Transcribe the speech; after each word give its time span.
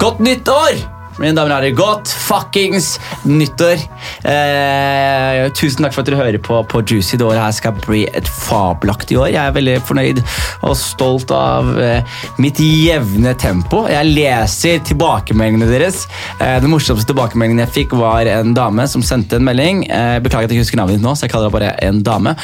Godt 0.00 0.18
nyttår! 0.20 0.96
Mine 1.16 1.32
damer 1.32 1.48
og 1.48 1.62
herrer, 1.62 1.72
godt 1.72 2.10
fuckings 2.12 2.98
nyttår. 3.24 3.80
Eh, 4.28 5.46
tusen 5.56 5.86
takk 5.86 5.94
for 5.94 6.02
at 6.02 6.10
dere 6.10 6.18
hører 6.18 6.42
på, 6.44 6.58
på 6.68 6.82
Juicy. 6.84 7.16
Det 7.16 7.24
året 7.24 7.40
her 7.40 7.54
skal 7.56 7.78
bli 7.86 8.02
et 8.18 8.28
fabelaktig 8.28 9.16
år. 9.16 9.30
Jeg 9.32 9.40
er 9.40 9.54
veldig 9.56 9.76
fornøyd 9.88 10.20
og 10.66 10.74
stolt 10.76 11.32
av 11.32 11.70
eh, 11.80 12.18
mitt 12.42 12.60
jevne 12.60 13.32
tempo. 13.40 13.86
Jeg 13.88 14.10
leser 14.10 14.84
tilbakemeldingene 14.90 15.70
deres. 15.70 16.02
Eh, 16.36 16.58
den 16.60 16.68
morsomste 16.74 17.08
tilbakemeldingen 17.14 17.64
jeg 17.64 17.72
fikk, 17.78 17.96
var 17.96 18.28
en 18.28 18.52
dame 18.56 18.84
som 18.92 19.04
sendte 19.06 19.40
en 19.40 19.48
melding. 19.48 19.86
Eh, 19.88 20.18
beklager 20.20 20.50
at 20.50 20.52
jeg 20.52 20.60
ikke 20.60 20.66
husker 20.68 20.82
navnet 20.82 20.98
ditt 20.98 21.06
nå, 21.06 21.16
så 21.16 21.24
jeg 21.24 21.32
kaller 21.32 21.48
henne 21.48 21.56
bare 21.56 21.72
en 21.88 22.04
dame. 22.04 22.36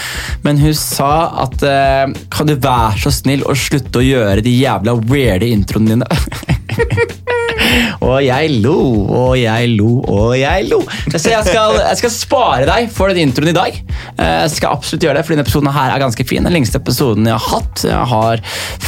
Men 0.48 0.64
hun 0.64 0.72
sa 0.80 1.12
at 1.44 1.68
eh, 1.68 2.16
kan 2.32 2.48
du 2.48 2.56
være 2.56 3.04
så 3.04 3.12
snill 3.20 3.44
å 3.44 3.58
slutte 3.68 4.00
å 4.00 4.08
gjøre 4.08 4.40
de 4.48 4.56
jævla 4.62 4.96
weirde 5.12 5.52
introene 5.52 5.98
dine? 5.98 6.58
Og 8.02 8.18
jeg 8.24 8.48
lo, 8.64 8.74
og 9.14 9.34
jeg 9.38 9.68
lo, 9.78 9.90
og 10.10 10.32
jeg 10.36 10.66
lo. 10.68 10.80
Så 11.14 11.30
jeg 11.30 11.44
skal, 11.46 11.76
jeg 11.78 11.98
skal 12.00 12.12
spare 12.12 12.66
deg 12.68 12.88
for 12.92 13.12
den 13.12 13.28
introen 13.28 13.52
i 13.52 13.54
dag. 13.56 13.76
Eh, 14.18 14.32
Jeg 14.42 14.50
skal 14.56 14.74
absolutt 14.76 15.04
gjøre 15.06 15.20
det, 15.20 15.22
for 15.24 15.34
denne 15.34 15.44
episoden 15.46 15.70
her 15.72 15.92
er 15.94 16.02
ganske 16.02 16.26
fin. 16.26 16.42
Den 16.48 16.56
lengste 16.56 16.80
episoden 16.82 17.28
jeg 17.30 17.36
har 17.38 17.46
hatt. 17.52 17.84
Jeg 17.86 18.08
har 18.12 18.42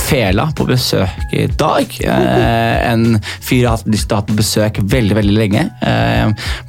Fela 0.04 0.48
på 0.58 0.66
besøk 0.68 1.32
i 1.36 1.46
dag. 1.60 1.94
Eh, 2.02 2.92
En 2.92 3.20
fyr 3.22 3.60
jeg 3.62 3.68
har 3.68 3.78
hatt 3.78 3.88
lyst 3.94 4.08
til 4.10 4.16
å 4.16 4.20
ha 4.20 4.26
på 4.28 4.36
besøk 4.40 4.80
veldig, 4.82 5.16
veldig 5.20 5.36
lenge. 5.38 5.64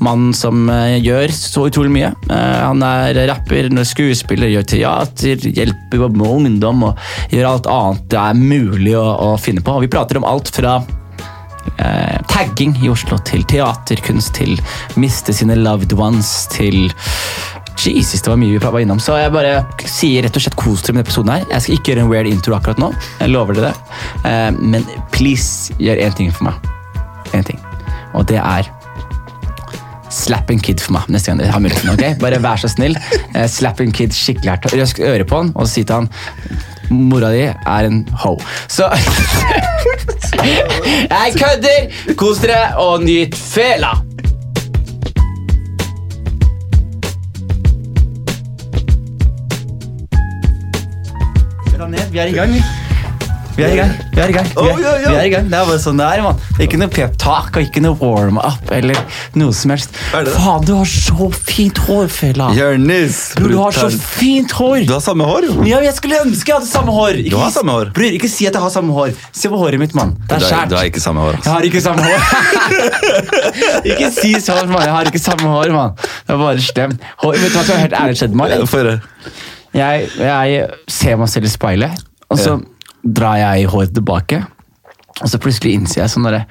Mannen 0.05 0.35
som 0.37 0.69
eh, 0.71 0.99
gjør 1.03 1.33
så 1.35 1.65
utrolig 1.71 1.93
mye. 1.97 2.11
Eh, 2.29 2.59
Han 2.69 2.85
er 2.85 3.23
rapper, 3.31 3.71
skuespiller, 3.85 4.53
gjør 4.53 4.69
teater, 4.75 5.49
hjelper 5.49 6.05
med 6.13 6.27
ungdom 6.29 6.85
og 6.91 7.01
gjør 7.33 7.49
alt 7.55 7.71
annet 7.71 8.05
det 8.13 8.21
er 8.21 8.37
mulig 8.37 8.93
å, 8.99 9.05
å 9.33 9.33
finne 9.41 9.63
på. 9.65 9.75
Og 9.79 9.85
vi 9.87 9.91
prater 9.91 10.21
om 10.21 10.27
alt 10.29 10.51
fra 10.53 10.77
eh, 11.77 12.17
tagging 12.31 12.75
i 12.83 12.89
Oslo 12.91 13.19
til 13.27 13.45
teaterkunst 13.49 14.35
til 14.39 14.55
miste 15.01 15.35
sine 15.35 15.57
loved 15.59 15.93
ones 15.97 16.45
til 16.53 16.89
Jesus, 17.85 18.21
det 18.23 18.31
var 18.31 18.39
mye 18.39 18.55
vi 18.55 18.61
var 18.63 18.79
innom. 18.81 19.01
Så 19.03 19.17
jeg 19.19 19.33
bare 19.35 19.59
sier 19.83 20.25
rett 20.25 20.37
og 20.39 20.45
slett 20.45 20.57
kos 20.57 20.81
dere 20.81 20.95
med 20.95 21.03
denne 21.03 21.09
episoden 21.09 21.33
her. 21.33 21.45
Jeg 21.51 21.65
skal 21.65 21.77
ikke 21.77 21.91
gjøre 21.91 22.05
en 22.05 22.11
weird 22.13 22.29
intro 22.31 22.55
akkurat 22.57 22.81
nå. 22.81 22.89
Jeg 23.19 23.33
lover 23.33 23.59
dere 23.59 23.73
det. 23.73 23.99
Eh, 24.31 24.49
men 24.61 24.87
please, 25.13 25.75
gjør 25.77 26.01
én 26.07 26.17
ting 26.17 26.31
for 26.33 26.49
meg. 26.49 26.71
En 27.35 27.45
ting. 27.45 27.61
Og 28.15 28.25
det 28.31 28.39
er 28.39 28.71
Slap 30.15 30.51
en 30.53 30.61
kid 30.63 30.79
for 30.79 30.95
meg 30.95 31.09
neste 31.11 31.31
gang 31.31 31.41
dere 31.41 31.51
har 31.51 31.59
muligheten. 31.63 31.91
ok? 31.91 32.21
Bare 32.21 32.39
vær 32.43 32.61
så 32.61 32.69
snill. 32.71 32.95
Eh, 33.33 33.47
slapp 33.51 33.81
en 33.83 33.91
kid 33.95 34.15
skikkelig 34.15 34.53
hardt. 34.53 34.71
Røsk 34.73 34.99
øret 35.03 35.27
på 35.27 35.41
han 35.41 35.51
og 35.55 35.67
si 35.67 35.83
til 35.83 35.95
han 35.95 36.09
Mora 36.89 37.31
di 37.33 37.41
er 37.49 37.87
en 37.89 38.03
ho. 38.23 38.35
Så 38.69 38.87
Jeg 40.45 41.33
kødder! 41.35 42.13
Kos 42.15 42.43
dere 42.43 42.75
og 42.77 43.03
nyt 43.03 43.35
fela! 43.35 43.95
Vi 52.11 52.19
er 52.19 52.25
i 52.25 52.31
gang, 52.31 52.53
vi. 53.57 53.63
Er 53.63 53.73
i 53.73 53.77
gang. 53.79 53.91
Vi 54.11 54.21
er 54.21 54.31
i 54.31 54.35
gang. 54.35 54.47
Vi 54.51 54.67
er, 54.69 54.79
ja, 54.83 54.93
ja. 54.99 55.09
vi 55.09 55.15
er 55.15 55.27
i 55.27 55.31
gang. 55.33 55.47
Det 55.51 55.57
er 55.59 55.67
bare 55.69 55.81
sånn 55.81 55.99
det 55.99 56.07
er, 56.07 56.23
mann. 56.25 56.41
Ikke 56.61 56.79
noe 56.79 56.91
pep-tak 56.91 57.55
og 57.55 57.67
ikke 57.67 57.83
noe 57.83 57.97
warm-up 57.99 58.71
eller 58.75 58.99
noe 59.39 59.55
som 59.55 59.73
helst. 59.73 59.95
Faen, 60.11 60.65
du 60.67 60.73
har 60.75 60.89
så 60.89 61.29
fint 61.35 61.79
hår, 61.87 62.09
fella. 62.11 62.49
Jørnis! 62.57 63.19
Bror, 63.39 63.53
du 63.53 63.57
har 63.61 63.77
så 63.77 63.89
fint 63.93 64.55
hår. 64.57 64.85
Du 64.89 64.93
har 64.95 65.03
samme 65.05 65.27
hår, 65.29 65.49
jo. 65.49 65.55
Ja, 65.69 65.79
jeg 65.85 65.95
skulle 65.97 66.19
ønske 66.25 66.51
jeg 66.51 66.59
hadde 66.59 66.69
samme 66.69 66.95
hår. 66.95 67.21
Ikke, 67.23 67.33
Du 67.33 67.39
har 67.41 67.53
samme 67.55 67.77
hår. 67.77 67.91
Bror, 67.95 68.19
ikke 68.19 68.31
si 68.31 68.49
at 68.49 68.59
jeg 68.59 68.65
har 68.65 68.75
samme 68.75 68.95
hår. 68.95 69.15
Se 69.31 69.51
på 69.51 69.61
håret 69.61 69.81
mitt, 69.81 69.95
mann. 69.97 70.13
Det 70.29 70.37
er 70.39 70.47
skjært. 70.49 70.69
du 70.73 70.77
har 70.79 70.91
ikke 70.91 71.03
samme 71.03 71.25
hår. 71.25 71.39
Altså. 71.39 71.49
Jeg 71.49 71.55
har 71.55 71.69
ikke 71.71 71.81
samme 71.87 72.01
hår. 72.05 72.19
ikke 73.95 74.11
si 74.19 74.35
sånn, 74.43 74.69
mann. 74.71 74.85
Jeg 74.85 74.95
har 74.99 75.11
ikke 75.11 75.23
samme 75.23 75.55
hår, 75.55 75.73
mann. 75.75 75.97
Det 75.97 76.37
er 76.37 76.43
bare 76.43 76.69
slemt. 76.69 77.09
Hår, 77.23 77.41
vet 77.41 77.51
du 77.51 77.59
hva 77.59 77.65
som 77.65 77.75
er 77.79 77.83
helt 77.87 77.99
ærlig 78.03 78.21
skjedd, 78.21 78.37
mann? 78.37 78.55
Jeg, 79.75 80.07
jeg 80.15 80.69
ser 80.87 81.19
meg 81.19 81.31
selv 81.33 81.49
i 81.49 81.51
speilet, 81.51 82.05
og 82.31 82.39
så 82.39 82.55
drar 83.05 83.39
jeg 83.39 83.71
håret 83.71 83.95
tilbake. 83.95 84.43
Og 85.23 85.29
så 85.31 85.39
plutselig 85.39 85.77
innser 85.77 86.01
jeg 86.01 86.11
sånn 86.11 86.25
derre 86.27 86.41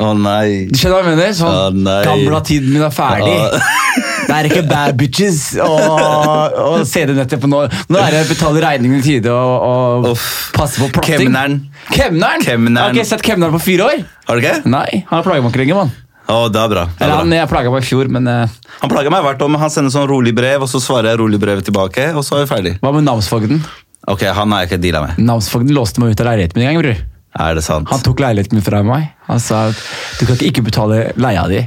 Å 0.00 0.14
nei. 0.16 0.70
Du 0.70 0.78
skjønner 0.80 0.94
hva 0.94 1.00
jeg 1.02 1.18
mener? 1.18 1.34
Sånn, 1.36 1.82
nei. 1.84 1.98
Gamla 2.06 2.38
tiden 2.48 2.72
min 2.72 2.86
er 2.86 2.94
ferdig. 2.94 3.34
Oh. 3.36 3.74
Det 4.28 4.36
er 4.36 4.48
ikke 4.48 4.62
bad 4.68 4.96
bitches 5.00 5.38
og, 5.64 6.82
CD-nettet 6.88 7.40
på 7.40 7.48
nå. 7.48 7.62
Nå 7.88 8.00
er 8.00 8.12
det 8.12 8.18
å 8.26 8.28
betale 8.28 8.60
regningene 8.60 9.00
i 9.00 9.04
tide 9.04 9.32
og, 9.32 10.10
og 10.10 10.18
passe 10.52 10.80
på 10.82 10.90
plotting. 10.92 11.30
Kemneren. 11.30 11.56
Kemneren? 11.88 12.44
Kemneren. 12.44 12.82
Har 12.82 12.96
ikke 12.96 13.08
sett 13.08 13.24
kemneren 13.24 13.56
på 13.56 13.62
fire 13.70 13.88
år. 13.88 14.04
Har 14.28 14.36
du 14.36 14.44
ikke? 14.44 14.68
Nei, 14.68 15.02
han 15.08 15.24
plager 15.24 15.44
meg 15.44 15.54
ikke 15.54 15.62
lenger, 15.64 15.80
mann. 15.80 15.96
Å, 16.28 16.42
det 16.52 16.60
er 16.60 16.72
bra. 16.74 16.84
Det 16.92 17.00
er 17.00 17.06
Eller 17.06 17.22
han 17.22 17.32
jeg 17.32 17.48
plaga 17.48 17.72
meg 17.72 17.86
i 17.86 17.88
fjor, 17.88 18.12
men 18.12 18.28
uh... 18.28 18.56
Han 18.82 18.92
plager 18.92 19.12
meg 19.14 19.24
hvert 19.24 19.44
år, 19.46 19.52
men 19.54 19.62
han 19.64 19.72
sender 19.72 19.94
sånn 19.94 20.08
rolig 20.10 20.34
brev, 20.36 20.66
og 20.66 20.68
så 20.68 20.80
svarer 20.84 21.14
jeg 21.14 21.22
rolig 21.22 21.40
brev 21.40 21.64
tilbake, 21.64 22.10
og 22.12 22.20
så 22.26 22.36
er 22.36 22.44
vi 22.44 22.50
ferdig. 22.52 22.74
hva 22.84 22.92
med 22.92 23.08
namsfogden? 23.08 23.62
Ok, 24.08 24.24
han 24.32 24.52
har 24.54 24.64
jeg 24.64 24.70
ikke 24.70 24.82
deala 24.82 25.04
med. 25.04 25.20
Namsfogden 25.20 25.74
låste 25.76 26.00
meg 26.00 26.14
ut 26.14 26.22
av 26.24 26.30
leiligheten 26.30 26.60
min 26.60 26.68
en 26.68 26.76
gang, 26.78 26.84
bror. 26.84 27.00
Er 27.38 27.58
det 27.58 27.64
sant? 27.66 27.90
Han 27.92 28.00
tok 28.04 28.22
leiligheten 28.24 28.56
min 28.56 28.64
fra 28.64 28.80
meg. 28.86 29.10
Han 29.28 29.40
sa 29.42 29.68
at 29.68 29.82
du 30.18 30.24
kan 30.28 30.40
ikke 30.48 30.64
betale 30.64 31.10
leia 31.20 31.44
di, 31.50 31.60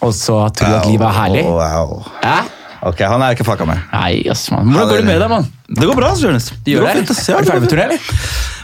og 0.00 0.14
så 0.16 0.46
tror 0.56 0.72
du 0.72 0.76
at 0.78 0.88
livet 0.88 1.08
er 1.10 1.18
herlig. 1.18 1.42
Wow. 1.44 1.98
Ja? 2.24 2.38
Ok, 2.84 3.00
han 3.08 3.22
er 3.24 3.36
ikke 3.36 3.46
fucka 3.48 3.66
med. 3.68 3.80
Nei, 3.92 4.24
ass, 4.32 4.46
man. 4.52 4.68
Hvordan 4.72 4.90
går 4.90 5.02
det 5.02 5.08
med 5.08 5.20
deg, 5.22 5.30
mann? 5.32 5.46
Det 5.68 5.88
går 5.88 5.96
bra, 5.96 6.12
gjør 6.20 6.36
det? 6.36 6.44
går 6.68 6.88
fint, 6.98 7.12
ass. 7.14 7.22
Ja, 7.28 7.38
er 7.38 7.44
du 7.44 7.52
ferdig 7.52 7.64
med 7.64 7.72
turné, 7.72 7.86
eller? 7.88 8.08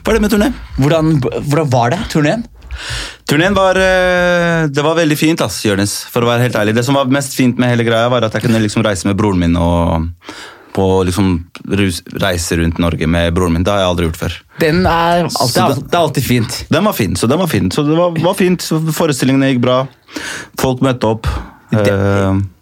Ferdig 0.08 0.22
med 0.24 0.34
turné. 0.34 0.48
Hvordan, 0.80 1.12
hvordan 1.48 1.70
var 1.72 1.94
det, 1.94 2.00
turneen? 2.12 2.44
Turneen 3.28 3.56
var, 3.56 3.80
eh, 3.80 4.66
det 4.68 4.84
var 4.84 4.96
veldig 4.98 5.16
fint, 5.16 5.44
ass, 5.44 5.60
Jonis. 5.64 5.94
For 6.12 6.24
å 6.24 6.28
være 6.28 6.48
helt 6.48 6.56
ærlig. 6.60 6.74
Det 6.76 6.84
som 6.84 6.96
var 6.98 7.12
mest 7.12 7.36
fint 7.36 7.60
med 7.60 7.72
hele 7.72 7.86
greia, 7.88 8.08
var 8.12 8.26
at 8.28 8.36
jeg 8.36 8.44
kunne 8.44 8.60
liksom 8.60 8.84
reise 8.84 9.08
med 9.08 9.16
broren 9.20 9.40
min 9.40 9.56
og 9.60 10.10
på 10.74 10.84
liksom 11.08 11.30
reise 12.22 12.56
rundt 12.60 12.78
Norge 12.78 13.06
med 13.10 13.32
broren 13.34 13.52
min. 13.56 13.64
Det 13.66 13.72
har 13.72 13.80
jeg 13.82 13.88
aldri 13.90 14.06
gjort 14.08 14.20
før. 14.20 14.36
Den 14.62 14.84
er 14.86 15.24
alltid, 15.26 15.56
det, 15.56 15.74
det- 15.74 15.86
det 15.90 15.96
er 15.98 16.02
alltid 16.04 16.24
fint. 16.26 16.58
Den 16.70 16.84
var 16.86 16.92
fin, 16.94 17.16
så 17.16 17.26
den 17.28 17.38
var 17.42 17.50
fin. 17.50 17.70
Så 17.74 17.82
det 17.88 17.96
var, 17.98 18.10
var 18.22 18.34
fint. 18.38 18.62
Så 18.62 18.78
Forestillingene 18.94 19.50
gikk 19.54 19.62
bra. 19.64 19.80
Folk 20.60 20.80
møtte 20.86 21.10
opp. 21.10 21.26
Det, 21.70 21.96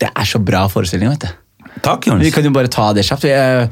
Det 0.01 0.09
er 0.15 0.25
så 0.29 0.39
bra 0.45 0.67
forestilling, 0.69 1.09
vet 1.15 1.27
du. 1.27 1.29
takk, 1.83 2.05
Vi 2.21 2.31
kan 2.35 2.45
jo 2.45 2.51
bare 2.53 2.69
ta 2.69 2.93
det 2.93 3.05
kjapt. 3.07 3.25
Jeg, 3.25 3.69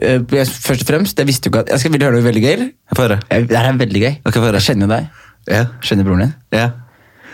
jeg, 0.00 0.24
jeg, 0.32 0.46
først 0.48 0.84
og 0.84 0.88
fremst, 0.88 1.18
jeg 1.18 1.26
visste 1.28 1.48
jo 1.48 1.52
ikke 1.52 1.64
at 1.66 1.72
Jeg 1.74 1.80
skal 1.82 1.92
vil 1.92 2.00
du 2.00 2.06
høre 2.06 2.16
noe 2.20 2.24
veldig 2.28 2.42
gøy? 2.44 2.62
Jeg 2.92 2.96
høre. 3.00 3.18
Jeg, 3.30 3.48
det 3.50 3.56
her 3.58 3.68
er 3.72 3.80
veldig 3.82 4.00
gøy. 4.04 4.14
Okay. 4.28 4.52
Jeg 4.52 4.62
kjenner 4.68 4.88
deg. 4.92 5.08
Ja. 5.48 5.64
Kjenner 5.84 6.04
broren 6.08 6.22
din. 6.26 6.34
Ja. 6.56 6.68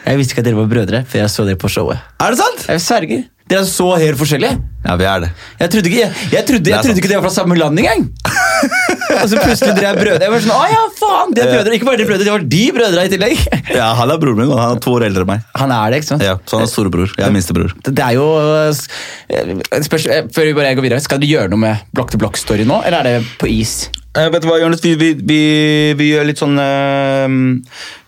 Jeg 0.04 0.18
visste 0.20 0.34
ikke 0.34 0.42
at 0.44 0.48
dere 0.50 0.58
var 0.58 0.66
brødre 0.70 1.04
før 1.08 1.22
jeg 1.24 1.30
så 1.32 1.44
dere 1.46 1.56
på 1.60 1.68
showet. 1.72 1.98
Er 2.20 2.34
det 2.34 2.38
sant? 2.42 2.66
Jeg 2.68 2.80
sverger. 2.84 3.22
Dere 3.44 3.60
er 3.60 3.66
så 3.68 3.86
helt 4.00 4.16
forskjellige. 4.16 4.56
Ja, 4.84 4.94
vi 4.96 5.04
er 5.04 5.20
det. 5.20 5.28
Jeg 5.60 5.70
trodde 5.72 5.90
ikke, 5.90 5.98
jeg, 6.00 6.12
jeg 6.32 6.44
trodde, 6.48 6.70
jeg 6.72 6.84
trodde 6.84 7.00
ikke 7.00 7.08
dere 7.10 7.20
var 7.20 7.26
fra 7.28 7.32
samme 7.34 7.56
land 7.58 7.80
engang. 7.80 8.04
Og 9.20 9.26
så 9.28 9.36
plutselig 9.40 9.74
dere 9.76 9.90
er 9.90 9.98
brødre. 9.98 10.24
Jeg 10.24 10.32
var 10.32 10.44
sånn, 10.44 10.54
å 10.56 10.68
ja, 10.70 10.80
faen, 10.96 11.34
de 11.36 11.42
er 11.42 11.50
brødre. 11.52 11.74
Ikke 11.76 11.88
bare 11.88 12.00
de 12.00 12.06
brødre, 12.08 12.24
de 12.24 12.32
var 12.32 12.46
de 12.54 12.62
brødre 12.78 13.04
i 13.04 13.10
tillegg. 13.12 13.42
Ja, 13.78 13.90
Han 13.98 14.12
er 14.14 14.20
broren 14.22 14.40
min, 14.40 14.52
og 14.52 14.60
han 14.60 14.78
er 14.78 14.80
to 14.84 14.94
år 14.96 15.04
eldre 15.08 15.24
enn 15.26 15.30
meg. 15.34 15.44
Han 15.60 15.72
er 15.76 15.92
det, 15.92 16.00
ikke 16.00 16.10
sant? 16.14 16.24
Ja, 16.24 16.38
Så 16.48 16.56
han 16.56 16.64
er 16.64 16.72
storebror. 16.72 17.12
Jeg 17.18 17.26
er 17.26 17.34
minstebror. 17.36 17.74
Det 17.84 17.94
det 17.98 18.06
er 18.06 18.16
jo 18.16 18.28
eh, 18.40 19.82
spørs, 19.88 20.08
eh, 20.08 20.24
Før 20.32 20.48
vi 20.48 20.56
bare 20.56 20.72
går 20.78 20.86
videre, 20.88 21.04
Skal 21.04 21.20
dere 21.20 21.32
gjøre 21.34 21.52
noe 21.52 21.64
med 21.66 21.84
blokk-til-blokk-story 21.96 22.64
nå, 22.68 22.80
eller 22.88 23.00
er 23.04 23.20
det 23.20 23.34
på 23.40 23.50
is? 23.52 23.76
Eh, 24.14 24.30
vet 24.30 24.44
du 24.44 24.46
hva, 24.46 24.60
Jonas? 24.62 24.82
Vi, 24.84 24.94
vi, 24.94 25.12
vi, 25.18 25.38
vi 25.98 26.10
gjør 26.12 26.28
litt 26.28 26.38
sånn 26.38 26.54
uh, 26.54 27.26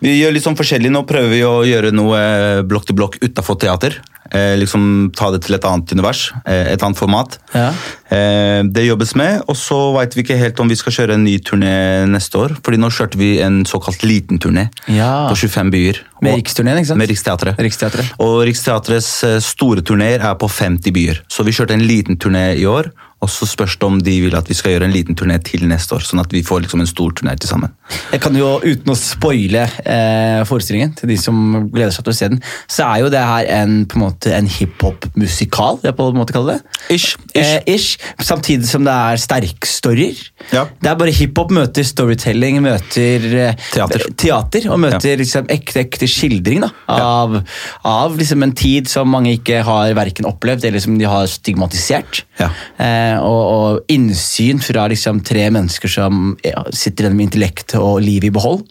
Vi 0.04 0.18
gjør 0.20 0.36
litt 0.36 0.44
sånn 0.44 0.58
forskjellig. 0.58 0.92
Nå 0.94 1.02
prøver 1.08 1.32
vi 1.34 1.40
å 1.46 1.56
gjøre 1.66 1.94
noe 1.94 2.20
eh, 2.20 2.66
blokk 2.66 2.86
til 2.86 2.98
blokk 2.98 3.16
utafor 3.24 3.58
teater. 3.58 3.98
Uh, 4.26 4.54
liksom 4.58 5.10
Ta 5.18 5.32
det 5.34 5.40
til 5.46 5.56
et 5.56 5.66
annet 5.66 5.94
univers, 5.96 6.28
et 6.46 6.82
annet 6.82 6.98
format. 6.98 7.36
Ja. 7.54 7.70
Det 8.06 8.84
jobbes 8.84 9.14
med, 9.18 9.40
og 9.50 9.56
så 9.58 9.76
veit 9.96 10.14
vi 10.14 10.22
ikke 10.22 10.36
helt 10.38 10.60
om 10.62 10.68
vi 10.70 10.76
skal 10.78 10.94
kjøre 10.94 11.16
en 11.16 11.24
ny 11.26 11.36
turné 11.42 11.72
neste 12.10 12.38
år. 12.38 12.54
Fordi 12.62 12.78
nå 12.78 12.90
kjørte 12.94 13.18
vi 13.18 13.32
en 13.42 13.64
såkalt 13.66 14.04
liten 14.06 14.38
turné 14.42 14.68
Ja. 14.86 15.26
på 15.30 15.38
25 15.40 15.72
byer. 15.74 16.02
Med 16.22 16.38
Riksturneen, 16.38 16.78
ikke 16.82 16.92
sant? 16.92 17.00
Med 17.02 17.10
Riksteatret. 17.10 17.58
Riksteatret. 17.66 18.12
Og 18.22 18.44
Riksteatrets 18.46 19.10
store 19.46 19.82
turneer 19.86 20.22
er 20.22 20.38
på 20.38 20.50
50 20.50 20.94
byer. 20.94 21.22
Så 21.32 21.46
vi 21.46 21.54
kjørte 21.56 21.74
en 21.74 21.86
liten 21.86 22.20
turné 22.20 22.52
i 22.60 22.66
år, 22.70 22.92
og 23.26 23.32
så 23.32 23.48
spørs 23.48 23.74
det 23.80 23.86
om 23.88 23.98
de 23.98 24.14
vil 24.22 24.36
at 24.38 24.46
vi 24.46 24.54
skal 24.54 24.76
gjøre 24.76 24.86
en 24.86 24.94
liten 24.94 25.18
turné 25.18 25.40
til 25.42 25.66
neste 25.66 25.96
år. 25.96 26.04
Sånn 26.06 26.22
at 26.22 26.30
vi 26.34 26.44
får 26.46 26.62
liksom 26.62 26.84
en 26.84 26.90
stor 26.90 27.14
turné 27.18 27.34
til 27.34 27.50
sammen. 27.50 27.74
Jeg 28.12 28.20
kan 28.22 28.36
jo, 28.38 28.56
Uten 28.64 28.92
å 28.92 28.96
spoile 28.98 29.66
eh, 29.86 30.42
forestillingen 30.48 30.94
til 30.98 31.10
de 31.12 31.16
som 31.20 31.68
gleder 31.72 31.94
seg 31.94 32.06
til 32.06 32.14
å 32.14 32.16
se 32.18 32.28
den, 32.32 32.40
så 32.70 32.86
er 32.88 33.02
jo 33.04 33.10
det 33.12 33.22
her 33.22 33.50
en, 33.60 33.76
på 33.88 33.98
en 33.98 34.04
måte 34.06 34.32
en 34.34 34.48
hiphop-musikal. 34.50 35.80
vil 35.82 35.90
jeg 35.90 35.98
på 35.98 36.08
en 36.10 36.18
måte 36.18 36.34
kalle 36.36 36.56
det. 36.56 36.78
Ish. 36.96 37.14
ish. 37.34 37.42
Eh, 37.42 37.74
ish. 37.76 38.08
Samtidig 38.26 38.68
som 38.70 38.86
det 38.86 38.94
er 38.94 39.22
sterkstoryer. 39.22 40.22
Ja. 40.54 40.66
Det 40.82 40.90
er 40.90 40.98
bare 40.98 41.14
hiphop 41.14 41.54
møter 41.54 41.86
storytelling, 41.86 42.60
møter 42.64 43.26
eh, 43.44 43.66
Teater. 43.72 44.06
teater 44.18 44.68
og 44.72 44.80
møter 44.82 45.20
liksom 45.20 45.50
ekte, 45.52 45.84
ekte 45.86 46.08
skildring 46.10 46.64
da, 46.64 46.70
av, 46.92 47.38
av 47.86 48.16
liksom 48.18 48.42
en 48.46 48.54
tid 48.56 48.90
som 48.90 49.10
mange 49.12 49.36
ikke 49.38 49.62
har 49.66 49.94
verken 49.96 50.28
opplevd 50.28 50.66
eller 50.68 50.82
som 50.82 50.98
de 50.98 51.06
har 51.08 51.28
stigmatisert. 51.30 52.24
Ja. 52.40 52.50
Eh, 52.82 53.16
og, 53.22 53.42
og 53.56 53.92
innsyn 53.92 54.62
fra 54.62 54.86
liksom 54.90 55.22
tre 55.26 55.48
mennesker 55.54 55.90
som 55.90 56.34
ja, 56.44 56.66
sitter 56.74 57.06
igjen 57.06 57.18
med 57.18 57.30
intellekt 57.30 57.75
og 57.82 58.00
liv 58.04 58.24
i 58.24 58.32
behold. 58.34 58.64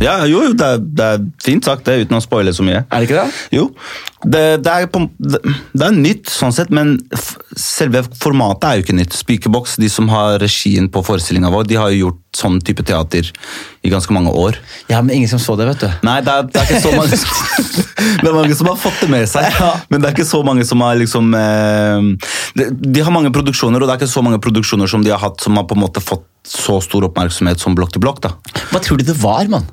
Ja, 0.00 0.20
jo, 0.24 0.42
jo, 0.44 0.52
det 0.54 0.66
er, 0.66 0.82
det 0.98 1.06
er 1.06 1.24
fint 1.42 1.66
sagt, 1.66 1.86
det, 1.88 2.06
uten 2.06 2.18
å 2.18 2.22
spoile 2.22 2.52
så 2.54 2.62
mye. 2.66 2.84
Er 2.86 3.02
det 3.02 3.08
ikke 3.08 3.24
det? 3.24 3.40
Jo, 3.56 3.64
det, 4.26 4.42
det, 4.66 4.72
er, 4.72 4.86
på, 4.90 5.04
det, 5.22 5.84
er 5.86 5.94
nytt 5.94 6.30
sånn 6.32 6.54
sett, 6.54 6.70
men 6.74 6.96
selve 7.56 8.02
formatet 8.18 8.66
er 8.66 8.78
jo 8.78 8.84
ikke 8.86 8.96
nytt. 8.98 9.14
Speakerbox, 9.14 9.76
de 9.82 9.90
som 9.92 10.08
har 10.10 10.40
regien 10.42 10.88
på 10.90 11.02
forestillinga 11.06 11.50
vår, 11.54 11.68
de 11.70 11.78
har 11.78 11.92
jo 11.94 12.08
gjort 12.08 12.22
sånn 12.36 12.58
type 12.66 12.84
teater 12.86 13.30
i 13.86 13.92
ganske 13.92 14.12
mange 14.12 14.32
år. 14.34 14.58
Ja, 14.90 14.98
men 15.00 15.14
ingen 15.16 15.30
som 15.30 15.40
så 15.42 15.54
det, 15.60 15.68
vet 15.70 15.84
du. 15.86 15.88
Nei, 16.06 16.18
det 16.26 16.34
er, 16.34 16.48
det 16.50 16.60
er 16.60 16.66
ikke 16.68 16.82
så 16.82 16.92
mange 16.96 17.20
Det 18.22 18.28
er 18.28 18.34
mange 18.36 18.56
som 18.58 18.68
har 18.70 18.80
fått 18.80 18.98
det 19.04 19.10
med 19.12 19.28
seg, 19.30 19.46
Ja. 19.60 19.70
men 19.92 20.02
det 20.02 20.10
er 20.10 20.16
ikke 20.18 20.28
så 20.28 20.42
mange 20.46 20.66
som 20.68 20.82
har 20.84 20.98
liksom 20.98 21.32
eh, 21.38 22.10
de, 22.58 22.68
de 22.74 23.04
har 23.06 23.14
mange 23.14 23.32
produksjoner, 23.34 23.80
og 23.80 23.88
det 23.88 23.94
er 23.96 24.02
ikke 24.02 24.14
så 24.16 24.24
mange 24.26 24.42
produksjoner 24.42 24.90
som 24.90 25.06
de 25.06 25.14
har 25.14 25.22
hatt 25.22 25.40
som 25.44 25.56
har 25.58 25.68
på 25.70 25.78
en 25.78 25.84
måte 25.86 26.02
fått 26.04 26.26
så 26.46 26.80
stor 26.84 27.08
oppmerksomhet 27.08 27.62
som 27.62 27.74
Blokk 27.78 27.94
til 27.94 28.02
blokk. 28.04 28.20
da. 28.26 28.34
Hva 28.72 28.82
tror 28.82 29.00
du 29.00 29.06
det 29.08 29.16
var, 29.22 29.46
mann? 29.50 29.66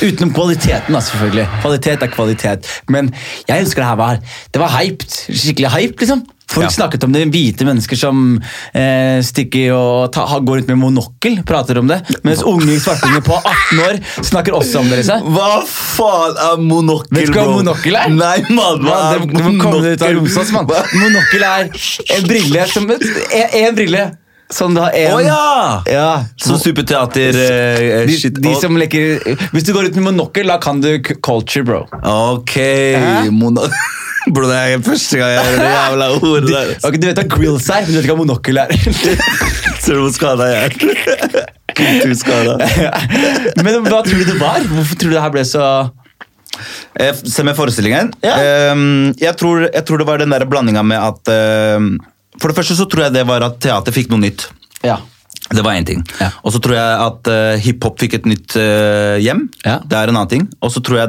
Utenom 0.00 0.32
kvaliteten, 0.34 0.94
da, 0.96 1.00
selvfølgelig. 1.04 1.46
Kvalitet 1.62 2.02
er 2.06 2.12
kvalitet. 2.14 2.68
Men 2.88 3.12
jeg 3.48 3.64
husker 3.64 3.82
det 3.82 3.88
her 3.92 3.96
var 4.00 4.20
Det 4.54 4.60
var 4.62 4.76
hyped. 4.80 5.16
Skikkelig 5.30 5.70
hyped, 5.76 5.98
liksom. 6.04 6.22
Folk 6.50 6.64
Ja. 6.66 6.70
snakket 6.74 7.04
om 7.06 7.12
det. 7.14 7.20
Hvite 7.30 7.62
mennesker 7.64 7.94
som 7.96 8.40
eh, 8.74 9.20
stikker 9.22 9.70
og 9.76 10.08
ta, 10.12 10.24
går 10.40 10.56
rundt 10.58 10.66
med 10.72 10.80
monokkel, 10.80 11.36
prater 11.46 11.78
om 11.78 11.86
det. 11.86 12.00
Mens 12.26 12.42
unge 12.42 12.74
svartinger 12.82 13.22
på 13.22 13.36
18 13.38 13.78
år 13.84 14.00
snakker 14.26 14.56
også 14.58 14.80
om 14.80 14.88
det. 14.90 14.98
liksom. 15.04 15.28
Hva 15.36 15.60
faen 15.70 16.34
er 16.48 16.56
monokkel, 16.64 17.20
Vet 17.20 17.30
du 17.30 17.38
hva 17.38 17.44
monokkel 17.54 17.94
er? 18.00 18.08
Nei, 18.10 18.40
mann, 18.50 18.82
hva 18.82 18.96
er 19.12 19.20
det, 19.22 19.28
det 19.36 19.44
må 19.46 19.62
komme 19.62 19.92
ut 19.94 20.02
av 20.02 20.16
monokkel? 20.18 20.52
Mann. 20.56 20.66
Monokkel 21.04 21.46
er 21.52 21.70
en 22.16 22.26
brille 22.26 22.66
som 22.72 22.90
En, 22.90 22.98
en 23.62 23.78
brille 23.78 24.04
som 24.50 24.74
du 24.74 24.80
har 24.82 24.94
en 24.98 25.14
Å 25.14 25.20
ja! 25.22 25.82
ja. 25.86 26.08
Som 26.40 26.58
superteater 26.58 27.36
uh, 27.38 28.06
De, 28.08 28.16
shit. 28.18 28.34
de 28.42 28.54
som 28.58 28.74
leker 28.78 29.20
Hvis 29.54 29.66
du 29.68 29.72
går 29.76 29.90
ut 29.90 29.98
med 30.00 30.08
monokkel, 30.10 30.50
da 30.50 30.58
kan 30.62 30.82
du 30.82 30.90
culture, 31.22 31.64
bro. 31.66 31.84
Ok, 32.02 32.56
Hæ? 32.98 33.24
Bro, 34.30 34.44
det 34.50 34.56
er 34.58 34.82
første 34.84 35.16
gang 35.16 35.30
jeg 35.32 35.44
hører 35.46 35.62
det 35.62 35.70
jævla 35.72 36.08
ordet 36.28 36.50
der. 36.50 36.72
Ok, 36.84 36.98
Du 37.00 37.06
vet 37.08 37.20
hva 37.22 37.24
grills 37.32 37.70
er, 37.72 37.86
men 37.86 37.94
du 37.94 37.96
vet 37.96 38.04
ikke 38.04 38.16
hva 38.18 38.20
monokkel 38.20 38.60
er. 38.60 38.74
Ser 39.80 39.96
du 39.96 40.02
hvor 40.02 40.12
skada 40.12 40.50
jeg 40.50 40.68
er? 40.68 41.48
Du 42.04 42.12
skada. 42.18 42.58
men 43.64 43.78
hva 43.86 44.02
tror 44.04 44.20
du 44.20 44.26
det 44.28 44.36
var? 44.42 44.60
Hvorfor 44.68 45.00
tror 45.00 45.14
du 45.14 45.16
det 45.16 45.24
her 45.24 45.34
ble 45.34 45.46
så 45.48 45.64
Eh, 47.00 47.14
Se 47.14 47.44
med 47.46 47.54
forestillingen. 47.56 48.10
Ja. 48.26 48.72
Um, 48.74 49.12
jeg, 49.20 49.32
tror, 49.38 49.62
jeg 49.70 49.84
tror 49.86 50.02
det 50.02 50.06
var 50.08 50.20
den 50.20 50.32
der 50.34 50.44
blandinga 50.50 50.82
med 50.84 50.98
at 50.98 51.30
eh, 51.32 51.86
For 52.40 52.50
det 52.50 52.56
første 52.56 52.76
så 52.78 52.86
tror 52.88 53.06
jeg 53.08 53.16
det 53.18 53.26
var 53.28 53.44
at 53.44 53.58
teater 53.62 53.94
fikk 53.94 54.10
noe 54.12 54.22
nytt. 54.22 54.46
Ja. 54.86 54.96
Det 55.50 55.64
var 55.66 55.74
én 55.74 55.86
ting. 55.86 56.04
Ja. 56.20 56.30
Og 56.44 56.52
så 56.54 56.60
tror 56.62 56.76
jeg 56.76 57.00
at 57.08 57.30
uh, 57.30 57.58
hiphop 57.58 57.98
fikk 57.98 58.20
et 58.20 58.26
nytt 58.30 58.54
uh, 58.54 59.18
hjem. 59.18 59.48
Ja. 59.64 59.80
Det 59.82 59.96
er 59.98 60.12
en 60.12 60.16
annen 60.20 60.30
ting. 60.30 60.48
Og 60.62 60.70
så 60.70 60.78
tror 60.78 61.00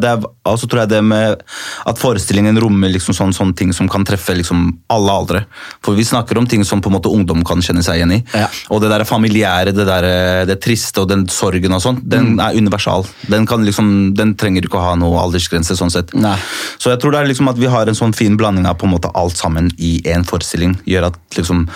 tror 0.71 0.83
jeg 0.83 0.89
det 0.91 1.01
med 1.03 1.41
at 1.89 1.99
forestillingen 1.99 2.59
rommer 2.61 2.91
liksom 2.93 3.15
sånn, 3.17 3.33
sånne 3.35 3.55
ting 3.57 3.73
som 3.75 3.89
kan 3.91 4.05
treffe 4.07 4.35
liksom 4.37 4.67
alle 4.93 5.11
aldre. 5.11 5.41
For 5.83 5.97
vi 5.97 6.05
snakker 6.07 6.37
om 6.37 6.47
ting 6.47 6.63
som 6.67 6.81
på 6.81 6.91
en 6.91 6.95
måte 6.97 7.11
ungdom 7.11 7.43
kan 7.47 7.61
kjenne 7.63 7.83
seg 7.85 7.99
igjen 7.99 8.15
i. 8.15 8.19
Ja. 8.37 8.47
Og 8.71 8.81
det 8.83 8.91
der 8.93 9.05
familiære, 9.07 9.73
det, 9.75 9.85
der, 9.89 10.07
eh, 10.07 10.45
det 10.49 10.59
triste 10.63 11.03
og 11.03 11.09
den 11.11 11.27
sorgen 11.31 11.73
og 11.73 11.81
sånn, 11.83 12.01
den 12.03 12.21
Mm. 12.31 12.39
er 12.39 12.57
universal. 12.57 13.05
Den, 13.27 13.45
kan 13.49 13.65
liksom, 13.65 14.13
den 14.15 14.35
trenger 14.35 14.63
ikke 14.63 14.77
å 14.77 14.83
ha 14.91 14.95
noe 14.95 15.19
aldersgrense. 15.19 15.75
sånn 15.75 15.91
sett. 15.91 16.13
Nei. 16.13 16.37
Så 16.77 16.91
jeg 16.91 16.99
tror 17.01 17.11
det 17.11 17.19
er 17.21 17.27
liksom 17.33 17.49
at 17.49 17.57
vi 17.57 17.65
har 17.71 17.87
en 17.87 17.95
sånn 17.97 18.13
fin 18.15 18.37
blanding 18.37 18.67
av 18.69 18.77
på 18.77 18.85
en 18.85 18.93
måte 18.93 19.11
alt 19.15 19.35
sammen 19.35 19.71
i 19.77 20.01
én 20.05 20.23
forestilling. 20.23 20.77
Gjør 20.85 21.07
at 21.07 21.17
liksom 21.35 21.67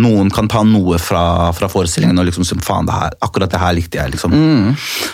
noen 0.00 0.30
kan 0.34 0.48
ta 0.50 0.62
noe 0.66 0.98
fra, 1.02 1.50
fra 1.56 1.68
forestillingen 1.72 2.18
og 2.22 2.28
liksom 2.28 2.44
faen, 2.64 2.86
det 2.88 2.94
her, 2.96 3.16
akkurat 3.24 3.50
det 3.52 3.60
her 3.62 3.74
likte 3.76 3.98
jeg. 4.00 4.12
liksom. 4.14 4.36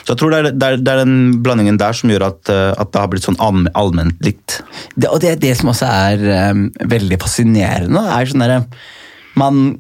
Så 0.04 0.12
jeg 0.12 0.20
tror 0.20 0.31
det 0.34 0.38
er, 0.42 0.50
det, 0.52 0.69
er, 0.72 0.76
det 0.84 0.92
er 0.94 1.02
den 1.04 1.16
blandingen 1.44 1.78
der 1.81 1.92
som 1.96 2.10
gjør 2.12 2.26
at, 2.28 2.52
eh, 2.52 2.72
at 2.78 2.92
det 2.92 3.00
har 3.02 3.08
blitt 3.12 3.26
sånn 3.26 3.40
allm- 3.42 3.70
allment 3.75 4.20
likt. 4.25 4.60
det, 4.96 5.08
Og 5.10 5.20
det 5.25 5.32
er 5.34 5.40
det 5.48 5.56
som 5.60 5.72
også 5.72 5.88
er 5.88 6.50
um, 6.52 6.69
veldig 6.94 7.19
fascinerende. 7.22 8.04
er 8.14 8.31
sånn 8.31 8.44
der, 8.46 8.64
man 9.40 9.78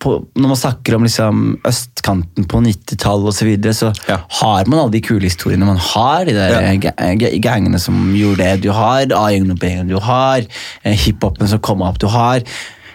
på, 0.00 0.14
Når 0.32 0.48
man 0.48 0.56
snakker 0.56 0.94
om 0.96 1.02
liksom 1.04 1.40
østkanten 1.68 2.46
på 2.48 2.62
90-tallet 2.64 3.26
osv., 3.28 3.36
så, 3.36 3.44
videre, 3.44 3.74
så 3.76 3.90
Ja. 4.08 4.16
har 4.40 4.64
man 4.64 4.78
alle 4.80 4.94
de 4.94 5.00
kule 5.04 5.28
historiene. 5.28 5.66
Man 5.68 5.76
har 5.76 6.24
de 6.24 6.32
der 6.32 6.54
Ja. 6.56 6.72
ga- 6.80 7.40
gangene 7.44 7.78
som 7.78 7.98
gjorde 8.16 8.38
det. 8.38 8.62
Du 8.62 8.70
har 8.72 9.02
A-gjengen 9.04 9.50
og 9.52 9.58
B-gjengen, 9.60 9.88
du 9.92 9.98
har 10.00 10.38
eh, 10.84 10.96
hiphopen 10.96 11.46
som 11.52 11.58
kom 11.60 11.82
opp, 11.82 11.98
du 11.98 12.06
har 12.08 12.40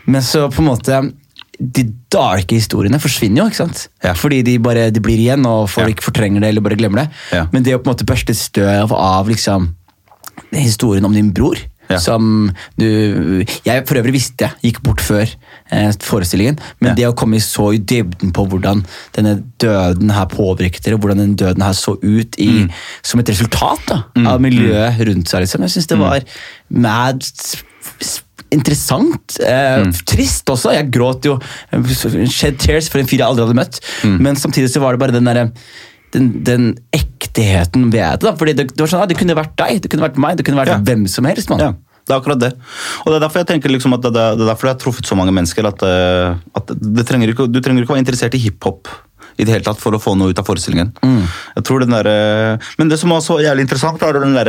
Men 0.08 0.22
så 0.22 0.48
på 0.50 0.60
en 0.62 0.68
måte 0.68 1.14
de 1.60 1.84
darke 2.12 2.56
historiene 2.56 3.00
forsvinner 3.00 3.44
jo, 3.44 3.46
ikke 3.48 3.62
sant? 3.64 3.88
Ja. 4.04 4.14
Fordi 4.14 4.42
de 4.44 4.58
bare 4.60 4.90
de 4.92 5.00
blir 5.00 5.18
igjen, 5.18 5.46
og 5.46 5.70
folk 5.70 5.96
Ja. 6.00 6.02
fortrenger 6.12 6.42
det 6.42 6.50
eller 6.50 6.62
bare 6.62 6.76
glemmer 6.76 7.04
det. 7.06 7.10
Ja. 7.32 7.48
Men 7.52 7.64
det 7.64 7.76
å 7.76 7.80
på 7.80 7.88
en 7.90 7.96
måte 7.96 8.06
børste 8.06 8.36
støv 8.36 8.92
av 8.92 9.28
liksom 9.30 9.74
historien 10.52 11.06
om 11.06 11.14
din 11.14 11.32
bror, 11.32 11.56
som 12.02 12.52
du 12.80 13.46
Jeg 13.64 13.86
for 13.88 13.96
øvrig 13.96 14.14
visste 14.16 14.48
gikk 14.64 14.82
bort 14.82 15.00
før 15.06 15.30
eh, 15.72 15.92
forestillingen, 16.02 16.58
men 16.82 16.96
det 16.96 17.06
å 17.06 17.14
komme 17.14 17.38
så 17.40 17.74
i 17.76 17.78
dybden 17.78 18.32
på 18.34 18.48
hvordan 18.50 18.84
denne 19.14 19.44
døden 19.62 20.10
her 20.10 20.26
påvirket 20.26 20.84
dere, 20.84 20.98
hvordan 20.98 21.18
den 21.22 21.36
døden 21.36 21.62
her 21.62 21.74
så 21.74 21.94
ut 22.02 22.36
i, 22.40 22.48
Mm. 22.66 22.72
som 23.04 23.20
et 23.20 23.30
resultat 23.30 23.80
da, 23.88 24.04
av 24.26 24.42
miljøet 24.42 24.98
rundt 25.08 25.28
seg, 25.30 25.42
liksom. 25.46 25.62
Jeg 25.62 25.70
syns 25.70 25.86
Mm. 25.86 25.90
det 25.90 26.00
var 26.00 26.22
mad 26.72 27.22
Interessant. 28.56 29.40
Eh, 29.44 29.84
Mm. 29.86 29.92
Trist 30.08 30.48
også. 30.50 30.72
Jeg 30.76 30.90
gråt 30.96 31.26
jo. 31.28 31.36
eh, 31.72 32.28
Shed 32.32 32.58
tears 32.62 32.88
for 32.92 33.00
en 33.02 33.08
fyr 33.10 33.20
jeg 33.20 33.28
aldri 33.28 33.44
hadde 33.46 33.58
møtt. 33.60 33.80
Mm. 34.08 34.18
Men 34.24 34.36
samtidig 34.40 34.70
så 34.72 34.80
var 34.84 34.96
det 34.96 35.00
bare 35.04 35.16
den 35.18 35.28
derre 35.28 35.50
den, 36.16 36.30
den 36.48 36.70
ektigheten 36.96 37.90
ved 37.92 38.00
det. 38.22 38.22
da, 38.24 38.32
fordi 38.40 38.54
det, 38.56 38.70
det 38.72 38.80
var 38.80 38.88
sånn, 38.88 39.02
ja, 39.04 39.10
det 39.12 39.18
kunne 39.20 39.36
vært 39.36 39.56
deg, 39.60 39.82
det 39.84 39.90
kunne 39.92 40.06
vært 40.08 40.18
meg, 40.22 40.38
det 40.40 40.46
kunne 40.48 40.62
vært 40.62 40.72
Ja. 40.72 40.78
hvem 40.80 41.08
som 41.12 41.26
helst. 41.28 41.50
mann. 41.52 41.60
Ja, 41.60 41.72
det 42.08 42.14
er 42.14 42.20
akkurat 42.22 42.40
det. 42.40 42.52
Og 43.04 43.10
det 43.12 43.18
er 43.18 43.24
derfor 43.26 43.42
jeg 43.44 43.48
tenker 43.50 43.74
liksom 43.74 43.94
at 43.98 44.06
det, 44.06 44.14
det, 44.16 44.24
det 44.40 44.46
er 44.46 44.52
derfor 44.54 44.70
jeg 44.70 44.76
har 44.78 44.80
truffet 44.86 45.10
så 45.10 45.18
mange 45.20 45.34
mennesker. 45.36 45.68
At, 45.68 45.84
eh, 45.84 46.38
at 46.56 46.72
det 46.80 47.06
trenger 47.10 47.34
ikke, 47.34 47.50
du 47.52 47.60
trenger 47.60 47.84
ikke 47.84 47.96
være 47.98 48.04
interessert 48.06 48.38
i 48.38 48.42
hiphop 48.46 48.88
i 49.38 49.44
det 49.44 49.52
hele 49.52 49.66
tatt 49.68 49.82
for 49.84 49.92
å 49.92 50.00
få 50.00 50.14
noe 50.16 50.32
ut 50.32 50.40
av 50.40 50.48
forestillingen. 50.48 50.94
Jeg 51.04 51.64
tror 51.68 51.84
den 51.84 51.92
der, 51.92 52.08
eh, 52.08 52.58
Men 52.80 52.88
det 52.88 53.00
som 53.02 53.10
var 53.12 53.20
så 53.20 53.42
jævlig 53.44 53.66
interessant, 53.68 54.02
er 54.02 54.14
den 54.22 54.38
der, 54.40 54.48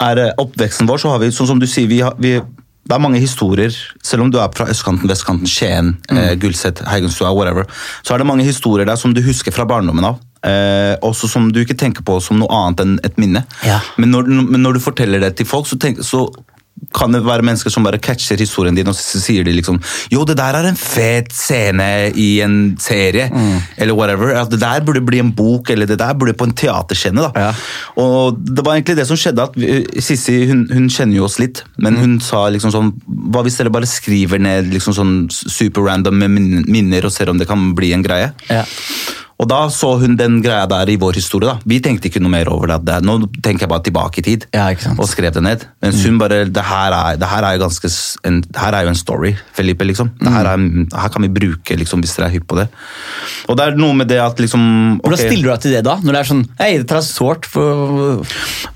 er 0.00 0.34
oppveksten 0.42 0.88
vår. 0.88 0.98
så 0.98 1.10
har 1.14 1.20
vi, 1.22 1.30
sånn 1.30 1.46
som 1.46 1.60
du 1.62 1.66
sier, 1.70 1.86
vi, 1.86 2.00
har, 2.02 2.16
vi 2.18 2.40
det 2.86 2.94
er 2.94 3.02
mange 3.02 3.18
historier, 3.18 3.74
selv 4.04 4.22
om 4.22 4.30
du 4.30 4.38
er 4.38 4.52
fra 4.54 4.68
østkanten, 4.70 5.10
vestkanten, 5.10 5.50
Skien, 5.50 5.96
eh, 6.12 6.34
Gulset, 6.38 6.84
Heigenstua, 6.86 7.32
whatever, 7.34 7.66
så 8.06 8.14
er 8.14 8.22
det 8.22 8.28
mange 8.30 8.46
historier 8.46 8.86
der 8.86 8.98
som 9.00 9.14
du 9.14 9.22
husker 9.26 9.54
fra 9.54 9.66
barndommen 9.66 10.06
av. 10.06 10.20
Eh, 10.46 10.94
også 11.02 11.26
som 11.28 11.48
du 11.50 11.58
ikke 11.64 11.78
tenker 11.78 12.06
på 12.06 12.20
som 12.22 12.38
noe 12.38 12.52
annet 12.54 12.84
enn 12.84 12.98
et 13.06 13.18
minne. 13.18 13.42
Ja. 13.66 13.80
Men 13.98 14.14
når, 14.14 14.30
men 14.38 14.62
når 14.62 14.78
du 14.78 14.84
forteller 14.84 15.24
det 15.24 15.34
til 15.40 15.48
folk, 15.50 15.66
så, 15.66 15.80
tenk, 15.82 16.04
så 16.06 16.28
kan 16.96 17.12
det 17.12 17.22
være 17.24 17.44
mennesker 17.44 17.72
som 17.72 17.84
bare 17.86 18.00
catcher 18.02 18.40
historien 18.40 18.76
din, 18.76 18.88
og 18.88 18.96
så 18.96 19.20
sier 19.20 19.44
de 19.46 19.54
liksom 19.56 19.78
Jo, 20.12 20.24
det 20.28 20.36
der 20.38 20.58
er 20.58 20.68
en 20.68 20.78
fet 20.78 21.32
scene 21.34 21.88
i 22.14 22.40
en 22.44 22.76
serie, 22.80 23.28
eller 23.76 23.96
whatever. 23.96 24.34
At 24.36 24.50
det 24.52 24.60
der 24.60 24.84
burde 24.84 25.04
bli 25.04 25.20
en 25.22 25.32
bok, 25.36 25.70
eller 25.70 25.88
det 25.88 25.98
der 26.00 26.14
burde 26.14 26.36
på 26.36 26.48
en 26.48 26.54
teaterscene. 26.56 27.26
da. 27.26 27.30
Ja. 27.36 27.52
Og 28.02 28.38
det 28.38 28.64
var 28.64 28.76
egentlig 28.76 28.96
det 28.96 29.06
som 29.08 29.18
skjedde, 29.20 29.48
at 29.48 29.56
vi, 29.56 30.00
Sissi 30.00 30.46
hun, 30.50 30.66
hun 30.72 30.88
kjenner 30.92 31.20
jo 31.20 31.26
oss 31.28 31.38
litt, 31.42 31.64
men 31.82 31.98
hun 32.00 32.18
sa 32.24 32.46
liksom 32.52 32.72
sånn 32.74 32.92
Hva 33.06 33.42
hvis 33.44 33.58
dere 33.58 33.72
bare 33.72 33.88
skriver 33.88 34.40
ned 34.42 34.70
liksom 34.72 34.94
sånn 34.96 35.14
super 35.30 35.86
random 35.88 36.18
med 36.22 36.66
minner 36.68 37.06
og 37.06 37.14
ser 37.14 37.30
om 37.30 37.38
det 37.40 37.48
kan 37.48 37.72
bli 37.76 37.92
en 37.96 38.04
greie? 38.06 38.32
Ja. 38.50 38.64
Og 39.36 39.48
da 39.50 39.58
så 39.72 39.90
hun 40.00 40.14
den 40.16 40.38
greia 40.44 40.64
der 40.70 40.88
i 40.88 40.96
vår 41.00 41.18
historie. 41.18 41.50
da. 41.50 41.60
Vi 41.68 41.76
tenkte 41.84 42.08
ikke 42.08 42.22
noe 42.24 42.32
mer 42.32 42.48
over 42.48 42.70
det. 42.80 43.00
Nå 43.04 43.18
tenker 43.44 43.66
jeg 43.66 43.72
bare 43.72 43.84
tilbake 43.84 44.22
i 44.22 44.24
tid 44.24 44.46
Ja, 44.54 44.70
og 44.96 45.04
skrev 45.10 45.34
det 45.34 45.42
ned. 45.44 45.66
Mens 45.84 46.04
hun 46.06 46.16
bare 46.18 46.44
Det 46.48 46.64
her 46.64 46.94
er, 46.96 47.18
det 47.20 47.28
her 47.28 47.44
er 47.44 47.56
jo 47.58 47.64
ganske 47.66 47.90
en, 48.24 48.40
det 48.40 48.56
her 48.62 48.72
er 48.72 48.86
jo 48.86 48.94
en 48.94 48.98
story, 48.98 49.34
Felipe. 49.52 49.84
liksom. 49.84 50.10
Det 50.20 50.32
her, 50.32 50.48
er, 50.48 50.56
her 50.96 51.12
kan 51.12 51.22
vi 51.22 51.28
bruke 51.28 51.76
liksom, 51.76 52.00
hvis 52.00 52.16
dere 52.16 52.30
er 52.30 52.36
hypp 52.38 52.46
på 52.48 52.56
det. 52.56 52.68
Og 53.48 53.58
det 53.58 53.66
er 53.66 53.76
noe 53.76 53.94
med 53.94 54.08
det 54.08 54.20
at 54.24 54.40
liksom 54.40 54.64
Hvordan 55.04 55.20
stiller 55.20 55.44
du 55.44 55.52
deg 55.52 55.60
til 55.66 55.76
det 55.76 55.84
da? 55.84 55.98
Når 56.00 56.16
det 56.16 56.20
er 56.22 56.30
sånn 56.30 56.44
Hei, 56.58 56.70
dette 56.80 56.96
er 56.96 57.04
sårt 57.04 57.46
for 57.50 58.24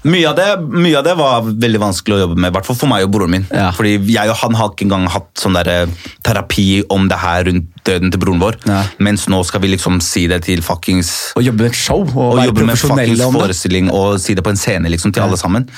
mye 0.05 0.29
av, 0.29 0.37
det, 0.37 0.49
mye 0.61 0.99
av 1.00 1.05
det 1.05 1.17
var 1.19 1.49
veldig 1.49 1.81
vanskelig 1.83 2.17
å 2.17 2.21
jobbe 2.26 2.37
med, 2.38 2.52
i 2.52 2.57
hvert 2.57 2.69
fall 2.69 2.79
for 2.79 2.90
meg 2.93 3.05
og 3.05 3.12
broren 3.17 3.33
min. 3.35 3.49
Ja. 3.52 3.71
Fordi 3.76 3.97
jeg 4.12 4.33
og 4.33 4.38
han 4.45 4.57
har 4.61 4.71
ikke 4.73 4.87
engang 4.87 5.09
hatt 5.12 5.31
sånn 5.40 5.57
der, 5.57 5.73
eh, 5.73 6.12
terapi 6.26 6.69
om 6.93 7.09
det 7.11 7.19
her 7.21 7.45
rundt 7.49 7.69
døden 7.87 8.13
til 8.13 8.23
broren 8.23 8.43
vår. 8.43 8.59
Ja. 8.69 8.83
Mens 9.03 9.27
nå 9.31 9.41
skal 9.47 9.63
vi 9.65 9.73
liksom 9.75 10.01
si 10.05 10.27
det 10.31 10.43
til 10.47 10.63
fuckings 10.65 11.13
å 11.39 11.45
jobbe 11.45 11.67
med 11.67 11.73
et 11.73 11.79
show 11.79 12.03
og, 12.05 12.19
og 12.19 12.41
være 12.41 12.57
profesjonelle 12.57 13.29
om 13.29 13.37
det? 13.37 13.45
forestilling 13.45 13.93
og 13.95 14.19
si 14.23 14.37
det 14.39 14.45
på 14.47 14.53
en 14.55 14.61
scene 14.61 14.93
liksom, 14.93 15.15
til 15.17 15.27
alle 15.27 15.39
sammen. 15.41 15.69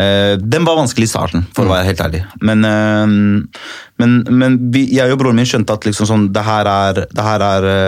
Eh, 0.00 0.34
den 0.40 0.66
var 0.68 0.78
vanskelig 0.80 1.08
i 1.08 1.12
starten, 1.12 1.46
for 1.56 1.68
å 1.68 1.74
være 1.74 1.90
helt 1.90 2.02
ærlig. 2.04 2.24
Men, 2.46 2.64
uh, 2.64 3.76
men, 4.00 4.18
men 4.30 4.58
vi, 4.72 4.86
jeg 4.96 5.12
og 5.12 5.20
broren 5.20 5.40
min 5.40 5.48
skjønte 5.48 5.76
at 5.76 5.86
liksom 5.88 6.08
sånn, 6.08 6.28
det 6.34 6.44
her 6.46 6.70
er, 6.70 7.04
det 7.10 7.26
her 7.26 7.46
er 7.50 7.66
det 7.66 7.78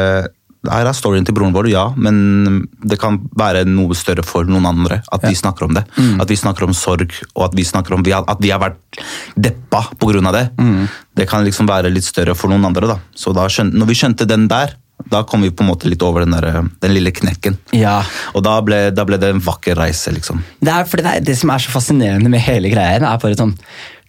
her 0.70 0.86
er 0.86 0.94
storyen 0.94 1.24
til 1.26 1.34
broren 1.34 1.54
vår, 1.54 1.68
ja, 1.72 1.88
men 1.98 2.66
det 2.86 2.98
kan 3.02 3.16
være 3.38 3.64
noe 3.66 3.96
større 3.98 4.22
for 4.26 4.46
noen 4.46 4.66
andre. 4.68 5.00
At 5.10 5.24
vi 5.26 5.34
snakker 5.38 5.66
om 5.66 5.74
det. 5.74 5.82
At 6.22 6.30
vi 6.30 6.38
snakker 6.38 6.68
om 6.68 6.74
sorg, 6.76 7.10
og 7.34 7.48
at 7.48 7.56
vi 7.58 7.64
snakker 7.66 7.96
om 7.96 8.04
at 8.06 8.42
vi 8.42 8.52
har 8.52 8.62
vært 8.62 9.00
deppa 9.34 9.82
pga. 9.98 10.32
det. 10.36 10.44
Det 11.18 11.26
kan 11.28 11.42
liksom 11.44 11.66
være 11.66 11.90
litt 11.90 12.06
større 12.06 12.36
for 12.38 12.52
noen 12.52 12.64
andre. 12.68 12.92
da. 12.94 12.98
Så 13.14 13.34
da 13.34 13.48
skjønte, 13.50 13.76
når 13.78 13.90
vi 13.90 13.98
skjønte 13.98 14.28
den 14.28 14.48
der, 14.48 14.78
Da 15.10 15.24
kom 15.26 15.42
vi 15.42 15.50
på 15.50 15.64
en 15.64 15.70
måte 15.72 15.88
litt 15.90 16.02
over 16.06 16.22
den, 16.22 16.30
der, 16.30 16.62
den 16.78 16.92
lille 16.94 17.10
knekken. 17.10 17.56
Ja. 17.74 18.04
Og 18.36 18.44
da 18.46 18.52
ble, 18.62 18.92
da 18.94 19.02
ble 19.04 19.18
det 19.18 19.32
en 19.32 19.40
vakker 19.42 19.74
reise, 19.74 20.12
liksom. 20.14 20.44
Det, 20.60 20.70
er, 20.70 20.86
fordi 20.86 21.02
det, 21.02 21.14
er, 21.16 21.24
det 21.26 21.34
som 21.40 21.50
er 21.50 21.58
så 21.58 21.72
fascinerende 21.72 22.30
med 22.30 22.44
hele 22.44 22.70
greia, 22.70 23.00
er 23.00 23.18
bare 23.18 23.34
sånn 23.34 23.56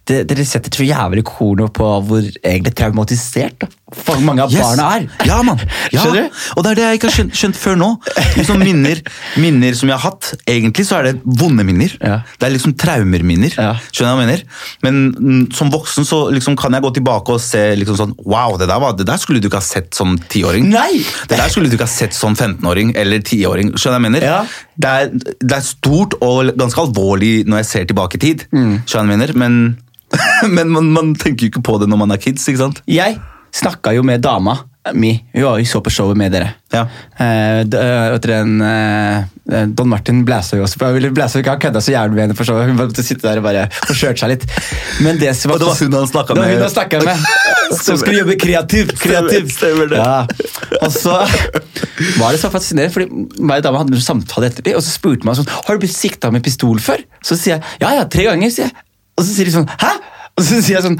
det, 0.06 0.20
Dere 0.28 0.44
setter 0.46 0.70
så 0.70 0.86
jævlig 0.86 1.24
korno 1.26 1.66
på 1.72 1.88
hvor 2.06 2.22
egentlig 2.22 2.74
traumatisert 2.76 3.56
da, 3.64 3.70
for 3.92 4.16
mange 4.24 4.40
av 4.40 4.50
Yes. 4.50 4.62
barna 4.62 4.96
er. 4.96 5.08
Ja, 5.28 5.42
mann. 5.42 5.60
Ja. 5.92 6.04
Og 6.56 6.64
det 6.64 6.70
er 6.70 6.74
det 6.74 6.84
jeg 6.84 6.98
ikke 6.98 7.08
har 7.10 7.14
skjønt, 7.18 7.34
skjønt 7.36 7.56
før 7.60 7.76
nå. 7.76 7.88
Liksom 8.38 8.58
minner, 8.58 9.00
minner 9.36 9.74
som 9.76 9.90
jeg 9.90 9.98
har 9.98 10.10
hatt. 10.10 10.30
Egentlig 10.48 10.86
så 10.88 10.98
er 10.98 11.02
det 11.10 11.20
vonde 11.24 11.64
minner. 11.64 11.92
Ja. 12.00 12.22
Det 12.40 12.48
er 12.48 12.54
liksom 12.56 12.74
traumerminner. 12.80 13.52
Ja. 13.52 13.74
Skjønner 13.92 14.14
du 14.14 14.16
hva 14.16 14.24
jeg 14.24 14.30
mener? 14.30 14.42
Men 14.82 15.02
mm, 15.12 15.52
som 15.52 15.70
voksen 15.70 16.08
så 16.08 16.30
liksom 16.32 16.56
kan 16.56 16.72
jeg 16.72 16.82
gå 16.82 16.94
tilbake 16.96 17.36
og 17.36 17.40
se 17.44 17.62
liksom 17.76 17.98
sånn 18.00 18.14
Wow, 18.24 18.56
det 18.56 18.68
der, 18.70 18.80
var, 18.80 18.96
det 18.96 19.06
der 19.06 19.20
skulle 19.20 19.40
du 19.42 19.48
ikke 19.50 19.60
ha 19.60 19.66
sett 19.66 19.94
som 19.94 20.16
tiåring. 20.32 20.70
Det 20.72 21.36
der 21.36 21.52
skulle 21.52 21.68
du 21.68 21.76
ikke 21.76 21.84
ha 21.84 21.92
sett 21.92 22.16
som 22.16 22.34
15-åring 22.34 22.94
eller 22.96 23.20
10-åring. 23.20 23.74
Skjønner 23.76 24.00
jeg 24.00 24.06
mener? 24.08 24.24
Ja. 24.24 24.40
Det, 24.80 24.88
er, 24.88 25.12
det 25.44 25.58
er 25.58 25.60
stort 25.66 26.16
og 26.24 26.54
ganske 26.56 26.80
alvorlig 26.80 27.44
når 27.44 27.62
jeg 27.62 27.66
ser 27.66 27.84
tilbake 27.92 28.16
i 28.16 28.24
tid. 28.24 28.46
Mm. 28.54 28.80
Skjønner 28.88 29.12
jeg 29.12 29.18
mener? 29.18 29.36
Men, 29.44 29.78
men 30.56 30.72
man, 30.72 30.90
man 30.96 31.14
tenker 31.20 31.46
jo 31.46 31.52
ikke 31.52 31.66
på 31.68 31.78
det 31.82 31.92
når 31.92 32.00
man 32.06 32.16
er 32.16 32.22
kids, 32.22 32.48
ikke 32.48 32.64
sant? 32.64 32.80
Jeg 32.88 33.20
snakka 33.54 33.92
jo 33.94 34.02
med 34.06 34.20
dama 34.24 34.58
mi. 34.92 35.14
Hun 35.32 35.64
så 35.64 35.80
på 35.80 35.88
showet 35.88 36.18
med 36.20 36.32
dere. 36.34 36.50
Ja. 36.74 36.82
Eh, 37.16 37.60
eh, 37.62 38.10
vet 38.12 38.26
dere, 38.26 38.40
eh, 38.68 39.64
Don 39.72 39.88
Martin 39.88 40.24
blæsa 40.28 40.58
jo 40.58 40.64
også. 40.66 40.76
på- 40.78 40.90
Blæsa 41.14 41.38
ikke, 41.40 41.50
Han 41.54 41.60
kødda 41.62 41.80
så 41.80 41.92
jævlig 41.94 42.14
med 42.18 42.22
henne 42.26 42.36
for 42.36 42.44
showet. 42.44 42.66
Hun 42.68 42.76
måtte 42.76 43.02
sitte 43.02 43.22
der 43.24 43.38
og 43.40 43.44
bare 43.46 43.62
forskjørte 43.86 44.18
seg 44.20 44.28
litt. 44.34 44.44
Men 45.00 45.16
det 45.18 45.34
som 45.36 45.50
var 45.50 45.56
Og 45.56 45.60
det 45.60 45.68
var 45.68 45.78
hun 45.80 45.92
han 45.92 46.06
snakket 46.12 46.36
med. 46.36 46.44
hun 46.44 46.62
han 46.62 47.04
med. 47.04 47.80
Som 47.80 47.96
skulle 47.96 48.18
jobbe 48.18 48.36
kreativt. 48.36 48.92
kreativt. 49.00 49.52
Stemmer 49.56 49.88
det. 49.88 49.96
Ja. 50.04 50.26
Og 50.82 50.92
så 50.92 51.16
var 52.20 52.32
det 52.32 52.40
så 52.40 52.50
fascinerende, 52.52 52.92
fordi 52.92 53.08
meg 53.40 53.58
og 53.58 53.62
dama 53.62 53.78
hadde 53.78 53.94
en 53.96 54.00
samtale 54.04 54.50
etter 54.50 54.62
det, 54.68 54.74
og 54.76 54.82
så 54.84 54.92
spurte 54.92 55.24
man 55.24 55.34
sånn 55.38 55.48
Har 55.48 55.74
du 55.78 55.80
blitt 55.86 55.96
sikta 55.96 56.30
med 56.30 56.44
pistol 56.44 56.76
før? 56.78 57.00
Så 57.24 57.38
sier 57.40 57.56
jeg 57.56 57.62
ja, 57.80 57.94
ja, 58.00 58.04
tre 58.04 58.24
ganger. 58.28 58.50
sier 58.52 58.68
jeg. 58.68 58.74
Og 59.16 59.24
så 59.24 59.32
sier 59.32 59.48
de 59.48 59.52
sånn 59.56 59.68
Hæ? 59.80 59.94
Og 60.34 60.42
så 60.42 60.56
sier 60.58 60.74
jeg 60.80 60.82
sånn, 60.82 60.96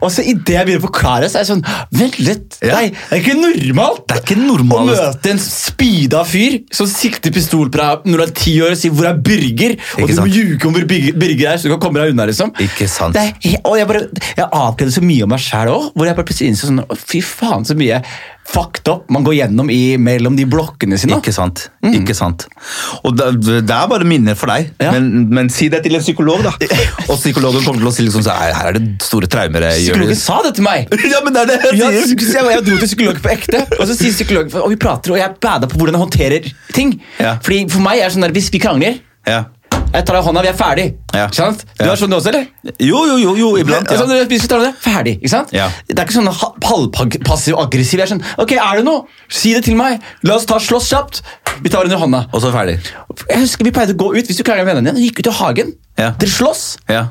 og 0.00 0.08
så 0.08 0.22
idet 0.24 0.54
jeg 0.54 0.64
begynner 0.64 0.80
å 0.80 0.86
forklare, 0.86 1.26
så 1.28 1.36
er 1.36 1.42
jeg 1.44 1.48
sånn 1.50 1.64
Vent 1.98 2.14
litt! 2.24 2.56
Ja. 2.64 2.78
Nei, 2.78 2.86
det 2.94 3.18
er 3.18 3.20
ikke 3.20 3.34
normalt! 3.36 4.06
Det 4.08 4.16
er 4.16 4.22
ikke 4.22 4.36
normalt. 4.40 4.92
Å 4.94 5.08
møte 5.10 5.32
en 5.34 5.42
speeda 5.42 6.22
fyr 6.24 6.56
som 6.72 6.88
sikter 6.88 7.34
pistol 7.34 7.68
på 7.68 7.82
deg 7.82 8.08
når 8.08 8.22
du 8.22 8.24
er 8.24 8.32
ti 8.40 8.54
år 8.64 8.72
og 8.72 8.80
sier 8.80 8.94
'hvor 8.96 9.10
er 9.10 9.20
Birger?' 9.28 9.76
Og 10.00 10.08
du 10.08 10.14
må 10.22 10.26
ljuge 10.32 10.70
om 10.70 10.72
hvor 10.72 10.88
Birger 10.88 11.52
er, 11.52 11.60
så 11.60 11.68
du 11.68 11.74
kan 11.76 11.84
komme 11.84 12.00
deg 12.00 12.14
unna. 12.14 12.24
liksom. 12.32 12.54
Ikke 12.64 12.88
sant. 12.88 13.16
Er, 13.20 13.36
og 13.60 13.76
jeg, 13.76 13.86
bare, 13.92 14.08
jeg 14.40 14.48
avkledde 14.48 14.96
så 14.96 15.04
mye 15.04 15.28
om 15.28 15.34
meg 15.36 15.44
sjæl 15.44 15.68
òg, 15.68 15.92
hvor 15.92 16.08
jeg 16.08 16.16
bare 16.16 16.28
plutselig 16.32 16.48
innså 16.54 16.72
sånn, 16.72 16.82
fy 16.96 17.20
faen 17.20 17.68
så 17.68 17.76
mye 17.76 18.00
fucked 18.48 18.88
up 18.88 19.10
man 19.12 19.24
går 19.26 19.34
gjennom 19.38 19.70
i, 19.70 19.96
mellom 20.00 20.36
de 20.38 20.46
blokkene 20.48 20.98
sine. 21.00 21.18
Ikke 21.18 21.32
sant. 21.34 21.66
Ikke 21.84 22.14
sant. 22.16 22.46
Og 23.04 23.16
det, 23.18 23.28
det 23.68 23.74
er 23.74 23.90
bare 23.90 24.06
minner 24.08 24.36
for 24.38 24.50
deg. 24.52 24.70
Ja. 24.80 24.92
Men, 24.94 25.28
men 25.34 25.50
si 25.52 25.68
det 25.72 25.82
til 25.84 25.98
en 25.98 26.04
psykolog, 26.04 26.44
da. 26.46 26.54
Og 27.10 27.16
psykologen 27.20 27.64
kommer 27.66 27.82
til 27.82 27.90
å 27.90 27.94
si 27.94 28.06
liksom 28.06 28.24
så 28.26 28.36
her, 28.38 28.70
er 28.70 28.78
det 28.78 28.84
store 29.04 29.28
traumer. 29.30 29.68
Psykologen 29.68 29.84
gjør 29.84 29.98
Psykologen 29.98 30.20
sa 30.22 30.38
det 30.46 30.54
til 30.58 30.68
meg! 30.68 30.96
Ja, 31.12 31.22
men 31.24 31.34
det 31.34 31.44
er 31.44 31.48
det 31.48 31.58
jeg 31.78 32.02
sier! 32.04 32.24
jeg, 32.38 32.48
jeg 32.52 32.64
dro 32.66 32.78
til 32.78 32.90
psykolog 32.90 33.20
på 33.24 33.30
ekte, 33.32 33.62
og 33.78 33.84
så 33.88 33.94
sier 33.96 34.12
psykologen 34.12 34.52
Og 34.60 34.72
vi 34.74 34.76
prater, 34.80 35.14
og 35.14 35.20
jeg 35.20 35.36
bada 35.42 35.68
på 35.70 35.78
hvordan 35.80 35.96
jeg 35.96 36.04
håndterer 36.04 36.50
ting. 36.76 36.96
Ja. 37.20 37.36
Fordi 37.44 37.62
For 37.72 37.84
meg 37.84 38.02
er 38.02 38.10
det 38.10 38.16
sånn 38.16 38.26
der, 38.28 38.34
hvis 38.36 38.50
vi 38.54 38.62
krangler 38.62 39.00
Ja. 39.28 39.44
Jeg 39.88 40.04
tar 40.04 40.14
deg 40.18 40.22
i 40.22 40.26
hånda, 40.26 40.42
vi 40.44 40.48
er 40.50 40.56
ferdig. 40.56 40.86
Ja. 41.14 41.26
Ikke 41.26 41.34
sant? 41.38 41.64
Du 41.78 41.84
Ja. 41.84 41.92
er 41.92 41.96
sånn 41.96 42.10
du 42.10 42.16
også, 42.16 42.28
eller? 42.28 42.46
Jo, 42.78 43.06
jo, 43.06 43.16
jo, 43.16 43.34
jo 43.36 43.48
iblant. 43.56 43.88
Altså, 43.88 44.04
Ja. 44.06 44.14
når 44.14 44.28
vi 44.28 44.38
skal 44.38 44.48
ta 44.48 44.58
det, 44.64 44.74
ferdig, 44.84 45.14
ikke 45.22 45.28
sant? 45.28 45.52
Ja. 45.52 45.68
Det 45.88 45.98
er 45.98 46.04
ikke 46.04 46.16
sånn 46.18 46.28
halvpassiv 46.28 46.92
halvpassiv-aggressiv. 46.98 47.98
Jeg 47.98 48.00
er 48.02 48.14
sånn, 48.14 48.22
ok, 48.38 48.52
er 48.52 48.76
det 48.76 48.84
noe? 48.84 49.06
Si 49.28 49.54
det 49.54 49.64
til 49.64 49.76
meg. 49.76 50.00
La 50.24 50.34
oss 50.34 50.44
ta 50.44 50.58
slåss 50.58 50.88
kjapt. 50.92 51.22
Vi 51.62 51.70
tar 51.70 51.84
i 51.84 51.88
hånda. 51.88 52.26
Og 52.32 52.40
så 52.42 52.52
ferdig. 52.52 52.78
Jeg 53.30 53.38
husker 53.38 53.64
Vi 53.64 53.70
pleide 53.70 53.94
å 53.94 53.96
gå 53.96 54.14
ut 54.16 54.26
hvis 54.26 54.36
du 54.36 54.42
krangla 54.44 54.64
med 54.64 54.76
vennene 54.76 54.94
dine. 54.94 55.08
Gikk 55.10 55.20
ut 55.20 55.26
i 55.26 55.30
hagen. 55.30 55.72
Ja. 55.98 56.10
Dere 56.10 56.28
slåss. 56.30 56.76
Ja. 56.88 57.08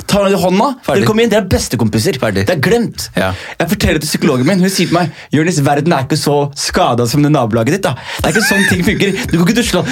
Tar 0.00 0.24
henne 0.26 0.36
i 0.36 0.40
hånda. 0.40 0.68
Ferdig. 0.86 1.02
Dere 1.02 1.08
kommer 1.08 1.24
inn, 1.24 1.32
dere 1.32 1.44
er 1.44 1.48
bestekompiser. 1.52 2.18
Ferdig. 2.22 2.44
Det 2.48 2.56
er 2.56 2.62
glemt. 2.64 3.08
Ja. 3.18 3.32
Jeg 3.58 3.70
forteller 3.74 3.98
det 3.98 4.04
til 4.06 4.12
psykologen 4.14 4.48
min. 4.48 4.62
Hun 4.64 4.72
sier 4.72 4.90
til 4.90 4.96
meg 4.96 5.12
Jonis, 5.34 5.60
verden 5.64 5.94
er 5.96 6.06
ikke 6.06 6.18
så 6.20 6.36
skada 6.58 7.06
som 7.10 7.24
det 7.24 7.32
nabolaget 7.34 7.76
ditt. 7.76 7.84
da. 7.86 7.94
Det 8.18 8.30
er 8.30 8.36
ikke 8.36 8.46
sånn 8.48 8.68
ting 8.70 8.84
funker. 8.86 9.16
Du 9.30 9.36
kan 9.36 9.46
ikke 9.46 9.58
dusle. 9.60 9.84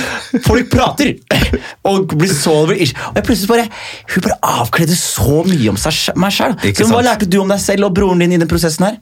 Folk 0.47 0.71
prater 0.73 1.15
og 1.91 2.15
blir 2.17 2.33
så 2.33 2.57
over 2.65 2.79
ish. 2.79 2.97
Og 3.11 3.21
jeg 3.21 3.29
plutselig 3.29 3.53
bare, 3.53 3.69
Hun 4.15 4.27
bare 4.27 4.39
avkledde 4.61 4.97
så 4.99 5.43
mye 5.47 5.73
om 5.73 5.81
seg, 5.81 6.15
meg 6.19 6.35
sjøl. 6.35 6.57
Hva 6.81 7.05
lærte 7.05 7.29
du 7.31 7.41
om 7.43 7.51
deg 7.53 7.63
selv 7.63 7.91
og 7.91 7.97
broren 7.97 8.23
din 8.23 8.37
i 8.37 8.41
den 8.41 8.51
prosessen 8.51 8.89
her? 8.89 9.01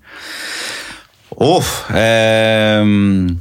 Åh, 1.39 1.75
ehm, 1.95 3.39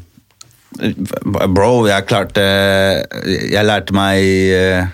Bro, 0.78 1.88
jeg 1.88 2.06
klarte 2.06 2.44
Jeg 3.50 3.66
lærte 3.66 3.96
meg 3.98 4.22
eh, 4.54 4.86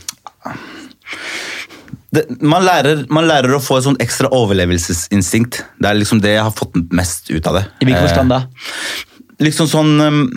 det, 2.13 2.25
man, 2.41 2.61
lærer, 2.65 3.05
man 3.13 3.27
lærer 3.29 3.55
å 3.55 3.61
få 3.63 3.79
et 3.79 3.87
sånn 3.87 4.01
ekstra 4.03 4.29
overlevelsesinstinkt. 4.35 5.63
Det 5.81 5.89
er 5.89 5.97
liksom 5.97 6.21
det 6.23 6.35
jeg 6.35 6.45
har 6.45 6.53
fått 6.55 6.77
mest 6.93 7.31
ut 7.33 7.47
av 7.49 7.57
det. 7.59 7.63
I 7.81 7.87
hvilken 7.89 8.05
forstand 8.05 8.33
da? 8.35 8.43
Eh, 8.43 9.47
liksom 9.49 9.71
sånn 9.71 9.95
um, 10.01 10.27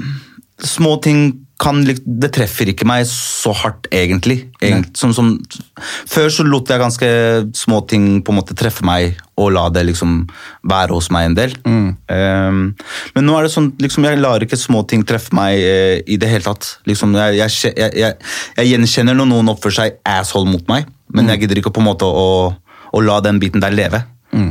Små 0.56 0.95
ting 1.04 1.42
kan 1.61 1.83
Det 1.85 2.30
treffer 2.33 2.68
ikke 2.68 2.87
meg 2.88 3.06
så 3.09 3.52
hardt, 3.56 3.87
egentlig. 3.92 4.50
egentlig 4.61 4.97
som, 4.97 5.12
som, 5.16 5.30
før 6.09 6.28
så 6.33 6.45
lot 6.45 6.68
jeg 6.68 6.80
ganske 6.83 7.09
små 7.56 7.78
ting 7.88 8.21
på 8.25 8.33
en 8.33 8.38
måte 8.42 8.56
treffe 8.56 8.85
meg, 8.85 9.16
og 9.40 9.54
la 9.56 9.62
det 9.73 9.87
liksom 9.88 10.18
være 10.68 10.97
hos 10.97 11.09
meg 11.12 11.30
en 11.30 11.37
del. 11.38 11.54
Um, 11.64 12.61
men 13.16 13.25
nå 13.25 13.38
er 13.38 13.47
det 13.47 13.54
sånn 13.54 13.71
liksom, 13.80 14.04
Jeg 14.04 14.21
lar 14.21 14.45
ikke 14.45 14.61
små 14.61 14.83
ting 14.88 15.04
treffe 15.09 15.37
meg 15.37 15.61
uh, 15.64 15.97
i 16.04 16.21
det 16.21 16.28
hele 16.28 16.45
tatt. 16.45 16.75
Liksom, 16.88 17.16
jeg, 17.16 17.40
jeg, 17.40 17.73
jeg, 17.73 17.97
jeg, 18.02 18.21
jeg 18.61 18.73
gjenkjenner 18.75 19.16
når 19.16 19.33
noen 19.33 19.54
oppfører 19.56 19.78
seg 19.80 19.99
asshole 20.12 20.52
mot 20.52 20.68
meg, 20.73 20.92
men 21.15 21.31
jeg 21.31 21.45
gidder 21.45 21.61
ikke 21.63 21.75
på 21.75 21.83
en 21.83 21.91
måte 21.91 22.09
å, 22.09 22.55
å 22.93 23.05
la 23.05 23.21
den 23.25 23.39
biten 23.43 23.63
der 23.63 23.75
leve. 23.75 24.03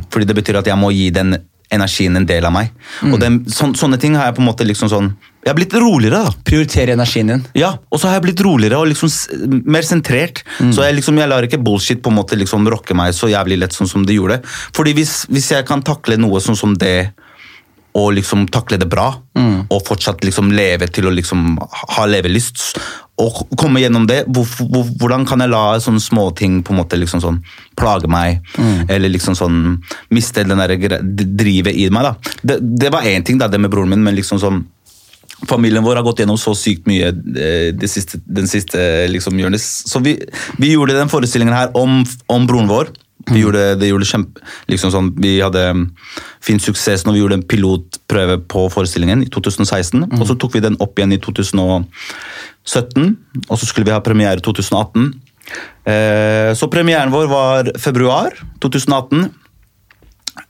Fordi 0.10 0.26
det 0.26 0.38
betyr 0.38 0.62
at 0.62 0.70
jeg 0.70 0.80
må 0.80 0.90
gi 0.96 1.10
den 1.14 1.36
energien 1.74 2.16
en 2.16 2.26
del 2.30 2.46
av 2.46 2.54
meg. 2.54 2.70
Og 3.10 3.18
den, 3.22 3.40
så, 3.52 3.68
sånne 3.78 3.98
ting 4.02 4.16
har 4.18 4.30
jeg 4.30 4.38
på 4.38 4.44
en 4.44 4.48
måte 4.48 4.66
liksom 4.68 4.90
sånn 4.92 5.08
Jeg 5.46 5.52
har 5.52 5.58
blitt 5.58 5.74
roligere, 5.78 6.24
da. 6.26 6.34
Prioritere 6.46 6.96
energien 6.96 7.30
din. 7.30 7.44
Ja, 7.58 7.76
og 7.90 8.00
så 8.02 8.10
har 8.10 8.18
jeg 8.18 8.26
blitt 8.28 8.42
roligere 8.46 8.80
og 8.82 8.90
liksom 8.90 9.12
mer 9.70 9.86
sentrert. 9.86 10.42
Så 10.74 10.86
jeg, 10.86 10.96
liksom, 10.98 11.20
jeg 11.22 11.30
lar 11.30 11.46
ikke 11.46 11.62
bullshit 11.62 12.02
på 12.02 12.14
en 12.14 12.18
måte 12.18 12.38
liksom 12.40 12.66
rocke 12.72 12.98
meg 12.98 13.14
så 13.18 13.30
jævlig 13.30 13.60
lett 13.62 13.76
sånn 13.78 13.90
som 13.90 14.08
det 14.08 14.18
gjorde. 14.18 14.40
Fordi 14.78 14.96
hvis, 14.98 15.28
hvis 15.30 15.52
jeg 15.54 15.68
kan 15.70 15.86
takle 15.86 16.18
noe 16.22 16.42
sånn 16.42 16.58
som 16.58 16.74
det, 16.82 17.12
og 17.96 18.10
liksom 18.18 18.48
takle 18.52 18.80
det 18.82 18.90
bra, 18.92 19.12
og 19.70 19.86
fortsatt 19.88 20.26
liksom 20.26 20.50
leve 20.52 20.90
til 20.92 21.08
å 21.08 21.14
liksom 21.14 21.60
ha 21.96 22.08
levelyst, 22.10 22.74
og 23.22 23.46
komme 23.56 23.80
gjennom 23.80 24.04
det, 24.10 24.26
hvor, 24.28 24.48
hvor, 24.60 24.88
hvordan 25.00 25.24
kan 25.28 25.40
jeg 25.40 25.52
la 25.54 25.64
sånne 25.80 26.04
småting 26.04 26.60
på 26.68 26.74
en 26.74 26.82
måte 26.82 27.00
liksom 27.00 27.22
sånn 27.24 27.40
plage 27.80 28.10
meg, 28.12 28.42
eller 28.92 29.12
liksom 29.14 29.38
sånn 29.40 29.60
miste 30.12 30.44
den 30.44 30.60
der 30.60 30.76
drivet 31.14 31.76
i 31.80 31.88
meg 31.96 32.10
da. 32.10 32.16
Det, 32.44 32.60
det 32.84 32.92
var 32.92 33.08
én 33.08 33.24
ting, 33.24 33.40
da, 33.40 33.48
det 33.48 33.62
med 33.62 33.72
broren 33.72 33.94
min, 33.94 34.04
men 34.04 34.18
liksom 34.18 34.42
sånn 34.44 34.66
Familien 35.50 35.84
vår 35.84 35.98
har 36.00 36.06
gått 36.06 36.22
gjennom 36.22 36.38
så 36.40 36.54
sykt 36.56 36.86
mye 36.88 37.10
eh, 37.12 37.72
det 37.76 37.90
siste, 37.92 38.22
den 38.24 38.48
siste 38.48 38.80
liksom, 39.12 39.36
hjørnet. 39.38 39.60
Så 39.62 40.00
vi, 40.00 40.14
vi 40.62 40.70
gjorde 40.72 40.96
den 40.96 41.12
forestillingen 41.12 41.54
her 41.54 41.74
om, 41.76 42.06
om 42.32 42.46
broren 42.48 42.70
vår. 42.72 42.94
Vi 43.26 43.42
gjorde, 43.42 43.62
det 43.80 43.88
gjorde 43.90 44.06
kjempe, 44.06 44.42
liksom 44.70 44.92
sånn, 44.94 45.08
vi 45.18 45.40
hadde 45.42 45.62
mm, 45.74 45.86
fin 46.46 46.60
suksess 46.62 47.06
når 47.08 47.16
vi 47.16 47.22
gjorde 47.24 47.38
en 47.40 47.46
pilotprøve 47.50 48.36
på 48.52 48.68
forestillingen 48.74 49.24
i 49.26 49.30
2016. 49.34 50.04
Og 50.20 50.26
så 50.30 50.36
tok 50.38 50.54
vi 50.58 50.62
den 50.66 50.78
opp 50.84 51.00
igjen 51.00 51.16
i 51.16 51.22
2017, 51.24 51.88
og 53.48 53.56
så 53.58 53.66
skulle 53.66 53.88
vi 53.90 53.96
ha 53.96 54.02
premiere 54.06 54.38
i 54.42 54.46
2018. 54.46 55.08
Eh, 55.90 56.52
så 56.58 56.70
premieren 56.74 57.14
vår 57.14 57.32
var 57.32 57.72
februar 57.82 58.36
2018. 58.62 59.26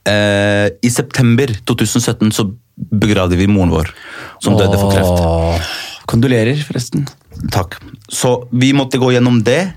Eh, 0.06 0.68
I 0.82 0.90
september 0.92 1.52
2017 1.68 2.32
så 2.34 2.48
begravde 2.76 3.38
vi 3.40 3.48
moren 3.48 3.72
vår, 3.72 3.92
som 4.42 4.58
døde 4.58 4.76
for 4.76 4.92
kreft. 4.92 5.24
Åh, 5.24 5.72
Kondolerer, 6.06 6.60
forresten. 6.62 7.06
Takk. 7.52 7.78
Så 8.12 8.36
vi 8.52 8.72
måtte 8.76 9.00
gå 9.02 9.10
gjennom 9.16 9.40
det 9.44 9.72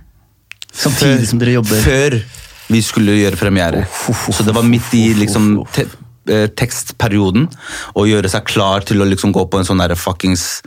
Samtidig 0.69 1.25
som 1.31 1.39
dere 1.41 1.55
jobber. 1.57 1.81
før 1.81 2.19
vi 2.69 2.81
skulle 2.85 3.17
gjøre 3.17 3.39
premiere. 3.39 3.85
Så 4.31 4.45
det 4.45 4.53
var 4.55 4.67
midt 4.67 4.93
i 4.97 5.09
liksom 5.17 5.49
te 5.73 5.87
eh, 6.29 6.45
tekstperioden 6.53 7.47
å 7.97 8.05
gjøre 8.05 8.29
seg 8.29 8.45
klar 8.49 8.85
til 8.85 9.01
å 9.01 9.07
liksom 9.09 9.33
gå 9.35 9.47
på 9.49 9.61
en 9.61 9.67
sånn 9.67 9.81
fuckings 9.97 10.61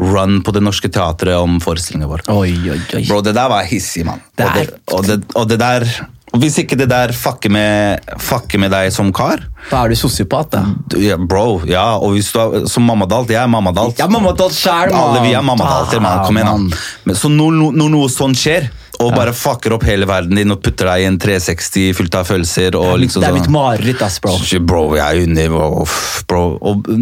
run 0.00 0.40
på 0.42 0.54
Det 0.56 0.62
Norske 0.64 0.88
Teatret 0.88 1.36
om 1.36 1.60
forestillingen 1.60 2.08
vår. 2.08 2.24
Oi, 2.32 2.56
oi, 2.72 2.80
oi. 2.96 3.04
Bro, 3.08 3.20
det 3.20 3.36
der 3.36 3.52
var 3.52 3.68
hissig, 3.68 4.06
mann. 4.08 4.24
Og, 4.40 4.74
og, 4.96 5.14
og 5.36 5.48
det 5.50 5.60
der 5.60 5.88
og 6.32 6.40
Hvis 6.40 6.54
ikke 6.62 6.78
det 6.80 6.88
der 6.88 7.12
fucker 7.12 7.52
med, 7.52 8.06
fucker 8.16 8.60
med 8.62 8.72
deg 8.72 8.88
som 8.94 9.10
kar 9.12 9.42
Da 9.68 9.82
er 9.84 9.92
du 9.92 9.98
sosiopat, 10.00 10.54
da. 10.54 10.62
ja, 10.96 11.18
Bro, 11.20 11.60
ja, 11.68 11.98
og 12.00 12.14
hvis 12.16 12.30
du 12.32 12.38
er 12.40 12.64
som 12.72 12.86
mammadalt 12.88 13.32
Jeg 13.34 13.42
er 13.42 13.50
mammadalt. 13.52 13.98
Jeg 14.00 14.06
er 14.06 14.14
mammadalt 14.14 14.56
sjæl, 14.56 14.94
Alle 14.96 15.20
vi 15.26 15.34
er 15.36 15.44
mammadalter, 15.44 16.00
mann. 16.00 16.22
Kom 16.24 16.40
igjen, 16.40 16.70
mann. 16.72 17.18
Så 17.18 17.28
når, 17.28 17.58
når 17.76 17.92
noe 17.92 18.08
sånt 18.12 18.40
skjer, 18.40 18.70
og 19.02 19.14
bare 19.16 19.32
fucker 19.36 19.74
opp 19.76 19.84
hele 19.86 20.06
verden 20.08 20.38
din 20.38 20.54
og 20.54 20.60
putter 20.64 20.88
deg 20.92 21.04
i 21.04 21.06
en 21.10 21.18
360 21.22 21.94
fullt 21.98 22.18
av 22.18 22.28
følelser 22.28 22.76
og 22.78 22.98
liksom 23.02 23.22
Det 23.24 23.28
er 23.28 23.34
sånn 23.34 23.40
mitt 23.40 23.52
mareritt, 23.54 24.02
ass, 24.04 24.18
bro. 24.22 24.36
Bro, 24.72 24.84
jeg 24.98 25.06
er 25.06 25.26
under 25.26 25.56
bro, 25.56 25.86
bro. 26.30 26.44
Og, 26.60 26.92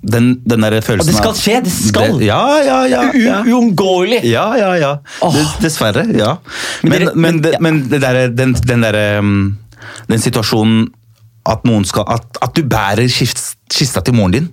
Den, 0.00 0.30
den 0.48 0.64
der 0.64 0.78
følelsen 0.80 1.02
Og 1.02 1.08
det 1.10 1.16
skal 1.18 1.34
skje, 1.36 1.56
det 1.66 1.72
skal. 1.74 2.14
Det, 2.16 2.24
ja, 2.30 2.40
ja, 2.64 2.78
ja. 2.88 3.02
ja. 3.20 3.40
Uunngåelig! 3.44 4.22
Ja, 4.24 4.46
ja, 4.56 4.70
ja. 4.80 4.94
Dessverre, 5.60 6.06
ja. 6.16 6.38
Men 6.82 6.90
Men, 6.92 7.02
dere- 7.02 7.14
men, 7.16 7.42
ja. 7.44 7.60
men 7.60 7.82
det 7.90 8.00
der, 8.00 8.20
den, 8.32 8.54
den 8.54 8.86
derre 8.86 9.04
Den 10.08 10.24
situasjonen 10.24 10.88
at 11.50 11.64
skal 11.88 12.04
At, 12.08 12.38
at 12.42 12.56
du 12.56 12.62
bærer 12.62 13.08
kist, 13.08 13.56
kista 13.70 14.02
til 14.04 14.16
moren 14.18 14.34
din. 14.34 14.48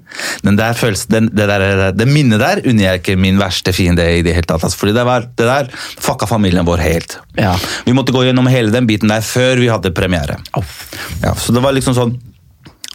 Den 0.46 0.60
der 0.60 0.78
følelsen, 0.78 1.12
den, 1.14 1.30
det, 1.34 1.48
der, 1.50 1.92
det 1.96 2.08
minnet 2.10 2.42
der 2.42 2.62
unner 2.64 2.90
jeg 2.90 3.02
ikke 3.02 3.18
min 3.20 3.42
verste 3.42 3.74
fiende 3.76 4.06
i 4.18 4.24
det 4.26 4.36
hele 4.38 4.48
tatt. 4.48 4.64
Altså, 4.64 4.80
fordi 4.80 4.96
det, 4.98 5.06
var, 5.08 5.28
det 5.38 5.50
der 5.50 5.72
fucka 5.74 6.30
familien 6.30 6.68
vår 6.68 6.84
helt. 6.86 7.20
Ja. 7.38 7.56
Vi 7.86 7.96
måtte 7.98 8.16
gå 8.16 8.26
gjennom 8.28 8.50
hele 8.52 8.74
den 8.74 8.90
biten 8.90 9.12
der 9.12 9.26
før 9.26 9.60
vi 9.62 9.70
hadde 9.72 9.94
premiere. 9.96 10.40
Ja, 11.24 11.36
så 11.36 11.56
det 11.56 11.64
var 11.66 11.76
liksom 11.78 11.98
sånn 11.98 12.18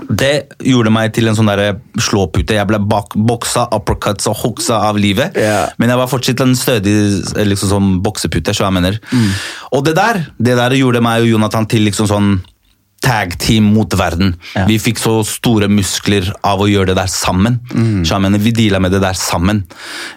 det 0.09 0.57
gjorde 0.65 0.91
meg 0.91 1.13
til 1.15 1.29
en 1.29 1.37
sånn 1.37 1.51
slåpute. 2.01 2.57
Jeg 2.57 2.67
ble 2.67 2.81
bak, 2.91 3.15
boksa, 3.15 3.67
uppercuts 3.77 4.27
og 4.31 4.39
hooksa 4.41 4.81
av 4.89 4.99
livet. 4.99 5.37
Yeah. 5.39 5.71
Men 5.79 5.93
jeg 5.93 6.01
var 6.01 6.11
fortsatt 6.11 6.43
en 6.43 6.57
stødig 6.59 6.95
liksom 7.47 7.71
sånn 7.71 7.91
boksepute. 8.05 8.55
Så 8.57 8.65
jeg 8.65 8.75
mener. 8.75 8.99
Og 9.71 9.85
det 9.87 9.95
der 9.99 10.25
det 10.43 10.57
der 10.59 10.75
gjorde 10.79 11.05
meg 11.05 11.27
og 11.27 11.35
Jonathan 11.35 11.69
til 11.71 11.87
liksom 11.87 12.09
sånn 12.11 12.33
tag 13.03 13.35
team 13.43 13.73
mot 13.75 13.95
verden. 13.99 14.37
Ja. 14.55 14.65
Vi 14.69 14.79
fikk 14.79 15.01
så 15.03 15.19
store 15.27 15.69
muskler 15.71 16.29
av 16.47 16.63
å 16.63 16.69
gjøre 16.71 16.93
det 16.93 16.99
der 17.01 17.11
sammen. 17.11 17.59
Jeg 18.07 18.23
mener, 18.23 18.39
Vi 18.43 18.53
deala 18.55 18.79
med 18.83 18.95
det 18.95 19.01
der 19.03 19.19
sammen. 19.19 19.65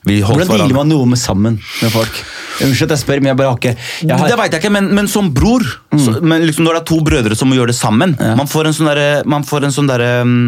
Hvordan 0.05 0.51
dealer 0.51 0.75
man 0.77 0.91
noe 0.91 1.07
med 1.09 1.19
sammen 1.21 1.57
med 1.81 1.93
folk? 1.93 2.21
Unnskyld 2.61 2.91
at 2.91 2.95
jeg 2.95 3.03
spør, 3.03 3.23
men 3.23 3.33
jeg 3.33 3.39
bare 3.41 3.51
har 3.51 3.57
ikke 3.59 3.73
jeg 3.75 4.15
har, 4.15 4.29
det 4.29 4.37
vet 4.39 4.53
jeg 4.55 4.63
ikke, 4.63 4.73
men, 4.77 4.91
men 4.95 5.09
som 5.11 5.31
bror 5.35 5.65
så, 5.99 6.19
men 6.23 6.45
liksom 6.45 6.63
Når 6.63 6.77
det 6.77 6.81
er 6.81 6.85
to 6.87 6.99
brødre 7.03 7.35
som 7.35 7.49
må 7.51 7.57
gjøre 7.57 7.73
det 7.73 7.77
sammen 7.77 8.13
Man 8.15 8.47
får 8.47 8.69
en 8.69 8.75
sånn 8.77 8.87
derre 8.87 9.09
Man 9.27 9.43
får 9.47 9.67
en 9.67 9.75
sånn 9.75 9.89
derre 9.89 10.11
mm, 10.23 10.45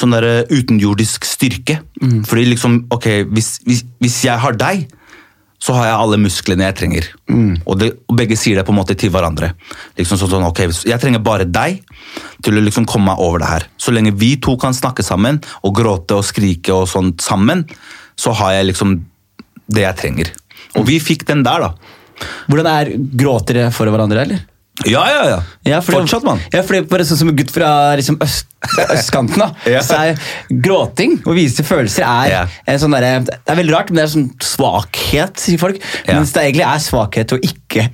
Sånn 0.00 0.14
derre 0.14 0.44
utenjordisk 0.54 1.26
styrke. 1.26 1.80
Fordi 2.00 2.44
liksom, 2.52 2.76
ok, 2.94 3.08
hvis, 3.34 3.56
hvis, 3.66 3.82
hvis 4.00 4.18
jeg 4.24 4.38
har 4.38 4.54
deg, 4.56 4.84
så 5.60 5.74
har 5.76 5.90
jeg 5.90 6.00
alle 6.00 6.18
musklene 6.22 6.64
jeg 6.64 6.76
trenger. 6.78 7.08
Og, 7.68 7.74
det, 7.80 7.90
og 8.08 8.16
begge 8.16 8.38
sier 8.40 8.56
det 8.56 8.64
på 8.64 8.72
en 8.72 8.78
måte 8.80 8.96
til 8.98 9.12
hverandre. 9.12 9.52
Liksom 9.98 10.16
sånn, 10.16 10.32
sånn, 10.32 10.46
ok, 10.48 10.62
Jeg 10.88 11.00
trenger 11.02 11.20
bare 11.24 11.44
deg 11.44 11.82
til 12.40 12.56
å 12.56 12.64
liksom 12.64 12.88
komme 12.88 13.12
meg 13.12 13.20
over 13.20 13.42
det 13.42 13.50
her. 13.50 13.66
Så 13.76 13.92
lenge 13.92 14.14
vi 14.16 14.34
to 14.40 14.56
kan 14.60 14.76
snakke 14.76 15.04
sammen 15.04 15.42
og 15.60 15.74
gråte 15.76 16.16
og 16.16 16.24
skrike 16.24 16.72
og 16.72 16.88
sånt 16.88 17.20
sammen, 17.24 17.66
så 18.16 18.32
har 18.40 18.56
jeg 18.56 18.70
liksom 18.72 18.96
det 19.70 19.84
jeg 19.84 20.00
trenger. 20.00 20.32
Og 20.80 20.86
vi 20.88 20.96
fikk 21.02 21.26
den 21.28 21.44
der, 21.44 21.68
da. 21.68 22.30
Hvordan 22.48 22.68
er 22.70 22.94
Gråter 22.96 23.60
dere 23.60 23.74
for 23.74 23.88
hverandre, 23.90 24.24
eller? 24.24 24.42
Ja, 24.88 25.02
ja, 25.10 25.22
ja. 25.28 25.38
Ja, 25.66 25.80
fordi- 25.84 25.98
Fortsatt, 26.00 26.24
mann. 26.24 26.40
Ja, 26.52 26.62
fordi 26.62 26.80
bare 26.88 27.04
sånn 27.04 27.18
som 27.20 27.28
en 27.28 27.36
gutt 27.36 27.50
fra 27.52 27.94
liksom, 28.00 28.16
øst, 28.24 28.46
østkanten, 28.88 29.36
da. 29.38 29.50
Ja. 29.74 29.80
Så 29.84 29.98
er 29.98 30.16
gråting 30.50 31.18
og 31.26 31.34
vise 31.36 31.62
følelser 31.66 32.06
er 32.06 32.30
Ja. 32.30 32.46
en 32.66 32.78
sånn 32.78 32.92
der, 32.96 33.20
Det 33.20 33.38
er 33.46 33.56
veldig 33.60 33.74
rart, 33.76 33.90
men 33.90 33.96
det 34.00 34.04
er 34.08 34.14
sånn 34.18 34.30
svakhet, 34.40 35.36
sier 35.36 35.58
folk. 35.58 35.80
Mens 36.08 36.32
det 36.32 36.42
egentlig 36.54 36.66
er 36.66 36.78
svakhet 36.78 37.36
å 37.36 37.40
ikke 37.42 37.90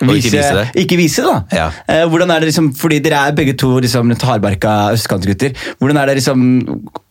Vise, 0.00 0.30
ikke 0.30 0.38
vise 0.38 0.52
det. 0.56 0.68
Ikke 0.80 0.96
vise 0.96 1.20
det, 1.20 1.28
da. 1.28 1.56
Ja. 1.56 1.64
Eh, 1.86 2.06
hvordan 2.08 2.30
er 2.32 2.40
det 2.40 2.48
liksom, 2.48 2.70
fordi 2.74 3.02
Dere 3.04 3.18
er 3.28 3.32
begge 3.36 3.52
to 3.60 3.74
liksom, 3.84 4.08
hardbarka 4.16 4.92
østkantgutter. 4.94 5.52
Hvordan 5.78 5.98
er 6.00 6.06
det 6.06 6.14
liksom 6.22 6.40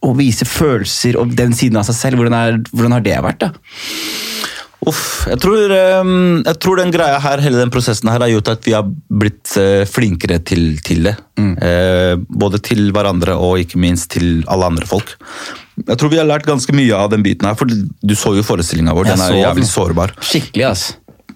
å 0.02 0.16
vise 0.18 0.48
følelser 0.50 1.20
og 1.22 1.36
den 1.38 1.54
siden 1.54 1.78
av 1.78 1.86
seg 1.86 1.96
selv? 2.00 2.18
Hvordan, 2.18 2.34
er, 2.34 2.58
hvordan 2.74 2.92
har 2.98 3.06
det 3.06 3.20
vært? 3.22 3.40
da? 3.46 3.52
Uff, 4.88 5.26
jeg 5.28 5.40
tror, 5.44 5.74
ehm, 5.76 6.44
jeg 6.46 6.60
tror 6.64 6.80
den 6.80 6.94
greia 6.94 7.18
her, 7.20 7.42
hele 7.44 7.60
den 7.60 7.72
prosessen 7.74 8.08
her 8.12 8.24
har 8.24 8.32
gjort 8.32 8.54
at 8.54 8.68
vi 8.68 8.76
har 8.78 8.88
blitt 8.88 9.52
eh, 9.60 9.84
flinkere 9.90 10.40
til, 10.40 10.78
til 10.86 11.10
det. 11.10 11.18
Eh, 11.40 12.16
både 12.16 12.62
til 12.64 12.94
hverandre 12.96 13.36
og 13.36 13.60
ikke 13.60 13.82
minst 13.82 14.12
til 14.16 14.46
alle 14.48 14.70
andre 14.72 14.88
folk. 14.88 15.18
Jeg 15.84 16.00
tror 16.00 16.12
vi 16.12 16.20
har 16.22 16.28
lært 16.28 16.48
ganske 16.48 16.76
mye 16.76 16.96
av 16.96 17.12
den 17.12 17.24
biten 17.26 17.48
her, 17.48 17.60
for 17.60 17.68
du 17.68 18.16
så 18.16 18.34
jo 18.38 18.46
forestillinga 18.46 18.96
vår. 18.96 19.12
Den 19.12 19.28
er 19.28 19.38
jævlig 19.42 19.68
sårbar. 19.68 20.16
Skikkelig, 20.24 20.66
ass. 20.72 20.90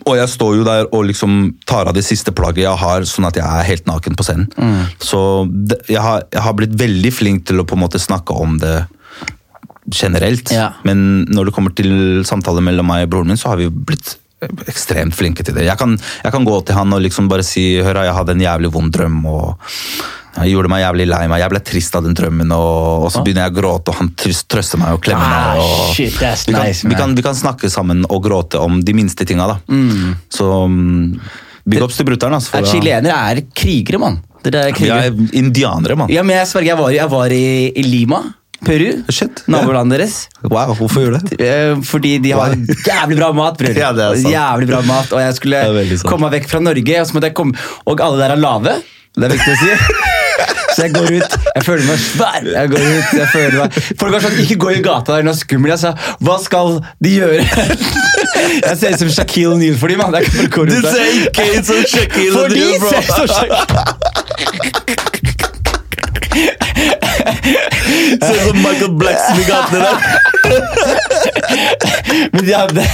Og 0.03 0.17
jeg 0.17 0.31
står 0.31 0.55
jo 0.57 0.63
der 0.67 0.87
og 0.91 1.05
liksom 1.07 1.53
tar 1.69 1.87
av 1.87 1.95
det 1.95 2.03
siste 2.03 2.33
plagget 2.35 2.65
jeg 2.65 2.79
har, 2.79 3.05
sånn 3.07 3.27
at 3.29 3.37
jeg 3.39 3.45
er 3.45 3.67
helt 3.69 3.85
naken 3.87 4.17
på 4.19 4.25
scenen. 4.27 4.49
Så 4.99 5.19
det, 5.47 5.79
jeg, 5.87 6.01
har, 6.03 6.25
jeg 6.33 6.43
har 6.43 6.57
blitt 6.59 6.75
veldig 6.79 7.11
flink 7.15 7.45
til 7.47 7.63
å 7.63 7.67
på 7.67 7.77
en 7.77 7.83
måte 7.85 8.01
snakke 8.03 8.35
om 8.35 8.57
det 8.59 8.81
generelt. 9.91 10.51
Ja. 10.53 10.69
Men 10.87 11.25
når 11.31 11.49
det 11.49 11.53
kommer 11.55 11.73
til 11.75 12.23
samtaler 12.27 12.61
mellom 12.63 12.87
meg 12.87 13.07
og 13.07 13.13
broren 13.15 13.27
min, 13.33 13.37
så 13.39 13.49
har 13.53 13.57
vi 13.61 13.69
blitt 13.69 14.15
ekstremt 14.67 15.15
flinke 15.15 15.43
til 15.47 15.55
det. 15.55 15.63
Jeg 15.69 15.77
kan, 15.79 15.93
jeg 16.23 16.31
kan 16.35 16.43
gå 16.47 16.57
til 16.67 16.75
han 16.75 16.91
og 16.93 16.99
liksom 17.05 17.29
bare 17.31 17.45
si 17.47 17.77
hør, 17.79 18.01
jeg 18.03 18.15
hadde 18.17 18.33
en 18.35 18.43
jævlig 18.43 18.71
vond 18.75 18.91
drøm. 18.91 19.21
og 19.25 19.55
jeg 20.33 20.49
gjorde 20.49 20.69
meg 20.73 20.81
jævlig 20.81 21.05
lei 21.07 21.21
meg. 21.29 21.43
Jeg 21.43 21.51
ble 21.53 21.59
trist 21.61 21.95
av 21.95 22.03
den 22.07 22.15
drømmen, 22.17 22.51
og, 22.51 23.05
og 23.05 23.11
så 23.13 23.21
begynner 23.23 23.45
jeg 23.45 23.53
å 23.53 23.57
gråte, 23.59 23.93
og 23.93 23.99
han 24.01 24.09
trøs- 24.17 24.43
trøster 24.49 24.81
meg 24.81 24.95
og 24.97 25.03
klemmer 25.05 25.29
Ah, 25.29 25.53
meg. 25.53 25.61
Og, 25.61 25.93
shit, 25.95 26.15
that's 26.17 26.47
vi, 26.49 26.55
kan, 26.57 26.65
nice, 26.67 26.87
vi, 26.89 26.95
kan, 26.97 27.13
vi 27.15 27.21
kan 27.27 27.37
snakke 27.37 27.69
sammen 27.71 28.01
og 28.09 28.23
gråte 28.25 28.59
om 28.59 28.79
de 28.83 28.95
minste 28.97 29.27
tinga, 29.29 29.45
da. 29.53 29.59
Så 30.33 30.47
mm, 30.67 31.19
big 31.69 31.85
ups 31.85 32.01
til 32.01 32.09
brutter'n. 32.09 32.33
Altså, 32.39 32.57
Er 32.57 32.65
Chilenere 32.65 33.19
er 33.29 33.43
krigere, 33.55 34.01
mann. 34.01 34.19
Dere 34.43 34.65
er 34.71 34.75
vi 34.75 34.89
er 34.91 35.13
indianere, 35.39 35.95
mann. 36.01 36.09
Ja, 36.11 36.25
men 36.25 36.35
jeg 36.41 36.49
sverger, 36.49 36.73
jeg 36.73 36.81
var, 36.81 36.91
jeg 36.97 37.11
var 37.13 37.37
i, 37.37 37.43
i 37.79 37.85
Lima, 37.87 38.23
Peru. 38.65 38.87
Shit, 39.13 39.43
Nabolandet 39.51 39.99
deres. 39.99 40.15
Wow, 40.43 40.73
hvorfor 40.79 41.03
gjør 41.05 41.19
det? 41.19 41.39
Eh, 41.43 41.75
Fordi 41.85 42.15
de 42.23 42.31
har 42.35 42.53
Wow. 42.55 42.65
jævlig 42.87 43.17
bra 43.19 43.31
mat, 43.37 43.57
bror. 43.59 43.73
Ja. 43.83 43.91
Jævlig 43.93 44.67
bra 44.71 44.81
mat, 44.87 45.11
Og 45.13 45.19
jeg 45.21 45.33
skulle 45.39 45.63
komme 46.07 46.29
meg 46.29 46.39
vekk 46.41 46.49
fra 46.51 46.59
Norge, 46.63 47.01
og 47.03 47.33
komme 47.35 47.53
Og 47.85 48.01
alle 48.01 48.17
der 48.23 48.31
er 48.35 48.39
lave. 48.41 48.77
Det 49.13 49.23
er 49.29 49.33
viktig 49.35 49.53
å 49.53 49.55
si. 49.61 49.69
Så 50.73 50.87
jeg 50.87 50.93
går 50.95 51.05
ut, 51.19 51.33
jeg 51.53 51.63
føler 51.67 51.83
meg 51.85 51.99
svær. 52.01 52.41
Jeg 52.49 52.69
går 52.71 52.81
ut, 52.81 53.09
jeg 53.13 53.27
føler 53.29 53.57
meg 53.61 53.75
Folk 54.01 54.13
har 54.15 54.23
sånn, 54.23 54.39
ikke 54.41 54.55
gå 54.63 54.71
i 54.73 54.79
gata 54.81 55.13
der, 55.13 55.21
hun 55.21 55.29
er 55.29 55.37
skummel. 55.37 55.69
Jeg 55.75 55.81
sa, 55.83 55.91
hva 56.25 56.39
skal 56.41 56.79
de 57.03 57.11
gjøre? 57.19 57.43
Jeg 58.43 58.75
ser 58.79 58.89
ut 58.95 58.99
som 59.03 59.09
Shaquille 59.13 59.53
O'Neill 59.55 59.77
for 59.79 59.87
dem, 59.93 60.01
Du 60.01 60.17
Jeg 60.17 60.25
kan 60.25 60.33
bare 60.33 60.49
gå 60.49 60.61
rundt 60.67 60.83
ikke 61.29 61.45
ut 61.59 61.65
som 61.69 61.77
Shaquille 61.93 62.33
For 62.33 62.47
de 62.49 62.55
O'Neal, 62.57 62.79
bro. 62.81 62.89
ser 62.89 63.03
som 63.13 63.27
Shaquille 63.29 64.73
Ser 67.23 68.35
ut 68.35 68.43
som 68.49 68.57
Michael 68.63 68.93
Blackson 68.99 69.39
i 69.39 69.45
gatene 69.47 69.79
der. 69.83 69.95
Men 72.33 72.45
de 72.45 72.53
hadde 72.55 72.85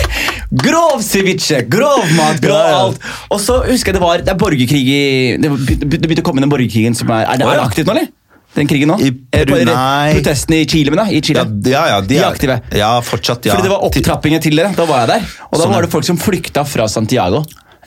grov 0.63 1.01
ceviche, 1.05 1.61
grov 1.71 2.05
mat, 2.17 2.39
grov 2.43 2.77
alt. 2.79 3.09
Og 3.33 3.41
så 3.43 3.59
husker 3.67 3.91
jeg 3.91 3.99
det 3.99 4.03
var 4.03 4.23
det 4.23 4.33
er 4.33 4.39
borgerkrig 4.39 4.83
i 4.89 5.01
Det 5.41 5.49
begynte 5.89 6.23
å 6.23 6.27
komme 6.29 6.43
den 6.43 6.51
borgerkrigen 6.51 6.97
som 6.97 7.11
er 7.13 7.25
Er 7.25 7.41
det, 7.41 7.45
er 7.49 7.59
det 7.61 7.67
aktivt 7.67 7.89
nå, 7.89 7.95
eller? 7.97 8.09
Den 8.57 8.65
krigen 8.69 8.89
nå? 8.89 8.95
I 9.05 9.11
Peru, 9.13 9.53
Eh, 9.59 9.65
nei. 9.67 10.13
Protestene 10.17 10.63
i 10.63 10.65
Chile, 10.69 10.89
men 10.89 11.03
da? 11.03 11.05
I 11.13 11.21
Chile. 11.21 11.43
Ja, 11.69 11.69
ja, 11.69 11.83
ja, 11.91 11.99
de, 12.01 12.17
er 12.17 12.23
er 12.25 12.31
aktive. 12.33 12.55
Ja, 12.73 12.89
fortsatt, 13.05 13.45
ja. 13.45 13.53
Fordi 13.53 13.67
det 13.67 13.73
var 13.75 13.85
opptrappingen 13.85 14.41
til 14.41 14.57
dere. 14.57 14.71
Da 14.77 14.87
var 14.89 15.03
jeg 15.03 15.11
der. 15.11 15.27
Og 15.51 15.53
da 15.53 15.63
Sånn, 15.63 15.75
var 15.75 15.85
det 15.85 15.91
folk 15.93 16.07
som 16.07 16.17
flykta 16.17 16.65
fra 16.65 16.87
Santiago 16.89 17.43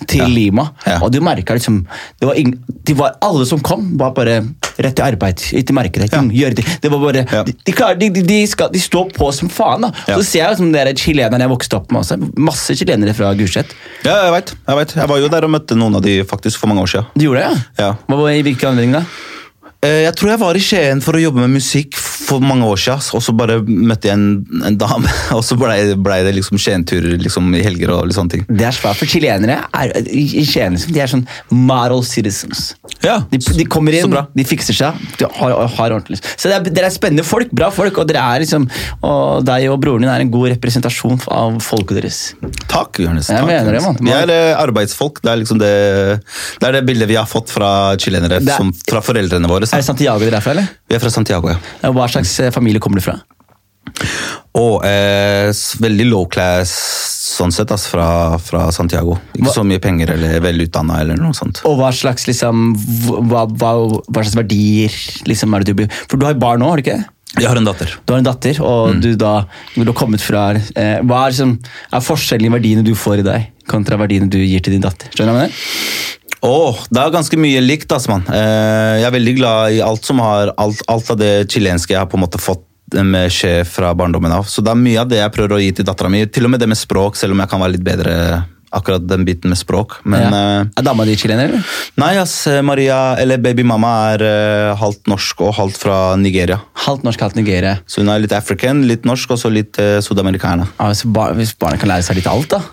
til. 0.09 0.25
Lima. 0.33 0.69
Og 1.01 1.11
du 1.12 1.21
merka 1.25 1.57
liksom 1.57 1.83
det 2.21 2.29
var 2.29 2.38
ingen, 2.38 2.59
de 2.87 2.95
var, 2.97 3.17
Alle 3.23 3.47
som 3.49 3.61
kom, 3.61 3.93
var 3.99 4.12
bare 4.17 4.41
rett 4.79 4.95
til 4.97 5.05
arbeid. 5.05 5.43
Ikke 5.59 5.75
markedet. 5.77 6.11
Ja. 6.12 6.23
Gjøre 6.23 6.59
det. 6.59 6.67
det 6.83 6.91
var 6.93 7.03
bare, 7.03 7.25
de, 7.47 7.55
de, 7.67 7.75
klarer, 7.77 7.99
de, 8.01 8.09
de, 8.15 8.23
de, 8.27 8.38
skal, 8.49 8.71
de 8.73 8.81
står 8.81 9.11
på 9.17 9.29
som 9.35 9.51
faen. 9.53 9.87
da. 9.87 9.93
Så 10.07 10.23
ser 10.25 10.45
jeg 10.45 10.55
liksom 10.55 10.73
dere 10.75 10.95
chilenerne 10.99 11.47
jeg 11.47 11.53
vokste 11.53 11.79
opp 11.79 11.93
med 11.93 12.03
også. 12.05 12.19
Masse 12.41 12.77
chilenere 12.79 13.15
fra 13.17 13.33
Gulset. 13.38 13.75
Ja, 14.07 14.17
jeg 14.29 14.37
vet, 14.38 14.55
jeg. 14.57 14.88
Jeg 15.03 15.12
var 15.12 15.23
jo 15.23 15.31
der 15.33 15.49
og 15.49 15.55
møtte 15.57 15.79
noen 15.79 15.99
av 15.99 16.05
de 16.07 16.21
faktisk 16.29 16.62
for 16.62 16.73
mange 16.73 16.87
år 16.87 16.95
siden. 16.95 17.12
Du 17.15 17.27
gjorde 17.27 17.45
det, 17.45 17.51
ja? 17.51 17.87
Ja. 17.87 17.93
Hva 18.09 18.21
var 18.23 18.33
I 18.33 18.43
Hvilken 18.47 18.73
anledning 18.73 18.99
da? 19.01 19.05
Eh, 19.83 20.05
Jeg 20.07 20.14
tror 20.14 20.31
jeg 20.31 20.38
var 20.38 20.55
i 20.59 20.62
Skien 20.62 21.01
for 21.03 21.18
å 21.18 21.23
jobbe 21.23 21.42
med 21.42 21.57
musikk 21.59 21.97
for 21.99 22.38
mange 22.40 22.64
år 22.71 22.79
siden, 22.79 23.03
og 23.18 23.23
så 23.27 23.33
bare 23.37 23.57
møtte 23.66 24.07
jeg 24.09 24.14
en, 24.14 24.27
en 24.68 24.77
dame, 24.79 25.11
og 25.37 25.42
så 25.45 25.57
blei 25.59 25.81
ble 25.99 26.21
det 26.25 26.31
liksom 26.37 26.57
Skien-turer 26.62 27.16
liksom, 27.21 27.49
i 27.59 27.64
helger 27.66 27.90
og 27.97 28.07
litt 28.07 28.16
sånne 28.16 28.31
ting. 28.37 28.45
Det 28.49 28.64
er 28.68 28.77
svært, 28.77 29.01
for 29.01 29.11
chilenere 29.11 29.57
er, 29.75 29.90
i 30.07 30.45
Skien 30.47 30.77
liksom, 30.79 30.95
de 30.95 31.03
er 31.03 31.11
sånn 31.11 31.25
model 31.51 32.05
citizens. 32.07 32.71
Ja, 33.03 33.18
De, 33.33 33.40
de 33.42 33.66
kommer 33.66 33.92
så 33.99 34.05
inn, 34.07 34.14
bra. 34.14 34.23
de 34.38 34.45
fikser 34.47 34.77
seg. 34.79 35.03
De 35.18 35.27
har, 35.40 35.57
har 35.75 35.97
ordentlig. 35.99 36.21
Så 36.38 36.47
det 36.53 36.61
er, 36.61 36.71
dere 36.79 36.88
er 36.88 36.95
spennende 36.95 37.27
folk, 37.27 37.51
bra 37.51 37.73
folk, 37.75 37.99
og 37.99 38.07
dere 38.09 38.23
er 38.37 38.45
liksom 38.45 38.68
Og 39.03 39.42
deg 39.47 39.66
og 39.73 39.81
broren 39.83 40.05
din 40.07 40.12
er 40.12 40.23
en 40.23 40.31
god 40.33 40.53
representasjon 40.55 41.18
av 41.35 41.59
folket 41.64 41.99
deres. 41.99 42.21
Takk, 42.71 43.03
Johannes. 43.03 43.29
Jeg 43.33 43.42
takk, 43.42 43.51
mener 43.51 43.75
det, 43.77 43.83
man. 43.85 43.99
Vi 43.99 44.14
er 44.14 44.31
eh, 44.33 44.55
arbeidsfolk. 44.62 45.18
Det 45.25 45.33
er 45.35 45.40
liksom 45.42 45.59
det, 45.61 45.73
det 46.62 46.68
er 46.71 46.79
det 46.79 46.85
bildet 46.88 47.11
vi 47.11 47.18
har 47.18 47.27
fått 47.29 47.51
fra 47.53 47.73
chilenere, 48.01 48.38
er- 48.38 48.55
som, 48.55 48.71
fra 48.87 49.03
foreldrene 49.05 49.51
våre. 49.51 49.66
Er 49.72 49.80
det 49.80 49.87
Santiago 49.87 50.20
dere 50.22 50.37
er 50.38 50.44
fra, 50.44 50.52
eller? 50.56 50.68
Vi 50.88 50.96
er 50.98 51.00
fra 51.02 51.11
Santiago, 51.12 51.48
ja. 51.52 51.92
Hva 51.96 52.08
slags 52.12 52.35
eh, 52.44 52.50
familie 52.54 52.82
kommer 52.82 53.00
du 53.00 53.04
fra? 53.06 53.16
Og 54.58 54.82
eh, 54.85 55.48
veldig 55.80 56.06
low 56.11 56.26
class 56.30 56.72
sånn 57.32 57.52
sett, 57.54 57.70
altså, 57.72 57.88
fra, 57.94 58.06
fra 58.42 58.66
Santiago. 58.74 59.16
Ikke 59.32 59.46
Hva- 59.48 59.54
så 59.56 59.64
mye 59.64 59.80
penger 59.82 60.12
eller 60.14 60.42
velutdanna 60.44 61.00
eller 61.00 61.16
noe 61.20 61.32
sånt. 61.37 61.62
Og 61.68 61.78
hva 61.80 61.88
slags 61.96 62.28
liksom 62.28 62.74
hva, 63.30 63.46
hva, 63.48 63.72
hva 63.88 64.20
slags 64.20 64.37
verdier 64.37 64.92
liksom 65.28 65.56
er 65.56 65.64
det 65.64 65.76
du 65.80 65.87
For 66.04 66.18
du 66.20 66.26
har 66.28 66.37
jo 66.37 66.42
barn 66.44 66.61
nå, 66.62 66.68
har 66.68 66.80
du 66.80 66.85
ikke? 66.85 67.00
Jeg 67.40 67.48
har 67.48 67.56
en 67.56 67.64
datter. 67.64 67.94
Du 68.04 68.12
har 68.12 68.20
en 68.20 68.26
datter, 68.28 68.58
og 68.61 68.98
du 69.00 69.14
da 69.16 69.32
vil 69.72 69.88
har 69.88 69.96
kommet 69.96 70.20
fra 70.20 70.50
eh, 70.52 70.98
Hva 71.00 71.22
er, 71.24 71.32
liksom, 71.32 71.54
er 71.96 72.04
forskjellen 72.04 72.50
i 72.50 72.52
verdiene 72.52 72.85
du 72.85 72.92
får 72.98 73.22
i 73.22 73.28
deg, 73.30 73.46
kontra 73.72 73.96
verdiene 74.02 74.28
du 74.28 74.37
gir 74.42 74.61
til 74.61 74.76
din 74.76 74.85
datter? 74.85 75.08
Skjønner 75.16 75.32
du 75.32 75.38
hva 75.38 75.46
jeg 75.46 75.54
mener? 75.56 76.11
Åh, 76.42 76.78
det 76.90 76.98
er 76.98 77.14
ganske 77.14 77.38
mye 77.38 77.62
likt, 77.62 77.92
altså, 77.94 78.16
mann. 78.16 78.26
Eh, 78.26 78.98
jeg 78.98 79.07
er 79.07 79.14
veldig 79.14 79.35
glad 79.38 79.76
i 79.76 79.83
alt 79.85 80.07
som 80.07 80.18
har 80.24 80.50
alt, 80.59 80.83
alt 80.90 81.12
av 81.14 81.20
det 81.20 81.33
chilenske 81.52 81.94
jeg 81.94 82.02
har 82.02 82.11
på 82.11 82.18
en 82.18 82.24
måte 82.24 82.40
fått 82.42 82.66
med 82.92 83.31
sjef 83.33 83.76
fra 83.78 83.92
barndommen 83.96 84.35
av. 84.35 84.48
Så 84.50 84.61
det 84.64 84.72
er 84.74 84.81
mye 84.81 85.00
av 85.00 85.09
det 85.09 85.22
jeg 85.22 85.33
prøver 85.33 85.57
å 85.57 85.61
gi 85.62 85.70
til 85.78 85.87
dattera 85.88 86.11
mi. 86.12 86.26
Til 86.26 86.48
og 86.48 86.52
med 86.52 86.61
det 86.61 86.68
med 86.72 86.81
språk, 86.81 87.16
selv 87.16 87.37
om 87.37 87.40
jeg 87.40 87.52
kan 87.52 87.62
være 87.62 87.76
litt 87.76 87.87
bedre 87.87 88.16
akkurat 88.72 89.05
den 89.05 89.24
biten 89.28 89.52
med 89.52 89.61
språk. 89.61 89.98
Men 90.09 90.26
ja. 90.26 90.42
eh, 90.61 90.66
Er 90.81 90.87
dama 90.87 91.07
di 91.09 91.14
chilener, 91.20 91.52
eller? 91.52 91.72
nei, 92.00 92.12
ass, 92.20 92.35
Maria, 92.64 93.14
eller 93.20 93.40
babymamma, 93.44 93.94
er 94.16 94.24
uh, 94.26 94.74
halvt 94.81 95.11
norsk 95.12 95.46
og 95.46 95.55
halvt 95.61 95.81
fra 95.85 95.98
Nigeria. 96.20 96.59
Halvt 96.88 97.07
norsk, 97.07 97.22
halvt 97.28 97.38
Nigeria. 97.38 97.78
Så 97.87 98.02
hun 98.02 98.11
er 98.12 98.24
litt 98.24 98.35
african, 98.37 98.83
litt 98.88 99.07
norsk 99.09 99.37
og 99.37 99.40
så 99.40 99.52
litt 99.52 99.78
uh, 99.78 100.00
sudamerikaner. 100.05 100.72
Ja, 100.78 100.90
hvis, 100.90 101.05
bar 101.07 101.37
hvis 101.38 101.55
barnet 101.61 101.85
kan 101.85 101.92
lære 101.92 102.09
seg 102.09 102.18
litt 102.18 102.31
alt, 102.33 102.50
da. 102.57 102.64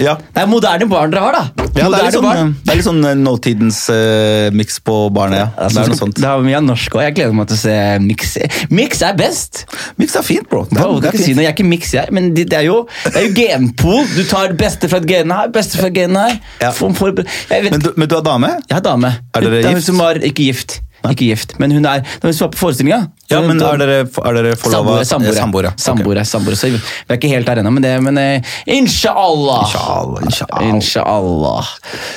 Ja. 0.00 0.16
Det 0.34 0.42
er 0.42 0.48
moderne 0.48 0.86
barn 0.90 1.12
dere 1.12 1.22
har, 1.26 1.36
da! 1.36 1.66
Ja, 1.76 1.86
det 1.92 1.98
er 2.00 2.06
litt 2.06 2.16
sånn, 2.16 2.24
barn. 2.26 2.52
det 2.64 2.72
er 2.72 2.78
litt 2.80 2.86
sånn 2.86 3.04
eh, 3.06 3.14
nåtidens 3.20 3.78
uh, 3.92 4.48
miks 4.56 4.80
på 4.84 4.96
barnet. 5.14 5.38
Ja. 5.40 5.68
Det 5.70 5.82
er 5.84 5.92
noe 5.92 5.98
sånt. 6.00 6.18
Det 6.18 6.26
er 6.28 6.44
mye 6.44 6.58
av 6.58 6.66
norsk 6.66 6.96
òg. 6.98 7.04
Jeg 7.06 7.16
gleder 7.18 7.36
meg 7.36 7.50
til 7.50 7.58
å 7.58 7.60
se 7.60 7.76
Mix. 8.04 8.34
Mix 8.72 9.04
er 9.06 9.16
best! 9.18 9.62
Miks 10.00 10.16
er 10.18 10.26
fint, 10.26 10.48
bro. 10.50 10.64
Det 10.70 10.76
er, 10.76 10.82
bro, 10.82 10.98
det 11.00 11.12
kan 11.12 11.20
er 11.20 11.22
si 11.22 11.30
fint. 11.30 11.38
noe, 11.38 11.46
jeg 11.46 11.52
er 11.52 11.56
ikke 11.56 11.68
mix, 11.70 11.94
jeg, 11.94 12.14
men 12.16 12.30
det, 12.36 12.48
det, 12.50 12.60
er 12.60 12.68
jo, 12.68 12.82
det 13.06 13.14
er 13.22 13.26
jo 13.28 13.32
genpool. 13.38 14.04
Du 14.16 14.22
tar 14.28 14.52
det 14.52 14.58
beste 14.60 14.90
fra 14.90 15.00
et 15.02 15.08
gen 15.10 15.34
her, 15.36 15.50
beste 15.54 15.80
fra 15.80 15.90
et 15.92 15.96
gen 16.00 16.18
her. 16.18 16.36
Ja. 16.62 16.72
For, 16.76 16.92
for, 16.96 17.14
jeg 17.14 17.66
vet 17.66 17.76
Men, 17.76 17.84
du, 17.84 17.90
men 17.96 18.10
du 18.10 18.16
er 18.18 18.24
dame? 18.26 18.54
Jeg 18.66 18.78
er 18.80 18.86
dame. 18.90 19.14
Er 19.34 19.46
dere 19.46 19.60
gift? 19.60 19.70
er 19.70 19.78
hun 19.78 19.86
som 19.92 20.00
var 20.02 20.20
ikke 20.20 20.50
gift. 20.50 20.80
Ikke 21.08 21.30
gift, 21.30 21.54
Men 21.58 21.72
hun 21.72 21.86
er 21.88 22.02
Når 22.20 22.28
vi 22.28 22.36
var 22.42 22.50
på 22.52 22.60
forestillinga 22.60 23.00
Ja, 23.30 23.40
men 23.46 23.60
er 23.62 23.78
dere, 23.80 23.98
er 24.04 24.36
dere 24.36 24.56
forlova? 24.58 24.98
Samboere. 25.06 25.36
Samboere. 25.38 25.70
Samboere. 25.78 26.24
Samboere. 26.26 26.58
Så 26.58 26.68
vi 26.72 26.80
er 26.80 27.16
ikke 27.16 27.30
helt 27.30 27.46
der 27.46 27.60
ennå, 27.62 27.70
men, 27.76 27.84
det, 27.84 27.92
men 28.02 28.18
eh, 28.18 28.50
inshallah! 28.66 29.62
Inshallah, 29.68 30.24
inshallah. 30.26 30.66
Inshallah. 30.66 31.70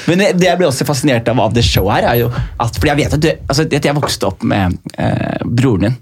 Men 0.10 0.24
det, 0.26 0.48
jeg 0.48 0.58
ble 0.58 0.72
også 0.72 0.88
fascinert 0.90 1.30
av 1.30 1.44
av 1.44 1.54
det 1.54 1.62
showet 1.68 2.00
her, 2.00 2.10
er 2.16 2.22
jo 2.24 2.32
at 2.34 2.80
Fordi 2.80 2.92
jeg 2.96 3.02
vet 3.04 3.16
at, 3.20 3.22
du, 3.22 3.30
altså, 3.46 3.68
jeg 3.70 3.98
vokste 4.00 4.32
opp 4.32 4.42
med 4.48 4.80
eh, 4.98 5.46
broren 5.46 5.90
din. 5.90 6.00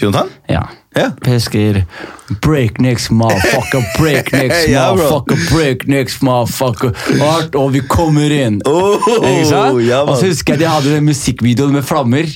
Jonathan? 0.00 0.32
Ja. 0.48 0.64
Ja. 0.98 1.10
Break 1.22 1.84
Breaknecks, 2.44 3.08
motherfucker, 3.10 3.84
breaknecks, 3.98 4.66
Ja, 4.68 4.90
motherfucker 4.90 5.18
motherfucker, 5.36 5.36
breaknecks, 5.54 6.20
motherfucker. 6.22 6.92
Art, 7.22 7.54
og 7.54 7.72
vi 7.72 7.80
kommer 7.88 8.32
inn. 8.34 8.60
Oh, 8.68 8.98
Ikke 9.22 9.46
sant? 9.48 9.80
ja, 9.86 10.02
og 10.04 10.18
så 10.18 10.28
husker 10.32 10.56
jeg 10.56 10.64
de 10.64 10.70
hadde 10.70 10.94
den 10.96 11.08
musikkvideoen 11.08 11.78
med 11.78 11.86
flammer 11.86 12.28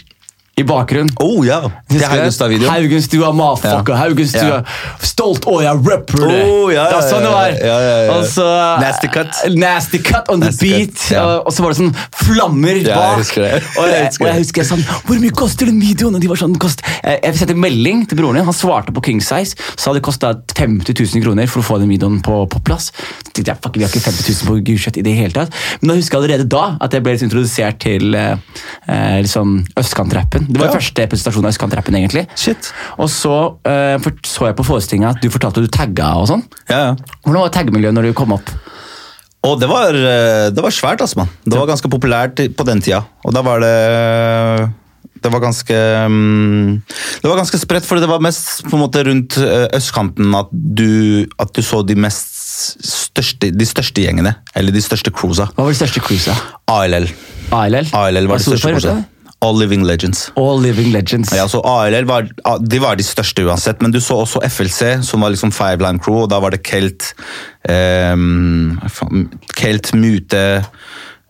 i 0.63 0.67
bakgrunnen. 0.69 1.11
Oh, 1.23 1.43
ja. 1.47 1.61
Det 1.91 2.01
er 2.01 2.09
Haugenstua-videoen. 2.13 2.71
Haugenstua, 2.73 3.33
motherfucker. 3.37 3.99
Haugenstua. 3.99 4.61
Stolt, 5.05 5.47
og 5.51 5.61
jeg 5.65 5.83
rapper 5.87 6.23
det! 6.29 6.39
Oh, 6.47 6.71
ja, 6.73 6.87
det 6.89 6.97
var 6.99 7.07
sånn 7.11 7.27
det 7.27 7.33
var. 7.35 7.55
ja, 7.59 7.77
ja, 7.83 7.97
ja. 8.07 8.15
Og 8.17 8.27
så, 8.31 8.47
Nasty 8.83 9.11
cut. 9.13 9.43
Nasty 9.59 10.01
cut 10.03 10.31
on 10.33 10.43
Nasty 10.43 10.71
the 10.71 10.79
beat. 10.87 11.05
ja. 11.13 11.23
og, 11.27 11.49
og 11.51 11.57
så 11.57 11.65
var 11.65 11.75
det 11.75 11.81
sånn 11.83 11.93
flammer 12.23 12.81
Ja, 12.83 12.99
jeg 13.13 13.23
husker 13.23 13.47
det. 13.47 13.53
Og, 13.77 13.91
Jeg 13.93 14.11
og 14.21 14.27
jeg 14.29 14.39
husker 14.43 14.63
jeg 14.63 14.69
sa 14.71 14.79
Hvor 15.07 15.21
mye 15.23 15.35
koster 15.37 15.69
den 15.71 15.81
videoen? 15.83 16.17
Og 16.19 16.23
de 16.25 16.31
var 16.31 16.41
sånn, 16.41 16.57
kost, 16.63 16.83
jeg, 17.03 17.19
jeg 17.27 17.39
sendte 17.43 17.57
melding 17.59 18.05
til 18.11 18.19
broren 18.21 18.39
din. 18.41 18.47
Han 18.49 18.57
svarte 18.57 18.95
på 18.95 19.05
King 19.09 19.23
Size. 19.25 19.57
Sa 19.81 19.93
det 19.97 20.03
kosta 20.07 20.33
50 20.57 20.95
000 20.97 21.25
kroner 21.27 21.51
for 21.51 21.63
å 21.63 21.67
få 21.67 21.79
den 21.83 21.91
videoen 21.93 22.21
på, 22.25 22.43
på 22.53 22.63
plass. 22.67 22.91
Så 23.27 23.33
tenkte 23.35 23.53
jeg, 23.55 23.61
fuck, 23.65 23.77
Vi 23.79 23.85
har 23.87 23.93
ikke 23.93 24.05
50 24.09 24.29
000 24.45 24.51
på 24.51 24.59
Gulset 24.71 24.99
i 25.01 25.05
det 25.07 25.15
hele 25.19 25.35
tatt. 25.37 25.55
Men 25.83 25.93
da 25.93 25.99
husker 26.01 26.19
jeg 26.19 26.23
allerede 26.25 26.49
da 26.53 26.65
at 26.83 26.95
jeg 26.97 27.05
ble 27.07 27.17
introdusert 27.23 27.79
til 27.83 28.15
eh, 28.19 28.35
eh, 28.89 29.19
liksom 29.25 29.59
østkantrappen. 29.81 30.49
Det 30.53 30.61
var 30.61 30.71
Ja. 30.71 30.77
første 30.77 31.07
presentasjon 31.09 31.47
av 31.49 31.55
østkantrappen, 31.55 31.97
egentlig. 31.97 32.27
Shit. 32.37 32.73
Og 32.99 33.09
så 33.11 33.57
uh, 33.67 34.11
så 34.27 34.49
jeg 34.51 34.57
på 34.59 34.67
forestillinga 34.67 35.15
at 35.17 35.23
du 35.23 35.31
fortalte 35.33 35.63
at 35.63 35.67
du 35.67 35.73
tagga 35.73 36.13
og 36.21 36.29
sånn. 36.29 36.45
Ja, 36.69 36.93
ja. 36.93 37.17
Hvordan 37.25 37.47
var 37.47 37.55
taggemiljøet 37.57 37.97
når 37.97 38.11
du 38.11 38.13
kom 38.19 38.37
opp? 38.37 38.53
Og 39.43 39.59
det 39.59 39.67
var, 39.67 39.91
eh, 39.91 40.51
det 40.55 40.63
var 40.63 40.71
svært, 40.71 41.01
altså, 41.03 41.19
mann. 41.19 41.31
Det 41.43 41.59
var 41.59 41.67
ganske 41.67 41.89
populært 41.91 42.39
på 42.55 42.67
den 42.69 42.81
tida. 42.81 43.01
Og 43.27 43.35
da 43.35 43.43
var 43.43 43.59
det 43.65 43.73
det 45.23 45.31
var 45.31 45.43
ganske 45.43 45.77
mm, 46.11 46.83
Det 47.23 47.29
var 47.31 47.39
ganske 47.39 47.59
spredt, 47.61 47.87
for 47.87 48.01
det 48.03 48.09
var 48.11 48.23
mest 48.23 48.65
på 48.67 48.75
en 48.75 48.83
måte 48.83 49.05
rundt 49.07 49.39
eh, 49.39 49.69
østkanten 49.79 50.35
at 50.35 50.51
du, 50.51 51.27
at 51.39 51.53
du 51.55 51.63
så 51.63 51.83
de 51.87 51.95
mest 51.99 52.31
største, 52.87 53.51
de 53.55 53.67
største 53.67 54.03
gjengene. 54.03 54.35
Eller 54.59 54.75
de 54.75 54.83
største 54.83 55.13
cruisa. 55.15 55.49
Hva 55.55 55.67
var 55.67 55.75
de 55.75 55.79
største 55.79 56.03
cruisa? 56.05 56.35
ALL. 56.71 57.09
ALL? 57.55 57.91
ALL 57.95 58.29
var, 58.29 58.35
var 58.35 58.43
det 58.43 58.47
største 58.47 58.99
du? 59.03 59.05
All 59.43 59.59
Living 59.59 59.83
Legends. 59.83 60.31
All 60.37 60.63
Living 60.63 60.93
Legends. 60.93 61.33
Ja, 61.37 61.49
så 61.49 61.61
ALL 61.61 62.05
var, 62.07 62.29
de 62.61 62.79
var 62.79 62.97
de 62.97 63.07
største 63.07 63.43
uansett, 63.43 63.83
men 63.83 63.91
du 63.91 63.99
så 64.01 64.21
også 64.23 64.43
FLC, 64.47 65.01
som 65.03 65.25
var 65.25 65.35
liksom 65.35 65.51
Five 65.55 65.83
Line 65.83 65.99
Crew, 66.03 66.23
og 66.23 66.31
da 66.31 66.39
var 66.43 66.55
det 66.55 66.63
Kelt, 66.67 67.11
um, 67.67 68.79
Kelt 69.59 69.91
Mute 69.99 70.45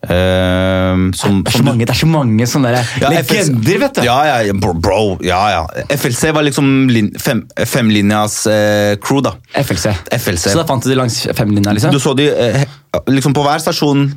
um, 0.04 1.08
som, 1.16 1.40
Det 1.40 1.54
er 1.54 1.56
så 1.56 1.64
mange, 1.64 1.86
det 1.86 1.94
er 1.94 2.00
så 2.02 2.08
mange 2.10 2.48
sånne 2.50 2.72
der 2.74 2.90
Ja, 3.00 3.12
FLC 3.22 3.38
legender, 3.38 3.80
vet 3.86 3.96
du. 3.96 4.02
Ja, 4.04 4.18
ja, 4.28 4.56
bro, 4.60 4.74
bro 4.76 5.04
ja, 5.24 5.40
ja. 5.54 5.86
FLC 5.96 6.34
var 6.36 6.44
liksom 6.44 6.68
lin, 6.92 7.14
fem, 7.16 7.46
femlinjas 7.64 8.42
eh, 8.50 8.98
crew, 9.00 9.22
da. 9.24 9.38
FLC. 9.62 9.88
FLC. 10.18 10.50
Så 10.50 10.60
da 10.60 10.66
fant 10.68 10.84
du 10.84 10.92
de 10.92 11.00
langs 11.00 11.22
femlinja, 11.32 11.72
liksom? 11.78 11.96
Du 11.96 12.02
så 12.02 12.12
de, 12.18 12.28
eh, 12.28 12.68
liksom 13.08 13.32
På 13.32 13.46
hver 13.46 13.64
stasjon 13.64 14.10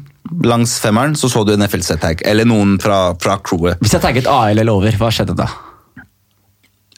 langs 0.44 0.80
femmeren 0.82 1.14
så 1.16 1.30
så 1.30 1.44
du 1.46 1.54
en 1.54 1.68
FLC-tag, 1.68 2.22
eller 2.26 2.46
noen 2.50 2.78
fra, 2.82 3.14
fra 3.22 3.38
crewet. 3.46 3.78
Hvis 3.84 3.94
jeg 3.94 4.02
tagget 4.02 4.28
ALL 4.32 4.70
over, 4.74 4.92
hva 5.00 5.12
skjedde 5.14 5.36
da? 5.38 5.48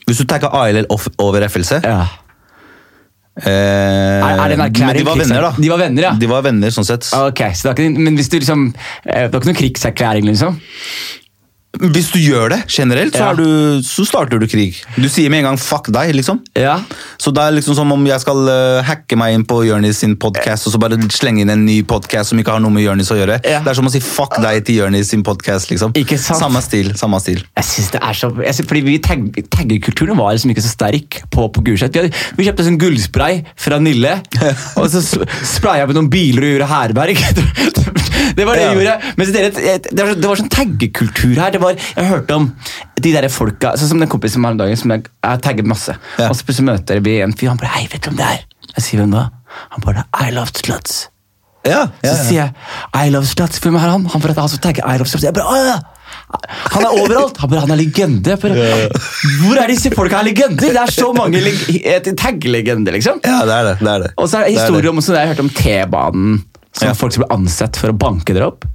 Hvis 0.07 0.21
du 0.21 0.25
tagga 0.29 0.47
ALL 0.55 0.85
off- 0.93 1.09
over 1.19 1.43
FLC 1.49 1.81
Ja. 1.83 2.05
eh, 3.43 3.49
Er, 3.51 4.39
er 4.39 4.47
det 4.49 4.57
en 4.59 4.65
erklæring? 4.65 4.87
Men 4.87 4.97
de 4.97 5.05
var 5.05 5.17
venner, 5.19 5.41
da. 5.41 5.51
De 5.61 5.69
var 5.69 5.77
venner, 5.83 6.03
ja. 6.07 6.13
De 6.17 6.27
var 6.31 6.41
venner, 6.45 6.71
sånn 6.73 6.87
sett. 6.87 7.09
Ok, 7.13 7.41
så 7.53 7.67
det 7.67 7.73
er 7.73 7.83
ikke, 7.83 7.99
Men 8.07 8.15
hvis 8.17 8.29
du 8.31 8.37
liksom 8.39 8.63
eh, 9.05 9.27
Det 9.27 9.33
var 9.33 9.41
ikke 9.41 9.51
noen 9.51 9.61
krigserklæring, 9.61 10.25
liksom? 10.31 10.59
Hvis 11.77 12.09
du 12.13 12.19
gjør 12.19 12.49
det 12.55 12.59
generelt, 12.71 13.13
så, 13.15 13.29
Ja. 13.29 13.33
du, 13.37 13.81
så 13.85 14.05
starter 14.07 14.39
du 14.39 14.47
krig. 14.49 14.79
Du 14.95 15.07
sier 15.09 15.29
med 15.29 15.39
en 15.43 15.51
gang 15.51 15.57
'fuck 15.57 15.89
deg', 15.93 16.13
liksom. 16.15 16.39
Ja. 16.55 16.79
Så 17.17 17.31
det 17.33 17.43
er 17.43 17.51
liksom 17.57 17.75
som 17.75 17.91
om 17.91 18.05
jeg 18.05 18.19
skal 18.21 18.37
uh, 18.49 18.81
hacke 18.83 19.15
meg 19.17 19.33
inn 19.35 19.45
på 19.45 19.61
Jonis 19.67 19.97
sin 19.99 20.15
podkast 20.15 20.67
og 20.67 20.73
så 20.73 20.79
bare 20.79 20.97
slenge 21.13 21.41
inn 21.41 21.49
en 21.49 21.65
ny 21.65 21.83
podkast 21.83 22.29
som 22.29 22.39
ikke 22.39 22.51
har 22.55 22.59
noe 22.59 22.71
med 22.71 22.83
Jonis 22.83 23.11
å 23.11 23.17
gjøre. 23.19 23.39
Ja. 23.45 23.59
Det 23.61 23.69
er 23.69 23.73
som 23.79 23.85
å 23.85 23.91
si 23.91 23.99
'fuck 23.99 24.39
deg' 24.41 24.65
til 24.65 24.75
Jonis 24.81 25.09
sin 25.09 25.23
podkast. 25.23 25.69
Liksom. 25.69 25.93
Ikke 25.93 26.17
sant? 26.17 26.39
Samme 26.39 26.61
stil. 26.61 26.93
samme 26.97 27.19
stil. 27.21 27.43
Jeg 27.55 27.63
synes 27.65 27.91
det 27.91 28.01
er 28.01 28.13
så... 28.13 28.31
Synes, 28.31 28.67
fordi 28.67 28.81
vi 28.81 28.97
tag, 28.99 29.27
Taggekulturen 29.51 30.17
var 30.17 30.33
liksom 30.33 30.51
ikke 30.51 30.63
så 30.65 30.73
sterk 30.73 31.21
på, 31.31 31.47
på 31.53 31.61
Gulset. 31.63 31.93
Vi, 31.93 32.11
vi 32.37 32.43
kjøpte 32.47 32.63
sånn 32.65 32.79
gullspray 32.79 33.43
fra 33.57 33.79
Nille, 33.79 34.21
og 34.79 34.89
så 34.89 35.01
spraya 35.45 35.85
vi 35.87 35.93
noen 35.93 36.09
biler 36.09 36.41
og 36.43 36.53
gjorde 36.55 36.71
herberg. 36.73 37.17
Det 38.37 38.45
var 38.45 38.55
det 38.55 38.63
Ja. 38.63 38.73
vi 38.73 38.83
gjorde. 38.85 39.13
Men 39.17 39.31
dere, 39.33 39.49
det, 39.51 39.97
var, 40.03 40.13
det 40.13 40.27
var 40.29 40.35
sånn 40.37 40.49
taggekultur 40.49 41.35
her. 41.39 41.51
Det 41.51 41.61
var, 41.61 41.66
jeg 41.75 42.07
hørte 42.07 42.35
om 42.35 42.47
de 43.01 43.11
der 43.13 43.27
folka 43.29 43.73
Sånn 43.77 43.91
som 43.91 43.99
den 43.99 44.09
kompisen 44.11 44.45
om 44.45 44.57
dagen 44.57 44.79
som 44.79 44.91
jeg, 44.93 45.05
jeg 45.23 45.41
tagget 45.45 45.67
masse. 45.67 45.95
Ja. 46.17 46.29
Og 46.29 46.37
så 46.37 46.47
plutselig 46.47 46.69
møter 46.71 47.03
vi 47.03 47.19
en 47.21 47.33
fyr, 47.33 47.49
han 47.49 47.57
bare 47.57 47.73
'Hei, 47.75 47.87
vet 47.91 48.01
du 48.01 48.09
hvem 48.09 48.17
det 48.17 48.25
er?' 48.25 48.45
Jeg 48.77 48.83
sier 48.83 48.99
'Hvem 49.01 49.11
da?' 49.11 49.29
Han 49.71 49.81
bare 49.85 50.05
'I 50.13 50.31
love 50.31 50.51
sluts'. 50.53 51.07
Ja, 51.65 51.87
ja, 52.03 52.13
Så 52.13 52.29
sier 52.29 52.41
jeg 52.47 53.07
I 53.07 53.09
love 53.11 53.25
sluts. 53.25 53.59
Hvem 53.59 53.75
er 53.75 53.79
han? 53.79 54.05
Han 54.05 54.21
bare, 54.21 54.33
han 54.33 54.49
som 54.49 54.59
tagger 54.59 54.87
I 54.87 54.97
love 54.97 55.09
sluts. 55.09 55.23
Jeg 55.23 55.33
bare, 55.33 55.45
Åh! 55.45 55.79
Han 56.73 56.83
er 56.83 56.91
overalt! 56.91 57.37
Han 57.39 57.49
bare, 57.49 57.61
han 57.63 57.71
er 57.71 57.79
legende. 57.79 58.35
Bare, 58.41 58.89
Hvor 59.41 59.59
er 59.61 59.71
disse 59.71 59.91
folka 59.95 60.19
her 60.19 60.27
legender? 60.27 60.73
Det 60.73 60.81
er 60.81 60.91
så 60.91 61.13
mange 61.15 61.39
leg- 61.43 62.15
taglegender, 62.19 62.95
liksom. 62.97 63.19
ja, 63.23 63.39
det 63.47 63.55
er 63.55 63.63
det. 63.63 63.79
det, 63.79 63.87
er 63.93 63.99
det. 64.05 64.11
Og 64.17 64.29
så 64.29 64.41
er 64.41 64.47
det 64.47 64.55
er 64.57 64.61
historier 64.61 64.91
om 64.91 65.01
sånn 65.03 65.19
jeg 65.19 65.31
hørte 65.33 65.45
om 65.45 65.51
T-banen. 65.61 66.37
Som 66.77 66.87
Ja. 66.91 66.93
folk 66.93 67.13
som 67.15 67.23
ble 67.25 67.33
ansett 67.33 67.77
for 67.79 67.89
å 67.89 67.97
banke 67.97 68.33
dere 68.37 68.51
opp. 68.51 68.65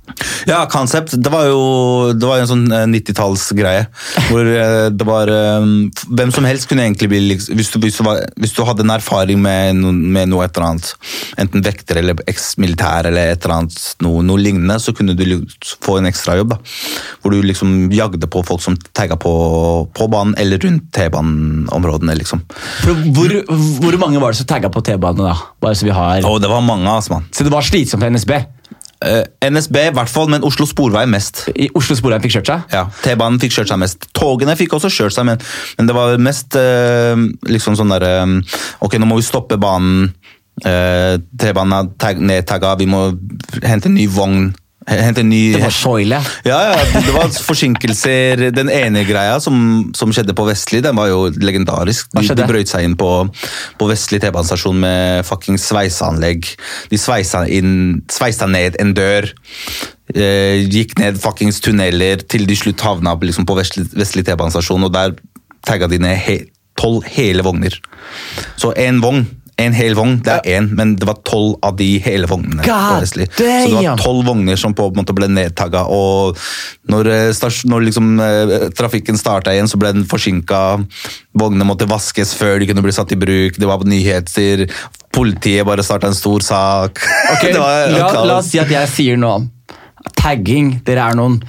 Ja, 0.46 0.64
Concept. 0.66 1.14
Det 1.22 1.30
var 1.30 1.46
jo 1.46 2.12
det 2.12 2.26
var 2.26 2.40
jo 2.40 2.42
en 2.44 2.50
sånn 2.50 2.64
eh, 2.74 2.86
90-tallsgreie. 2.90 3.84
Hvor 4.28 4.48
eh, 4.50 4.88
det 4.90 5.06
var 5.06 5.30
eh, 5.30 5.66
Hvem 6.10 6.32
som 6.34 6.44
helst 6.48 6.66
kunne 6.68 6.82
egentlig 6.88 7.08
bli 7.12 7.20
liksom, 7.30 7.54
hvis, 7.56 7.70
du, 7.72 7.78
hvis, 7.84 7.96
du 8.00 8.04
var, 8.08 8.18
hvis 8.42 8.52
du 8.56 8.62
hadde 8.66 8.82
en 8.84 8.90
erfaring 8.96 9.38
med, 9.40 9.76
noe- 9.78 9.92
med 9.94 10.28
noe 10.32 10.44
et 10.48 10.56
eller 10.58 10.72
annet, 10.72 10.90
enten 11.38 11.62
vekter 11.64 12.00
eller 12.02 12.18
eksmilitær 12.28 13.06
eller 13.12 13.32
et 13.36 13.44
eller 13.46 13.60
annet, 13.60 13.78
noe, 14.02 14.24
noe 14.26 14.42
lignende, 14.42 14.80
så 14.82 14.92
kunne 14.98 15.14
du 15.16 15.22
få 15.86 16.00
en 16.00 16.10
ekstrajobb. 16.10 16.56
Hvor 17.22 17.30
du 17.36 17.38
liksom 17.46 17.90
jagde 17.94 18.26
på 18.26 18.42
folk 18.48 18.62
som 18.64 18.76
tagga 18.98 19.16
på, 19.20 19.32
på 19.94 20.08
banen 20.12 20.34
eller 20.42 20.58
rundt 20.66 20.90
T-baneområdene. 20.96 22.14
liksom. 22.18 22.42
Hvor, 23.14 23.36
hvor 23.78 23.98
mange 24.02 24.20
var 24.22 24.32
det 24.34 24.42
som 24.42 24.50
tagga 24.50 24.70
på 24.72 24.82
T-banen 24.90 25.24
da? 25.30 25.36
Bare 25.62 25.78
så 25.78 25.86
vi 25.86 25.94
har... 25.94 26.24
Oh, 26.26 26.38
det 26.42 26.50
var 26.50 26.60
mange, 26.66 26.88
altså, 26.90 27.14
mann. 27.14 27.28
Så 27.32 27.44
det 27.46 27.52
var 27.54 27.62
slitsomt 27.62 27.91
for 28.00 28.12
NSB? 28.12 28.36
Eh, 29.02 29.24
NSB 29.50 29.78
i 29.88 29.94
hvert 29.96 30.10
fall, 30.10 30.28
men 30.30 30.44
Oslo 30.46 30.66
Sporvei 30.68 31.04
mest. 31.10 31.44
I 31.58 31.68
Oslo 31.78 31.96
Sporveien 31.98 32.22
fikk 32.22 32.36
kjørt 32.36 32.50
seg? 32.52 32.74
Ja, 32.74 32.84
T-banen 33.02 33.40
fikk 33.42 33.56
kjørt 33.56 33.72
seg 33.72 33.80
mest. 33.82 34.06
Togene 34.14 34.54
fikk 34.58 34.76
også 34.78 34.92
kjørt 34.92 35.16
seg, 35.16 35.26
men, 35.26 35.42
men 35.78 35.90
det 35.90 35.96
var 35.96 36.20
mest 36.22 36.58
eh, 36.60 37.26
liksom 37.50 37.78
sånn 37.78 37.94
derre 37.94 38.12
Ok, 38.84 38.98
nå 39.00 39.08
må 39.08 39.18
vi 39.18 39.26
stoppe 39.26 39.58
banen. 39.60 40.12
Eh, 40.62 41.16
T-banen 41.18 41.74
er 41.78 41.90
tag, 41.98 42.22
nedtagga, 42.22 42.76
vi 42.78 42.86
må 42.90 43.08
hente 43.64 43.90
en 43.90 43.98
ny 43.98 44.06
vogn. 44.12 44.52
Hente 44.88 45.22
en 45.22 45.28
ny 45.30 45.52
Det 45.54 45.60
var 45.62 45.74
Soile. 45.74 46.18
ja, 46.44 46.58
ja, 46.72 47.00
det 47.06 47.14
var 47.14 47.30
forsinkelser. 47.30 48.48
Den 48.54 48.70
ene 48.72 49.04
greia 49.06 49.38
som, 49.40 49.92
som 49.94 50.10
skjedde 50.14 50.34
på 50.34 50.46
Vestli, 50.48 50.80
den 50.82 50.96
var 50.98 51.10
jo 51.10 51.28
legendarisk. 51.30 52.10
De, 52.16 52.24
de 52.26 52.46
brøyt 52.48 52.70
seg 52.72 52.88
inn 52.88 52.96
på, 52.98 53.10
på 53.78 53.90
Vestli 53.90 54.18
T-banestasjon 54.22 54.80
med 54.82 55.26
fucking 55.28 55.60
sveiseanlegg. 55.60 56.50
De 56.90 56.98
sveisa, 57.00 57.44
inn, 57.46 58.02
sveisa 58.10 58.48
ned 58.50 58.80
en 58.82 58.94
dør. 58.98 59.30
Eh, 60.12 60.66
gikk 60.66 60.98
ned 61.00 61.20
fuckings 61.22 61.62
tunneler 61.64 62.24
til 62.26 62.48
de 62.48 62.56
slutt 62.58 62.82
havna 62.84 63.14
liksom, 63.22 63.46
på 63.48 63.56
Vestli, 63.56 63.86
Vestli 63.94 64.26
T-banestasjon, 64.26 64.88
og 64.88 64.92
der 64.92 65.14
tagga 65.66 65.86
de 65.88 66.00
ned 66.02 66.18
he 66.26 66.40
tolv 66.80 67.06
hele 67.14 67.44
vogner. 67.46 67.76
Så 68.58 68.72
en 68.80 69.00
vogn, 69.04 69.26
en 69.64 69.74
hel 69.76 69.94
vogn, 69.98 70.18
det 70.24 70.32
er 70.38 70.48
én, 70.58 70.68
men 70.76 70.94
det 71.00 71.06
var 71.08 71.18
tolv 71.26 71.56
av 71.64 71.76
de 71.78 71.88
hele 72.04 72.28
vognene. 72.30 72.62
God 72.66 73.06
Så 73.08 73.26
det 73.38 73.72
var 73.72 73.96
tolv 74.00 74.26
vogner 74.26 74.58
som 74.60 74.74
på 74.74 74.86
en 74.90 74.98
måte 75.00 75.14
ble 75.16 75.28
nedtagga, 75.32 75.84
og 75.92 76.38
når, 76.92 77.10
eh, 77.12 77.50
når 77.70 77.86
liksom, 77.88 78.12
eh, 78.20 78.68
trafikken 78.78 79.18
starta 79.18 79.54
igjen, 79.54 79.68
så 79.70 79.78
ble 79.80 79.92
den 79.92 80.04
forsinka. 80.08 80.62
Vognene 81.38 81.66
måtte 81.68 81.88
vaskes 81.88 82.34
før 82.38 82.58
de 82.60 82.66
kunne 82.70 82.82
bli 82.84 82.92
satt 82.92 83.12
i 83.12 83.16
bruk. 83.20 83.56
Det 83.58 83.66
var 83.68 83.78
nyheter. 83.88 84.66
Politiet 85.12 85.66
bare 85.68 85.84
starta 85.84 86.08
en 86.08 86.14
stor 86.18 86.40
sak. 86.40 86.98
Okay, 87.32 87.52
Det 87.52 87.60
var- 87.60 87.88
la, 87.90 88.24
la 88.24 88.38
oss 88.38 88.50
si 88.52 88.58
at 88.60 88.68
jeg 88.70 88.88
sier 88.88 89.16
noe. 89.16 89.48
Tagging, 90.18 90.82
dere 90.84 91.10
er 91.10 91.14
noen 91.18 91.40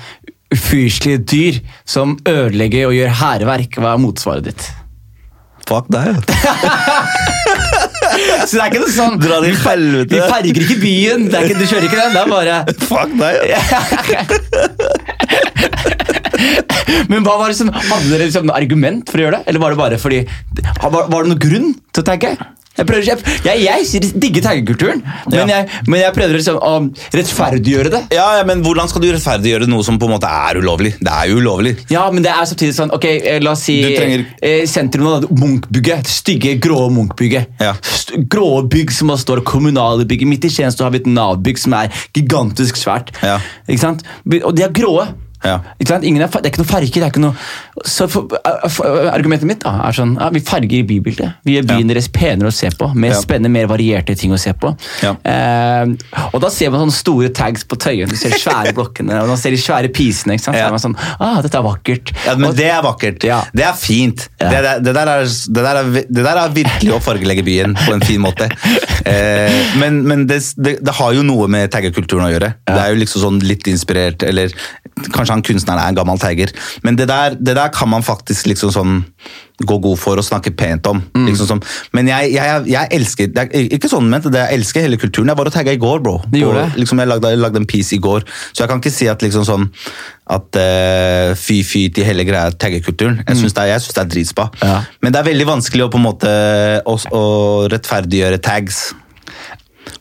ufyselige 0.53 1.25
dyr 1.25 1.59
som 1.85 2.15
ødelegger 2.29 2.87
og 2.87 2.93
gjør 2.97 3.13
hærverk. 3.19 3.77
Hva 3.81 3.93
er 3.95 4.01
motsvaret 4.03 4.43
ditt? 4.51 4.69
Fuck 5.67 5.87
deg. 5.93 6.19
Så 8.47 8.51
det 8.57 8.61
er 8.61 8.67
ikke 8.71 8.81
noe 8.83 8.93
sånn 8.93 9.19
Dra 9.21 9.37
til 9.43 9.55
helvete. 9.63 10.13
Vi 10.13 10.21
ferger 10.31 10.61
ikke 10.63 10.77
byen. 10.81 11.21
Det 11.29 11.35
er 11.39 11.43
ikke, 11.47 11.59
du 11.59 11.67
kjører 11.69 11.85
ikke 11.87 11.99
den. 12.01 12.11
Det 12.13 12.21
er 12.21 12.29
bare 12.31 12.55
Fuck 12.87 13.11
deg. 13.19 13.35
Men 17.11 17.23
hva 17.25 17.37
var 17.39 17.47
det 17.51 17.57
som, 17.59 17.69
Hadde 17.73 18.09
dere 18.09 18.25
liksom 18.27 18.51
argument 18.53 19.09
for 19.11 19.17
å 19.21 19.25
gjøre 19.27 19.37
det? 19.39 19.43
Eller 19.51 19.61
var 19.63 19.69
det 19.73 19.79
bare 19.79 19.97
fordi 20.01 20.19
Var, 20.25 20.91
var 20.91 21.19
det 21.23 21.29
noen 21.31 21.43
grunn 21.45 21.69
til 21.93 22.03
å 22.03 22.07
tagge? 22.07 22.31
Jeg, 22.77 22.87
prøver, 22.89 23.03
jeg, 23.05 23.19
jeg, 23.45 23.63
jeg 23.93 24.13
digger 24.17 24.41
taggekulturen, 24.47 25.03
men, 25.29 25.49
Ja. 25.51 25.59
men 25.85 25.99
jeg 26.01 26.13
prøver 26.15 26.33
liksom 26.39 26.55
å 26.57 26.71
rettferdiggjøre 27.13 27.91
det. 27.93 28.01
Ja, 28.15 28.25
ja, 28.39 28.43
men 28.49 28.63
hvordan 28.65 28.89
skal 28.89 29.03
du 29.03 29.09
rettferdiggjøre 29.13 29.67
noe 29.69 29.85
som 29.85 29.99
på 30.01 30.07
en 30.09 30.15
måte 30.15 30.29
er 30.29 30.57
ulovlig? 30.57 30.95
Det 30.97 31.11
er 31.13 31.29
jo 31.29 31.37
ulovlig. 31.37 31.75
Ja, 31.93 32.07
men 32.11 32.25
det 32.25 32.31
er 32.33 32.47
samtidig 32.49 32.73
sånn 32.77 32.91
Ok, 32.93 33.05
eh, 33.05 33.39
la 33.43 33.51
oss 33.53 33.61
si 33.67 33.77
trenger- 33.95 34.25
eh, 34.41 34.65
sentrum 34.69 35.07
av 35.07 35.27
Munchbygget. 35.29 36.09
Stygge, 36.09 36.55
grå 36.61 36.89
Munch-bygget. 36.93 37.45
Ja. 37.61 37.73
Grå 38.29 38.63
bygg 38.69 38.91
som 38.91 39.09
står 39.17 39.43
kommunale 39.45 40.05
bygg. 40.09 40.25
Midt 40.27 40.45
i 40.45 40.49
Tjenesten 40.49 40.83
har 40.85 40.91
vi 40.91 40.97
et 41.03 41.05
Nav-bygg 41.13 41.57
som 41.59 41.73
er 41.77 41.89
gigantisk 42.17 42.75
svært. 42.81 43.13
Ja. 43.21 43.37
Ikke 43.69 43.79
sant? 43.85 44.03
Og 44.43 44.55
de 44.55 44.63
er 44.65 44.73
gråe. 44.73 45.07
Ja. 45.43 45.57
Ikke 45.79 45.89
sant? 45.93 46.05
Er, 46.07 46.23
det 46.23 46.39
er 46.39 46.51
ikke 46.51 46.61
noe 46.63 46.69
farger. 46.69 46.93
det 46.93 47.03
er 47.07 47.11
ikke 47.13 47.23
noe... 47.23 47.35
Så 47.89 48.07
for, 48.11 48.31
for, 48.71 49.07
Argumentet 49.11 49.47
mitt 49.49 49.63
da, 49.63 49.73
er 49.87 49.95
sånn 49.97 50.13
ja, 50.19 50.29
vi 50.33 50.41
farger 50.45 50.85
bybildet. 50.87 51.39
Vi 51.45 51.57
gjør 51.57 51.67
byen 51.73 51.87
Ja. 51.87 51.93
deres 51.93 52.07
penere 52.13 52.51
å 52.51 52.55
se 52.55 52.69
på. 52.77 52.89
Mer 52.95 53.15
spennende, 53.19 53.51
mer 53.53 53.67
varierte 53.71 54.15
ting 54.19 54.31
å 54.35 54.39
se 54.41 54.53
på. 54.55 54.71
Ja. 55.03 55.13
Eh, 55.27 55.93
og 56.31 56.39
da 56.43 56.51
ser 56.53 56.71
man 56.73 56.83
sånne 56.85 56.95
store 56.95 57.31
tags 57.35 57.65
på 57.67 57.77
Tøyen. 57.81 58.09
Du 58.11 58.15
ser 58.19 58.35
svære 58.39 58.73
blokkene 58.77 59.19
og 59.23 59.31
man 59.33 59.41
ser 59.41 59.55
de 59.55 59.59
svære 59.61 59.91
pisene. 59.93 60.37
ikke 60.37 60.45
sant? 60.47 60.57
Så 60.59 60.67
er 60.67 60.75
man 60.75 60.83
sånn, 60.83 60.97
ah, 61.19 61.41
dette 61.43 61.59
er 61.59 61.65
vakkert. 61.65 62.13
Ja, 62.27 62.35
men 62.39 62.49
Og- 62.51 62.57
Det 62.57 62.69
er 62.71 62.81
vakkert. 62.85 63.19
Det 63.53 63.65
er 63.67 63.73
fint. 63.77 64.27
Det, 64.39 64.49
der, 64.63 64.79
det, 64.83 64.93
der 64.95 65.13
er, 65.17 65.25
det, 65.27 65.63
der 65.67 65.81
er, 65.81 65.91
det 66.07 66.23
der 66.29 66.39
er 66.45 66.55
virkelig 66.55 66.93
å 66.95 67.01
fargelegge 67.03 67.43
byen 67.45 67.75
på 67.83 67.93
en 67.97 68.05
fin 68.05 68.21
måte. 68.23 68.49
Eh, 69.03 69.51
men 69.81 69.97
men 70.07 70.21
det, 70.29 70.37
det, 70.63 70.77
det 70.79 70.93
har 70.95 71.11
jo 71.11 71.25
noe 71.27 71.49
med 71.51 71.67
taggekulturen 71.73 72.23
å 72.23 72.29
gjøre. 72.31 72.53
Det 72.69 72.77
er 72.79 72.93
jo 72.93 72.99
liksom 73.01 73.19
sånn 73.25 73.39
litt 73.43 73.67
inspirert, 73.67 74.23
eller 74.23 74.53
kanskje 75.11 75.32
han 75.33 75.45
kunstneren 75.45 75.81
er 75.81 75.91
en 75.91 75.97
gammel 75.97 76.21
tagger. 76.21 76.53
Men 76.85 76.99
det 76.99 77.09
der, 77.11 77.37
det 77.39 77.57
der 77.57 77.73
kan 77.73 77.91
man 77.91 78.05
faktisk 78.05 78.47
liksom 78.51 78.73
sånn 78.73 79.01
gå 79.63 79.77
god 79.83 79.99
for 80.01 80.17
og 80.17 80.25
snakke 80.25 80.51
pent 80.57 80.87
om. 80.89 81.01
Mm. 81.13 81.27
Liksom 81.29 81.47
sånn. 81.49 81.61
Men 81.95 82.09
jeg, 82.09 82.31
jeg, 82.33 82.63
jeg 82.73 82.89
elsker 82.97 83.29
det 83.33 83.43
er 83.45 83.67
Ikke 83.77 83.91
sånn 83.91 84.09
ment, 84.09 84.25
det, 84.33 84.41
jeg 84.41 84.59
elsker 84.59 84.85
hele 84.87 84.97
kulturen. 85.01 85.29
Jeg 85.29 85.39
var 85.39 85.49
og 85.49 85.55
tagga 85.55 85.75
i 85.75 85.81
går, 85.81 86.01
bro. 86.03 86.17
På- 86.25 86.79
liksom 86.79 87.03
jeg 87.03 87.11
lagde, 87.11 87.31
jeg 87.35 87.41
lagde 87.43 87.61
en 87.61 87.69
piece 87.69 87.95
i 87.95 88.01
går, 88.03 88.25
så 88.51 88.63
jeg 88.63 88.71
kan 88.71 88.81
ikke 88.81 88.93
si 88.93 89.09
at 89.11 89.23
liksom 89.23 89.45
sånn 89.47 89.69
at 90.33 90.55
uh, 90.55 91.33
fy 91.35 91.59
fy 91.67 91.85
til 91.93 92.07
hele 92.07 92.25
greia 92.27 92.53
taggekulturen. 92.55 93.21
Jeg 93.27 93.39
syns 93.41 93.55
det, 93.57 93.67
det 93.67 94.01
er 94.01 94.11
dritspa. 94.15 94.49
Mm. 94.55 94.67
Ja. 94.69 94.77
Men 95.03 95.13
det 95.13 95.21
er 95.21 95.29
veldig 95.29 95.47
vanskelig 95.49 95.85
å 95.85 95.91
på 95.93 95.99
en 96.01 96.07
måte 96.07 96.33
å, 96.89 96.97
å 97.13 97.23
rettferdiggjøre 97.71 98.41
tags. 98.43 98.85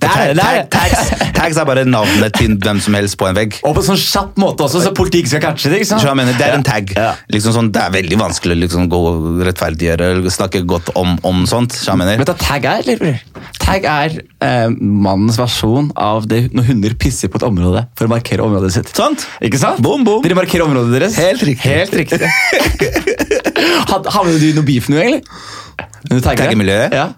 Tag- 0.02 0.68
Tags, 0.70 1.10
tags 1.34 1.56
er 1.58 1.66
bare 1.66 1.82
navnet 1.86 2.34
til 2.36 2.56
hvem 2.62 2.78
som 2.82 2.94
helst 2.94 3.16
på 3.18 3.26
en 3.28 3.36
vegg. 3.38 3.54
Og 3.66 3.74
på 3.76 3.82
en 3.82 3.86
sånn 3.92 3.98
kjapp 4.02 4.36
måte 4.40 4.64
også, 4.66 4.80
så 4.84 4.92
politiet 4.94 5.28
skal 5.30 5.40
catche 5.42 5.70
det. 5.70 5.80
ikke 5.82 5.88
sant? 5.92 6.04
Mener, 6.18 6.34
Det 6.38 6.46
er 6.46 6.54
en 6.58 6.64
tag. 6.66 6.90
Ja. 6.96 7.12
Liksom 7.32 7.54
sånn, 7.56 7.70
det 7.74 7.82
er 7.82 7.94
veldig 7.94 8.18
vanskelig 8.20 8.56
å 8.56 8.60
liksom 8.62 8.88
gå 8.92 9.00
rettferdiggjøre 9.46 10.10
eller 10.16 10.30
snakke 10.34 10.62
godt 10.68 10.90
om, 10.98 11.16
om 11.26 11.44
sånt. 11.50 11.72
Så 11.74 11.92
jeg 11.92 12.00
mener. 12.02 12.18
Vet 12.22 12.30
du 12.30 12.34
hva 12.34 12.38
tag 12.42 12.68
er? 12.72 12.90
eller? 12.96 13.22
Tag 13.62 13.86
er 13.88 14.18
eh, 14.42 14.68
mannens 14.82 15.38
versjon 15.40 15.90
av 15.96 16.26
det 16.30 16.44
når 16.52 16.68
hunder 16.72 16.94
pisser 16.98 17.30
på 17.32 17.38
et 17.40 17.46
område 17.48 17.86
for 17.98 18.06
å 18.10 18.12
markere 18.12 18.44
området 18.44 18.72
sitt. 18.74 18.92
Sant? 18.96 19.26
Ikke 19.42 19.58
sant? 19.62 19.80
Boom, 19.82 20.04
boom. 20.06 20.22
Dere 20.26 20.38
markerer 20.38 20.66
området 20.66 20.98
deres. 20.98 21.18
Helt 21.22 21.42
riktig. 21.46 21.72
Helt 21.72 21.94
riktig. 21.94 22.20
Havnet 24.12 24.38
du 24.42 24.46
i 24.50 24.54
noe 24.56 24.66
beef 24.66 24.88
nå, 24.92 24.98
egentlig? 25.00 26.22
Tagger? 26.22 26.54
miljøet? 26.58 26.92
Ja. 26.94 27.08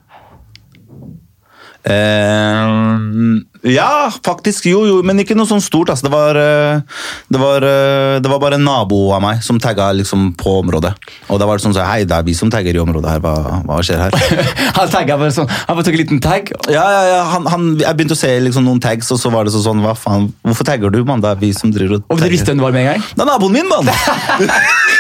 Eh, 1.85 3.45
ja, 3.65 4.13
faktisk. 4.25 4.67
Jo, 4.69 4.83
jo, 4.85 4.99
men 5.07 5.23
ikke 5.23 5.37
noe 5.37 5.49
sånn 5.49 5.63
stort. 5.65 5.89
Altså. 5.93 6.05
Det, 6.05 6.13
var, 6.13 6.37
eh, 6.37 7.01
det, 7.33 7.41
var, 7.41 7.65
eh, 7.65 8.17
det 8.21 8.29
var 8.29 8.41
bare 8.43 8.59
en 8.59 8.67
nabo 8.67 8.99
av 9.17 9.23
meg 9.25 9.41
som 9.45 9.57
tagga 9.63 9.87
liksom, 9.97 10.33
på 10.41 10.59
området. 10.61 10.93
Og 11.33 11.41
da 11.41 11.49
var 11.49 11.57
det 11.57 11.65
sånn 11.65 11.77
sånn 11.77 11.89
Hei, 11.89 12.05
det 12.09 12.17
er 12.17 12.27
vi 12.27 12.35
som 12.37 12.51
tagger 12.53 12.77
i 12.77 12.83
området 12.83 13.15
her. 13.15 13.23
Hva, 13.25 13.63
hva 13.65 13.81
skjer 13.85 14.03
her? 14.05 14.13
Han 14.79 14.93
tagga 14.93 15.17
bare 15.21 15.33
sånn. 15.33 15.49
Han 15.49 15.79
bare 15.79 15.87
tok 15.89 15.97
en 15.97 16.03
liten 16.03 16.21
tag. 16.25 16.53
Ja, 16.69 16.85
ja, 16.85 17.03
ja, 17.09 17.23
han, 17.33 17.49
han, 17.49 17.67
Jeg 17.81 17.97
begynte 17.97 18.17
å 18.17 18.21
se 18.21 18.33
liksom, 18.45 18.69
noen 18.69 18.83
tags, 18.85 19.09
og 19.15 19.21
så 19.21 19.33
var 19.33 19.49
det 19.49 19.55
så 19.55 19.63
sånn 19.65 19.81
Hva 19.85 19.95
faen, 19.97 20.29
hvorfor 20.45 20.69
tagger 20.69 20.93
du, 20.93 21.01
mann? 21.09 21.25
Det 21.25 21.33
er 21.33 21.41
vi 21.41 21.53
som 21.57 21.73
driver 21.73 21.99
og 21.99 22.05
tagger. 22.05 22.17
Og 22.19 22.21
du 22.21 22.35
visste 22.35 22.53
hvem 22.53 22.61
det 22.61 22.67
var 22.69 22.77
med 22.77 22.85
en 22.85 22.91
gang? 22.93 23.03
Det 23.15 23.25
er 23.25 23.31
naboen 23.33 23.57
min, 23.57 23.69
mann! 23.71 23.89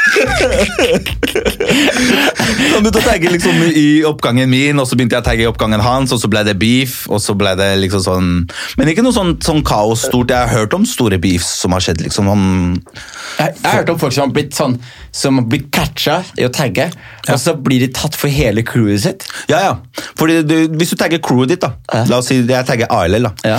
Han 2.75 2.85
begynte 2.85 3.01
å 3.01 3.05
tagge 3.05 3.31
liksom 3.33 3.57
i 3.75 4.05
oppgangen 4.07 4.51
min, 4.51 4.79
og 4.81 4.87
så 4.89 4.97
begynte 4.97 5.17
jeg 5.17 5.25
å 5.25 5.27
tagge 5.27 5.45
i 5.45 5.49
oppgangen 5.49 5.83
hans, 5.83 6.13
og 6.15 6.21
så 6.23 6.31
ble 6.31 6.45
det 6.47 6.57
beef, 6.61 7.05
og 7.11 7.23
så 7.23 7.35
ble 7.39 7.55
det 7.59 7.71
liksom 7.83 8.03
sånn 8.05 8.29
Men 8.79 8.91
ikke 8.93 9.05
noe 9.07 9.15
sånn, 9.17 9.35
sånn 9.45 9.63
kaos 9.67 10.07
stort. 10.09 10.31
Jeg 10.31 10.49
har 10.49 10.53
hørt 10.65 10.75
om 10.77 10.85
store 10.89 11.19
beefs 11.23 11.49
som 11.63 11.73
har 11.77 11.85
skjedd, 11.85 12.03
liksom. 12.05 12.29
Sånn, 12.31 12.83
Jeg, 13.39 13.55
jeg 13.57 13.65
har 13.67 13.81
hørt 13.81 13.91
om 13.95 13.99
folk 13.99 14.13
som 14.15 14.29
har 14.29 14.35
blitt 14.37 14.55
sånn 14.55 14.77
Som 15.15 15.39
har 15.41 15.47
blitt 15.51 15.71
catcha 15.75 16.21
i 16.39 16.45
å 16.47 16.51
tagge, 16.55 16.89
og 17.29 17.39
så 17.41 17.55
blir 17.59 17.81
de 17.85 17.89
tatt 17.95 18.15
for 18.19 18.29
hele 18.33 18.63
crewet 18.67 19.01
sitt. 19.05 19.27
ja, 19.51 19.61
ja. 19.65 19.75
Fordi 20.19 20.43
du, 20.47 20.55
hvis 20.79 20.91
du 20.95 20.97
tagger 21.01 21.19
crewet 21.25 21.55
ditt, 21.55 21.61
da 21.65 21.73
Ja. 21.93 22.05
La 22.11 22.19
oss 22.19 22.29
si 22.31 22.41
jeg 22.43 22.67
tagger 22.67 22.91
ALL, 22.91 23.23
da. 23.29 23.33
Ja. 23.45 23.59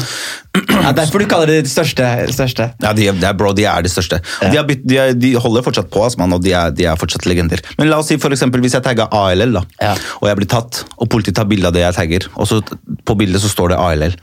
Ja 0.86 0.91
Derfor 0.96 1.20
du 1.22 1.26
kaller 1.30 1.50
det 1.52 1.63
de 1.65 1.72
største. 1.72 2.06
største. 2.34 2.68
Ja, 2.84 2.94
de, 2.98 3.10
de, 3.20 3.32
bro, 3.38 3.52
de 3.58 3.65
er 3.70 3.86
de 3.86 3.89
største. 3.91 4.20
Ja. 4.41 4.50
De, 4.54 4.63
bytt, 4.70 4.84
de, 4.88 5.00
de 5.20 5.34
holder 5.41 5.65
fortsatt 5.65 5.89
på, 5.94 6.04
ass, 6.06 6.18
man, 6.22 6.34
og 6.38 6.44
de 6.46 6.54
er, 6.56 6.72
de 6.76 6.86
er 6.89 7.00
fortsatt 7.00 7.26
legender. 7.30 7.62
Men 7.80 7.89
la 7.91 8.00
oss 8.02 8.10
si 8.12 8.18
for 8.22 8.34
eksempel, 8.36 8.63
hvis 8.65 8.78
jeg 8.78 8.86
tagger 8.86 9.12
ALL, 9.13 9.58
da, 9.60 9.65
Ja. 9.82 9.94
og 10.22 10.30
jeg 10.30 10.39
blir 10.41 10.52
tatt, 10.56 10.84
og 10.98 11.10
politiet 11.13 11.36
tar 11.39 11.50
bilde 11.52 11.68
av 11.70 11.76
det 11.76 11.84
jeg 11.86 11.98
tagger, 12.00 12.28
og 12.36 12.48
så 12.50 12.62
på 13.06 13.18
bildet 13.20 13.41
så 13.44 13.52
står 13.52 13.74
det 13.76 13.80
ALL. 13.82 14.15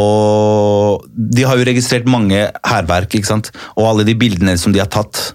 Og 0.00 1.04
de 1.16 1.46
har 1.48 1.58
jo 1.60 1.66
registrert 1.68 2.08
mange 2.10 2.46
hærverk, 2.66 3.14
ikke 3.18 3.28
sant? 3.30 3.50
Og 3.76 3.88
alle 3.90 4.06
de 4.08 4.16
bildene 4.18 4.56
som 4.60 4.72
de 4.74 4.82
har 4.82 4.90
tatt 4.92 5.30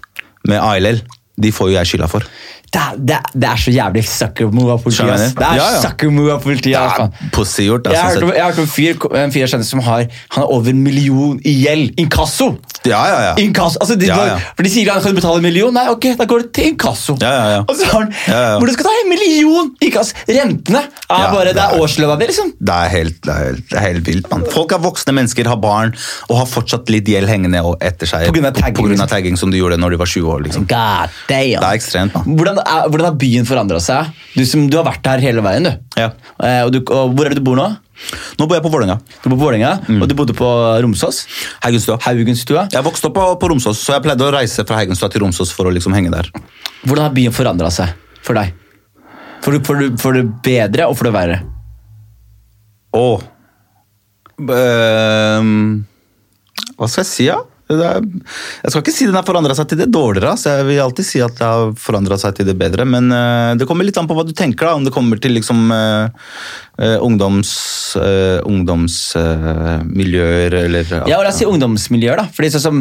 med 0.46 0.60
ALL, 0.62 1.00
de 1.36 1.50
får 1.52 1.68
jo 1.68 1.76
jeg 1.76 1.90
skylda 1.90 2.06
for. 2.08 2.24
Det, 2.72 2.80
er- 2.82 2.96
det, 2.98 3.14
er- 3.16 3.30
det 3.40 3.48
er 3.48 3.56
så 3.56 3.70
jævlig 3.72 4.02
sucker 4.08 4.50
move 4.52 4.72
av 4.72 4.82
politiet. 4.82 5.10
Ass. 5.14 5.32
Det 5.34 5.42
er 5.46 5.54
Ja, 5.56 5.66
ja. 5.74 5.80
sucker 5.80 6.10
move 6.10 6.32
av 6.32 6.42
politiet. 6.42 6.74
Det 6.74 7.04
er 7.04 7.30
pussygjort. 7.32 7.86
Jeg 7.86 7.98
har 8.00 8.08
Altså, 8.08 8.20
hørt 8.20 8.28
om, 8.30 8.34
jeg 8.34 8.42
har 8.44 8.50
hørt 8.50 8.58
om 8.58 8.64
en 8.64 8.68
fyr, 8.68 9.16
en 9.24 9.32
fyr 9.32 9.46
jeg 9.46 9.64
som 9.64 9.80
har 9.80 9.98
Han 10.02 10.42
har 10.42 10.44
over 10.52 10.68
en 10.70 10.82
million 10.82 11.40
i 11.44 11.54
gjeld. 11.64 11.94
Inkasso! 11.98 12.56
Ja, 12.88 13.00
ja, 13.10 13.18
ja. 13.26 13.32
Inkasso. 13.42 13.78
Altså, 13.82 13.96
de, 13.98 14.06
Ja, 14.08 14.16
ja. 14.30 14.36
For 14.56 14.62
de 14.66 14.70
sier 14.72 14.90
han 14.92 15.02
kan 15.02 15.14
betale 15.16 15.40
en 15.40 15.46
million. 15.46 15.72
Nei, 15.74 15.86
ok, 15.92 16.06
da 16.18 16.24
går 16.28 16.44
det 16.46 16.52
til 16.56 16.70
inkasso. 16.72 17.16
Ja, 17.20 17.30
ja, 17.34 17.46
ja. 17.56 17.60
Og 17.66 17.74
så 17.76 17.88
har 17.90 18.04
han 18.06 18.12
Ja, 18.26 18.40
ja. 18.40 18.56
Hvor 18.58 18.66
du 18.70 18.72
skal 18.76 18.88
ta 18.88 18.94
en 19.02 19.10
million! 19.12 19.70
Inkasso. 19.82 20.14
Rentene 20.28 20.82
er 20.84 20.88
Ja, 21.10 21.30
bare 21.32 21.52
Det 21.52 21.62
er 21.62 21.74
er- 21.76 21.80
årslønna 21.82 22.18
di, 22.20 22.26
liksom. 22.30 22.52
Det 22.60 22.74
er 22.76 22.88
helt, 22.96 23.20
det 23.22 23.32
er 23.34 23.44
helt, 23.44 23.64
det 23.70 23.78
er 23.78 23.84
helt 23.86 24.04
vilt, 24.10 24.30
mann. 24.30 24.44
Folk 24.52 24.72
er 24.72 24.78
voksne 24.82 25.14
mennesker, 25.16 25.46
har 25.46 25.56
barn, 25.62 25.94
og 26.30 26.36
har 26.40 26.46
fortsatt 26.46 26.88
litt 26.90 27.04
gjeld 27.06 27.28
hengende 27.28 27.62
etter 27.80 28.06
seg. 28.06 28.26
På 28.28 28.36
grunn 28.36 28.46
av 28.50 28.54
tagging, 28.58 28.74
grunn 28.80 28.92
av 28.94 29.06
liksom. 29.06 29.12
tagging 29.16 29.36
som 29.38 29.50
de 29.50 29.58
gjorde 29.58 29.78
når 29.82 29.90
de 29.96 29.96
var 30.02 30.06
20 30.06 30.32
år. 30.34 30.42
liksom. 30.46 30.66
God 30.66 31.10
damn. 31.28 31.60
Det 31.60 31.70
er 31.70 31.80
ekstremt, 31.80 32.14
mann. 32.14 32.36
Hvordan, 32.36 32.58
er, 32.64 32.88
hvordan 32.88 33.04
har 33.10 33.18
byen 33.20 33.44
forandra 33.48 33.80
seg? 33.80 34.12
Du, 34.36 34.44
som, 34.46 34.68
du 34.70 34.76
har 34.78 34.84
vært 34.88 35.06
her 35.06 35.18
hele 35.24 35.42
veien, 35.42 35.64
du. 35.64 35.72
Ja. 36.00 36.10
Eh, 36.42 36.62
og, 36.66 36.72
du 36.72 36.82
og 36.92 37.14
hvor 37.16 37.26
er 37.26 37.34
det 37.34 37.38
du 37.42 37.44
bor 37.46 37.56
nå? 37.58 37.68
Nå 38.38 38.46
bor 38.46 38.56
jeg 38.58 38.62
på 38.64 38.70
Vålerenga. 38.72 38.98
Du 39.22 39.28
bor 39.30 39.36
på 39.38 39.44
Vålinga, 39.46 39.70
Mm. 39.88 40.02
og 40.02 40.08
du 40.08 40.14
bodde 40.14 40.34
på 40.36 40.48
Romsås? 40.84 41.22
Haugenstua. 41.64 41.96
Haugenstua. 42.04 42.68
Jeg 42.72 42.84
vokste 42.84 43.08
opp 43.08 43.14
på, 43.16 43.24
på 43.40 43.48
Romsås, 43.50 43.80
så 43.80 43.96
jeg 43.96 44.02
pleide 44.04 44.26
å 44.26 44.32
reise 44.34 44.64
fra 44.68 44.76
Haugenstua 44.82 45.08
til 45.10 45.24
Romsås 45.24 45.52
for 45.56 45.66
å 45.66 45.72
liksom 45.74 45.94
henge 45.96 46.10
der. 46.12 46.28
Hvordan 46.84 47.08
har 47.08 47.14
byen 47.16 47.32
forandra 47.32 47.70
seg 47.72 47.94
for 48.22 48.34
deg? 48.38 48.52
For, 49.42 49.56
for, 49.64 49.82
for 50.00 50.12
det 50.18 50.24
bedre 50.42 50.86
og 50.90 50.96
for 50.98 51.04
det 51.08 51.14
verre? 51.16 51.40
Åh. 52.96 53.20
um, 54.38 55.84
hva 56.76 56.88
skal 56.88 57.02
jeg 57.04 57.08
si, 57.10 57.26
da? 57.30 57.40
Det 57.40 57.55
er, 57.74 57.98
jeg 58.62 58.70
skal 58.70 58.82
ikke 58.84 58.94
si 58.94 59.06
den 59.08 59.18
har 59.18 59.26
forandra 59.26 59.54
seg 59.58 59.66
til 59.70 59.78
det 59.80 59.94
dårligere. 59.94 60.36
Så 60.38 60.46
jeg 60.54 60.64
vil 60.68 60.84
alltid 60.84 61.06
si 61.08 61.18
at 61.24 61.34
det 61.38 61.46
har 61.46 61.72
forandra 61.80 62.16
seg 62.20 62.30
til 62.38 62.46
det 62.46 62.56
bedre. 62.58 62.84
Men 62.86 63.04
uh, 63.10 63.56
det 63.58 63.66
kommer 63.66 63.84
litt 63.86 63.98
an 63.98 64.06
på 64.06 64.14
hva 64.16 64.24
du 64.26 64.32
tenker. 64.36 64.66
da, 64.68 64.74
Om 64.78 64.84
det 64.86 64.94
kommer 64.94 65.16
til 65.22 65.32
liksom 65.38 65.58
uh, 65.74 66.06
uh, 66.78 66.98
ungdoms... 67.02 67.52
Ungdomsmiljøer 67.96 70.52
eller 70.60 70.84
Ja, 71.08 71.16
og 71.18 71.24
La 71.24 71.30
oss 71.30 71.38
si 71.40 71.46
ungdomsmiljøer. 71.48 72.16
da. 72.20 72.26
Fordi 72.34 72.48
sånn 72.52 72.66
som 72.66 72.76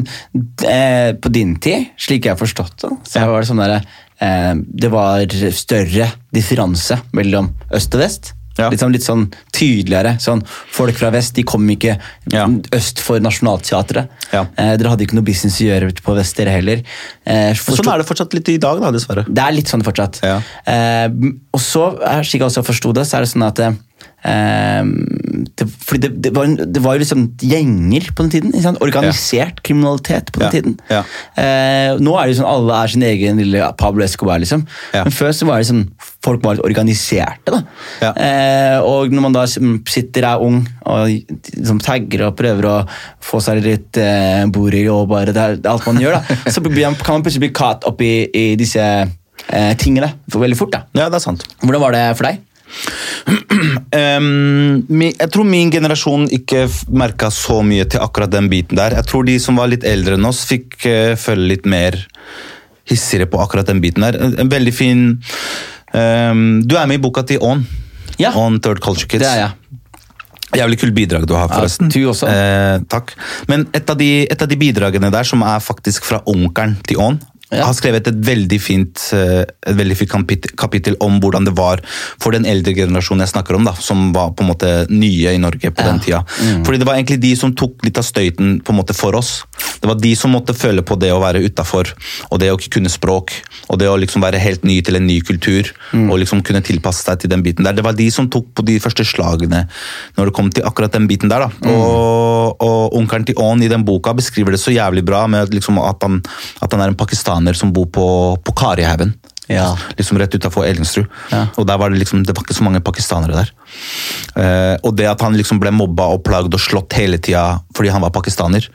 På 1.22 1.30
din 1.32 1.56
tid, 1.62 1.86
slik 2.02 2.26
jeg 2.26 2.34
har 2.36 2.42
forstått 2.42 2.76
det, 2.84 2.92
så 3.10 3.20
var 3.30 3.40
det 3.42 3.50
sånn 3.50 3.64
der, 3.64 3.74
eh, 4.20 4.54
det 4.56 4.90
var 4.94 5.26
større 5.56 6.08
differanse 6.36 6.96
mellom 7.16 7.46
øst 7.74 7.96
og 7.96 8.00
vest. 8.04 8.24
Ja. 8.58 8.70
Litt, 8.72 8.80
sånn, 8.80 8.92
litt 8.96 9.04
sånn 9.04 9.26
tydeligere. 9.52 10.16
Sånn, 10.24 10.42
folk 10.72 10.96
fra 10.96 11.10
vest 11.12 11.36
de 11.36 11.44
kom 11.44 11.68
ikke 11.70 11.98
Ja. 12.32 12.46
øst 12.72 13.00
for 13.04 13.20
Nationaltheatret. 13.20 14.08
Ja. 14.32 14.46
Eh, 14.58 14.78
dere 14.78 14.90
hadde 14.94 15.04
ikke 15.06 15.16
noe 15.18 15.24
business 15.28 15.60
å 15.60 15.66
gjøre 15.68 15.92
på 16.02 16.16
vest, 16.16 16.36
dere 16.38 16.52
heller. 16.56 16.82
Eh, 17.26 17.52
forstå- 17.54 17.84
Sånn 17.84 17.94
er 17.94 17.98
det 17.98 18.08
fortsatt 18.08 18.34
litt 18.34 18.50
i 18.50 18.58
dag, 18.58 18.80
da, 18.82 18.92
dessverre. 18.92 19.26
det 19.28 19.44
er 19.44 19.52
litt 19.52 19.68
sånn 19.68 19.84
fortsatt. 19.84 20.22
Ja. 20.24 20.42
Eh, 20.66 21.08
og 21.54 21.60
så, 21.60 22.00
slik 22.24 22.40
jeg 22.40 22.48
også 22.50 22.64
forsto 22.66 22.94
det, 22.94 23.04
så 23.06 23.18
er 23.18 23.22
det 23.22 23.30
sånn 23.34 23.46
at 23.48 23.60
eh, 23.60 23.72
det, 24.26 25.66
fordi 25.86 26.00
det, 26.06 26.10
det, 26.26 26.32
var, 26.36 26.50
det 26.50 26.82
var 26.84 26.96
jo 26.98 27.04
liksom 27.04 27.26
gjenger 27.42 28.08
på 28.16 28.26
den 28.26 28.32
tiden. 28.34 28.54
Ikke 28.54 28.64
sant? 28.66 28.82
Organisert 28.84 29.62
kriminalitet 29.66 30.32
på 30.34 30.42
den 30.42 30.48
Ja. 30.48 30.52
tiden. 30.56 30.76
Ja. 30.90 31.02
Eh, 31.42 31.98
nå 32.02 32.16
er 32.18 32.26
det 32.28 32.36
jo 32.36 32.40
sånn 32.42 32.50
alle 32.52 32.80
er 32.84 32.94
sin 32.96 33.06
egen 33.06 33.42
lille 33.42 33.68
Pablo 33.80 34.06
Escobar, 34.06 34.40
liksom. 34.42 34.66
Ja. 34.96 35.04
Men 35.06 35.14
før 35.16 35.34
så 35.36 35.48
var 35.50 35.62
det 35.62 35.70
sånn 35.70 35.84
folk 36.26 36.42
var 36.44 36.58
litt 36.58 36.66
organiserte. 36.66 37.54
da. 37.54 37.62
Ja. 38.02 38.12
Eh, 38.18 38.80
og 38.82 39.14
når 39.14 39.22
man 39.28 39.36
da 39.36 39.46
sitter 39.48 40.26
er 40.32 40.42
ung 40.42 40.64
og 40.86 41.12
liksom 41.54 41.82
tagger 41.86 42.26
og 42.30 42.38
prøver 42.40 42.66
å 42.72 42.78
få 43.26 43.42
seg 43.46 43.62
litt 43.66 43.98
eh, 44.02 44.46
bori 44.54 44.88
og 44.90 45.08
bare 45.12 45.34
det 45.36 45.44
er 45.44 45.60
alt 45.70 45.86
man 45.86 46.02
gjør, 46.02 46.18
da, 46.18 46.40
så 46.50 46.64
kan 46.66 47.14
man 47.20 47.24
plutselig 47.26 47.46
bli 47.48 47.54
caught 47.56 47.86
opp 47.86 48.02
i, 48.02 48.26
i 48.34 48.46
disse 48.60 48.82
eh, 48.82 49.72
tingene 49.78 50.14
veldig 50.34 50.58
fort. 50.58 50.74
da. 50.74 50.84
Ja, 50.98 51.10
det 51.10 51.20
er 51.22 51.26
sant. 51.28 51.46
Hvordan 51.62 51.82
var 51.86 51.96
det 51.96 52.04
for 52.18 52.30
deg? 52.32 52.42
Jeg 53.96 55.30
tror 55.32 55.48
min 55.48 55.72
generasjon 55.74 56.28
ikke 56.36 56.66
merka 56.94 57.30
så 57.34 57.62
mye 57.66 57.86
til 57.90 58.04
akkurat 58.04 58.32
den 58.34 58.50
biten 58.52 58.78
der. 58.80 58.98
Jeg 59.00 59.08
tror 59.10 59.26
de 59.28 59.38
som 59.42 59.58
var 59.60 59.72
litt 59.72 59.86
eldre 59.88 60.18
enn 60.20 60.28
oss, 60.28 60.44
fikk 60.50 60.86
eh, 60.90 61.14
følge 61.20 61.52
litt 61.56 61.70
mer 61.70 61.98
hissigere 62.90 63.30
på 63.32 63.40
akkurat 63.42 63.68
den 63.70 63.82
biten 63.82 64.06
der. 64.06 64.20
En, 64.20 64.50
veldig 64.52 64.76
fin 64.76 65.06
Du 65.96 66.74
er 66.76 66.88
med 66.90 66.98
i 66.98 67.02
boka 67.02 67.24
til 67.24 67.40
On. 67.46 67.62
Ja. 68.20 68.34
On 68.36 68.60
Third 68.60 68.82
Culture 68.84 69.08
Kids. 69.08 69.24
Det 69.24 69.30
er 69.32 69.46
jeg. 69.46 69.54
Jævlig 70.56 70.78
kult 70.80 70.96
bidrag 70.96 71.26
du 71.28 71.34
har, 71.36 71.50
Ja, 71.50 71.56
forresten. 71.60 71.90
du 71.90 72.00
også. 72.10 72.28
Eh, 72.28 72.80
takk. 72.90 73.14
Men 73.48 73.68
et 73.74 73.90
av, 73.90 73.98
de, 73.98 74.28
et 74.30 74.42
av 74.42 74.48
de 74.48 74.58
bidragene 74.60 75.12
der, 75.12 75.24
som 75.24 75.42
er 75.44 75.60
faktisk 75.60 76.06
fra 76.06 76.22
onkelen 76.26 76.78
til 76.88 77.00
On, 77.02 77.20
Ja. 77.52 77.66
har 77.68 77.74
skrevet 77.78 78.08
et 78.10 78.18
veldig 78.26 78.58
fint, 78.62 79.00
eh, 79.14 79.44
et 79.70 79.76
veldig 79.78 79.96
fint 79.98 80.12
kapittel, 80.58 80.96
om 81.00 81.20
hvordan 81.22 81.46
det 81.46 81.54
var 81.56 81.80
for 82.20 82.32
den 82.32 82.44
eldre 82.46 82.74
generasjonen 82.74 83.22
jeg 83.22 83.34
snakker 83.36 83.56
om, 83.56 83.64
da, 83.64 83.74
som 83.80 84.12
var 84.14 84.32
på 84.32 84.42
en 84.44 84.50
måte 84.50 84.72
nye 84.90 85.30
i 85.36 85.38
Norge 85.38 85.70
på 85.72 85.84
Ja. 85.86 85.92
den 85.92 86.00
tida. 86.00 86.24
Fordi 86.66 86.80
det 86.80 86.88
var 86.88 86.96
egentlig 86.96 87.20
de 87.22 87.36
som 87.36 87.54
tok 87.54 87.84
litt 87.86 87.98
av 87.98 88.04
støyten 88.04 88.62
på 88.64 88.70
en 88.74 88.80
måte 88.82 88.96
for 88.96 89.16
oss. 89.16 89.44
Det 89.80 89.88
var 89.88 89.96
de 90.02 90.16
som 90.16 90.32
måtte 90.32 90.56
føle 90.58 90.82
på 90.82 90.98
det 90.98 91.12
å 91.12 91.22
være 91.22 91.44
utafor, 91.46 91.94
og 92.32 92.40
det 92.40 92.50
å 92.50 92.58
ikke 92.58 92.72
kunne 92.80 92.90
språk, 92.90 93.32
og 93.70 93.78
det 93.78 93.88
å 93.88 94.00
liksom 94.00 94.22
være 94.22 94.40
helt 94.42 94.64
ny 94.64 94.82
til 94.82 94.96
en 94.96 95.06
ny 95.06 95.20
kultur, 95.22 95.70
og 95.94 96.18
liksom 96.18 96.42
kunne 96.44 96.62
tilpasse 96.66 97.04
seg 97.06 97.20
til 97.20 97.30
den 97.30 97.44
biten 97.44 97.64
der. 97.64 97.74
Det 97.74 97.84
var 97.84 97.94
de 97.94 98.10
som 98.10 98.28
tok 98.28 98.48
på 98.56 98.66
de 98.66 98.80
første 98.80 99.06
slagene 99.06 99.68
når 100.18 100.26
det 100.26 100.34
kom 100.34 100.50
til 100.50 100.64
akkurat 100.64 100.92
den 100.92 101.08
biten 101.08 101.30
der. 101.30 101.46
da. 101.46 101.70
Og, 101.70 102.56
og 102.60 102.94
onkelen 102.98 103.26
til 103.26 103.36
On 103.38 103.62
i 103.62 103.68
den 103.68 103.84
boka 103.86 104.14
beskriver 104.14 104.52
det 104.52 104.60
så 104.60 104.74
jævlig 104.74 105.06
bra 105.06 105.28
med 105.28 105.54
liksom 105.54 105.78
at, 105.78 106.02
han, 106.02 106.24
at 106.62 106.72
han 106.72 106.82
er 106.82 106.88
en 106.88 106.96
pakistaner 106.96 107.45
som 107.54 107.74
bor 107.74 107.86
på, 107.86 108.08
på 108.42 108.52
Karihaugen. 108.58 109.14
Ja. 109.48 109.78
Liksom 109.98 110.18
rett 110.20 110.36
utafor 110.36 110.66
Ellingsrud. 110.66 111.06
Ja. 111.32 111.46
Og 111.56 111.68
der 111.68 111.78
var 111.78 111.90
det 111.90 112.00
liksom, 112.02 112.24
det 112.26 112.34
var 112.34 112.44
ikke 112.44 112.58
så 112.58 112.66
mange 112.66 112.82
pakistanere 112.82 113.44
der. 113.44 113.52
Eh, 114.42 114.76
og 114.82 114.96
det 114.98 115.06
at 115.10 115.22
han 115.22 115.38
liksom 115.38 115.60
ble 115.62 115.74
mobba 115.76 116.10
og 116.16 116.24
plagd 116.26 116.54
og 116.54 116.62
slått 116.62 116.98
hele 116.98 117.20
tida 117.22 117.62
fordi 117.76 117.92
han 117.94 118.02
var 118.02 118.14
pakistaner, 118.16 118.66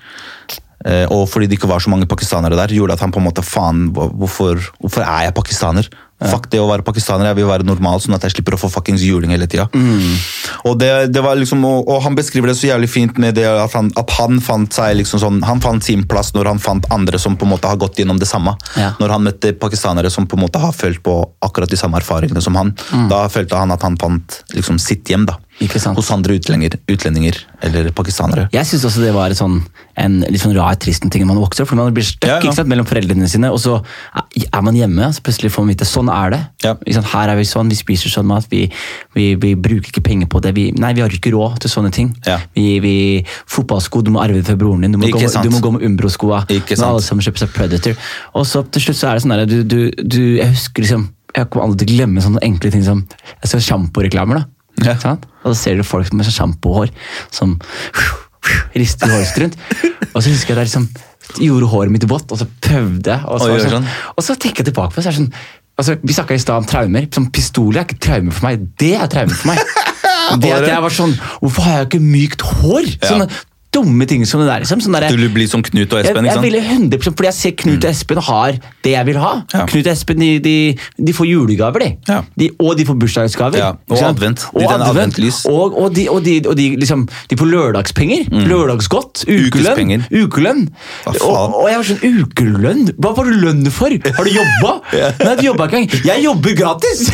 eh, 0.86 1.06
og 1.10 1.26
fordi 1.32 1.48
det 1.50 1.58
ikke 1.58 1.70
var 1.70 1.82
så 1.82 1.90
mange 1.90 2.06
pakistanere 2.06 2.58
der, 2.58 2.76
gjorde 2.76 2.94
at 2.94 3.02
han 3.02 3.10
på 3.10 3.18
en 3.18 3.26
måte 3.26 3.42
faen, 3.42 3.88
hvorfor, 3.94 4.62
hvorfor 4.78 5.02
er 5.06 5.26
jeg 5.26 5.36
pakistaner? 5.40 5.90
Fuck 6.20 6.50
det 6.52 6.58
å 6.60 6.66
være 6.68 6.84
pakistaner, 6.84 7.30
jeg 7.30 7.38
vil 7.38 7.46
være 7.48 7.64
normal, 7.64 8.00
sånn 8.04 8.12
at 8.18 8.26
jeg 8.26 8.34
slipper 8.34 8.56
å 8.56 8.60
få 8.60 8.68
fuckings 8.68 9.00
juling 9.06 9.32
hele 9.32 9.46
tida. 9.48 9.68
Og, 10.68 10.74
det, 10.80 10.90
det 11.14 11.22
var 11.24 11.38
liksom, 11.40 11.64
og, 11.64 11.88
og 11.88 12.02
han 12.04 12.16
beskriver 12.18 12.52
det 12.52 12.58
så 12.58 12.68
jævlig 12.68 12.90
fint 12.92 13.16
med 13.22 13.38
det 13.38 13.46
at 13.48 13.72
han, 13.78 13.88
at 13.96 14.12
han 14.18 14.40
fant 14.44 14.72
seg 14.76 14.98
liksom 15.00 15.22
sånn, 15.22 15.40
han 15.48 15.62
fant 15.64 15.84
sin 15.86 16.04
plass 16.10 16.34
når 16.36 16.52
han 16.52 16.60
fant 16.62 16.84
andre 16.92 17.18
som 17.22 17.38
på 17.40 17.48
en 17.48 17.54
måte 17.54 17.70
har 17.70 17.80
gått 17.80 18.02
gjennom 18.02 18.20
det 18.20 18.28
samme. 18.28 18.52
Ja. 18.76 18.92
Når 19.00 19.16
han 19.16 19.24
møtte 19.30 19.54
pakistanere 19.56 20.12
som 20.12 20.28
på 20.28 20.36
en 20.36 20.44
måte 20.44 20.60
har 20.62 20.76
følt 20.76 21.00
på 21.06 21.16
akkurat 21.46 21.72
de 21.72 21.80
samme 21.80 21.96
erfaringene 22.02 22.42
som 22.44 22.58
han, 22.60 22.74
da 23.10 23.24
følte 23.32 23.56
han 23.56 23.72
at 23.72 23.86
han 23.86 23.96
fant 24.00 24.42
liksom 24.52 24.76
sitt 24.82 25.08
hjem 25.08 25.24
da. 25.30 25.38
Hos 25.60 26.08
andre 26.14 26.38
utlendinger, 26.38 26.78
utlendinger 26.88 27.36
eller 27.66 27.90
pakistanere. 27.92 28.46
Jeg 28.54 28.64
syns 28.64 28.86
også 28.88 29.02
det 29.02 29.10
var 29.12 29.32
sånn, 29.36 29.58
en 30.00 30.14
litt 30.24 30.40
sånn 30.40 30.54
rar, 30.56 30.78
tristen 30.80 31.12
ting 31.12 31.20
når 31.26 31.34
man 31.34 31.42
vokser 31.42 31.66
opp. 31.66 31.72
For 31.72 31.76
man 31.80 31.92
blir 31.92 32.06
stuck 32.06 32.30
Ja, 32.30 32.38
ja. 32.40 32.64
mellom 32.64 32.88
foreldrene 32.88 33.28
sine, 33.28 33.50
og 33.52 33.60
så 33.60 33.74
er 34.24 34.64
man 34.64 34.78
hjemme, 34.78 35.10
så 35.12 35.20
plutselig 35.26 35.52
får 35.52 35.66
man 35.66 35.74
vite 35.74 35.88
sånn 35.88 36.08
er 36.14 36.32
det. 36.34 36.40
Ja. 36.64 36.74
Her 37.12 37.32
er 37.32 37.38
vi 37.38 37.46
sånn, 37.48 37.70
vi 37.72 37.78
spiser 37.78 38.12
sånn 38.12 38.28
mat, 38.28 38.46
vi, 38.52 38.64
vi, 39.16 39.26
vi 39.40 39.54
bruker 39.58 39.92
ikke 39.92 40.04
penger 40.06 40.30
på 40.32 40.42
det. 40.44 40.52
Vi, 40.56 40.66
nei, 40.80 40.92
vi 40.96 41.04
har 41.04 41.14
ikke 41.14 41.32
råd 41.34 41.60
til 41.64 41.72
sånne 41.72 41.92
ting. 41.94 42.12
Ja. 42.26 42.38
Vi, 42.56 42.66
vi, 42.84 42.94
fotballsko, 43.50 44.02
du 44.06 44.12
må 44.14 44.22
arve 44.24 44.40
det 44.40 44.48
fra 44.48 44.58
broren 44.60 44.86
din. 44.86 44.96
Du 44.96 45.00
må, 45.00 45.10
gå, 45.12 45.20
du 45.20 45.50
må 45.52 45.62
gå 45.64 45.74
med 45.76 45.86
Umbro-skoa. 45.88 46.44
Alle 46.50 47.04
sammen 47.04 47.24
kjøper 47.26 47.44
seg 47.44 47.54
Predator. 47.56 47.98
Og 48.38 48.46
så 48.48 48.64
til 48.74 48.88
slutt 48.88 49.00
så 49.00 49.10
er 49.10 49.18
det 49.18 49.24
sånn 49.26 49.36
der, 49.36 49.44
du, 49.50 49.58
du, 49.64 49.80
du, 50.00 50.22
jeg 50.40 50.52
husker 50.52 50.86
liksom 50.86 51.08
Jeg 51.36 51.46
kommer 51.46 51.68
aldri 51.68 51.84
til 51.84 51.94
å 51.94 51.96
glemme 52.00 52.22
sånne 52.24 52.40
enkle 52.42 52.72
ting 52.74 52.82
som 52.82 53.04
jeg 53.36 53.52
ser 53.52 53.62
sjamporeklamer. 53.68 54.42
Ja. 54.82 54.96
Sant? 54.98 55.28
Og 55.44 55.52
så 55.52 55.58
ser 55.60 55.78
du 55.78 55.86
folk 55.86 56.10
med 56.16 56.26
sånn 56.26 56.38
sjampohår 56.40 56.90
som 57.34 57.54
rister 58.74 59.10
håret 59.12 59.38
rundt. 59.44 59.56
Og 60.10 60.18
så 60.18 60.32
husker 60.32 60.54
jeg 60.54 60.56
at 60.56 60.62
jeg 60.62 60.70
liksom 60.70 60.88
gjorde 61.38 61.68
håret 61.70 61.94
mitt 61.94 62.06
vått, 62.10 62.32
og 62.32 62.40
så 62.40 62.46
prøvde. 62.64 63.16
Og 63.28 63.40
så, 63.40 63.50
og 63.50 63.54
var 63.54 63.74
sånn, 63.76 63.88
og 64.16 64.24
så 64.26 64.36
tenker 64.40 64.64
jeg 64.64 64.72
tilbake 64.72 64.94
på 64.94 64.98
det, 64.98 65.04
så 65.04 65.12
er 65.12 65.16
det 65.16 65.20
sånn 65.20 65.34
altså, 65.80 65.96
Vi 66.02 66.16
snakka 66.16 66.36
i 66.36 66.42
stad 66.42 66.62
om 66.62 66.68
traumer. 66.68 67.06
Sånn, 67.14 67.30
Pistoler 67.34 67.82
er 67.82 67.88
ikke 67.88 68.02
traumer 68.06 68.36
for 68.36 68.48
meg. 68.48 68.66
Det 68.80 68.94
er 68.96 69.10
traumer 69.12 69.40
for 69.42 69.52
meg. 69.52 69.62
Det 70.40 70.50
at 70.54 70.62
jeg 70.68 70.82
var 70.84 70.92
sånn 70.94 71.12
Hvorfor 71.40 71.64
har 71.66 71.80
jeg 71.80 71.86
ikke 71.88 71.98
mykt 72.04 72.44
hår? 72.46 72.84
Sånne 73.02 73.26
dumme 73.74 74.06
ting 74.06 74.24
som 74.26 74.42
det 74.42 74.48
der. 74.48 74.64
Liksom. 74.64 74.82
Sånn 74.84 74.96
der, 74.96 75.08
Du 75.10 75.20
vil 75.20 75.32
bli 75.32 75.46
som 75.50 75.62
Knut 75.64 75.92
og 75.94 76.00
Espen, 76.02 76.26
ikke 76.26 76.34
sant? 76.34 76.44
Jeg 76.44 76.52
ville 76.52 76.60
100 76.64 77.04
Fordi 77.06 77.28
jeg 77.28 77.36
ser 77.36 77.54
Knut 77.62 77.84
og 77.84 77.90
Espen 77.90 78.20
har 78.26 78.58
det 78.84 78.94
jeg 78.94 79.06
vil 79.06 79.20
ha. 79.22 79.32
Ja. 79.54 79.66
Knut 79.70 79.86
og 79.86 79.92
Espen 79.92 80.22
de, 80.24 80.30
de, 80.42 80.54
de 80.98 81.14
får 81.16 81.28
julegaver, 81.30 81.84
de. 81.84 81.90
Ja. 82.10 82.20
de. 82.38 82.50
Og 82.58 82.76
de 82.78 82.86
får 82.88 82.98
bursdagsgaver. 83.00 83.60
Ja, 83.60 83.70
og 83.90 84.04
advent. 84.10 84.46
Og 84.54 84.66
advent. 84.74 85.20
Og, 85.50 85.76
og, 85.78 85.94
de, 85.96 86.06
og, 86.10 86.22
de, 86.26 86.36
og 86.46 86.56
de, 86.58 86.68
liksom, 86.80 87.06
de 87.30 87.38
får 87.40 87.50
lørdagspenger. 87.52 88.30
Lørdagsgodt. 88.50 89.24
Ukelønn. 89.30 90.06
Ukelønn. 90.10 90.66
Og, 91.06 91.68
jeg 91.70 91.80
var 91.80 91.88
sånn 91.90 92.02
Ukelønn? 92.24 92.84
Hva 93.00 93.14
får 93.16 93.30
du 93.30 93.38
lønn 93.44 93.70
for? 93.74 93.94
Har 94.18 94.26
du 94.26 94.32
jobba? 94.34 94.74
Nei, 95.24 95.36
du 95.38 95.44
jobba 95.46 95.68
ikke 95.70 95.82
engang. 95.84 96.06
Jeg 96.10 96.24
jobber 96.26 96.56
gratis! 96.58 97.04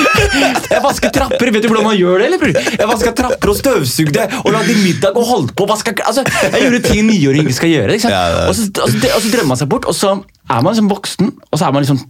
jeg 0.72 0.82
vasker 0.84 1.12
trapper. 1.14 1.52
Vet 1.52 1.66
du 1.66 1.70
hvordan 1.70 1.86
man 1.90 1.98
gjør 1.98 2.22
det? 2.22 2.30
eller? 2.30 2.60
Jeg 2.78 2.88
vaska 2.88 3.12
trapper 3.16 3.52
og 3.52 3.58
støvsugde 3.58 4.26
og 4.42 4.52
lagde 4.54 4.76
middag 4.80 5.18
og 5.18 5.26
holdt 5.28 5.54
på. 5.58 5.66
Altså, 6.06 6.24
jeg 6.52 6.62
gjorde 6.64 6.82
ting 6.86 7.00
en 7.02 7.10
niåring 7.10 7.46
ikke 7.46 7.58
skal 7.58 7.72
gjøre. 7.72 7.96
Ikke 7.98 8.08
Og, 8.48 8.54
så, 8.56 8.68
og, 8.82 8.88
så, 8.90 9.10
og 9.16 9.22
så 9.24 9.32
drømmer 9.34 9.52
man 9.54 9.60
seg 9.60 9.68
bort, 9.72 9.88
og 9.90 9.94
så 9.96 10.14
er 10.50 10.60
man 10.62 10.72
liksom 10.74 10.90
voksen, 10.90 11.32
og 11.50 11.58
så 11.60 11.66
er 11.68 11.72
man 11.76 11.84
liksom 11.86 12.00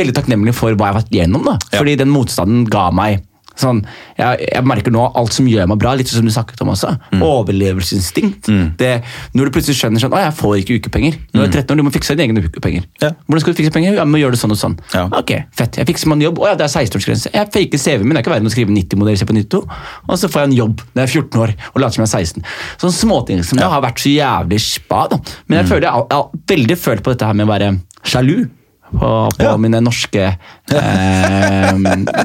veldig 0.00 0.14
takknemlig 0.16 0.54
for 0.56 0.72
hva 0.74 0.88
jeg 0.88 0.94
har 0.94 1.00
vært 1.02 1.12
gjennom. 1.14 1.44
da. 1.46 1.58
Fordi 1.76 1.96
den 2.00 2.10
motstanden 2.12 2.64
ga 2.70 2.88
meg 2.94 3.20
sånn, 3.60 3.82
jeg, 4.18 4.46
jeg 4.50 4.64
merker 4.66 4.94
nå 4.94 5.04
alt 5.20 5.36
som 5.36 5.46
gjør 5.50 5.68
meg 5.70 5.78
bra, 5.82 5.92
litt 5.98 6.10
som 6.10 6.26
du 6.26 6.32
snakket 6.34 6.60
om 6.64 6.72
også. 6.74 6.92
Mm. 7.12 7.22
Overlevelsesinstinkt. 7.26 8.48
Det, 8.80 8.90
når 9.36 9.48
du 9.50 9.54
plutselig 9.54 9.78
skjønner 9.78 10.02
sånn, 10.02 10.14
å 10.16 10.20
jeg 10.22 10.34
får 10.38 10.56
ikke 10.62 10.78
ukepenger. 10.80 11.18
Når 11.34 11.42
du 11.42 11.46
er 11.46 11.52
13 11.60 11.74
år, 11.74 11.80
du 11.80 11.84
må 11.86 11.92
fikse 11.94 12.16
dine 12.16 12.26
egne 12.28 12.44
ukepenger. 12.48 12.86
Mm. 12.86 13.04
Ja. 13.04 13.10
Hvordan 13.26 13.44
skal 13.44 13.54
du 13.54 13.60
fikse 13.62 13.74
penger? 13.74 13.96
Ja, 14.00 14.06
men 14.08 14.20
gjør 14.22 14.34
det 14.34 14.40
sånn 14.42 14.54
og 14.54 14.60
sånn. 14.60 14.76
Ja. 14.94 15.06
Ok, 15.20 15.32
fett. 15.56 15.78
Jeg 15.80 15.88
fikser 15.90 16.10
meg 16.10 16.20
en 16.20 16.26
jobb. 16.28 16.40
Å 16.42 16.50
ja, 16.52 16.58
det 16.60 16.66
er 16.66 16.72
16-årsgrense. 16.74 17.32
Jeg 17.36 17.52
faker 17.54 17.82
CV-en 17.84 18.06
min. 18.08 18.16
Jeg 18.16 18.22
er 18.22 18.26
ikke 18.26 18.34
verdt 18.34 18.50
å 18.50 18.54
skrive 18.54 18.74
90-modell 18.76 19.24
på 19.30 19.36
92. 19.38 19.62
Og 20.08 20.20
så 20.20 20.30
får 20.32 20.44
jeg 20.44 20.50
en 20.52 20.56
jobb 20.60 20.84
når 20.94 21.02
jeg 21.02 21.08
er 21.08 21.14
14 21.20 21.44
år 21.44 21.54
og 21.74 21.82
later 21.84 21.98
som 21.98 22.04
jeg 22.06 22.10
er 22.10 22.30
16. 22.30 22.48
Sånne 22.84 22.96
småting 23.00 23.44
som 23.46 23.60
det 23.60 23.68
har 23.74 23.84
vært 23.84 24.02
så 24.02 24.12
jævlig 24.14 24.60
spa. 24.64 25.06
da. 25.10 25.20
Men 25.46 25.58
Mm. 25.58 25.60
jeg 25.60 25.68
føler 25.70 25.86
jeg 25.88 26.06
jeg 26.10 26.16
har 26.16 26.30
veldig 26.54 26.76
følt 26.78 27.02
på 27.04 27.12
dette 27.12 27.26
her 27.26 27.34
med 27.36 27.46
å 27.46 27.50
være 27.50 27.70
sjalu 28.04 28.48
på, 28.90 29.10
på 29.36 29.44
Ja. 29.46 29.56
mine 29.60 29.80
norske 29.84 30.26
eh, 30.30 31.72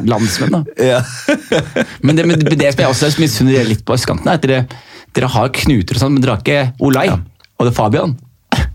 landsmenn. 0.06 0.66
Ja. 0.92 1.02
Men 2.02 2.16
det, 2.18 2.26
men 2.28 2.40
det 2.46 2.72
jeg 2.74 2.90
også 2.90 3.12
misunner 3.22 3.58
dere 3.60 3.70
litt 3.70 3.86
på 3.86 3.96
østkanten, 3.98 4.28
er 4.30 4.40
at 4.40 4.46
dere, 4.46 4.66
dere 5.16 5.32
har 5.36 5.50
knuter 5.56 5.96
og 5.98 6.02
sånn, 6.04 6.16
men 6.18 6.24
dere 6.26 6.36
har 6.38 6.44
ikke 6.44 6.86
Olai 6.86 7.08
og 7.14 7.64
det 7.64 7.72
er 7.72 7.78
Fabian. 7.78 8.18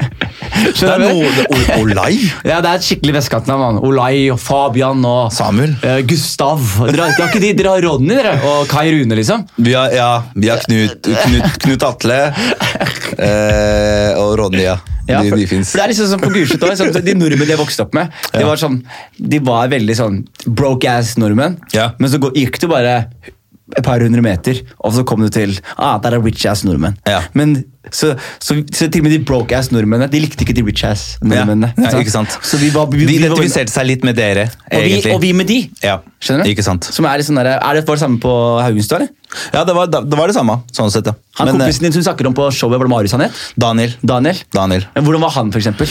Det 0.00 0.74
Skjønner 0.76 1.06
er 1.06 1.14
du? 1.14 1.20
noe, 1.22 1.78
Olai? 1.80 2.12
Ja, 2.44 2.58
det 2.60 2.70
er 2.70 2.80
et 2.80 2.84
skikkelig 2.86 3.14
vestkantnavn. 3.16 3.80
Olai 3.86 4.28
og 4.32 4.40
Fabian 4.42 5.04
og 5.08 5.32
Samuel? 5.34 5.76
Uh, 5.84 6.00
Gustav. 6.08 6.60
Dere 6.90 7.08
har, 7.08 7.28
ikke 7.28 7.42
de, 7.42 7.52
dere 7.56 7.74
har 7.76 7.84
Ronny 7.86 8.12
dere, 8.12 8.36
og 8.50 8.68
Kai 8.70 8.90
Rune, 8.92 9.16
liksom. 9.18 9.46
Vi 9.60 9.74
har, 9.76 9.92
ja, 9.96 10.10
vi 10.36 10.50
har 10.52 10.62
Knut, 10.66 11.08
Knut, 11.08 11.60
Knut 11.64 11.86
Atle 11.88 12.20
uh, 12.30 14.20
og 14.20 14.36
Ronny, 14.42 14.64
ja. 14.66 14.78
Ja, 15.10 15.24
for, 15.26 15.40
de 15.40 15.42
de 15.42 15.58
for 15.64 15.78
det 15.78 15.82
er 15.82 15.90
liksom 15.90 16.08
sånn 16.12 16.22
på 16.22 16.30
Gulset 16.30 16.64
sånn, 16.78 16.92
De 17.02 17.14
nordmenn 17.18 17.50
jeg 17.50 17.58
vokste 17.58 17.82
opp 17.82 17.96
med, 17.96 18.12
de 18.30 18.44
var 18.46 18.60
sånn, 18.60 18.78
de 19.18 19.40
var 19.42 19.70
veldig 19.72 19.96
sånn 19.98 20.20
broke 20.46 20.90
ass 20.92 21.16
nordmenn. 21.18 21.58
Ja. 21.74 21.90
Men 21.98 22.12
så 22.12 22.20
gikk 22.30 22.60
du 22.62 22.68
bare 22.70 22.94
et 23.76 23.84
par 23.86 24.02
hundre 24.02 24.22
meter, 24.22 24.60
og 24.78 24.94
så 24.94 25.04
kom 25.06 25.22
du 25.24 25.30
til 25.34 25.56
ah, 25.76 25.98
der 26.02 26.18
er 26.18 26.24
rich 26.24 26.46
ass 26.50 26.64
nordmenn. 26.66 26.98
Ja. 27.08 27.24
Men 27.38 27.62
så, 27.88 28.12
så, 28.38 28.56
så 28.76 28.88
til 28.92 29.00
og 29.00 29.06
med 29.06 29.14
de 29.14 29.20
broke-ass 29.24 29.70
nordmennene 29.72 30.10
de 30.12 30.20
likte 30.20 30.44
ikke 30.44 30.52
de 30.58 30.64
rich-ass 30.66 31.14
nordmennene. 31.24 31.72
Ja, 31.78 31.94
ja, 31.94 32.02
ikke 32.04 32.12
sant? 32.12 32.36
Så 32.44 32.60
vi 32.60 32.68
var, 32.74 32.90
vi, 32.92 33.06
De 33.08 33.16
identifiserte 33.16 33.72
seg 33.72 33.88
litt 33.88 34.04
med 34.04 34.18
dere, 34.20 34.50
og 34.68 34.84
vi, 34.84 34.98
og 35.14 35.22
vi 35.22 35.32
med 35.36 35.48
de. 35.48 35.62
Ja, 35.84 35.96
Skjønner 36.20 36.44
du? 36.44 36.52
Ikke 36.52 36.66
sant. 36.66 36.90
Som 36.92 37.08
er, 37.08 37.20
litt 37.20 37.30
sånn 37.30 37.40
der, 37.40 37.54
er 37.56 37.78
det 37.78 37.86
var 37.88 37.96
det 37.96 38.04
samme 38.04 38.20
på 38.20 38.34
Haugenstua, 38.60 39.00
eller? 39.00 39.14
Ja, 39.52 39.64
det 39.64 39.74
var 39.76 39.90
det, 39.90 40.02
var 40.18 40.30
det 40.30 40.34
samme, 40.36 40.58
sånn 40.74 40.90
sett, 40.92 41.06
ja. 41.06 41.14
Han 41.38 41.48
Men, 41.48 41.60
kompisen 41.60 41.86
din 41.86 41.94
som 41.94 42.02
du 42.02 42.06
snakker 42.08 42.26
om 42.28 42.34
på 42.36 42.48
showet, 42.50 42.78
var 42.80 42.88
det 42.88 42.92
Marius 42.92 43.14
han 43.14 43.22
het? 43.24 43.36
Daniel. 43.54 43.94
Daniel? 44.02 44.40
Daniel. 44.52 44.86
Hvordan 44.98 45.24
var 45.24 45.34
han, 45.36 45.52
for 45.54 45.62
eksempel? 45.62 45.88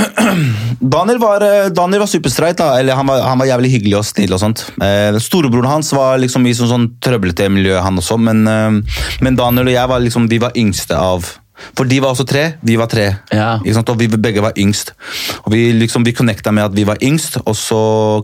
Daniel 0.96 1.20
var, 1.22 1.44
eh, 1.44 1.68
Daniel 1.76 2.04
var 2.04 2.10
superstreit, 2.10 2.58
da. 2.58 2.72
Eller 2.80 2.98
han 2.98 3.06
var, 3.10 3.22
han 3.28 3.38
var 3.38 3.50
jævlig 3.52 3.74
hyggelig 3.76 3.98
og 4.00 4.08
snill 4.08 4.34
og 4.34 4.42
sånt. 4.42 4.64
Eh, 4.82 5.20
storebroren 5.22 5.70
hans 5.70 5.92
var 5.94 6.18
liksom 6.22 6.48
i 6.48 6.56
sånn, 6.56 6.72
sånn 6.72 6.90
trøblete 7.04 7.50
miljø, 7.52 7.76
han 7.84 8.00
også, 8.00 8.18
men, 8.18 8.44
eh, 8.48 9.00
men 9.24 9.38
Daniel 9.38 9.70
og 9.70 9.76
jeg 9.76 9.92
var 9.92 10.04
liksom, 10.04 10.28
de 10.32 10.42
var 10.48 10.56
yngste 10.58 10.98
av 10.98 11.34
For 11.74 11.86
de 11.86 12.00
var 12.02 12.14
også 12.14 12.26
tre, 12.28 12.44
vi 12.66 12.76
var 12.80 12.90
tre. 12.90 13.06
Ja. 13.34 13.58
Og 13.62 13.98
vi 14.00 14.08
begge 14.10 14.42
var 14.42 14.56
yngst. 14.58 14.92
Og 15.44 15.52
vi 15.54 15.68
liksom, 15.76 16.04
vi 16.06 16.14
connecta 16.16 16.52
med 16.54 16.64
at 16.66 16.74
vi 16.76 16.86
var 16.88 16.98
yngst, 17.02 17.38
og 17.44 17.54
så 17.58 17.78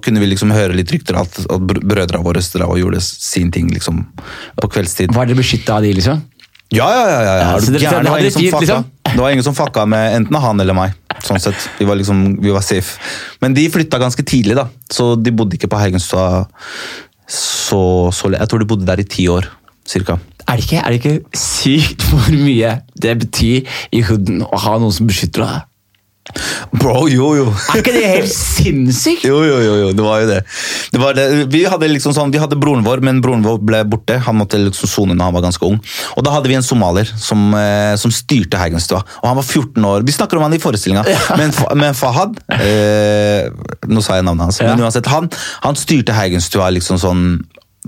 kunne 0.05 0.23
vi 0.23 0.33
liksom 0.33 0.51
høre 0.55 0.75
litt 0.77 0.91
rykter 0.93 1.21
at, 1.21 1.39
at 1.47 1.61
br- 1.63 1.83
brødrene 1.85 2.25
våre 2.27 2.43
og 2.67 2.79
gjorde 2.79 3.01
sin 3.05 3.51
ting 3.55 3.71
liksom 3.71 4.03
på 4.61 4.69
kveldstid. 4.69 5.15
Var 5.15 5.31
dere 5.31 5.39
beskytta 5.39 5.79
av 5.79 5.87
de, 5.87 5.95
liksom? 5.95 6.23
Ja, 6.71 6.87
ja, 6.95 7.07
ja. 7.11 7.21
ja, 7.27 7.37
ja. 7.43 7.61
Det 7.61 8.11
var 8.11 8.19
ingen 8.19 8.31
som 8.31 8.43
liksom? 8.63 8.85
Det 9.11 9.19
var 9.19 9.31
ingen 9.35 9.45
som 9.45 9.55
fucka 9.59 9.87
med 9.91 10.15
enten 10.21 10.37
han 10.39 10.61
eller 10.63 10.77
meg. 10.77 10.95
Sånn 11.27 11.41
sett. 11.43 11.59
Vi 11.81 11.87
var 11.89 11.99
liksom, 11.99 12.37
vi 12.43 12.53
var 12.55 12.63
safe. 12.63 12.99
Men 13.43 13.57
de 13.57 13.65
flytta 13.75 13.99
ganske 13.99 14.23
tidlig, 14.23 14.55
da. 14.59 14.69
Så 14.91 15.17
de 15.19 15.33
bodde 15.35 15.59
ikke 15.59 15.71
på 15.71 15.81
Haugenstua 15.81 16.47
så, 17.31 17.81
så 18.15 18.31
Jeg 18.35 18.49
tror 18.51 18.63
de 18.63 18.67
bodde 18.71 18.87
der 18.87 19.03
i 19.03 19.07
ti 19.07 19.27
år, 19.31 19.47
cirka. 19.87 20.19
Er 20.51 20.59
det, 20.59 20.67
ikke, 20.67 20.83
er 20.83 20.91
det 20.91 20.99
ikke 20.99 21.39
sykt 21.39 22.07
hvor 22.11 22.31
mye 22.35 22.81
det 22.99 23.19
betyr 23.23 23.83
i 23.95 24.01
hooden 24.09 24.43
å 24.43 24.59
ha 24.59 24.79
noen 24.83 24.95
som 24.95 25.07
beskytter 25.07 25.47
deg? 25.47 25.67
Bro, 26.71 27.09
jo, 27.11 27.29
jo. 27.35 27.45
Er 27.73 27.81
ikke 27.81 27.93
det 27.95 28.03
helt 28.07 28.33
sinnssykt? 28.59 29.25
Jo, 29.27 29.41
jo, 29.47 29.59
jo, 29.63 29.77
jo, 29.81 29.91
det 29.97 30.05
var 30.05 30.23
jo 30.23 30.29
det. 30.31 30.41
det, 30.93 31.01
var 31.03 31.15
det. 31.17 31.27
Vi 31.51 31.63
hadde 31.71 31.89
liksom 31.91 32.15
sånn, 32.15 32.33
vi 32.35 32.41
hadde 32.43 32.59
broren 32.61 32.85
vår, 32.87 33.03
men 33.07 33.23
broren 33.25 33.43
vår 33.47 33.61
ble 33.67 33.83
borte. 33.91 34.19
Han 34.27 34.39
måtte 34.41 34.61
liksom 34.61 34.91
sone 34.91 35.17
når 35.17 35.31
han 35.31 35.37
var 35.39 35.47
ganske 35.49 35.67
ung. 35.67 35.79
Og 36.17 36.27
da 36.27 36.35
hadde 36.35 36.51
vi 36.51 36.59
en 36.59 36.67
somalier 36.67 37.11
som, 37.11 37.49
eh, 37.59 37.95
som 38.01 38.15
styrte 38.15 38.61
Haugenstua. 38.61 39.03
Og 39.23 39.31
han 39.31 39.39
var 39.39 39.47
14 39.47 39.89
år. 39.93 40.07
Vi 40.07 40.17
snakker 40.19 40.39
om 40.39 40.47
han 40.47 40.59
i 40.59 40.63
forestillinga. 40.63 41.07
Men, 41.41 41.55
men 41.79 41.95
Fahad 41.97 42.39
eh, 42.53 43.47
Nå 43.89 44.03
sa 44.05 44.19
jeg 44.19 44.27
navnet 44.27 44.49
hans. 44.49 44.61
Men 44.63 44.83
uansett, 44.83 45.09
han, 45.11 45.31
han 45.65 45.79
styrte 45.79 46.15
Haugenstua 46.15 46.71
liksom 46.75 46.99
sånn 47.01 47.25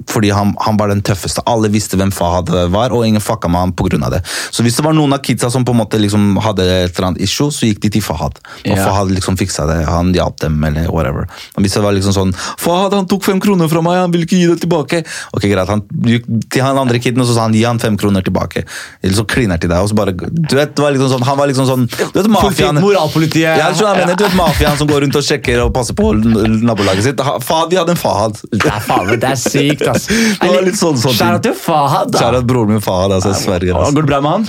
fordi 0.08 0.30
han, 0.32 0.54
han 0.64 0.76
var 0.80 0.88
den 0.88 1.02
tøffeste. 1.04 1.42
Alle 1.46 1.68
visste 1.68 1.98
hvem 2.00 2.10
Fahad 2.14 2.48
var, 2.72 2.94
og 2.96 3.04
ingen 3.06 3.20
fucka 3.20 3.48
med 3.52 3.60
ham 3.60 3.72
pga. 3.76 4.08
det. 4.10 4.22
Så 4.50 4.62
hvis 4.64 4.76
det 4.78 4.84
var 4.86 4.94
noen 4.96 5.12
av 5.12 5.20
kidsa 5.20 5.50
som 5.52 5.66
på 5.68 5.74
en 5.74 5.80
måte 5.82 5.98
liksom 6.00 6.38
hadde 6.40 6.64
et 6.64 6.96
eller 6.96 7.08
annet 7.10 7.20
issue, 7.20 7.50
så 7.52 7.68
gikk 7.68 7.82
de 7.84 7.90
til 7.98 8.02
Fahad. 8.02 8.38
Og 8.64 8.72
Ja. 8.72 8.86
Fahad 8.86 9.10
liksom 9.12 9.36
fiksa 9.36 9.66
det, 9.68 9.84
han 9.86 10.12
hjalp 10.16 10.40
dem, 10.40 10.56
eller 10.64 10.88
whatever. 10.88 11.26
Og 11.56 11.62
hvis 11.62 11.74
det 11.76 11.82
var 11.84 11.92
liksom 11.92 12.14
sånn 12.16 12.32
Fahad, 12.58 12.94
han 12.96 13.06
tok 13.10 13.24
fem 13.24 13.40
kroner 13.40 13.68
fra 13.68 13.82
meg, 13.84 14.00
han 14.00 14.12
vil 14.14 14.24
ikke 14.24 14.38
gi 14.40 14.46
det 14.48 14.60
tilbake. 14.64 15.02
Ok, 15.36 15.42
greit, 15.52 15.68
han 15.68 15.84
gikk 16.08 16.24
til 16.50 16.62
han 16.64 16.78
andre 16.80 16.98
kiden 16.98 17.20
og 17.20 17.28
så 17.28 17.36
sa 17.36 17.42
han 17.48 17.52
gi 17.56 17.62
han 17.68 17.78
fem 17.82 17.96
kroner 18.00 18.24
tilbake. 18.24 18.64
Eller 19.02 19.14
så 19.18 19.26
kliner 19.28 19.60
til 19.60 19.68
deg, 19.70 19.78
og 19.84 19.92
så 19.92 19.98
bare 19.98 20.12
Du 20.16 20.56
vet, 20.56 20.72
det 20.74 20.82
var 20.82 20.92
liksom 20.96 21.12
sånn, 21.12 21.22
han 21.28 21.36
var 21.38 21.46
liksom 21.52 21.66
sånn 21.68 21.86
Du 21.92 22.16
vet 22.22 22.30
mafiaen 22.32 22.80
Moralpolitiet. 22.80 23.58
ja, 23.60 23.68
jeg 23.76 23.96
mener, 24.00 24.16
du 24.16 24.24
vet 24.24 24.34
mafiaen 24.40 24.76
som 24.80 24.88
går 24.88 25.04
rundt 25.04 25.16
og 25.20 25.22
sjekker 25.26 25.66
og 25.66 25.72
passer 25.76 25.94
på 25.94 26.12
nabolaget 26.16 27.04
sitt. 27.10 27.20
Fahad, 27.44 27.70
Vi 27.70 27.76
hadde 27.76 27.92
en 27.92 28.00
Fahad. 28.00 28.40
Det 28.52 28.66
er 28.72 28.80
faen 28.80 29.12
det 29.12 29.28
er 29.28 29.36
sykt, 29.38 29.81
ass. 29.88 30.06
Det 30.06 30.48
var 30.48 30.62
litt 30.62 30.74
sånn- 30.78 30.98
sånn 30.98 31.16
Kjære 31.18 31.42
til 31.42 31.54
Fahad, 31.54 32.12
da. 32.12 32.18
Kjære 32.18 32.44
broren 32.46 32.68
min 32.76 32.80
Fahad, 32.80 33.12
altså, 33.12 33.34
sverger. 33.34 33.74
Altså. 33.74 33.94
Går 33.94 34.02
det 34.02 34.06
bra 34.12 34.20
med 34.20 34.30
han? 34.30 34.46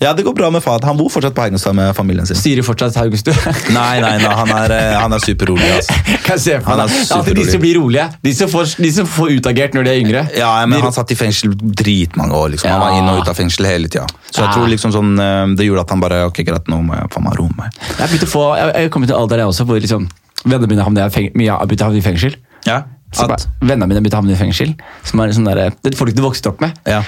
Ja, 0.00 0.14
det 0.16 0.24
går 0.24 0.32
bra 0.34 0.48
med 0.50 0.62
Fahad. 0.64 0.82
Han 0.88 0.96
bor 0.96 1.10
fortsatt 1.12 1.34
på 1.36 1.42
Heigenstad 1.44 1.74
med 1.76 1.94
familien 1.94 2.24
sin. 2.26 2.34
Styrer 2.34 2.64
fortsatt 2.64 2.94
Haugenstua? 2.96 3.34
Nei, 3.76 4.00
nei, 4.00 4.14
nei, 4.22 4.30
han 4.32 4.48
er, 4.48 4.72
eh, 4.72 4.94
han 4.96 5.12
er 5.12 5.18
superrolig. 5.20 5.66
Altså. 5.76 5.92
Kan 6.24 6.38
se 6.40 6.54
for 6.64 6.74
meg. 6.80 6.94
Alltid 7.12 7.36
de 7.36 7.44
som 7.50 7.60
blir 7.60 7.76
rolige. 7.76 8.06
De 8.24 8.32
som 8.32 8.48
får, 8.48 8.76
de 8.80 8.90
som 8.96 9.04
får 9.06 9.34
utagert 9.36 9.74
når 9.76 9.84
de 9.84 9.90
er 9.92 10.00
yngre. 10.00 10.22
Ja, 10.38 10.54
men 10.64 10.80
han 10.80 10.92
satt 10.96 11.12
i 11.12 11.18
fengsel 11.20 11.52
dritmange 11.52 12.32
år. 12.32 12.48
liksom. 12.54 12.70
Han 12.72 12.80
var 12.80 12.94
Ja. 12.94 12.98
inn 13.02 13.08
og 13.12 13.20
ut 13.20 13.28
av 13.28 13.36
fengsel 13.36 13.66
hele 13.68 13.88
tida. 13.92 14.06
Så 14.30 14.40
jeg 14.40 14.48
Ja. 14.48 14.52
tror 14.56 14.68
liksom 14.72 14.90
sånn, 14.96 15.12
eh, 15.20 15.54
det 15.60 15.66
gjorde 15.68 15.80
at 15.84 15.90
han 15.90 16.00
bare 16.00 16.24
Ok, 16.30 16.40
greit, 16.48 16.64
nå 16.64 16.80
må 16.80 16.96
jeg 16.96 17.10
faen 17.12 17.24
meg 17.24 17.36
roe 17.36 17.50
meg. 17.58 17.70
Jeg 17.98 18.08
har 18.08 18.88
kommet 18.88 19.08
til 19.12 19.16
alder 19.20 19.36
jeg 19.36 19.46
også, 19.52 19.66
hvor 19.66 19.78
liksom, 19.84 20.08
vennene 20.46 20.66
mine 20.66 20.80
har 20.80 20.90
begynt 21.66 21.82
å 21.84 21.92
havne 21.92 21.98
i 21.98 22.00
fengsel. 22.00 22.36
Ja, 22.64 22.84
at, 23.18 23.46
vennene 23.58 23.88
mine 23.90 24.00
begynte 24.04 24.18
å 24.18 24.20
havne 24.20 24.34
i 24.36 24.38
fengsel. 24.38 24.72
Som 25.06 25.22
er 25.22 25.32
der, 25.32 25.72
det 25.82 25.92
er 25.92 25.98
folk 25.98 26.14
du 26.14 26.22
vokste 26.22 26.52
opp 26.52 26.60
med. 26.62 26.76
Ja. 26.86 27.00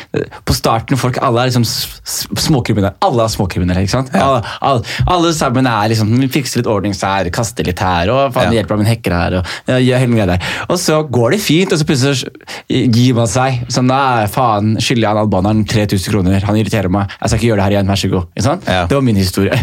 På 0.47 0.55
starten, 0.57 0.99
folk, 0.99 1.19
alle 1.23 1.45
er 1.45 1.53
liksom 1.53 1.67
småkriminelle. 1.67 2.97
Alle 3.07 3.27
er 3.27 3.33
småkriminelle, 3.33 3.85
ikke 3.87 3.95
sant? 3.95 4.11
Ja. 4.15 4.25
Alle, 4.27 4.57
alle, 4.67 4.97
alle 5.15 5.33
sammen 5.37 5.69
er 5.71 5.93
liksom, 5.93 6.11
vi 6.19 6.29
fikser 6.33 6.63
litt 6.63 6.71
ordning 6.71 6.97
her, 6.99 7.31
kaster 7.35 7.67
litt 7.69 7.83
her, 7.83 8.11
og 8.11 8.35
faen, 8.35 8.51
Ja. 8.51 8.59
hjelper 8.61 8.81
meg 8.81 8.85
med 8.87 8.91
hekker 8.97 9.15
her, 9.15 9.37
og 9.39 9.83
ja, 9.83 10.01
der. 10.33 10.49
Og 10.69 10.79
så 10.83 10.99
går 11.07 11.37
det 11.37 11.41
fint, 11.45 11.73
og 11.73 11.79
så 11.79 11.87
plutselig 11.87 12.27
gir 12.69 13.15
man 13.15 13.31
seg. 13.31 13.63
Sånn, 13.73 13.91
da 13.91 14.27
faen, 14.33 14.75
skylder 14.83 15.07
jeg 15.07 15.11
han 15.13 15.23
albaneren 15.23 15.63
3000 15.71 16.11
kroner, 16.13 16.49
han 16.49 16.59
irriterer 16.59 16.91
meg, 16.93 17.15
jeg 17.21 17.31
skal 17.31 17.39
ikke 17.39 17.51
gjøre 17.53 17.61
det 17.63 17.69
her 17.69 17.77
igjen, 17.77 17.93
vær 17.93 18.03
så 18.03 18.11
god. 18.11 18.33
Ikke 18.35 18.49
sant? 18.49 18.67
Det 18.67 18.99
var 18.99 19.07
min 19.07 19.23
historie. 19.23 19.61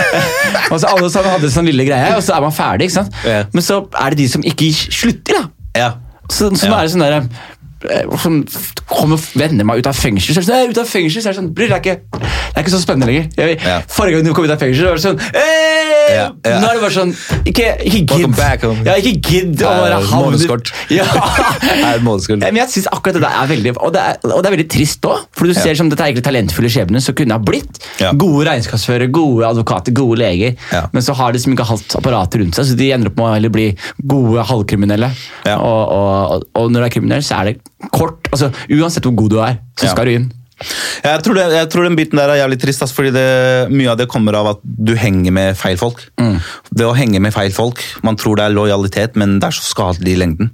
og 0.72 0.76
så 0.76 0.92
alle 0.92 1.08
sammen 1.08 1.32
hadde 1.32 1.52
sånn 1.52 1.70
lille 1.70 1.88
greie, 1.88 2.12
og 2.16 2.24
så 2.26 2.36
er 2.36 2.44
man 2.44 2.52
ferdig, 2.54 2.90
ikke 2.90 3.00
sant? 3.00 3.24
Men 3.54 3.64
så 3.64 3.80
er 3.96 4.12
det 4.12 4.20
de 4.20 4.28
som 4.28 4.44
ikke 4.44 4.68
slutter, 4.76 5.40
da. 5.40 5.48
Ja. 5.76 5.92
Så, 6.30 6.50
så 6.56 6.66
Ja. 6.66 6.78
er 6.78 6.82
det 6.86 6.92
sånn 6.92 7.02
der 7.04 7.28
eh, 7.88 8.04
kommer 8.90 9.16
og 9.16 9.28
venner 9.38 9.64
meg 9.64 9.80
ut 9.80 9.90
av 9.90 9.96
fengsel, 9.96 10.34
så 10.34 10.40
er 10.40 10.42
det 10.42 10.48
sånn, 10.50 10.56
«Nei, 10.56 10.70
ut 10.74 10.82
av 10.82 10.90
fengsel, 10.90 11.22
så 11.22 11.30
er 11.30 11.32
det 11.32 11.40
sånn 11.40 11.52
Bror, 11.54 11.72
det, 11.72 11.96
det 12.10 12.56
er 12.56 12.64
ikke 12.64 12.74
så 12.74 12.82
spennende 12.82 13.10
lenger. 13.10 13.30
Jeg, 13.36 13.60
Ja. 13.64 13.80
Forrige 13.88 14.18
gang 14.20 14.28
du 14.28 14.34
kom 14.36 14.44
ut 14.44 14.54
av 14.54 14.60
fengsel, 14.60 14.90
var 14.90 15.00
det 15.00 15.06
sånn! 15.06 15.20
Ja, 16.10 16.24
ja. 16.42 16.56
Nå 16.58 16.66
er 16.66 16.74
det 16.74 16.82
bare 16.82 16.94
sånn 16.94 17.12
Ikke, 17.46 17.66
ikke 17.86 18.16
gidd. 18.18 18.32
Ja, 18.86 18.96
ikke 18.98 19.12
gidd 19.30 19.62
å 19.62 19.70
være 19.70 19.82
bare 19.84 19.98
havne 20.10 20.22
månedskort. 20.26 20.72
Ja. 20.90 21.06
Men 22.42 22.58
jeg 22.62 22.72
synes 22.74 22.88
akkurat 22.90 23.18
det 23.18 23.22
der 23.22 23.36
er 23.42 23.50
veldig 23.50 23.74
Og 23.78 23.92
det 23.94 24.02
er, 24.02 24.18
og 24.26 24.42
det 24.42 24.50
er 24.50 24.54
veldig 24.56 24.66
trist 24.72 25.06
òg. 25.06 25.26
For 25.36 25.46
du 25.50 25.54
ser 25.56 25.78
som 25.78 25.90
dette 25.92 26.02
er 26.02 26.10
egentlig 26.10 26.26
talentfulle 26.26 26.70
skjebner 26.72 27.04
som 27.04 27.14
kunne 27.18 27.36
ha 27.36 27.42
blitt 27.42 27.78
gode 28.18 28.46
regnskapsførere, 28.48 29.10
gode 29.14 29.46
advokater, 29.46 29.94
gode 29.96 30.18
leger. 30.22 30.56
Men 30.94 31.04
så 31.06 31.14
har 31.18 31.32
de 31.36 31.42
som 31.42 31.54
ikke 31.54 31.68
hatt 31.68 31.96
apparatet 32.00 32.40
rundt 32.42 32.58
seg, 32.58 32.68
så 32.72 32.78
de 32.78 32.90
ender 32.96 33.10
opp 33.12 33.20
med 33.20 33.28
å 33.28 33.34
heller 33.36 33.54
bli 33.54 33.68
gode 34.10 34.44
halvkriminelle. 34.50 35.10
Og, 35.60 35.94
og, 35.94 36.48
og 36.60 36.70
når 36.74 36.84
du 36.84 36.88
er 36.90 36.94
kriminell, 36.98 37.24
så 37.26 37.40
er 37.40 37.52
det 37.52 37.88
kort 37.96 38.28
altså 38.32 38.52
Uansett 38.70 39.08
hvor 39.08 39.16
god 39.24 39.34
du 39.36 39.40
er, 39.42 39.58
så 39.78 39.88
Ja. 39.88 39.94
skal 39.96 40.06
du 40.10 40.18
inn. 40.18 40.28
Jeg 41.00 41.22
tror, 41.24 41.38
det, 41.38 41.44
jeg 41.56 41.68
tror 41.72 41.86
den 41.86 41.94
biten 41.96 42.18
der 42.20 42.28
er 42.34 42.42
jævlig 42.42 42.58
trist, 42.60 42.82
ass, 42.84 42.92
fordi 42.92 43.08
det, 43.14 43.22
mye 43.72 43.88
av 43.88 43.96
det 43.96 44.04
kommer 44.12 44.36
av 44.36 44.46
at 44.50 44.58
du 44.62 44.90
henger 44.92 45.32
med 45.32 45.56
feil 45.56 45.78
folk. 45.80 46.02
Det 46.20 46.84
å 46.84 46.90
henge 46.92 47.16
med 47.24 47.32
feil 47.32 47.48
folk, 47.56 47.80
man 48.04 48.18
tror 48.20 48.36
det 48.36 48.44
er 48.44 48.52
lojalitet, 48.52 49.16
men 49.16 49.38
det 49.40 49.48
er 49.48 49.56
så 49.56 49.64
skadelig 49.64 50.12
i 50.12 50.18
lengden. 50.20 50.50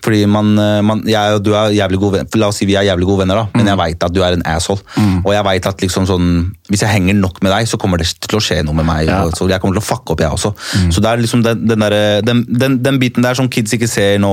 Fordi 0.00 0.22
man, 0.32 0.54
eh, 0.56 0.78
man 0.80 1.02
jeg 1.04 1.34
og 1.36 1.44
du 1.44 1.52
er 1.52 1.74
jævlig 1.76 2.00
gode 2.00 2.14
venner, 2.16 2.40
la 2.40 2.48
oss 2.48 2.56
si 2.62 2.64
vi 2.70 2.78
er 2.80 2.88
jævlig 2.88 3.04
gode 3.10 3.20
venner 3.26 3.42
da, 3.42 3.44
men 3.52 3.68
jeg 3.68 3.80
vet 3.82 4.06
at 4.08 4.14
du 4.16 4.22
er 4.24 4.38
en 4.38 4.46
asshole. 4.48 4.80
Og 5.26 5.28
jeg 5.36 5.44
vet 5.50 5.68
at 5.74 5.84
liksom 5.84 6.06
sånn, 6.08 6.30
hvis 6.72 6.80
jeg 6.86 6.94
henger 6.94 7.20
nok 7.20 7.42
med 7.44 7.52
deg, 7.52 7.68
så 7.68 7.76
kommer 7.76 8.00
det 8.00 8.08
til 8.16 8.38
å 8.38 8.40
skje 8.40 8.62
noe 8.64 8.78
med 8.80 8.88
meg. 8.88 9.12
Ja. 9.12 9.26
Så 9.36 9.44
jeg 9.50 9.60
kommer 9.60 9.76
til 9.76 9.84
å 9.84 9.90
fucke 9.90 10.16
opp 10.16 10.24
jeg 10.24 10.32
også. 10.38 10.54
Så 10.88 11.04
det 11.04 11.12
er 11.12 11.20
liksom 11.20 11.44
den, 11.44 11.66
den, 11.68 11.84
der, 11.84 12.22
den, 12.24 12.46
den, 12.48 12.80
den 12.80 12.98
biten 12.98 13.20
der 13.28 13.36
som 13.36 13.52
kids 13.52 13.76
ikke 13.76 13.92
ser 13.92 14.16
nå 14.24 14.32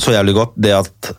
så 0.00 0.14
jævlig 0.14 0.36
godt, 0.36 0.56
det 0.56 0.74
at 0.76 1.12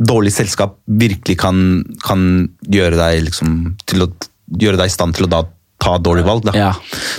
dårlig 0.00 0.32
selskap 0.34 0.78
virkelig 0.86 1.38
kan, 1.40 1.80
kan 2.04 2.26
gjøre 2.66 2.98
deg 2.98 3.24
liksom 3.28 3.56
til 3.88 4.06
å 4.06 4.12
gjøre 4.60 4.80
deg 4.80 4.90
i 4.90 4.94
stand 4.94 5.16
til 5.16 5.28
å 5.28 5.32
da 5.32 5.44
ta 5.80 5.96
dårlig 5.96 6.26
valg. 6.26 6.44
Da. 6.44 6.54
Ja. 6.56 6.70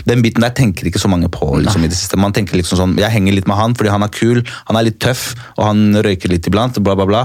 Den 0.06 0.22
biten 0.22 0.44
der 0.46 0.54
tenker 0.56 0.88
ikke 0.88 1.02
så 1.02 1.10
mange 1.12 1.32
på 1.34 1.48
liksom, 1.64 1.84
i 1.86 1.90
det 1.92 1.98
siste. 1.98 2.20
Man 2.22 2.36
tenker 2.36 2.60
liksom 2.60 2.78
sånn, 2.80 2.96
Jeg 3.02 3.14
henger 3.14 3.34
litt 3.34 3.50
med 3.50 3.58
han 3.58 3.76
fordi 3.78 3.94
han 3.94 4.06
er 4.06 4.14
kul, 4.14 4.44
han 4.70 4.78
er 4.78 4.88
litt 4.88 5.00
tøff, 5.02 5.32
og 5.58 5.66
han 5.66 6.04
røyker 6.06 6.32
litt 6.32 6.48
iblant. 6.48 6.78
bla 6.86 6.96
bla 7.00 7.08
bla. 7.10 7.24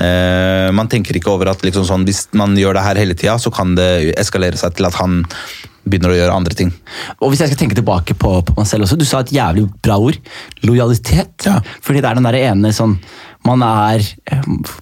Eh, 0.00 0.70
man 0.72 0.88
tenker 0.88 1.16
ikke 1.16 1.34
over 1.34 1.52
at 1.52 1.64
liksom 1.66 1.86
sånn, 1.88 2.08
hvis 2.08 2.26
man 2.32 2.56
gjør 2.56 2.78
det 2.78 2.86
her 2.86 3.02
hele 3.04 3.18
tida, 3.18 3.36
så 3.38 3.52
kan 3.52 3.76
det 3.78 4.14
eskalere 4.16 4.56
seg 4.60 4.78
til 4.78 4.88
at 4.88 4.96
han 5.02 5.22
begynner 5.90 6.14
å 6.14 6.18
gjøre 6.18 6.34
andre 6.40 6.58
ting. 6.58 6.72
Og 7.20 7.32
hvis 7.32 7.42
jeg 7.44 7.52
skal 7.52 7.62
tenke 7.62 7.78
tilbake 7.78 8.16
på, 8.18 8.34
på 8.46 8.56
meg 8.58 8.68
selv 8.70 8.86
også, 8.86 8.98
du 9.00 9.06
sa 9.08 9.22
et 9.24 9.34
jævlig 9.34 9.66
bra 9.84 9.98
ord. 10.02 10.18
Lojalitet. 10.66 11.48
Ja. 11.48 11.58
Fordi 11.84 12.02
det 12.02 12.10
er 12.10 12.18
den 12.18 12.28
der 12.28 12.40
ene 12.40 12.74
sånn 12.74 12.98
Man 13.46 13.62
er 13.62 14.02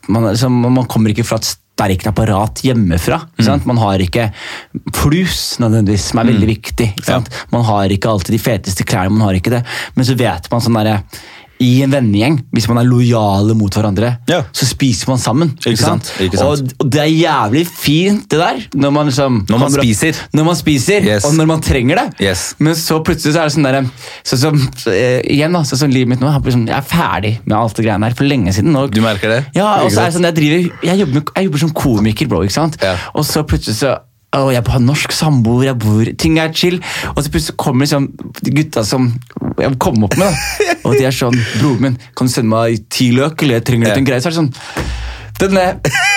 Man, 0.08 0.24
er 0.24 0.32
liksom, 0.32 0.58
man 0.64 0.88
kommer 0.90 1.12
ikke 1.12 1.26
fra 1.26 1.38
et 1.40 1.48
sterkt 1.76 2.06
apparat 2.08 2.62
hjemmefra. 2.64 3.18
Mm. 3.36 3.66
Man 3.68 3.80
har 3.82 4.00
ikke 4.00 4.30
flus, 4.96 5.58
nødvendigvis, 5.60 6.06
som 6.10 6.22
er 6.22 6.30
veldig 6.30 6.48
viktig. 6.48 6.86
ikke 6.96 7.10
sant? 7.10 7.28
Man 7.52 7.66
har 7.68 7.92
ikke 7.92 8.08
alltid 8.08 8.32
de 8.32 8.40
feteste 8.40 8.86
klærne, 8.88 9.12
man 9.12 9.26
har 9.28 9.36
ikke 9.36 9.52
det. 9.58 9.60
Men 9.94 10.08
så 10.08 10.16
vet 10.16 10.48
man 10.52 10.64
sånn 10.64 10.78
derre 10.80 11.02
i 11.62 11.82
en 11.82 11.90
vennegjeng, 11.92 12.38
hvis 12.52 12.66
man 12.68 12.78
er 12.82 12.84
lojale 12.88 13.54
mot 13.56 13.72
hverandre, 13.72 14.16
Ja. 14.28 14.42
så 14.52 14.66
spiser 14.68 15.08
man 15.08 15.18
sammen. 15.18 15.50
Ikke 15.64 15.76
sant? 15.80 16.12
Ikke 16.20 16.36
sant. 16.36 16.46
Og, 16.70 16.74
og 16.84 16.90
det 16.92 17.00
er 17.00 17.12
jævlig 17.12 17.66
fint, 17.66 18.26
det 18.30 18.38
der. 18.40 18.60
Når 18.74 18.90
man, 18.92 19.06
liksom, 19.06 19.46
Når 19.48 19.58
man 19.58 19.72
spiser. 19.72 20.12
Når 20.34 20.44
man 20.44 20.56
spiser, 20.56 21.00
Yes. 21.06 21.24
og 21.24 21.34
når 21.34 21.46
man 21.46 21.60
trenger 21.62 21.96
det. 21.96 22.06
Yes. 22.26 22.54
Men 22.58 22.74
så 22.74 23.02
plutselig 23.02 23.34
så 23.34 23.40
er 23.40 23.48
det 23.48 23.54
sånn 23.56 23.68
der, 23.68 23.82
så, 24.24 24.36
så, 24.36 24.52
så, 24.76 24.90
igjen 25.24 25.52
da, 25.52 25.62
så, 25.64 25.76
som 25.80 25.90
livet 25.90 26.08
mitt 26.08 26.20
nå, 26.20 26.28
er 26.28 26.40
liksom- 26.40 26.66
jeg 26.68 26.76
er 26.76 26.82
ferdig 26.82 27.38
med 27.46 27.56
alt 27.58 27.74
det 27.76 27.84
greiene 27.86 28.04
her 28.10 28.14
for 28.14 28.24
lenge 28.24 28.52
siden. 28.52 28.76
Og, 28.76 28.90
Du 28.90 29.00
merker 29.00 29.28
det? 29.28 29.46
Ja, 29.54 29.82
og 29.84 29.90
så 29.90 30.00
er 30.00 30.10
det 30.10 30.14
sånn, 30.20 30.28
jeg, 30.28 30.34
driver, 30.34 30.70
jeg, 30.82 30.98
jobber, 31.00 31.14
med, 31.14 31.22
jeg 31.36 31.44
jobber 31.44 31.58
som 31.58 31.70
komiker, 31.70 32.28
bro, 32.28 32.42
ikke 32.42 32.52
sant? 32.52 32.76
Ja. 32.82 32.96
Og 33.14 33.24
så 33.24 33.42
plutselig 33.42 33.76
så 33.80 33.96
Å, 34.36 34.50
jeg 34.52 34.64
har 34.68 34.82
norsk 34.84 35.14
samboer, 35.16 35.70
jeg 35.70 35.78
bor 35.80 36.12
Ting 36.20 36.38
er 36.42 36.52
chill. 36.56 36.78
Og 37.14 37.22
så 37.22 37.32
plutselig 37.32 37.56
kommer 37.60 37.86
liksom 37.86 38.10
gutta 38.52 38.84
som 38.86 39.10
jeg 39.56 39.78
komme 39.80 40.08
opp 40.08 40.16
med, 40.20 40.28
da. 40.28 40.76
Og 40.86 40.96
de 40.98 41.06
er 41.08 41.14
sånn 41.14 41.36
Broren 41.56 41.82
min, 41.82 41.98
kan 42.16 42.28
du 42.28 42.32
sende 42.32 42.52
meg 42.52 42.84
ti 42.92 43.10
løk, 43.16 43.42
eller 43.42 43.60
jeg 43.60 43.68
trenger 43.70 43.90
litt 43.90 44.02
en 44.02 44.08
greie? 44.08 44.22
Så 44.22 44.30
er 44.30 44.36
det 44.36 44.42
sånn 44.42 44.52
den, 45.40 45.56
er 45.60 45.76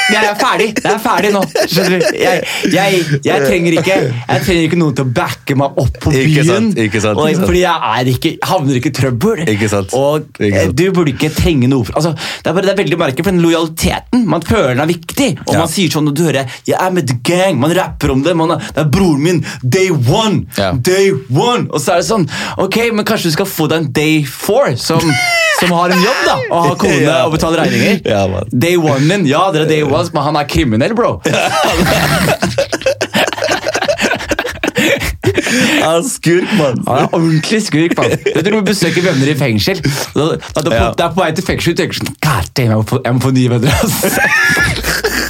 jeg 0.09 0.25
er 0.25 0.37
ferdig! 0.39 0.67
Jeg 0.81 0.89
er 0.89 1.01
ferdig 1.03 1.29
nå! 1.35 1.41
Skjønner 1.69 2.01
du? 2.01 2.05
Jeg, 2.17 2.39
jeg, 2.73 3.01
jeg, 3.25 3.41
trenger 3.45 3.75
ikke 3.77 3.97
Jeg 4.09 4.43
trenger 4.45 4.63
ikke 4.65 4.79
noen 4.79 4.95
til 4.97 5.05
å 5.05 5.11
backe 5.19 5.57
meg 5.59 5.77
opp 5.83 5.99
på 6.01 6.13
byen. 6.13 6.29
Ikke 6.31 6.45
sant, 6.47 6.79
ikke 6.81 7.01
sant, 7.03 7.19
ikke 7.21 7.35
sant. 7.37 7.45
Fordi 7.45 7.61
jeg 7.61 7.91
er 7.99 8.09
ikke, 8.13 8.31
havner 8.49 8.79
ikke 8.79 8.89
i 8.89 8.95
trøbbel. 8.99 9.43
Ikke 9.53 9.69
sant, 9.69 9.93
Og 9.97 10.25
ikke 10.39 10.47
eh, 10.49 10.63
sant. 10.65 10.77
du 10.79 10.85
burde 10.95 11.13
ikke 11.13 11.29
trenge 11.35 11.69
noe 11.69 11.85
altså, 11.93 12.15
det, 12.15 12.49
er 12.49 12.55
bare, 12.57 12.65
det 12.65 12.73
er 12.73 12.79
veldig 12.81 12.99
merkelig, 13.03 13.25
for 13.27 13.35
den 13.35 13.43
lojaliteten 13.45 14.25
Man 14.33 14.45
føler 14.47 14.73
den 14.73 14.83
er 14.85 14.89
viktig. 14.93 15.29
Og 15.45 15.53
Ja. 15.53 15.59
man 15.61 15.71
sier 15.75 15.93
sånn 15.93 16.07
når 16.09 16.15
du 16.17 16.23
hører 16.25 16.55
'Jeg 16.65 16.77
er 16.79 16.91
med 16.95 17.07
the 17.11 17.17
gang', 17.29 17.59
man 17.61 17.75
rapper 17.77 18.11
om 18.15 18.23
det. 18.25 18.35
Man 18.37 18.55
det 18.57 18.81
er 18.81 18.89
broren 18.89 19.21
min, 19.23 19.45
day 19.63 19.89
one! 19.91 20.45
Ja. 20.57 20.71
Day 20.73 21.11
one! 21.29 21.67
Og 21.69 21.79
så 21.83 21.93
er 21.93 22.01
det 22.01 22.07
sånn 22.09 22.25
Ok, 22.57 22.77
men 22.93 23.05
kanskje 23.05 23.29
du 23.29 23.37
skal 23.37 23.45
få 23.49 23.67
deg 23.69 23.77
en 23.83 23.91
day 23.93 24.23
four, 24.25 24.73
som, 24.75 24.99
som 25.59 25.71
har 25.75 25.93
en 25.93 26.01
jobb, 26.01 26.21
da. 26.25 26.35
Og 26.49 26.65
har 26.69 26.75
kone 26.81 27.01
Ja. 27.09 27.25
og 27.27 27.33
betaler 27.37 27.61
regninger. 27.65 28.01
Ja. 28.09 28.25
Day 28.53 28.75
one 28.77 29.08
min, 29.09 29.25
ja, 29.29 29.47
det 29.53 29.65
er 29.65 29.71
det, 29.73 29.81
ones, 29.89 30.13
men 30.15 30.25
han 30.29 30.39
er 30.39 30.49
kriminell, 30.49 30.95
bro. 30.97 31.17
Ja, 35.79 36.01
skurk, 36.05 36.49
mann. 36.57 36.83
Han 36.87 36.97
er 37.03 37.13
ordentlig 37.15 37.61
skurk, 37.65 37.95
mann. 37.97 38.11
Du 38.35 38.41
tror 38.41 38.59
du 38.59 38.65
besøker 38.67 39.01
venner 39.05 39.31
i 39.31 39.35
fengsel. 39.37 39.81
Da, 40.15 40.25
da, 40.55 40.61
da, 40.61 40.75
Ja. 40.75 40.89
Det 40.97 41.05
er 41.05 41.13
på 41.15 41.23
vei 41.23 41.31
til 41.35 41.45
fengsel, 41.47 41.73
du 41.73 41.81
tenker 41.81 41.99
sånn 41.99 42.13
God 42.25 42.49
damn, 42.57 42.69
jeg 42.73 42.77
må 42.77 42.85
få, 42.91 42.99
jeg 43.05 43.17
må 43.17 43.23
få 43.23 43.31
nye 43.35 43.49
venner, 43.55 43.71
ass. 43.83 43.93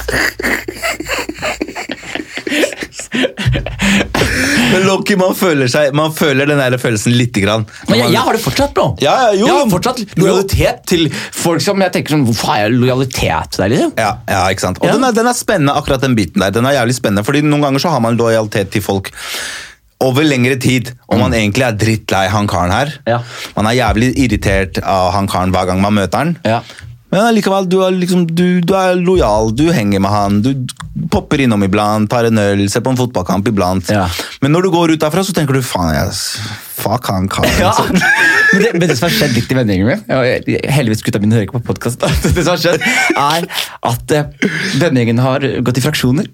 Loki, 5.10 5.18
man 5.18 5.34
føler, 5.34 5.70
seg, 5.70 5.94
man 5.96 6.12
føler 6.14 6.46
den 6.46 6.60
der 6.60 6.76
følelsen 6.78 7.14
lite 7.16 7.42
grann. 7.42 7.64
Men 7.88 7.98
jeg, 7.98 8.12
jeg 8.14 8.22
har 8.26 8.36
det 8.36 8.42
fortsatt, 8.42 8.74
bro. 8.76 8.86
Ja, 9.02 9.14
ja, 9.26 9.30
jo, 9.34 9.46
jeg 9.48 9.56
har 9.56 9.70
fortsatt 9.72 10.02
lojalitet 10.20 10.84
til 10.90 11.08
folk 11.12 11.62
som 11.64 11.80
jeg 11.82 11.94
tenker 11.94 12.14
sånn 12.14 12.26
Hvorfor 12.28 12.52
har 12.52 12.62
jeg 12.64 12.76
lojalitet 12.76 13.54
til 13.54 13.64
deg, 13.64 13.74
liksom? 13.74 13.94
Ja, 13.98 14.12
ja, 14.30 14.44
ikke 14.52 14.66
sant? 14.66 14.78
Og 14.82 14.86
den, 14.90 15.06
er, 15.06 15.16
den 15.16 15.30
er 15.30 15.38
spennende, 15.38 15.74
akkurat 15.78 16.04
den 16.04 16.14
biten 16.18 16.44
der. 16.44 16.54
Den 16.54 16.68
er 16.68 16.78
jævlig 16.78 16.96
spennende, 16.98 17.26
fordi 17.26 17.42
Noen 17.46 17.66
ganger 17.66 17.82
så 17.82 17.94
har 17.94 18.04
man 18.04 18.18
lojalitet 18.20 18.70
til 18.76 18.84
folk 18.84 19.10
over 20.00 20.24
lengre 20.24 20.56
tid, 20.56 20.94
og 21.12 21.18
man 21.20 21.34
egentlig 21.36 21.66
er 21.66 21.74
drittlei 21.76 22.22
han 22.32 22.46
karen 22.48 22.72
her. 22.72 22.92
Ja. 23.08 23.18
Man 23.56 23.68
er 23.68 23.76
jævlig 23.76 24.14
irritert 24.22 24.80
av 24.80 25.10
han 25.12 25.28
karen 25.28 25.52
hver 25.52 25.68
gang 25.68 25.82
man 25.82 25.98
møter 25.98 26.22
han. 26.22 26.62
Men 27.10 27.34
likevel, 27.34 27.66
du 27.70 27.80
er, 27.82 27.94
liksom, 27.96 28.24
du, 28.30 28.60
du 28.62 28.74
er 28.78 28.94
lojal, 28.98 29.50
du 29.56 29.66
henger 29.74 30.02
med 30.02 30.12
han, 30.14 30.40
du 30.44 30.52
popper 31.10 31.42
innom 31.42 31.64
iblant, 31.66 32.06
tar 32.10 32.28
en 32.28 32.38
øl, 32.38 32.62
ser 32.70 32.84
på 32.86 32.92
en 32.92 32.98
fotballkamp 33.00 33.48
iblant. 33.50 33.90
Ja. 33.90 34.06
Men 34.44 34.54
når 34.54 34.66
du 34.66 34.74
går 34.74 34.94
ut 34.94 35.02
derfra, 35.02 35.24
så 35.26 35.34
tenker 35.34 35.58
du 35.58 35.64
faen, 35.66 35.90
jeg, 35.96 36.14
fuck 36.80 37.10
han 37.10 37.26
karen. 37.30 37.56
Ja. 37.58 37.74
Men 38.50 38.64
det, 38.64 38.70
men 38.74 38.88
det 38.90 38.96
som 38.98 39.04
har 39.06 39.12
skjedd 39.14 39.36
litt 39.36 39.52
i 39.52 39.54
vennegjengen 39.54 39.86
min 39.86 40.70
Heldigvis 40.74 41.04
gutta 41.06 41.20
mine 41.22 41.36
hører 41.36 41.44
ikke 41.46 41.60
på 41.60 41.68
podkast. 41.68 42.02
Det 42.34 42.42
som 42.42 42.56
har 42.56 42.58
skjedd, 42.58 42.82
er 43.14 43.46
at 43.92 44.14
eh, 44.16 44.48
vennegjengen 44.82 45.22
har 45.22 45.46
gått 45.62 45.78
i 45.78 45.84
fraksjoner. 45.84 46.26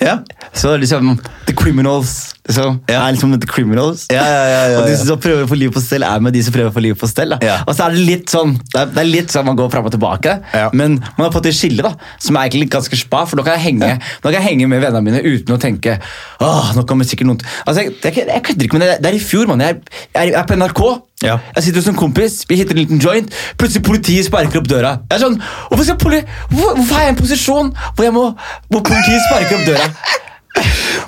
Ja. 0.00 0.18
Så 0.54 0.76
liksom 0.78 1.16
The 1.46 1.52
Criminals 1.58 2.34
liksom, 2.46 2.80
Ja. 2.88 3.00
er 3.08 3.12
liksom 3.16 3.32
The 3.40 3.46
Criminals. 3.50 4.06
Ja, 4.12 4.22
ja, 4.22 4.44
ja, 4.46 4.60
ja, 4.72 4.78
Og 4.80 4.86
de 4.86 4.96
som 4.96 5.18
prøver 5.18 5.42
å 5.44 5.48
få 5.50 5.58
liv 5.58 5.72
på 5.74 5.82
stell, 5.82 6.04
er 6.06 6.20
med 6.22 6.32
de 6.32 6.42
som 6.46 6.54
prøver 6.54 6.70
å 6.70 6.74
få 6.76 6.82
liv 6.84 6.94
på 6.94 7.08
stell. 7.10 7.34
Da. 7.34 7.56
Og 7.66 7.74
så 7.74 7.86
er 7.88 7.96
det 7.96 8.04
litt 8.06 8.30
sånn 8.30 8.54
Det 8.72 8.78
er, 8.80 8.86
det 8.94 9.02
er 9.02 9.08
litt 9.10 9.34
sånn 9.34 9.44
man 9.48 9.56
går 9.58 9.70
fram 9.72 9.84
og 9.90 9.92
tilbake, 9.96 10.36
men 10.72 10.98
man 11.18 11.26
har 11.26 11.32
fått 11.34 11.46
et 11.50 11.58
skille 11.58 11.82
da 11.82 11.94
som 12.18 12.36
er 12.38 12.46
egentlig 12.48 12.70
ganske 12.70 12.96
spa, 12.96 13.24
for 13.26 13.36
nå 13.36 13.44
kan 13.44 13.58
jeg 13.58 13.66
henge, 13.74 13.90
nå 13.98 14.22
kan 14.30 14.38
jeg 14.38 14.46
henge 14.46 14.68
med 14.70 14.82
vennene 14.82 15.02
mine 15.02 15.22
uten 15.26 15.56
å 15.56 15.60
tenke 15.60 15.98
Åh, 16.40 16.72
nå 16.76 16.86
kommer 16.86 17.04
sikkert 17.04 17.26
noen 17.32 17.42
Altså, 17.66 17.82
jeg, 17.88 17.98
jeg, 18.04 18.26
jeg 18.28 18.42
kødder 18.46 18.64
ikke 18.68 18.78
med 18.78 18.86
det. 18.88 19.02
Det 19.02 19.10
er 19.10 19.16
i 19.18 19.22
fjor, 19.22 19.46
mann. 19.50 19.60
Jeg, 19.60 19.80
er- 20.14 20.20
er- 20.22 20.30
jeg 20.30 20.38
er 20.38 20.46
på 20.46 20.54
NRK. 20.56 20.82
Ja. 21.24 21.38
Jeg 21.56 21.66
sitter 21.66 21.82
hos 21.82 21.90
en 21.90 21.98
kompis, 21.98 22.42
vi 22.48 22.60
hitter 22.60 22.76
en 22.76 22.82
liten 22.84 23.02
joint. 23.02 23.32
Plutselig 23.58 23.82
politiet 23.86 24.28
sparker 24.28 24.60
opp 24.60 24.70
døra. 24.70 24.94
Jeg 25.10 25.18
er 25.18 25.24
sånn, 25.24 25.36
hvorfor, 25.40 25.84
skal 25.88 25.98
poli 25.98 26.22
hvor, 26.52 26.76
hvorfor 26.78 26.94
er 26.94 27.08
jeg 27.08 27.10
i 27.10 27.14
en 27.16 27.18
posisjon 27.18 27.74
hvor, 27.74 28.06
jeg 28.06 28.14
må, 28.14 28.24
hvor 28.70 28.84
politiet 28.86 29.24
sparker 29.26 29.58
opp 29.58 29.68
døra? 29.72 29.90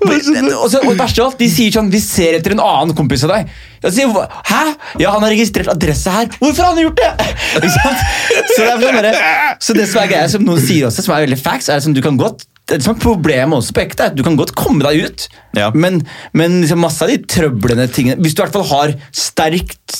Og, 0.00 0.68
så, 0.70 0.78
og 0.84 0.94
verste 0.94 1.20
av 1.20 1.30
alt, 1.30 1.40
De 1.40 1.46
sier 1.50 1.72
sånn 1.74 1.88
Vi 1.90 1.98
ser 2.00 2.36
etter 2.38 2.54
en 2.54 2.60
annen 2.62 2.94
kompis 2.96 3.24
av 3.26 3.32
deg. 3.34 3.50
Jeg 3.82 3.96
sier, 3.96 4.12
Hæ? 4.46 4.60
Ja, 5.00 5.14
han 5.16 5.24
har 5.24 5.32
registrert 5.32 5.68
adresse 5.72 6.12
her. 6.14 6.28
Hvorfor 6.38 6.68
har 6.68 6.76
han 6.76 6.84
gjort 6.84 7.00
det? 7.00 7.10
Så 7.50 8.62
det, 8.62 8.70
er 8.70 8.78
sånn 8.78 9.18
så 9.60 9.74
det 9.76 9.86
som 9.90 10.00
er 10.02 10.08
greia, 10.12 10.28
som 10.30 10.44
noen 10.46 10.62
sier 10.62 10.86
også, 10.86 11.02
som 11.04 11.16
er 11.16 11.24
veldig 11.26 11.38
facts, 11.40 11.68
er 11.72 11.82
som 11.82 11.94
du 11.96 12.00
kan 12.04 12.18
godt 12.20 12.44
det 12.70 12.82
som 12.84 12.94
er 12.94 13.02
problemet 13.02 13.58
også 13.58 13.74
på 13.76 13.82
ekte, 13.84 14.06
er 14.06 14.12
at 14.12 14.18
du 14.18 14.22
kan 14.26 14.38
godt 14.38 14.54
komme 14.58 14.84
deg 14.86 15.04
ut, 15.08 15.28
Ja. 15.58 15.70
men, 15.74 16.00
men 16.32 16.60
liksom 16.62 16.78
masse 16.84 17.02
av 17.02 17.10
de 17.10 17.16
trøblende 17.26 17.88
tingene 17.90 18.22
Hvis 18.22 18.36
du 18.36 18.40
i 18.40 18.44
hvert 18.44 18.54
fall 18.54 18.68
har 18.70 18.92
sterkt 19.10 19.96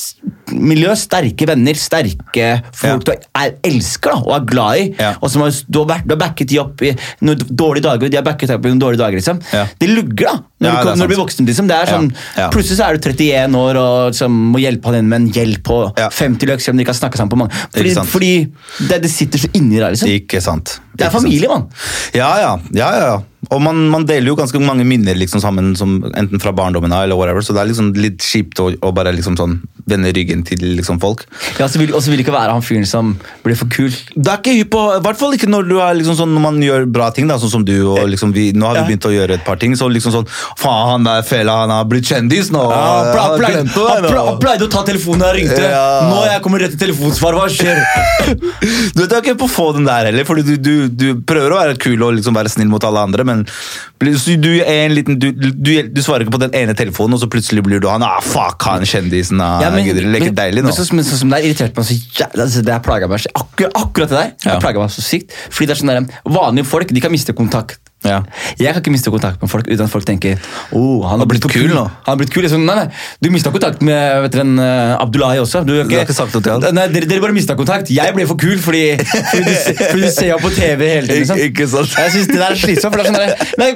miljø, 0.55 0.95
sterke 0.99 1.47
venner, 1.49 1.79
sterke 1.79 2.51
folk 2.77 3.07
du 3.07 3.13
er, 3.15 3.55
elsker 3.67 4.15
da, 4.15 4.19
og 4.27 4.35
er 4.37 4.47
glad 4.51 4.83
i, 4.83 4.87
og 5.21 5.27
som 5.33 5.45
har, 5.45 5.55
du, 5.67 5.81
har 5.87 6.21
backet 6.21 6.51
de 6.51 6.61
opp 6.63 6.85
i 6.87 6.93
noen 7.27 7.45
dårlige 7.49 7.87
dager, 7.87 8.13
de 8.13 8.21
har 8.21 8.27
backet 8.27 8.53
opp 8.55 8.67
i 8.67 8.73
noen 8.73 8.83
dårlige 8.83 9.03
dager, 9.03 9.21
liksom. 9.21 9.41
Det 9.81 9.91
lugger, 9.91 10.27
da. 10.29 10.37
Når, 10.61 10.71
du, 10.71 10.89
det 10.91 10.97
når 10.99 11.09
du 11.09 11.13
blir 11.15 11.23
voksen, 11.23 11.47
liksom. 11.49 11.71
Det 11.71 11.77
er 11.79 11.89
sånn. 11.89 12.11
Plutselig 12.53 12.77
så 12.77 12.91
er 12.91 12.99
du 12.99 13.09
31 13.09 13.57
år 13.61 13.81
og 13.81 13.95
liksom, 14.13 14.37
må 14.53 14.61
hjelpe 14.61 14.91
han 14.91 15.01
inn 15.01 15.09
med 15.09 15.23
en 15.23 15.31
hjelp 15.39 15.65
på 15.71 15.81
Ja. 16.01 16.11
50 16.13 16.51
løk, 16.51 16.61
selv 16.61 16.75
om 16.75 16.81
de 16.81 16.85
ikke 16.85 16.95
har 16.95 17.01
snakket 17.01 17.23
sammen 17.23 17.33
på 17.33 17.41
mange 17.41 17.65
Fordi, 17.73 17.95
sant. 17.97 18.11
fordi 18.11 18.33
det, 18.91 19.01
det 19.05 19.11
sitter 19.13 19.43
så 19.47 19.51
inni 19.57 19.81
deg, 19.81 19.95
liksom. 19.95 20.13
Ikke 20.21 20.45
sant. 20.45 20.79
Det 21.01 21.07
er 21.09 21.15
familie, 21.15 21.49
mann. 21.49 21.69
Ja, 22.17 22.31
ja. 22.43 22.53
ja, 22.77 22.91
ja. 23.01 23.13
Og 23.49 23.63
man, 23.65 23.79
man 23.89 24.05
deler 24.09 24.33
jo 24.33 24.37
ganske 24.37 24.61
mange 24.61 24.85
minner 24.85 25.17
liksom 25.17 25.41
sammen, 25.41 25.73
som, 25.79 25.97
enten 26.13 26.43
fra 26.43 26.53
barndommen 26.57 26.93
av 26.93 27.07
eller 27.07 27.17
whatever, 27.17 27.45
så 27.45 27.57
det 27.57 27.63
er 27.63 27.71
liksom 27.71 27.95
litt 27.97 28.21
kjipt 28.25 28.61
å, 28.61 28.69
å 28.85 28.93
bare 28.97 29.15
liksom 29.17 29.39
sånn 29.41 29.57
vende 29.91 30.13
ryggen 30.17 30.45
til 30.47 30.63
liksom 30.79 31.01
folk. 31.03 31.25
Ja, 31.59 31.67
og 31.67 32.01
så 32.03 32.11
vil 32.13 32.23
ikke 32.23 32.35
være 32.35 32.55
han 32.55 32.65
fyren 32.65 32.87
som 32.89 33.13
blir 33.45 33.59
for 33.59 33.71
kul. 33.73 33.91
Det 34.15 34.31
er 34.31 34.41
ikke 34.41 34.57
hypp 34.61 34.73
på, 34.75 34.83
i 34.97 35.03
hvert 35.05 35.21
fall 35.21 35.37
ikke 35.37 35.51
når, 35.51 35.69
du 35.71 35.77
er 35.83 35.99
liksom 35.99 36.17
sånn, 36.19 36.35
når 36.37 36.45
man 36.47 36.61
gjør 36.65 36.87
bra 36.93 37.11
ting, 37.15 37.29
da, 37.31 37.39
sånn 37.43 37.53
som 37.53 37.65
du. 37.67 37.75
og 37.91 38.03
liksom 38.11 38.35
vi, 38.37 38.51
Nå 38.57 38.67
har 38.67 38.79
vi 38.79 38.81
Ja. 38.81 38.87
begynt 38.89 39.07
å 39.09 39.13
gjøre 39.15 39.37
et 39.39 39.45
par 39.47 39.57
ting, 39.61 39.75
så 39.77 39.89
liksom 39.91 40.13
sånn 40.15 40.29
Faen, 40.59 40.89
han 40.91 41.05
der 41.07 41.23
fela, 41.27 41.61
han 41.65 41.71
har 41.75 41.85
blitt 41.91 42.09
kjendis 42.09 42.51
nå! 42.55 42.63
han 42.71 43.11
Jeg 43.11 43.21
har 43.21 43.37
pleide, 43.39 43.65
han 43.75 44.19
han 44.31 44.41
pleide 44.43 44.67
å 44.67 44.71
ta 44.73 44.83
telefonen 44.87 45.21
da 45.25 45.33
jeg 45.33 45.43
ringte. 45.45 45.63
Ja. 45.63 45.85
Nå 46.11 46.25
jeg 46.27 46.43
kommer 46.45 46.63
rett 46.65 46.75
til 46.77 46.83
telefonsvar. 46.87 47.39
Hva 47.39 47.49
skjer? 47.53 47.81
Du 48.95 49.03
vet, 49.03 49.11
Jeg 49.11 49.17
er 49.17 49.23
ikke 49.25 49.39
på 49.41 49.49
å 49.49 49.51
få 49.51 49.67
den 49.77 49.87
der 49.89 50.07
heller, 50.11 50.27
fordi 50.29 50.43
du, 50.47 50.55
du, 50.61 50.75
du 50.89 51.23
prøver 51.27 51.55
å 51.55 51.61
være 51.61 51.79
kul 51.81 52.03
og 52.07 52.15
liksom 52.19 52.37
være 52.37 52.51
snill 52.53 52.69
mot 52.71 52.85
alle 52.87 53.03
andre, 53.09 53.25
men 53.27 53.45
du, 54.01 54.51
er 54.61 54.87
en 54.87 54.95
liten, 54.95 55.19
du, 55.21 55.31
du, 55.33 55.71
du 55.91 56.01
svarer 56.05 56.25
ikke 56.25 56.37
på 56.37 56.43
den 56.45 56.55
ene 56.57 56.75
telefonen, 56.79 57.17
og 57.17 57.23
så 57.23 57.29
plutselig 57.31 57.65
blir 57.67 57.83
du 57.83 57.89
han 57.91 58.05
ah, 58.07 58.21
fuck, 58.25 58.63
han 58.69 58.87
kjendisen. 58.89 59.41
Ah, 59.45 59.61
Ja, 59.65 59.71
men- 59.75 59.80
gidder 59.85 60.03
du 60.03 60.11
leke 60.13 60.25
men- 60.31 60.35
deilig 60.35 60.63
nå? 60.63 60.71
Men 60.71 60.73
sånn 60.73 60.87
som- 61.05 61.19
som 61.19 61.29
det 61.31 61.39
er 61.39 61.49
irritert 61.49 61.77
meg 61.77 61.87
så 61.87 61.95
jævlig 61.95 62.43
altså, 62.47 62.65
Det 62.65 62.73
har 62.73 62.81
plaget 62.81 63.09
meg 63.09 63.21
akkurat, 63.35 63.73
akkurat 63.75 64.09
det 64.09 64.19
der 64.19 64.53
Ja. 64.53 64.59
plaget 64.61 64.77
meg 64.81 64.91
så 64.91 65.03
sykt. 65.03 65.33
Fordi 65.51 65.67
det 65.67 65.71
er 65.77 65.81
sånn 65.85 66.07
der, 66.09 66.21
Vanlige 66.27 66.67
folk 66.67 66.89
de 66.89 67.01
kan 67.01 67.11
miste 67.11 67.33
kontakt. 67.33 67.79
Ja. 68.07 68.23
Jeg 68.57 68.73
kan 68.73 68.81
ikke 68.81 68.93
miste 68.95 69.13
kontakt 69.13 69.43
med 69.43 69.51
folk 69.53 69.67
uten 69.69 69.85
at 69.85 69.93
folk 69.93 70.07
tenker 70.09 70.39
oh, 70.73 71.05
han 71.05 71.21
har 71.21 71.29
blitt, 71.29 71.45
blitt 71.45 71.53
kul 71.53 71.75
nå. 71.75 71.83
Han 72.07 72.15
har 72.15 72.19
blitt 72.21 72.33
kul. 72.33 72.47
Sånn, 72.49 72.65
nei, 72.65 72.77
nei, 72.79 72.87
Du 73.21 73.29
mista 73.31 73.53
kontakt 73.53 73.83
med 73.85 74.23
vet 74.25 74.33
dere, 74.35 74.47
en, 74.47 74.55
eh, 74.65 74.95
Abdullahi 74.97 75.43
også. 75.43 75.63
Du, 75.69 75.75
har 75.77 75.85
har 75.85 76.07
ikke 76.07 76.17
sagt 76.17 76.33
noe 76.35 76.45
til 76.45 76.55
han? 76.57 76.65
Nei, 76.77 76.87
dere, 76.95 77.09
dere 77.11 77.23
bare 77.23 77.37
mista 77.37 77.57
kontakt. 77.59 77.93
Jeg 77.93 78.17
ble 78.17 78.25
for 78.31 78.41
kul 78.41 78.57
fordi, 78.63 78.83
fordi, 79.05 79.43
du, 79.45 79.53
fordi 79.83 80.01
du 80.07 80.09
ser 80.15 80.33
ham 80.33 80.41
på 80.43 80.53
TV 80.57 80.89
hele 80.95 81.07
tiden. 81.11 81.21
Liksom. 81.25 81.43
Ikke- 81.45 81.49
ikke 81.61 81.69
sant. 81.69 81.93
Jeg 81.99 82.15
synes 82.15 82.31
det 82.31 82.39
der 82.41 82.55
er 82.55 82.61
slitsomt. 82.63 82.95
For 82.95 83.03
det 83.03 83.07
er 83.07 83.11
sånn 83.11 83.21
der, 83.21 83.55
nei, 83.61 83.71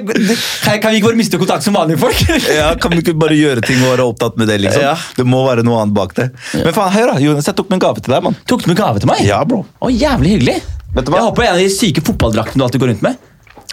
kan, 0.81 0.89
vi 0.91 0.99
ikke 1.01 1.09
bare 1.11 1.19
miste 1.21 1.41
kontakt 1.41 1.67
som 1.67 1.77
vanlige 1.77 2.01
folk? 2.01 2.25
Ja, 2.55 2.71
Kan 2.79 2.93
vi 2.93 3.03
ikke 3.03 3.15
bare 3.19 3.35
gjøre 3.37 3.61
ting 3.65 3.81
og 3.83 3.93
være 3.93 4.07
opptatt 4.09 4.37
med 4.39 4.49
det? 4.49 4.59
liksom? 4.63 4.81
Ja. 4.81 4.95
Det 5.17 5.25
må 5.27 5.43
være 5.45 5.65
noe 5.67 5.83
annet 5.83 5.95
bak 5.97 6.15
det. 6.17 6.29
Men 6.55 6.73
faen, 6.75 6.93
hør 6.95 7.13
da, 7.13 7.19
Jonas, 7.21 7.49
jeg 7.49 7.57
tok 7.57 7.69
med 7.69 7.77
en 7.79 7.85
gave 7.87 8.01
til 8.01 8.15
deg, 8.15 8.25
mann. 8.25 8.37
Tok 8.49 8.65
du 8.65 8.71
med 8.71 8.79
gave 8.79 9.01
til 9.03 9.11
meg? 9.11 9.21
Ja, 9.27 9.41
bro. 9.47 9.63
Å, 9.83 9.91
Jævlig 9.93 10.37
hyggelig. 10.37 10.59
Du? 10.95 11.01
Jeg 11.11 11.25
håper 11.27 11.43
er 11.43 11.49
en 11.49 11.57
av 11.57 11.59
de 11.59 11.71
syke 11.73 12.03
fotballdraktene 12.07 12.61
du 12.61 12.65
alltid 12.67 12.83
går 12.83 12.93
rundt 12.93 13.03
med. 13.05 13.23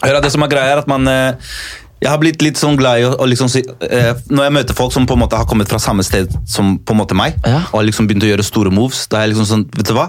Hør 0.03 0.21
det 0.25 0.33
som 0.35 0.43
er 0.45 0.51
greia 0.53 0.73
er 0.75 0.83
at 0.83 0.89
man 0.91 1.07
eh, 1.11 1.53
Jeg 2.03 2.11
har 2.11 2.19
blitt 2.23 2.43
litt 2.43 2.59
sånn 2.59 2.77
glad 2.81 3.03
i 3.03 3.07
å, 3.07 3.15
liksom 3.31 3.51
si 3.53 3.63
eh, 3.63 4.13
Når 4.33 4.49
jeg 4.49 4.57
møter 4.59 4.79
folk 4.79 4.93
som 4.95 5.07
på 5.07 5.15
en 5.15 5.23
måte 5.23 5.39
har 5.39 5.47
kommet 5.51 5.71
fra 5.71 5.79
samme 5.83 6.03
sted 6.07 6.33
som 6.51 6.77
på 6.83 6.97
en 6.97 7.03
måte 7.05 7.15
meg, 7.19 7.39
Ja. 7.47 7.63
og 7.71 7.81
har 7.81 7.89
liksom 7.89 8.11
begynt 8.11 8.27
å 8.27 8.33
gjøre 8.33 8.47
store 8.47 8.75
moves, 8.75 9.07
da 9.09 9.21
er 9.23 9.29
jeg 9.29 9.37
liksom 9.37 9.49
sånn 9.53 9.67
Vet 9.79 9.91
du 9.93 9.97
hva? 9.99 10.09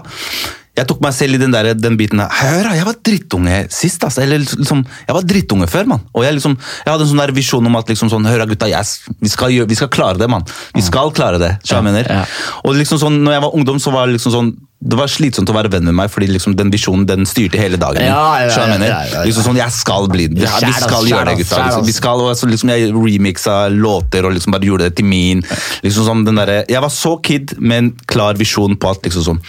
Jeg 0.74 0.88
tok 0.90 0.98
meg 1.04 1.12
selv 1.14 1.36
i 1.36 1.38
den, 1.38 1.52
der, 1.54 1.68
den 1.78 1.94
biten 1.94 2.18
her. 2.18 2.32
Hør, 2.34 2.72
jeg 2.74 2.82
var 2.88 2.96
drittunge 3.06 3.58
sist. 3.70 4.02
ass. 4.02 4.16
Eller 4.18 4.40
liksom, 4.42 4.80
Jeg 5.06 5.14
var 5.14 5.22
drittunge 5.30 5.68
før, 5.70 5.86
mann. 5.86 6.00
Og 6.10 6.24
jeg, 6.26 6.34
liksom, 6.34 6.56
jeg 6.58 6.90
hadde 6.90 7.04
en 7.06 7.10
sånn 7.12 7.20
der 7.22 7.32
visjon 7.36 7.68
om 7.70 7.76
at 7.78 7.92
liksom 7.92 8.10
sånn, 8.10 8.26
hør 8.26 8.42
gutta, 8.50 8.66
yes, 8.66 9.04
vi, 9.20 9.30
skal 9.30 9.54
vi 9.70 9.78
skal 9.78 9.86
klare 9.94 10.18
det, 10.18 10.26
mann. 10.26 10.42
Vi 10.74 10.82
skal 10.82 11.12
klare 11.14 11.38
det. 11.38 11.52
Så 11.62 11.76
jeg 11.76 11.86
mener? 11.86 12.10
Ja. 12.10 12.24
Og 12.66 12.74
liksom 12.74 12.98
sånn, 12.98 13.20
når 13.22 13.36
jeg 13.36 13.44
var 13.46 13.54
ungdom, 13.60 13.78
så 13.78 13.94
var 13.94 14.10
det 14.10 14.16
liksom 14.18 14.34
sånn 14.34 14.50
det 14.84 14.98
var 14.98 15.08
slitsomt 15.08 15.48
å 15.48 15.54
være 15.56 15.70
venn 15.72 15.86
med 15.88 15.96
meg, 15.96 16.10
fordi 16.12 16.26
liksom 16.28 16.54
den 16.58 16.68
visjonen 16.72 17.06
den 17.08 17.24
styrte 17.28 17.56
hele 17.56 17.78
dagen. 17.80 18.02
min. 18.02 18.10
Ja, 18.10 18.44
ja, 18.44 18.50
ja, 18.52 18.76
ja, 18.76 19.00
ja. 19.14 19.22
Liksom 19.24 19.46
sånn, 19.46 19.56
Jeg 19.62 19.72
skal 19.72 20.08
bli 20.12 20.26
det. 20.28 20.44
Vi 20.44 20.74
skal 20.76 21.08
gjøre 21.08 21.30
det, 21.30 21.38
gutta. 21.40 21.62
Liksom. 21.64 21.86
Vi 21.88 21.96
skal, 21.96 22.20
og 22.20 22.52
liksom 22.52 22.72
Jeg 22.74 22.92
remixa 22.92 23.56
låter 23.72 24.28
og 24.28 24.36
liksom 24.36 24.52
bare 24.52 24.68
gjorde 24.68 24.90
det 24.90 24.98
til 25.00 25.08
min. 25.08 25.40
Liksom 25.86 26.08
sånn, 26.10 26.24
den 26.28 26.40
der, 26.42 26.56
jeg 26.68 26.84
var 26.84 26.92
så 26.92 27.16
kid 27.24 27.56
med 27.58 27.78
en 27.80 27.90
klar 28.10 28.36
visjon 28.36 28.76
på 28.76 28.92
at 28.92 29.08
liksom 29.08 29.24
sånn 29.30 29.42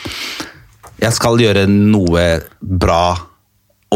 Jeg 1.04 1.12
skal 1.18 1.42
gjøre 1.44 1.68
noe 1.68 2.28
bra 2.62 3.06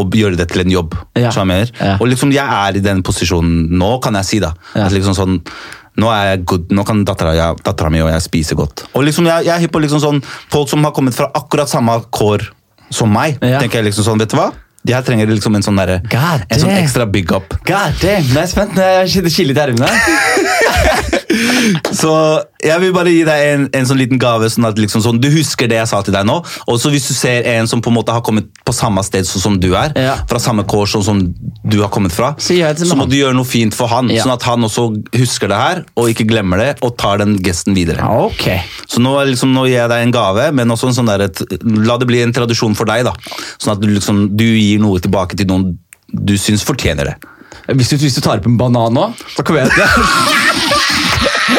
og 0.00 0.14
gjøre 0.16 0.38
det 0.38 0.46
til 0.52 0.62
en 0.62 0.72
jobb. 0.72 0.94
Ja. 1.18 1.32
jeg. 1.32 1.72
Og 1.98 2.06
liksom 2.08 2.32
jeg 2.32 2.44
er 2.44 2.76
i 2.78 2.84
den 2.84 3.02
posisjonen 3.04 3.68
nå, 3.80 3.90
kan 4.04 4.16
jeg 4.20 4.28
si. 4.28 4.38
da. 4.44 4.52
At 4.76 4.92
liksom 4.94 5.16
sånn, 5.16 5.40
nå 5.98 6.08
er 6.14 6.30
jeg 6.36 6.44
good, 6.46 6.68
nå 6.70 6.84
kan 6.86 7.04
dattera 7.04 7.34
jeg- 7.34 7.90
mi 7.90 8.00
og 8.00 8.10
jeg 8.10 8.22
spise 8.22 8.54
godt. 8.54 8.84
Og 8.94 9.04
liksom 9.04 9.26
jeg, 9.26 9.44
jeg 9.46 9.54
er 9.56 9.60
hypp 9.60 9.72
på 9.72 9.80
liksom 9.82 10.00
sånn, 10.00 10.22
folk 10.50 10.68
som 10.68 10.84
har 10.84 10.92
kommet 10.92 11.14
fra 11.14 11.30
akkurat 11.34 11.68
samme 11.68 12.00
kår 12.10 12.48
som 12.90 13.12
meg. 13.12 13.38
Ja. 13.42 13.58
tenker 13.60 13.82
jeg 13.82 13.92
liksom 13.92 14.04
sånn, 14.04 14.18
vet 14.18 14.30
du 14.30 14.36
hva? 14.36 14.52
De 14.82 14.94
her 14.94 15.02
trenger 15.02 15.26
liksom 15.28 15.54
en 15.54 15.62
sånn, 15.62 15.76
der, 15.76 16.00
en 16.00 16.58
sånn 16.58 16.70
ekstra 16.78 17.04
big 17.10 17.30
up. 17.32 17.52
God 17.66 17.98
damn, 18.00 18.24
nå 18.24 18.36
er 18.36 18.46
jeg 18.46 18.48
spent. 18.48 18.74
Det 18.74 19.10
skiller 19.10 19.52
litt 19.52 19.58
i 19.58 19.60
ermene. 19.60 20.46
Så 21.94 22.10
jeg 22.64 22.80
vil 22.82 22.92
bare 22.94 23.10
gi 23.12 23.22
deg 23.26 23.42
en, 23.54 23.66
en 23.76 23.86
sånn 23.88 23.98
liten 24.00 24.18
gave, 24.20 24.48
sånn 24.50 24.66
at 24.68 24.78
liksom 24.80 25.02
sånn, 25.04 25.20
du 25.22 25.28
husker 25.32 25.68
det 25.70 25.78
jeg 25.78 25.88
sa 25.90 26.00
til 26.04 26.14
deg 26.14 26.26
nå. 26.28 26.38
Og 26.68 26.80
så 26.82 26.90
hvis 26.92 27.06
du 27.10 27.14
ser 27.16 27.46
en 27.54 27.68
som 27.70 27.82
på 27.84 27.90
en 27.92 27.96
måte 27.96 28.12
har 28.14 28.22
kommet 28.26 28.48
på 28.66 28.74
samme 28.76 29.02
sted 29.06 29.26
sånn 29.28 29.42
som 29.44 29.58
du 29.62 29.70
er, 29.78 29.92
Ja. 29.96 30.16
fra 30.28 30.38
samme 30.42 30.64
kår 30.68 30.86
sånn 30.94 31.04
som 31.06 31.22
du 31.64 31.78
har 31.80 31.88
kommet 31.94 32.12
fra, 32.12 32.34
Så 32.38 32.54
gjør 32.56 32.66
jeg 32.72 32.76
det 32.82 32.88
må 32.92 32.98
han. 33.04 33.08
du 33.12 33.16
gjøre 33.16 33.34
noe 33.38 33.44
fint 33.48 33.74
for 33.74 33.88
han, 33.88 34.08
Ja. 34.10 34.24
sånn 34.24 34.32
at 34.34 34.42
han 34.48 34.62
også 34.66 34.88
husker 35.16 35.48
det 35.48 35.56
her, 35.60 35.84
og 35.96 36.08
ikke 36.10 36.26
glemmer 36.28 36.58
det, 36.58 36.70
og 36.82 36.96
tar 36.98 37.18
den 37.18 37.38
gesten 37.38 37.74
videre. 37.74 38.02
Ok. 38.26 38.46
Så 38.88 38.98
nå, 39.00 39.14
er 39.20 39.26
liksom, 39.32 39.52
nå 39.54 39.66
gir 39.68 39.78
jeg 39.80 39.88
deg 39.88 40.02
en 40.08 40.12
gave, 40.12 40.52
men 40.52 40.68
også 40.68 40.88
en 40.90 40.94
sånn 40.98 41.06
der, 41.06 41.26
et, 41.28 41.42
la 41.62 41.96
det 41.98 42.06
bli 42.10 42.22
en 42.22 42.32
tradisjon 42.32 42.74
for 42.76 42.84
deg. 42.86 43.04
da. 43.04 43.12
Sånn 43.58 43.72
at 43.76 43.80
du, 43.80 43.88
liksom, 43.88 44.36
du 44.36 44.44
gir 44.44 44.78
noe 44.80 44.98
tilbake 45.00 45.36
til 45.36 45.46
noen 45.46 45.78
du 46.12 46.34
syns 46.34 46.64
fortjener 46.66 47.04
det. 47.04 47.14
Hvis 47.70 47.88
du, 47.90 47.96
hvis 47.96 48.14
du 48.16 48.20
tar 48.20 48.38
opp 48.40 48.46
en 48.46 48.56
banan 48.58 48.92
nå, 48.92 49.14
så 49.36 49.44
kommer 49.46 49.62
jeg 49.62 49.70
til 49.70 49.84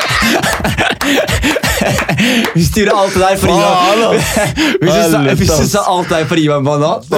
Hvis 2.55 2.69
du 2.73 2.77
gjør 2.83 2.91
alt 3.01 3.13
det 3.15 3.21
der 3.23 3.35
for 3.41 3.47
meg 3.49 3.55
Hvis 5.39 5.49
du 5.49 5.65
sa- 5.67 5.87
alt 5.89 6.07
det 6.11 6.15
der 6.19 6.25
for 6.29 6.37
en 6.41 6.65
banan 6.67 6.99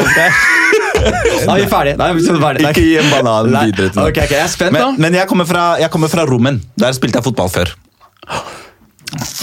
Da 1.03 1.51
er 1.51 1.59
vi 1.59 1.65
ferdige. 1.67 1.97
Da 1.99 2.03
er 2.07 2.13
vi 2.15 2.21
ferdige. 2.24 2.63
Ikke 2.69 2.80
gi 2.86 2.93
en 3.01 3.09
banan 3.11 3.49
videre 3.51 3.89
til 3.91 3.99
okay, 3.99 4.24
ok, 4.24 4.32
Jeg 4.32 4.39
er 4.39 4.47
spent. 4.51 4.71
Men, 4.71 4.95
men 5.01 5.13
jeg, 5.17 5.28
kommer 5.28 5.45
fra, 5.49 5.63
jeg 5.82 5.89
kommer 5.91 6.07
fra 6.07 6.24
Rommen. 6.30 6.61
Der 6.80 6.91
spilte 6.95 7.17
jeg 7.19 7.24
fotball 7.26 7.49
før. 7.51 7.67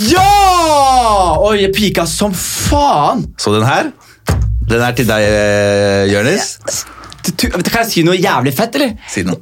Ja! 0.08 0.24
Oi, 1.44 1.58
jeg 1.60 1.72
pika 1.76 2.06
som 2.08 2.32
faen. 2.34 3.26
Så 3.38 3.52
den 3.54 3.66
her, 3.68 3.84
den 4.70 4.80
er 4.86 4.92
til 4.96 5.06
deg, 5.10 5.20
eh, 5.26 6.08
Jonis. 6.14 6.46
Du- 7.22 7.32
du- 7.48 7.62
Kan 7.70 7.82
jeg 7.84 7.90
si 7.90 8.02
noe 8.02 8.16
jævlig 8.16 8.52
fett, 8.56 8.74
eller? 8.78 8.94
Si 9.08 9.22
noe. 9.22 9.36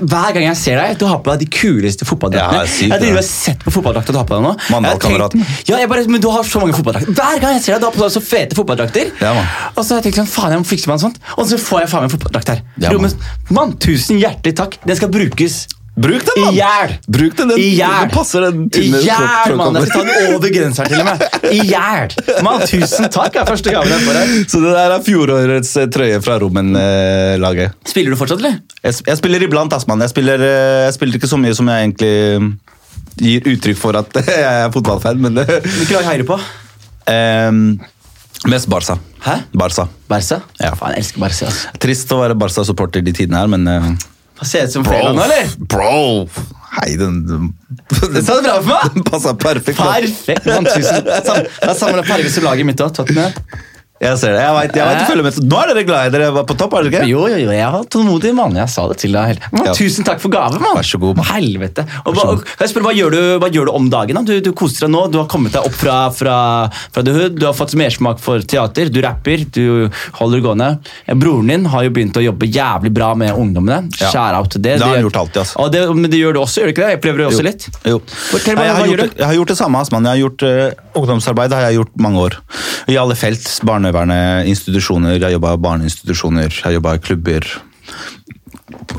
Hver 0.00 0.32
gang 0.34 0.44
jeg 0.44 0.56
ser 0.56 0.76
deg, 0.80 0.98
du 0.98 1.04
har 1.06 1.18
på 1.18 1.32
deg 1.32 1.40
de 1.44 1.46
kuleste 1.58 2.06
fotballdraktene. 2.06 2.60
Ja, 2.62 2.66
sykt, 2.66 2.94
jeg 2.94 3.10
ja. 3.10 3.18
og 3.18 3.24
sett 3.24 3.64
på 3.64 3.72
fotballdrakter 3.74 4.12
du 4.14 4.18
har 4.18 4.24
på 4.28 4.36
deg 4.38 4.44
nå. 4.46 4.52
Mandal-kameraten. 4.70 5.42
Har 5.42 5.64
Ja, 5.72 5.78
jeg 5.82 5.88
bare, 5.88 6.06
men 6.08 6.20
du 6.20 6.28
har 6.30 6.42
så 6.44 6.60
mange 6.62 6.74
fotballdrakter. 6.78 7.12
Hver 7.12 7.40
gang 7.42 7.54
jeg 7.58 7.62
ser 7.66 7.72
deg, 7.74 7.80
du 7.80 7.86
har 7.90 7.92
på 7.96 8.04
deg 8.04 8.14
så 8.14 8.22
fete 8.22 8.54
fotballdrakter. 8.58 9.10
Ja, 9.20 9.34
man. 9.34 9.46
og 9.76 9.84
så 9.84 9.94
har 9.94 10.02
jeg 10.02 10.12
tenkt 10.12 10.22
sånn, 10.22 10.30
faen, 10.30 10.50
jeg 10.54 10.60
må 10.62 10.68
fikse 10.70 10.86
meg 10.88 10.94
en 11.00 11.04
sånt. 11.10 11.18
Og 11.36 11.46
så 11.50 11.58
får 11.58 11.80
jeg 11.84 11.88
faen 11.90 12.02
meg 12.06 12.12
en 12.12 12.18
fotballdrakt 12.18 12.48
her. 12.54 12.62
Ja, 12.78 12.90
Jo, 12.92 12.98
man. 12.98 13.10
mann, 13.50 13.72
tusen 13.78 14.18
hjertelig 14.22 14.54
takk. 14.56 14.78
Den 14.86 14.96
skal 14.96 15.08
brukes. 15.08 15.66
Bruk 15.94 16.24
den, 16.26 16.42
mann! 16.42 16.54
I 16.54 16.58
hjel! 16.58 16.92
Bruk 17.06 17.36
den, 17.38 17.50
den, 17.52 17.60
I 17.62 17.66
hjel! 17.76 18.08
passer 18.10 18.42
den 18.48 18.64
tynne 18.74 18.98
mann! 18.98 19.76
Jeg 19.78 19.90
skal 19.92 20.00
ta 20.00 20.00
den 20.08 20.34
over 20.34 20.50
grensa 20.56 20.86
til 20.90 21.02
og 21.02 21.06
med. 21.06 21.22
I 21.54 21.60
hjel! 21.68 22.14
Mann, 22.42 22.64
tusen 22.66 23.06
takk. 23.14 23.38
Er 23.38 23.46
første 23.46 23.70
gaven 23.70 23.92
jeg 23.94 24.02
får 24.02 24.18
her. 24.18 24.32
Så 24.50 24.62
det 24.64 24.72
der 24.74 24.94
er 24.96 25.04
fjorårets 25.06 25.70
eh, 25.78 25.86
trøye 25.94 26.18
fra 26.24 26.40
Rommen-laget. 26.42 27.76
Spiller 27.86 28.14
du 28.14 28.18
fortsatt, 28.18 28.42
eller? 28.42 28.58
jeg, 28.82 28.96
jeg 29.06 29.20
spiller 29.20 29.46
iblant, 29.46 29.76
ass, 29.76 29.86
mann. 29.90 30.02
Jeg 30.02 30.10
spiller, 30.10 30.42
eh, 30.42 30.82
jeg 30.88 30.96
spiller 30.98 31.20
ikke 31.20 31.30
så 31.30 31.38
mye 31.40 31.54
som 31.54 31.70
jeg 31.70 31.86
egentlig 31.86 32.14
mm, 32.42 32.48
gir 33.22 33.46
uttrykk 33.54 33.78
for 33.78 34.00
at 34.00 34.18
jeg 34.34 34.44
er 34.50 34.72
fotballfan, 34.74 35.22
men 35.22 35.38
det 35.38 35.46
Hvilket 35.62 35.94
lag 35.94 36.08
heier 36.10 36.24
du 36.24 36.30
på? 36.32 36.40
Um, 37.06 37.60
Mest 38.50 38.66
Barca. 38.72 38.98
Hæ? 39.24 39.38
Barca. 39.54 39.86
Barca? 40.10 40.40
Ja. 40.58 40.74
Faen, 40.74 40.98
jeg 40.98 41.06
elsker 41.06 41.22
Barca. 41.22 41.52
Altså. 41.52 41.70
Trist 41.80 42.10
å 42.12 42.18
være 42.20 42.36
Barca-supporter 42.36 43.04
de 43.06 43.14
tidene 43.14 43.40
her, 43.40 43.54
men 43.54 43.70
eh, 43.70 43.86
Hva 43.86 44.13
Ser 44.44 44.64
ut 44.64 44.72
som 44.72 44.84
Freeland, 44.84 45.20
eller? 45.20 45.48
Bro! 45.56 46.28
Hei, 46.74 46.96
den, 46.96 47.26
den, 47.26 47.52
Det 48.14 48.22
sa 48.26 48.34
du 48.36 48.42
bra 48.42 48.56
for 48.62 48.68
meg! 48.68 48.90
den 48.94 49.04
passa 49.06 49.34
perfekt. 49.34 49.78
Perfekt! 49.78 50.46
mann, 50.46 50.66
tusen. 50.66 51.06
Sam, 51.24 51.44
det 51.44 51.70
er 51.70 51.78
samme 51.78 52.02
farge 52.06 52.32
som 52.34 52.46
laget 52.48 52.66
mitt 52.66 52.82
òg. 52.82 52.94
Tottenham. 52.96 53.32
Jeg 54.04 54.18
ser 54.20 54.34
det. 54.36 54.42
Jeg 54.44 54.54
vet, 54.58 54.74
jeg 54.78 54.86
vet 54.90 54.98
du 55.00 55.06
følger 55.08 55.24
med. 55.26 55.38
Nå 55.48 55.58
er 55.62 55.70
dere 55.72 55.84
glade. 55.88 56.12
Dere 56.14 56.30
var 56.36 56.44
på 56.48 56.56
topp, 56.60 56.74
er 56.78 56.84
det 56.86 56.92
ikke? 56.92 57.06
Jo, 57.08 57.22
jo, 57.32 57.38
jo, 57.40 57.50
jeg 57.56 57.70
var 57.74 57.86
tålmodig 57.94 58.32
mann. 58.36 58.56
Jeg 58.60 58.68
sa 58.74 58.84
det 58.90 58.98
til 59.00 59.14
deg. 59.16 59.40
Man, 59.54 59.64
Ja. 59.64 59.72
Tusen 59.78 60.04
takk 60.06 60.20
for 60.20 60.28
gaven, 60.34 60.60
mann. 60.60 60.76
Vær 60.76 60.84
så 60.86 61.00
god, 61.00 61.16
Man. 61.16 61.24
Helvete. 61.30 61.86
Og, 62.04 62.14
hva, 62.18 62.34
jeg 62.60 62.68
spør, 62.72 62.84
hva, 62.84 62.92
gjør 62.94 63.14
du, 63.16 63.20
hva 63.40 63.48
gjør 63.54 63.70
du 63.70 63.72
om 63.78 63.88
dagen? 63.90 64.18
da? 64.20 64.22
Du, 64.28 64.34
du 64.44 64.52
koser 64.52 64.86
deg 64.86 64.92
nå. 64.92 65.06
Du 65.14 65.18
har 65.22 65.26
kommet 65.32 65.54
deg 65.56 65.64
opp 65.66 65.74
fra, 65.78 65.96
fra, 66.12 66.36
fra 66.92 67.02
The 67.06 67.14
Hood. 67.16 67.38
Du 67.40 67.46
har 67.48 67.56
fått 67.56 67.74
mersmak 67.80 68.20
for 68.22 68.44
teater. 68.44 68.90
Du 68.92 69.00
rapper. 69.04 69.44
Du 69.54 69.88
holder 70.20 70.44
gående. 70.44 70.68
Eh, 71.06 71.14
Broren 71.16 71.48
din 71.48 71.66
har 71.72 71.86
jo 71.88 71.94
begynt 71.96 72.16
å 72.20 72.24
jobbe 72.24 72.46
jævlig 72.52 72.92
bra 72.94 73.14
med 73.18 73.32
ungdommene. 73.34 73.88
Ja. 74.00 74.10
Shout 74.12 74.36
out 74.38 74.50
til 74.52 74.62
det. 74.66 74.76
Det 74.78 74.86
har 74.86 74.98
han 74.98 75.06
gjort 75.08 75.20
alltid, 75.24 75.40
altså. 75.46 75.58
Og 75.64 75.72
det, 75.72 75.82
men 75.96 76.10
det 76.12 76.20
gjør 76.20 76.36
du 76.36 76.40
også, 76.44 76.60
gjør 76.60 76.70
du 76.70 76.74
ikke 76.76 76.84
det? 76.84 76.92
Jeg 76.98 77.02
prøver 77.06 77.18
det 77.24 77.26
også 77.32 77.42
Jo. 77.42 77.48
litt. 77.48 77.68
Jo. 77.94 77.98
Fortell 78.30 78.58
meg, 78.60 78.68
hva 78.68 78.76
har 78.82 78.86
gjør 78.92 79.02
gjort, 79.06 79.18
jeg 79.22 79.26
har 79.30 79.38
gjort 79.40 79.52
det 79.54 79.58
samme. 79.62 79.80
ass, 79.80 79.90
mann. 79.94 80.04
Jeg 80.04 80.12
har 80.18 80.22
gjort 80.28 80.42
eh, 80.50 80.80
Ungdomsarbeid 80.94 81.50
har 81.56 81.64
jeg 81.70 81.80
gjort 81.80 81.96
mange 81.98 82.20
år. 82.28 82.36
I 82.92 82.96
alle 83.00 83.16
felt. 83.18 83.48
Barnevernet, 83.94 84.48
institusjoner. 84.50 85.18
Jeg 85.22 85.36
jobba 85.36 85.54
i 85.54 85.60
barneinstitusjoner. 85.62 86.50
Jeg 86.64 86.74
jobba 86.80 86.94
i 86.98 87.02
klubber. 87.04 87.46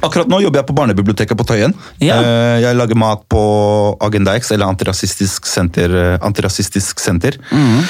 Akkurat 0.05 0.29
nå 0.29 0.39
jobber 0.43 0.61
jeg 0.61 0.67
på 0.69 0.75
barnebiblioteket 0.77 1.37
på 1.39 1.45
Tøyen. 1.49 1.73
Ja. 2.03 2.19
Eh, 2.21 2.61
Jeg 2.63 2.77
lager 2.77 2.95
mat 2.95 3.23
på 3.29 3.41
Agenda 4.01 4.35
X, 4.39 4.51
eller 4.55 4.67
Antirasistisk 4.71 5.45
senter. 5.49 5.89
eh, 5.95 6.17
Antirasistisk 6.23 6.99
senter. 6.99 7.37
Mm. 7.51 7.83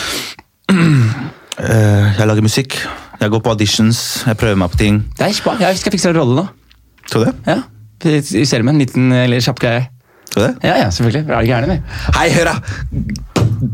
Jeg 1.60 2.28
lager 2.28 2.42
musikk. 2.44 2.78
Jeg 3.22 3.30
går 3.32 3.42
på 3.46 3.50
auditions. 3.54 4.24
Jeg 4.28 4.38
prøver 4.38 4.56
meg 4.60 4.72
på 4.74 4.78
ting. 4.82 5.04
Det 5.18 5.24
er 5.26 5.32
ikke 5.32 5.44
bra. 5.50 5.58
Jeg 5.70 5.78
skal 5.80 5.92
fikse 5.96 6.10
en 6.12 6.18
rolle 6.18 6.36
nå. 6.42 6.48
Tror 7.10 7.26
du 7.26 7.32
det? 7.32 7.36
Ja. 7.48 7.62
I 8.06 8.46
serien 8.46 8.66
min. 8.66 8.76
En 8.76 8.82
liten 8.84 9.40
kjapp 9.42 9.60
greie. 9.62 9.86
Skal 10.30 10.42
du 10.42 10.48
det? 10.48 10.56
Ja, 10.68 10.76
ja, 10.84 10.90
selvfølgelig. 10.92 11.30
Er 11.30 11.40
du 11.42 11.48
gæren, 11.48 11.64
eller? 11.64 11.80
Hei, 12.18 12.28
hør 12.36 12.52
da! 12.52 12.56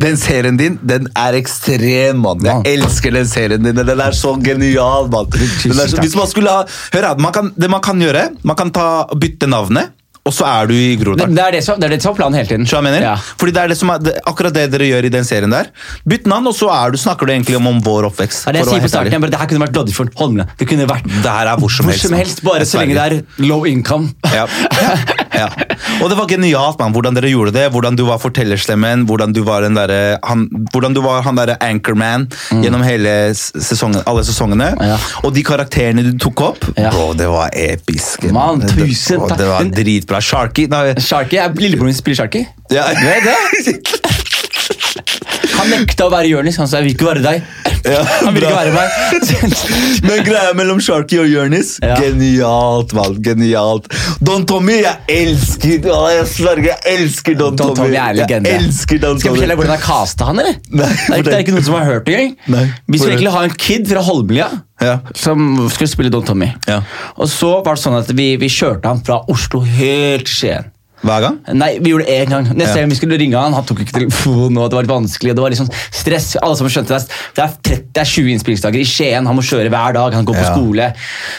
Den 0.02 0.18
serien 0.20 0.58
din 0.60 0.76
den 0.88 1.08
er 1.18 1.34
ekstrem, 1.40 2.20
mann. 2.22 2.44
Jeg 2.46 2.76
elsker 2.76 3.12
den 3.16 3.26
serien 3.30 3.64
din. 3.66 3.76
Den 3.76 4.00
er 4.00 4.12
så 4.18 4.36
genial, 4.44 5.10
mann. 5.12 5.32
Den 5.32 5.42
er 5.74 5.88
så, 5.88 5.96
takk. 5.96 6.04
hvis 6.06 6.16
man 6.20 6.30
skulle 6.30 6.54
ha, 6.54 6.68
hør 6.94 7.08
da, 7.08 7.16
man 7.18 7.34
kan, 7.34 7.50
Det 7.58 7.70
man 7.72 7.82
kan 7.82 8.00
gjøre, 8.02 8.28
man 8.44 8.56
kan 8.60 8.72
ta, 8.76 8.86
bytte 9.18 9.50
navnet, 9.50 9.96
og 10.26 10.34
så 10.38 10.46
er 10.46 10.68
du 10.70 10.74
i 10.78 10.96
Groruddalen. 11.02 11.34
det, 11.36 11.42
er 11.48 11.52
det, 11.58 11.64
som, 11.66 11.80
det 11.82 11.88
er 11.88 11.96
det 11.96 12.02
som 12.04 12.12
er 12.14 12.18
planen 12.20 12.38
hele 12.38 12.48
tiden. 12.48 12.66
Jeg 12.70 12.84
mener? 12.86 13.02
Ja. 13.02 13.16
Fordi 13.42 13.52
det 13.56 13.62
er 13.64 13.72
det 13.74 13.78
som 13.80 13.90
er, 13.90 13.98
det, 14.06 14.12
akkurat 14.30 14.54
det 14.54 14.68
dere 14.72 14.86
gjør 14.86 15.08
i 15.08 15.10
den 15.10 15.26
serien 15.26 15.50
der. 15.50 15.72
Bytt 16.06 16.28
navn, 16.30 16.46
og 16.52 16.54
så 16.54 16.70
du, 16.94 16.98
snakker 17.02 17.26
du 17.26 17.34
egentlig 17.34 17.58
om, 17.58 17.66
om 17.72 17.80
vår 17.82 18.06
oppvekst. 18.12 18.46
Er 18.48 18.54
det 18.54 18.62
jeg 18.62 18.70
sier 18.70 18.84
på 18.86 18.92
starten. 18.94 19.18
Bare, 19.24 19.34
det 19.34 19.40
her 19.42 19.50
kunne 19.50 19.64
vært 19.66 19.80
Loddefjord, 19.80 20.12
Holmlia. 20.22 20.46
Det 20.60 20.68
kunne 20.70 20.86
vært 20.90 21.08
Det 21.10 21.26
her 21.32 21.50
er 21.50 21.58
hvor 21.64 21.74
som 21.74 21.86
hvor 21.90 21.96
helst. 21.96 22.06
som 22.06 22.14
helst, 22.20 22.44
bare 22.46 22.68
så 22.70 22.84
lenge 22.84 22.98
det 23.00 23.06
er 23.08 23.48
low 23.50 23.66
income. 23.66 24.12
Ja. 24.32 24.46
ja. 25.34 25.48
Og 26.02 26.10
det 26.12 26.18
var 26.20 26.30
genialt, 26.30 26.78
man, 26.80 26.94
hvordan 26.96 27.18
dere 27.18 27.32
gjorde 27.34 27.56
det. 27.58 27.66
Hvordan 27.74 27.98
du 27.98 28.06
var 28.08 28.22
fortellerstemmen, 28.22 29.08
hvordan 29.10 29.34
du 29.34 29.42
var, 29.48 29.66
derre- 29.74 30.20
han, 30.28 30.46
hvordan 30.72 30.94
du 30.98 31.02
var 31.02 31.26
han 31.26 31.38
derre 31.42 31.58
anchorman 31.66 32.28
gjennom 32.62 32.86
hele 32.86 33.16
sesongen, 33.36 34.04
alle 34.06 34.24
sesongene. 34.28 34.72
Mm. 34.78 34.86
Ja. 34.94 35.02
Og 35.26 35.34
de 35.36 35.44
karakterene 35.50 36.06
du 36.06 36.14
tok 36.22 36.46
opp, 36.52 36.70
Ja. 36.78 36.94
bro, 36.94 37.12
det 37.18 37.28
var 37.32 37.50
episk. 37.58 38.30
Man, 38.32 38.62
tusen 38.70 39.26
takk. 39.26 39.38
Det 39.42 39.50
var 39.50 39.66
Men- 39.66 39.74
dritbra. 40.12 40.22
Sharky 40.22 40.68
nei, 40.72 40.94
Sharky, 41.00 41.38
er 41.42 41.54
Lillebroren 41.56 41.92
min 41.92 41.98
spiller 41.98 42.24
Sharky. 42.24 42.46
ja. 42.72 42.88
Han 45.62 45.70
nekta 45.70 46.08
å 46.08 46.12
være 46.12 46.30
Jonis. 46.32 46.58
Han 46.58 46.68
sa 46.68 46.80
'jeg 46.80 46.86
vil 46.88 46.94
ikke 46.96 47.06
være 47.06 47.22
deg'. 47.22 47.42
Ja, 47.86 48.02
han 48.04 48.34
vil 48.34 48.44
ikke 48.44 48.56
være 48.56 48.74
meg. 48.74 48.90
Men 50.08 50.24
greia 50.26 50.54
mellom 50.58 50.80
Sharky 50.82 51.18
og 51.22 51.28
Jonis, 51.30 51.80
Ja. 51.82 51.96
genialt, 52.00 52.94
mann. 52.94 53.18
Genialt. 53.26 53.88
Don 54.22 54.46
Tommy, 54.46 54.82
jeg 54.82 54.98
elsker 55.10 55.88
Å, 55.90 56.10
Jeg 56.14 56.28
sverger, 56.28 56.72
jeg 56.72 57.00
elsker 57.00 57.38
Don, 57.38 57.56
Don 57.56 57.76
Tommy 57.76 57.96
er 57.98 58.14
legende. 58.14 58.50
Jeg 58.50 58.62
elsker 58.62 59.00
Don 59.02 59.20
Skal 59.20 59.32
jeg 59.32 59.34
Tommy. 59.34 59.40
fortelle 59.40 59.56
deg 59.56 59.58
hvordan 59.58 59.78
jeg 59.78 59.86
casta 59.86 60.26
han, 60.26 60.40
eller? 60.40 60.56
Nei, 60.72 60.88
det, 60.88 61.18
er, 61.18 61.22
det 61.24 61.34
er 61.34 61.44
ikke 61.46 61.56
noen 61.58 61.66
som 61.66 61.74
har 61.76 61.86
hørt 61.86 62.06
det 62.06 62.18
engang. 62.20 62.74
Vi 62.88 62.98
skulle 62.98 63.14
egentlig 63.18 63.34
ha 63.34 63.44
en 63.44 63.58
kid 63.58 63.88
fra 63.90 64.02
Holmlia 64.02 64.50
Ja. 64.82 64.98
som 65.14 65.70
skulle 65.70 65.92
spille 65.92 66.10
Don 66.14 66.26
Tommy. 66.26 66.52
Ja. 66.68 66.82
Og 67.16 67.30
så 67.30 67.52
var 67.62 67.78
det 67.78 67.84
sånn 67.84 68.00
at 68.00 68.10
vi, 68.18 68.34
vi 68.42 68.50
kjørte 68.50 68.90
han 68.90 69.04
fra 69.06 69.22
Oslo 69.32 69.62
helt 69.66 70.30
Skien. 70.32 70.72
Hver 71.02 71.22
gang? 71.24 71.38
Nei, 71.58 71.80
vi 71.82 71.90
gjorde 71.92 72.06
det 72.06 72.16
én 72.22 72.30
gang. 72.30 72.46
Neste 72.54 72.76
Ja. 72.76 72.82
gang 72.84 72.90
vi 72.92 72.96
skulle 72.96 73.18
ringe 73.18 73.34
han, 73.38 73.54
han 73.54 73.64
tok 73.66 73.80
ikke 73.82 73.96
telefonen, 73.96 74.58
og 74.62 74.70
det 74.70 74.76
var 74.78 74.84
litt 74.86 74.92
vanskelig. 74.92 75.32
og 75.32 75.36
Det 75.36 75.44
var 75.44 75.56
sånn 75.58 75.72
stress. 75.92 76.36
Alle 76.42 76.56
som 76.56 76.68
skjønte 76.68 76.94
det, 76.94 77.08
det 77.36 77.44
er, 77.44 77.56
30, 77.64 77.84
det 77.94 78.02
er 78.02 78.10
20 78.12 78.30
innspillingsdager 78.36 78.80
i 78.80 78.86
Skien, 78.86 79.26
han 79.26 79.36
må 79.36 79.42
kjøre 79.42 79.70
hver 79.74 79.94
dag, 79.98 80.14
han 80.14 80.26
går 80.26 80.36
på 80.36 80.46
Ja. 80.46 80.54
skole. 80.54 80.94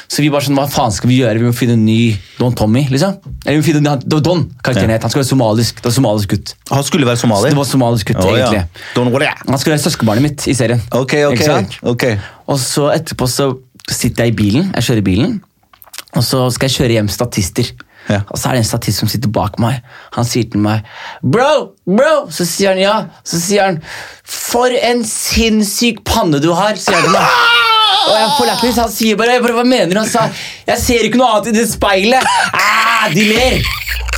Så 0.08 0.18
vi 0.22 0.30
bare 0.30 0.42
sånn, 0.42 0.56
hva 0.58 0.66
faen 0.68 0.90
skal 0.90 1.08
vi 1.08 1.20
gjøre? 1.20 1.38
Vi 1.38 1.46
må 1.46 1.54
finne 1.54 1.72
en 1.78 1.84
ny 1.86 2.16
Don 2.38 2.52
Tommy, 2.52 2.88
liksom. 2.90 3.18
Eller 3.46 3.60
vi 3.60 3.62
må 3.62 3.80
finne, 3.80 3.84
var 3.86 4.20
Don, 4.20 4.50
karakteren 4.64 4.88
Ja. 4.90 4.94
het. 4.98 5.02
Han 5.02 5.10
skulle 5.10 5.22
være 5.24 5.30
somalisk, 5.38 5.74
det 5.76 5.84
var 5.84 5.92
somalisk 5.92 6.28
gutt. 6.28 6.54
Han 6.70 6.82
skulle 6.82 7.06
være 7.06 7.16
somalier? 7.18 7.50
Det 7.50 7.56
var 7.56 7.64
somalisk 7.64 8.06
gutt, 8.06 8.24
ja. 8.24 8.46
egentlig. 8.46 8.64
Don't. 8.96 9.34
Han 9.48 9.58
skulle 9.58 9.76
være 9.78 9.86
søskenbarnet 9.90 10.22
mitt 10.22 10.48
i 10.48 10.54
serien. 10.54 10.82
Ok, 10.90 11.14
ok. 11.30 11.78
Ok. 11.84 12.04
Og 12.48 12.58
så 12.58 12.90
etterpå 12.92 13.28
så 13.28 13.56
sitter 13.88 14.24
jeg 14.24 14.32
i 14.32 14.36
bilen, 14.36 14.72
jeg 14.74 14.82
kjører 14.82 15.04
bilen, 15.04 15.40
og 16.14 16.22
så 16.22 16.50
skal 16.52 16.68
jeg 16.68 16.76
kjøre 16.80 16.92
hjem 16.98 17.08
statister. 17.08 17.70
Ja. 18.12 18.20
Og 18.28 18.38
så 18.38 18.50
er 18.50 18.58
det 18.58 18.64
en 18.64 18.68
statist 18.68 19.02
som 19.02 19.10
sitter 19.10 19.32
bak 19.32 19.58
meg. 19.62 19.80
Han 20.16 20.28
sier 20.28 20.48
til 20.52 20.60
meg 20.62 20.84
'Bro! 21.22 21.72
Bro!' 21.86 22.30
Så 22.30 22.46
sier 22.48 22.74
han 22.74 22.82
ja. 22.82 22.96
Så 23.24 23.40
sier 23.40 23.66
han 23.70 23.80
'For 24.24 24.74
en 24.92 25.04
sinnssyk 25.08 26.04
panne 26.04 26.40
du 26.42 26.52
har', 26.52 26.76
sier 26.76 26.98
han 26.98 27.08
til 27.08 27.16
meg. 27.16 27.60
Og 28.02 28.16
jeg 28.18 28.30
får 28.38 28.48
lættis, 28.50 28.80
han 28.82 28.90
sier 28.90 29.16
bare, 29.20 29.38
bare 29.42 29.54
Hva 29.60 29.64
mener 29.64 29.92
du? 29.92 30.00
Han 30.00 30.08
sa 30.10 30.26
Jeg 30.66 30.78
ser 30.82 31.06
ikke 31.06 31.20
noe 31.20 31.30
annet 31.36 31.52
i 31.52 31.58
det 31.60 31.68
speilet. 31.70 32.26
Ah, 32.52 33.08
de 33.12 33.28
ler. 33.28 33.62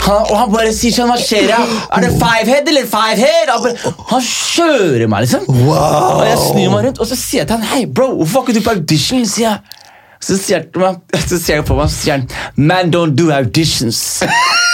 Han, 0.04 0.20
og 0.28 0.34
han 0.36 0.50
bare 0.52 0.72
sier 0.76 0.92
sånn 0.92 1.10
Hva 1.12 1.18
skjer? 1.20 1.48
Jeg? 1.52 1.76
Er 1.92 2.04
det 2.04 2.10
five 2.20 2.48
head 2.48 2.68
eller 2.72 2.88
five 2.88 3.16
head? 3.20 3.52
Han, 3.52 3.62
bare, 3.64 3.94
han 4.10 4.26
kjører 4.28 5.06
meg, 5.12 5.26
liksom. 5.26 5.46
Wow. 5.68 6.20
Og 6.20 6.26
jeg 6.28 6.40
snur 6.42 6.74
meg 6.74 6.88
rundt 6.88 7.00
og 7.00 7.08
så 7.12 7.18
sier 7.18 7.42
jeg 7.42 7.50
til 7.50 7.58
han 7.60 7.70
Hei, 7.74 7.84
bro, 7.86 8.10
hvorfor 8.18 8.40
var 8.40 8.48
ikke 8.48 8.58
du 8.58 8.64
på 8.66 8.76
audition? 8.78 9.24
sier 9.28 9.50
jeg. 9.50 9.80
Så 10.24 10.38
han 10.48 10.68
meg, 10.80 11.00
ser 11.28 11.58
jeg 11.58 11.66
på 11.68 11.76
meg, 11.76 11.90
så 11.92 11.98
sier 11.98 12.16
han 12.16 12.28
Man 12.56 12.92
don't 12.94 13.16
do 13.18 13.30
auditions. 13.34 14.22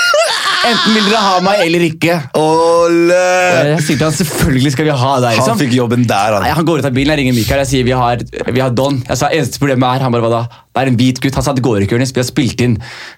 Enten 0.60 0.92
vil 0.92 1.06
dere 1.08 1.20
ha 1.24 1.36
meg 1.42 1.62
eller 1.64 1.82
ikke. 1.86 2.16
Ole! 2.36 3.16
Jeg 3.16 3.84
sier 3.86 3.96
til 3.96 4.04
han 4.04 4.16
selvfølgelig 4.18 4.72
skal 4.74 4.86
vi 4.90 4.96
ha 5.02 5.12
deg. 5.24 5.30
Han 5.32 5.38
liksom. 5.38 5.60
fikk 5.62 5.76
jobben 5.78 6.04
der, 6.08 6.36
Nei, 6.36 6.50
han. 6.50 6.58
han 6.58 6.68
går 6.68 6.82
ut 6.82 6.88
av 6.90 6.96
bilen, 6.96 7.14
jeg 7.14 7.22
ringer 7.22 7.36
Mikael 7.38 7.62
jeg 7.62 7.70
sier 7.70 7.86
vi 7.88 7.94
har, 7.96 8.20
vi 8.20 8.62
har 8.62 8.74
Don. 8.76 9.00
Jeg 9.08 9.20
sa 9.22 9.30
eneste 9.32 9.62
problemet 9.62 9.88
er 9.88 10.04
han 10.04 10.12
bare, 10.12 10.26
hva 10.26 10.32
da? 10.34 10.60
Det 10.68 10.84
er 10.84 10.92
en 10.92 11.00
hvit 11.00 11.22
gutt. 11.24 11.38
Han 11.40 11.46
sa 11.46 11.56
det 11.56 11.64
går 11.64 11.86
ikke, 11.86 11.96
Jonis. 11.96 12.12
Vi 12.12 12.22
har 12.22 12.28
spilt 12.28 12.60
inn 12.66 12.76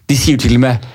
De 0.08 0.18
sier 0.18 0.38
til 0.40 0.54
og 0.56 0.62
med 0.68 0.88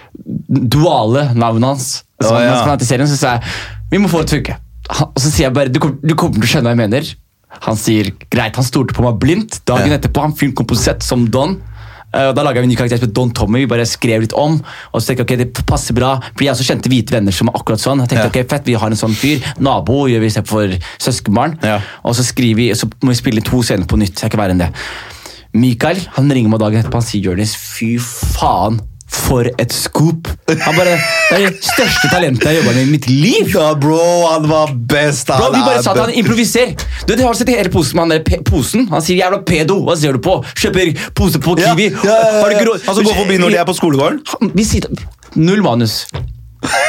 duale 0.47 1.27
navnet 1.35 1.73
hans. 1.73 1.89
Så, 2.23 2.31
oh, 2.31 2.39
ja. 2.41 2.55
han 2.63 2.73
er 2.79 2.89
serien, 2.89 3.11
så 3.11 3.19
sa 3.19 3.35
jeg 3.35 3.57
vi 3.91 3.99
må 4.03 4.09
få 4.11 4.23
å 4.23 4.27
funke. 4.27 4.57
Og 5.03 5.19
så 5.19 5.29
sier 5.29 5.49
jeg 5.49 5.55
bare 5.55 5.71
du 5.71 5.79
du 5.79 6.15
kommer 6.15 6.39
til 6.39 6.47
å 6.47 6.53
skjønne 6.55 6.71
hva 6.71 6.75
jeg 6.75 6.83
mener. 6.85 7.11
Han 7.67 7.75
sier 7.79 8.11
greit, 8.29 8.55
han 8.55 8.65
stolte 8.65 8.93
på 8.93 9.03
meg 9.03 9.19
blindt. 9.19 9.61
Dagen 9.65 9.89
Ja. 9.91 9.97
etterpå 9.97 10.21
han 10.21 10.33
filmkomposert 10.33 11.01
som 11.03 11.25
Don. 11.29 11.61
Uh, 12.15 12.31
Da 12.33 12.41
laga 12.43 12.61
vi 12.61 12.63
en 12.63 12.69
ny 12.69 12.75
karakter 12.75 12.99
som 12.99 13.11
Don 13.11 13.31
Tommy. 13.31 13.59
Vi 13.59 13.65
bare 13.67 13.85
skrev 13.85 14.21
litt 14.21 14.33
om. 14.33 14.61
Og 14.93 15.01
så 15.01 15.07
tenkte 15.13 15.25
jeg, 15.27 15.47
ok, 15.47 15.53
det 15.55 15.65
passer 15.67 15.93
bra 15.93 16.19
For 16.35 16.43
jeg 16.45 16.53
også 16.53 16.63
kjente 16.67 16.89
hvite 16.89 17.11
venner 17.11 17.31
som 17.35 17.49
er 17.49 17.53
akkurat 17.59 17.79
sånn. 17.79 17.99
Jeg 17.99 18.09
tenkte, 18.09 18.23
Ja. 18.23 18.43
ok, 18.43 18.49
fett, 18.49 18.65
Vi 18.65 18.73
har 18.73 18.87
en 18.87 18.95
sånn 18.95 19.13
fyr. 19.15 19.43
Nabo 19.59 20.07
gjør 20.07 20.19
vi 20.21 20.27
istedenfor 20.27 20.79
søskenbarn. 20.99 21.57
Ja. 21.63 21.81
Og 22.05 22.15
så 22.15 22.23
skriver 22.23 22.55
vi, 22.55 22.69
så 22.73 22.87
må 23.03 23.09
vi 23.09 23.15
spille 23.15 23.41
to 23.41 23.61
scener 23.61 23.85
på 23.85 23.97
nytt. 23.97 24.15
så 24.15 24.21
jeg 24.27 24.31
ikke 24.31 24.37
verre 24.43 24.51
enn 24.51 24.59
det. 24.59 24.73
Mikael 25.53 25.97
han 26.15 26.29
ringer 26.29 26.49
meg 26.49 26.59
dagen 26.59 26.83
etterpå 26.83 26.93
han 26.99 27.01
sier 27.01 27.21
Jonis, 27.23 27.55
fy 27.55 27.97
faen, 27.97 28.79
for 29.07 29.47
et 29.59 29.71
scoop. 29.73 30.27
Han 30.47 30.75
bare, 30.75 30.97
Det 31.29 31.37
er 31.37 31.49
det 31.49 31.63
største 31.63 32.09
talentet 32.11 32.43
jeg 32.43 32.57
har 32.57 32.61
jobba 32.61 32.73
med 32.75 32.87
i 32.87 32.91
mitt 32.91 33.07
liv. 33.09 33.49
Ja, 33.55 33.73
bro, 33.73 33.99
han 34.31 34.47
var 34.49 34.73
best. 34.91 35.27
Bro, 35.31 35.51
vi 35.55 35.63
bare 35.63 35.83
sa 35.83 35.91
at 35.95 36.01
han 36.05 36.13
improviserer. 36.13 36.75
Du, 37.07 37.15
du 37.15 37.23
har 37.23 37.33
sett 37.39 37.49
hele 37.49 37.71
posen 37.73 37.95
med 37.99 38.03
han 38.03 38.15
der 38.27 38.43
posen? 38.47 38.87
Han 38.91 39.01
sier 39.01 39.17
'jævla 39.23 39.41
pedo'. 39.47 39.79
Hva 39.87 39.95
ser 39.99 40.13
du 40.13 40.19
på? 40.23 40.39
Kjøper 40.55 40.93
pose 41.15 41.39
på 41.39 41.57
ja, 41.59 41.73
Kiwi. 41.73 41.89
ja, 42.03 42.15
ja, 42.15 42.41
Har 42.41 42.49
du 42.49 42.55
ja. 42.55 42.79
Han 42.87 42.95
som 42.95 43.03
går 43.03 43.15
forbi 43.23 43.37
når 43.37 43.49
de 43.55 43.57
er 43.57 43.65
på 43.65 43.73
skolegården? 43.79 44.19
Han- 44.27 44.51
Vi 44.55 44.63
sitter, 44.63 44.89
Null 45.35 45.61
manus. 45.63 46.05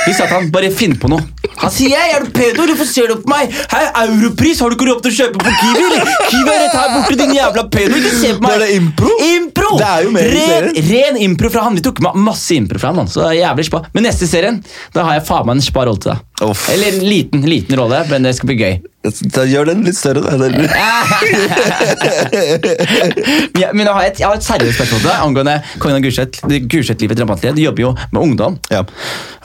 Vi 0.07 0.15
sa 0.15 0.27
til 0.27 0.35
han 0.37 0.51
bare 0.55 0.71
finn 0.75 0.97
på 0.99 1.11
noe. 1.13 1.25
Han 1.59 1.71
sier 1.75 1.91
'jeg 1.91 2.15
er 2.15 2.25
du 2.25 2.31
pedo', 2.31 2.67
hvorfor 2.69 2.87
ser 2.87 3.09
du 3.09 3.17
på 3.23 3.29
meg? 3.33 3.51
'Hei, 3.51 3.85
Europris, 4.07 4.61
har 4.61 4.71
du 4.71 4.77
ikke 4.77 4.89
råd 4.91 5.03
til 5.03 5.11
å 5.13 5.17
kjøpe 5.19 5.39
på 5.43 5.51
Kiwi? 5.61 5.85
eller? 5.89 6.05
Kiwi 6.31 6.51
er 6.55 6.61
rett 6.63 6.77
her 6.79 6.89
borte, 6.95 7.17
din 7.19 7.35
jævla 7.35 7.65
pedo. 7.71 7.97
Ikke 7.99 8.15
se 8.21 8.35
på 8.35 8.41
meg. 8.41 8.51
Det 8.51 8.57
er 8.57 8.67
det 8.67 8.77
impro? 8.79 9.11
Impro! 9.35 9.71
Det 9.79 9.89
er 9.89 10.03
jo 10.05 10.11
mer 10.11 10.23
ren, 10.23 10.71
ren 10.91 11.17
impro 11.17 11.51
fra 11.51 11.67
han. 11.67 11.75
Vi 11.75 11.83
tok 11.83 12.01
med 12.01 12.15
masse 12.15 12.55
impro 12.55 12.79
fra 12.79 12.93
han. 12.95 13.11
Så 13.11 13.27
jævlig 13.35 13.67
spa. 13.67 13.83
Men 13.93 14.05
neste 14.05 14.29
serien, 14.31 14.63
da 14.95 15.03
har 15.09 15.19
jeg 15.19 15.27
faen 15.27 15.47
meg 15.47 15.57
en 15.59 15.63
spa 15.63 15.85
rolle 15.85 15.99
til 15.99 16.13
deg. 16.13 16.28
Uff. 16.45 16.69
Eller 16.71 16.93
en 16.93 17.01
liten, 17.09 17.43
liten 17.51 17.75
rolle, 17.81 18.05
men 18.11 18.23
det 18.29 18.35
skal 18.39 18.47
bli 18.53 18.59
gøy. 18.61 18.75
Da 19.35 19.43
gjør 19.49 19.65
den 19.73 19.81
litt 19.87 19.97
større. 19.99 20.21
Da. 20.23 20.31
Den- 20.39 20.55
Men 23.75 23.87
jeg, 23.87 23.95
har 23.95 24.03
et, 24.07 24.19
jeg 24.21 24.27
har 24.29 24.37
et 24.39 24.45
seriøst 24.47 24.77
spørsmål 24.79 25.01
til 25.01 25.09
deg 25.09 25.23
angående 25.25 25.57
Kongen 25.83 25.99
av 25.99 26.03
Gulset. 26.05 26.39
Gulset-livet. 26.71 27.17
Du 27.57 27.63
jobber 27.63 27.83
jo 27.89 27.93
med 28.13 28.21
ungdom. 28.23 28.59
Ja. 28.73 28.83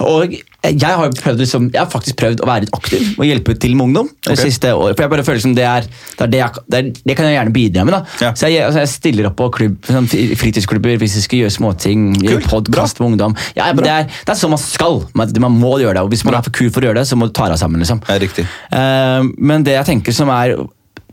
Og 0.03 0.35
jeg 0.63 0.95
har, 0.95 1.11
liksom, 1.35 1.65
jeg 1.73 1.79
har 1.81 1.89
faktisk 1.91 2.17
prøvd 2.21 2.43
å 2.43 2.47
være 2.47 2.65
litt 2.65 2.75
aktiv 2.75 3.17
og 3.17 3.25
hjelpe 3.27 3.55
til 3.59 3.73
med 3.75 3.89
ungdom. 3.89 4.09
det 4.23 4.37
siste 4.39 4.71
året, 4.71 4.95
for 4.95 5.03
jeg 5.03 5.11
bare 5.11 5.25
føler 5.27 5.43
som 5.43 5.55
det 5.57 5.65
er 5.67 5.87
det, 5.89 6.23
er 6.23 6.29
det, 6.31 6.39
jeg, 6.39 6.63
det, 6.67 6.79
er, 6.79 7.01
det 7.09 7.15
kan 7.19 7.27
jeg 7.27 7.35
gjerne 7.35 7.55
bidra 7.55 7.85
med. 7.89 7.97
Ja. 8.23 8.29
Så 8.31 8.51
jeg, 8.51 8.63
altså, 8.67 8.83
jeg 8.83 8.91
stiller 8.93 9.27
opp 9.27 9.35
på 9.41 9.49
klubb, 9.57 9.75
sånn, 9.89 10.07
fritidsklubber 10.07 11.01
hvis 11.01 11.17
jeg 11.19 11.25
skal 11.27 11.43
gjøre 11.43 11.55
småting. 11.57 12.05
Kult, 12.21 12.47
podkast 12.51 13.01
med 13.03 13.13
ungdom. 13.13 13.35
Ja, 13.57 13.67
men 13.73 13.83
det, 13.83 13.91
er, 13.91 14.21
det 14.29 14.37
sånn 14.39 14.53
man 14.53 14.61
skal. 14.61 15.01
Man, 15.19 15.33
man 15.43 15.59
må 15.59 15.75
gjøre 15.83 15.97
det. 15.99 16.05
Og 16.07 16.13
hvis 16.13 16.23
man 16.27 16.39
er 16.39 16.45
for 16.45 16.55
kul 16.55 16.71
for 16.71 16.83
å 16.83 16.91
gjøre 16.91 17.01
det, 17.01 17.09
så 17.11 17.19
må 17.19 17.27
du 17.27 17.35
ta 17.35 17.49
deg 17.51 17.59
sammen. 17.59 17.83
liksom. 17.83 17.99
Ja, 18.07 18.17
riktig. 18.23 18.47
Uh, 18.71 19.27
men 19.37 19.67
det 19.67 19.75
jeg 19.75 19.89
tenker 19.91 20.15
som 20.15 20.31
er 20.33 20.55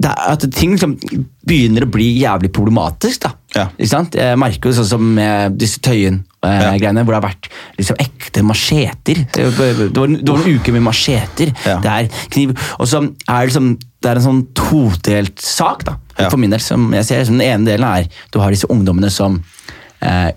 er 0.00 0.32
at 0.32 0.44
ting 0.56 0.72
liksom 0.76 0.94
begynner 1.44 1.84
å 1.84 1.90
bli 1.92 2.06
jævlig 2.22 2.52
problematisk. 2.56 3.26
da. 3.26 3.34
Ja. 3.56 3.64
Ikke 3.78 3.88
sant? 3.90 4.14
Jeg 4.14 4.38
merker 4.38 4.70
jo 4.70 4.76
sånn 4.78 4.86
som 4.92 5.06
med 5.16 5.56
disse 5.58 5.80
Tøyen-greiene, 5.82 7.00
Ja. 7.00 7.04
hvor 7.04 7.14
det 7.14 7.18
har 7.18 7.24
vært 7.28 7.48
liksom 7.78 7.96
ekte 7.98 8.42
macheter. 8.46 9.24
Det 9.34 9.46
var, 9.58 9.72
det 9.82 10.28
var 10.28 10.44
en 10.44 10.54
uke 10.58 10.72
med 10.76 10.82
macheter. 10.86 11.50
Ja. 11.66 11.78
Det 11.82 11.90
er 11.96 12.08
kniv. 12.30 12.54
Og 12.78 12.86
så 12.88 13.02
er 13.28 13.46
det 13.50 13.52
som, 13.56 13.72
det 14.00 14.10
er 14.12 14.20
en 14.20 14.26
sånn 14.28 14.44
todelt 14.54 15.40
sak, 15.42 15.84
da, 15.84 15.96
for 16.28 16.38
min 16.38 16.50
del. 16.54 16.60
som 16.62 16.92
jeg 16.94 17.04
ser. 17.08 17.24
Den 17.24 17.40
ene 17.42 17.66
delen 17.66 17.88
er 17.90 18.06
du 18.32 18.38
har 18.40 18.50
disse 18.54 18.70
ungdommene 18.70 19.10
som 19.10 19.42
eh, 20.00 20.30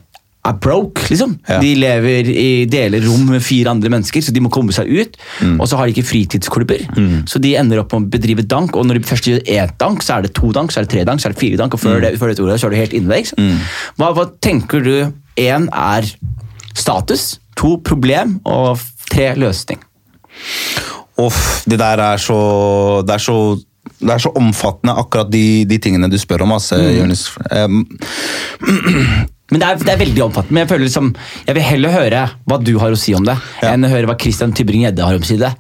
er 0.44 0.58
broke, 0.60 1.06
liksom. 1.08 1.38
Ja. 1.48 1.60
De 1.64 1.72
lever 1.80 2.28
i 2.28 2.48
deler 2.70 3.04
rom 3.08 3.30
med 3.32 3.44
fire 3.46 3.72
andre 3.72 3.92
mennesker, 3.94 4.24
så 4.26 4.34
de 4.36 4.44
må 4.44 4.52
komme 4.52 4.76
seg 4.76 4.90
ut. 4.92 5.16
Og 5.56 5.66
så 5.70 5.80
har 5.80 5.88
de 5.88 5.96
ikke 5.96 6.10
fritidsklubber, 6.10 6.84
så 7.30 7.42
de 7.44 7.56
ender 7.60 7.80
opp 7.84 7.96
med 7.96 8.10
å 8.10 8.14
bedrive 8.18 8.44
dank. 8.44 8.76
Og 8.76 8.88
når 8.88 9.00
de 9.00 9.08
først 9.08 9.30
gjør 9.32 9.44
én 9.56 9.74
dank, 9.80 10.04
så 10.04 10.18
er 10.18 10.28
det 10.28 10.34
to 10.36 10.52
dank, 10.56 10.74
så 10.74 10.82
er 10.82 10.88
det 10.88 10.94
tre 10.96 11.06
dank, 11.08 11.24
så 11.24 11.30
er 11.30 11.36
det 11.36 11.44
fire 11.44 11.62
dank, 11.64 11.78
og 11.78 11.84
før, 11.84 12.02
det, 12.04 12.16
før 12.20 12.34
det 12.34 12.44
ordet 12.44 12.60
så 12.60 12.68
er 12.68 12.76
du 12.76 12.82
helt 12.82 12.98
inne 13.00 13.16
der. 13.16 13.64
Hva, 14.00 14.12
hva 14.18 14.28
tenker 14.44 14.84
du 14.84 14.96
én 15.40 15.70
er 15.72 16.12
status, 16.76 17.38
to 17.60 17.78
problem, 17.86 18.40
og 18.44 18.82
tre 19.12 19.32
løsning? 19.40 19.80
Uff, 21.22 21.62
det 21.70 21.78
der 21.78 22.02
er 22.02 22.18
så 22.18 23.04
Det 23.06 23.14
er 23.16 23.22
så 23.22 23.36
det 24.04 24.12
er 24.12 24.20
så 24.20 24.32
omfattende, 24.36 24.96
akkurat 25.00 25.30
de, 25.32 25.64
de 25.68 25.78
tingene 25.80 26.10
du 26.12 26.18
spør 26.20 26.44
om. 26.46 26.52
Altså, 26.56 26.76
Jonis. 26.76 27.30
Um, 27.52 27.86
Men 29.54 29.62
det 29.62 29.68
er, 29.70 29.82
det 29.86 29.92
er 29.94 30.00
veldig 30.02 30.24
omfattende. 30.32 30.58
Men 30.58 30.66
jeg 30.66 30.72
føler 30.74 30.88
liksom, 30.90 31.12
jeg 31.48 31.56
vil 31.60 31.68
heller 31.70 31.94
høre 31.94 32.24
hva 32.50 32.58
du 32.66 32.74
har 32.82 32.96
å 32.96 32.98
si 33.00 33.14
om 33.14 33.28
det, 33.28 33.38
Ja. 33.62 33.76
enn 33.76 33.86
å 33.86 33.92
høre 33.94 34.10
hva 34.10 34.18
Christian 34.20 34.52
Tybring-Gjedde 34.58 35.06
har 35.06 35.20
å 35.20 35.28
si 35.28 35.38
det. 35.38 35.52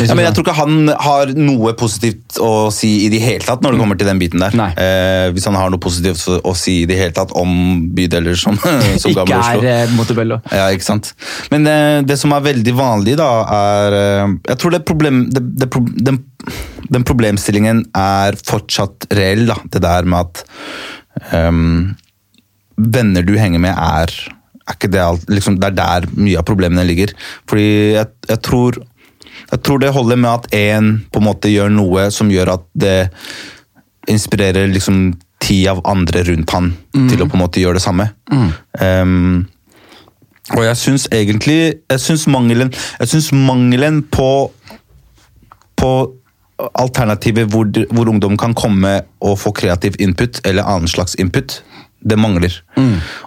ja, 0.00 0.14
men 0.16 0.24
jeg 0.24 0.32
tror 0.32 0.44
ikke 0.46 0.54
han 0.56 0.88
har 1.04 1.30
noe 1.36 1.74
positivt 1.76 2.38
å 2.40 2.70
si 2.72 2.88
i 3.04 3.10
det 3.12 3.18
hele 3.20 3.44
tatt 3.44 3.60
når 3.60 3.74
det 3.76 3.80
kommer 3.82 3.98
til 4.00 4.08
den 4.08 4.18
biten 4.22 4.40
der. 4.40 4.54
Eh, 4.72 5.26
hvis 5.36 5.44
han 5.44 5.58
har 5.60 5.68
noe 5.70 5.82
positivt 5.84 6.22
å 6.48 6.54
si 6.56 6.78
i 6.80 6.86
det 6.88 6.96
hele 6.96 7.12
tatt 7.12 7.34
om 7.36 7.52
bydeler 7.94 8.38
som, 8.40 8.56
som 9.02 9.10
Ikke 9.12 9.18
Gamle 9.20 9.36
Oslo. 9.42 9.60
er 9.60 9.68
eh, 9.84 9.92
Montebello. 9.98 10.38
Ja, 10.48 10.70
ikke 10.72 10.88
sant? 10.88 11.12
Men 11.52 11.68
eh, 11.68 11.98
det 12.08 12.16
som 12.22 12.32
er 12.32 12.46
veldig 12.48 12.74
vanlig, 12.78 13.18
da, 13.20 13.28
er 13.58 13.98
eh, 14.00 14.34
Jeg 14.48 14.62
tror 14.64 14.74
det 14.78 14.82
problem, 14.88 15.26
det, 15.36 15.44
det, 15.60 15.68
den, 16.08 16.22
den 16.96 17.04
problemstillingen 17.12 17.84
er 18.00 18.40
fortsatt 18.48 19.10
reell, 19.12 19.44
da. 19.52 19.60
Det 19.76 19.84
der 19.84 20.08
med 20.08 20.24
at 20.24 20.44
ehm, 21.36 21.94
venner 22.76 23.24
du 23.26 23.36
henger 23.38 23.62
med, 23.62 23.72
er, 23.76 24.12
er 24.66 24.90
det 24.90 25.00
alt 25.02 25.30
liksom, 25.30 25.60
Det 25.60 25.70
er 25.70 25.78
der 25.78 26.08
mye 26.16 26.38
av 26.40 26.46
problemene 26.48 26.84
ligger. 26.86 27.14
Fordi 27.48 27.68
jeg, 27.96 28.12
jeg 28.28 28.42
tror 28.44 28.80
jeg 29.46 29.62
tror 29.62 29.78
det 29.78 29.92
holder 29.94 30.18
med 30.18 30.30
at 30.30 30.46
én 30.56 30.86
på 31.12 31.20
en 31.20 31.26
måte 31.28 31.50
gjør 31.52 31.70
noe 31.70 32.08
som 32.10 32.30
gjør 32.32 32.56
at 32.56 32.64
det 32.74 32.96
inspirerer 34.10 34.66
liksom 34.72 35.12
ti 35.42 35.60
av 35.70 35.82
andre 35.86 36.24
rundt 36.26 36.50
han 36.56 36.72
til 37.10 37.22
å 37.22 37.28
på 37.28 37.36
en 37.36 37.42
måte 37.44 37.62
gjøre 37.62 37.78
det 37.78 37.84
samme. 37.84 38.08
Ehm, 38.80 39.44
og 40.54 40.62
jeg 40.62 40.78
syns 40.78 41.08
egentlig 41.10 41.58
Jeg 41.90 42.00
syns 42.00 42.26
mangelen, 42.30 42.70
mangelen 43.32 44.02
på 44.02 44.52
på 45.76 45.90
alternativer 46.80 47.44
hvor, 47.52 47.68
hvor 47.92 48.08
ungdom 48.08 48.36
kan 48.40 48.54
komme 48.56 49.02
og 49.20 49.38
få 49.38 49.52
kreativ 49.52 49.98
input, 50.00 50.40
eller 50.44 50.64
annen 50.64 50.88
slags 50.88 51.14
input, 51.20 51.58
det 52.06 52.18
mangler. 52.20 52.54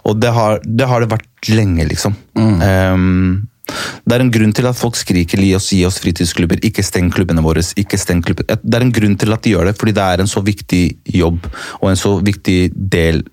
Og 0.08 0.20
det 0.20 0.34
har, 0.36 0.60
det 0.64 0.88
har 0.90 1.04
det 1.04 1.12
vært 1.12 1.52
lenge, 1.52 1.86
liksom. 1.90 2.16
Ehm, 2.40 3.48
det 4.06 4.16
er 4.16 4.24
en 4.24 4.32
grunn 4.34 4.54
til 4.56 4.68
at 4.70 4.78
folk 4.78 4.98
skriker 4.98 5.42
gi 5.44 5.52
oss, 5.58 5.70
gi 5.76 5.84
oss 5.86 6.00
fritidsklubber, 6.02 6.62
ikke 6.66 6.86
steng 6.86 7.12
klubbene 7.14 7.44
våre. 7.46 7.62
ikke 7.78 8.00
steng 8.02 8.24
klubbene. 8.26 8.58
Det 8.64 8.78
er 8.78 8.86
en 8.86 8.96
grunn 8.96 9.18
til 9.20 9.34
at 9.36 9.44
de 9.44 9.54
gjør 9.54 9.70
det, 9.70 9.78
fordi 9.78 9.96
det 9.98 10.06
er 10.06 10.24
en 10.24 10.32
så 10.32 10.42
viktig 10.42 10.84
jobb 11.14 11.46
og 11.82 11.90
en 11.92 12.00
så 12.00 12.16
viktig 12.24 12.72
del 12.74 13.24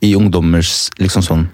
i 0.00 0.14
ungdommers 0.16 0.88
liksom 1.00 1.24
sånn 1.26 1.48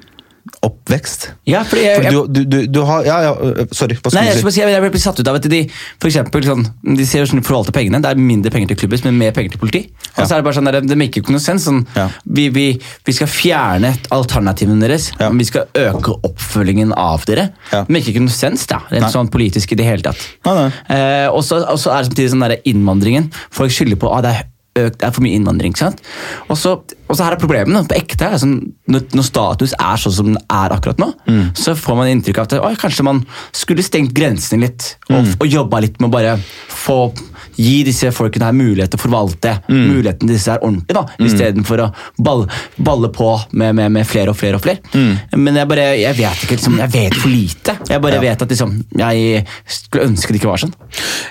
oppvekst. 0.66 1.28
Ja, 1.48 1.62
fordi 1.66 1.82
jeg, 1.86 2.02
For 2.02 2.10
du, 2.10 2.32
du, 2.32 2.40
du, 2.50 2.56
du 2.76 2.80
har 2.88 3.04
Ja, 3.06 3.16
ja, 3.28 3.32
øh, 3.34 3.66
sorry. 3.72 3.96
Hva 4.02 4.12
Nei, 4.16 4.24
jeg, 4.28 4.36
du 4.36 4.40
skal 4.42 4.52
si? 4.52 4.60
bare 4.64 4.72
si, 4.72 4.74
jeg 4.76 4.92
blir 4.96 5.02
satt 5.04 5.20
ut 5.22 5.30
av 5.30 5.38
at 5.38 5.48
de 5.52 5.60
for 5.70 6.08
eksempel, 6.10 6.44
sånn, 6.46 6.64
de 6.96 7.06
ser 7.06 7.22
hvordan 7.24 7.40
de 7.42 7.46
forvalter 7.46 7.76
pengene. 7.76 8.00
Det 8.04 8.10
er 8.12 8.20
mindre 8.20 8.50
penger 8.54 8.72
til 8.72 8.80
klubbhus, 8.82 9.04
men 9.06 9.18
mer 9.20 9.32
penger 9.36 9.54
til 9.54 9.62
politi. 9.62 9.82
Og 10.16 10.24
så 10.26 10.34
er 10.36 10.40
Det 10.42 10.46
bare 10.48 10.58
sånn 10.58 10.70
der, 10.70 10.80
det 10.82 10.98
maker 10.98 11.22
ikke 11.22 11.34
noe 11.36 11.44
sens. 11.44 11.66
Sånn, 11.68 11.84
Ja. 11.96 12.08
vi, 12.26 12.48
vi, 12.54 12.66
vi 13.06 13.12
skal 13.16 13.30
fjerne 13.30 13.94
alternativene 14.14 14.80
deres, 14.82 15.10
Ja. 15.20 15.28
men 15.30 15.38
vi 15.38 15.48
skal 15.48 15.66
øke 15.74 16.16
oppfølgingen 16.26 16.92
av 16.96 17.24
dere. 17.28 17.50
Ja. 17.72 17.84
Det 17.84 17.94
maker 17.96 18.12
ikke 18.14 18.24
noe 18.26 18.34
sens, 18.34 18.66
da, 18.66 18.82
rent 18.90 19.06
Nei. 19.06 19.12
sånn 19.14 19.30
politisk 19.32 19.72
i 19.72 19.78
det 19.80 19.86
hele 19.88 20.02
tatt. 20.02 20.18
Nei, 20.46 20.54
nei. 20.58 20.68
Eh, 20.96 21.28
og 21.30 21.42
så 21.44 21.62
er 21.62 21.70
det 21.70 22.10
samtidig 22.10 22.30
sånn 22.34 22.44
der 22.48 22.56
innvandringen. 22.66 23.30
Folk 23.54 23.70
skylder 23.74 23.96
på 24.00 24.10
at 24.16 24.22
det 24.26 24.34
er 24.34 24.44
økt, 24.86 24.98
det 25.00 25.06
er 25.08 25.12
for 25.16 25.24
mye 25.24 25.36
innvandring. 25.38 25.72
ikke 25.72 25.84
sant? 25.86 26.00
Og 26.50 26.56
så, 26.60 26.74
og 27.09 27.16
så 27.16 27.24
her 27.26 27.36
er 27.36 27.40
problemet 27.42 27.72
da, 27.74 27.82
på 27.86 27.98
ekte. 28.00 28.30
sånn, 28.42 28.57
når, 28.88 29.22
status 29.26 29.72
er 29.78 29.96
sånn 30.02 30.12
som 30.12 30.26
den 30.32 30.38
er 30.50 30.74
akkurat 30.76 30.98
nå, 30.98 31.12
Mm. 31.26 31.50
så 31.54 31.74
får 31.74 31.96
man 31.96 32.09
inntrykk 32.09 32.38
av 32.38 32.44
at 32.46 32.52
å, 32.61 32.76
kanskje 32.78 33.02
man 33.04 33.24
skulle 33.52 33.82
stengt 33.82 34.12
grensene 34.14 34.61
litt 34.66 34.96
og, 35.11 35.24
Mm. 35.24 35.34
og 35.40 35.46
jobba 35.48 35.80
litt 35.80 36.00
med 36.00 36.09
å 36.11 36.12
bare 36.12 36.36
få 36.68 37.12
gi 37.57 37.82
disse 37.84 38.11
folkene 38.12 38.44
her 38.44 38.52
mulighet 38.52 38.90
til 38.92 38.98
å 38.98 39.02
forvalte 39.02 39.52
muligheten 39.68 40.28
disse 40.28 40.48
er 40.52 40.59
ordentlig, 40.61 40.92
da, 40.94 41.07
istedenfor 41.24 41.80
å 41.86 41.94
balle, 42.18 42.46
balle 42.76 43.09
på 43.09 43.30
med, 43.52 43.74
med, 43.74 43.92
med 43.92 44.07
flere 44.07 44.28
og 44.30 44.36
flere 44.36 44.59
og 44.59 44.62
flere. 44.62 44.78
Men 45.36 45.54
jeg 45.57 45.68
bare, 45.68 45.86
jeg 45.98 46.16
vet 46.18 46.42
ikke, 46.44 46.57
liksom, 46.59 46.76
jeg 46.82 46.92
vet 46.92 47.14
for 47.14 47.28
lite. 47.32 47.76
Jeg 47.88 48.02
bare 48.04 48.20
vet 48.20 48.42
at 48.42 48.48
liksom, 48.52 48.74
jeg 48.98 49.44
skulle 49.66 50.04
ønske 50.11 50.32
det 50.34 50.40
ikke 50.42 50.50
var 50.52 50.61
sånn. 50.62 50.74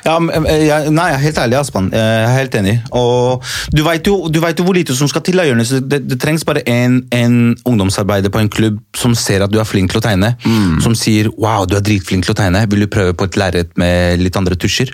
Ja, 0.06 0.18
men, 0.20 0.46
eh, 0.50 0.66
jeg, 0.66 0.90
nei, 0.96 1.08
jeg 1.12 1.20
er 1.20 1.26
helt 1.28 1.42
ærlig, 1.46 1.60
Aspan. 1.60 1.92
Jeg 1.94 2.26
er 2.26 2.34
helt 2.40 2.58
enig. 2.62 2.76
Og 2.92 3.44
du 3.76 3.84
vet 3.86 4.10
jo, 4.10 4.18
jo 4.34 4.66
hvor 4.66 4.74
lite 4.78 4.96
som 4.98 5.08
skal 5.12 5.22
til. 5.26 5.38
da, 5.38 5.46
Jonis. 5.66 5.90
Det, 5.90 6.02
det 6.10 6.20
trengs 6.22 6.46
bare 6.48 6.64
en, 6.70 7.02
en 7.12 7.56
ungdomsarbeider 7.66 8.34
på 8.34 8.42
en 8.42 8.52
klubb 8.52 8.80
som 8.98 9.16
ser 9.16 9.46
at 9.46 9.52
du 9.54 9.60
er 9.60 9.68
flink 9.68 9.92
til 9.92 10.02
å 10.02 10.06
tegne. 10.06 10.36
Som 10.84 10.96
sier 10.96 11.30
'wow, 11.30 11.66
du 11.68 11.76
er 11.76 11.84
dritflink 11.86 12.26
til 12.26 12.36
å 12.36 12.40
tegne', 12.40 12.70
vil 12.70 12.86
du 12.86 12.88
prøve 12.88 13.14
på 13.14 13.26
et 13.26 13.38
lerret 13.38 13.76
med 13.78 14.22
litt 14.22 14.38
andre 14.38 14.56
tusjer? 14.56 14.94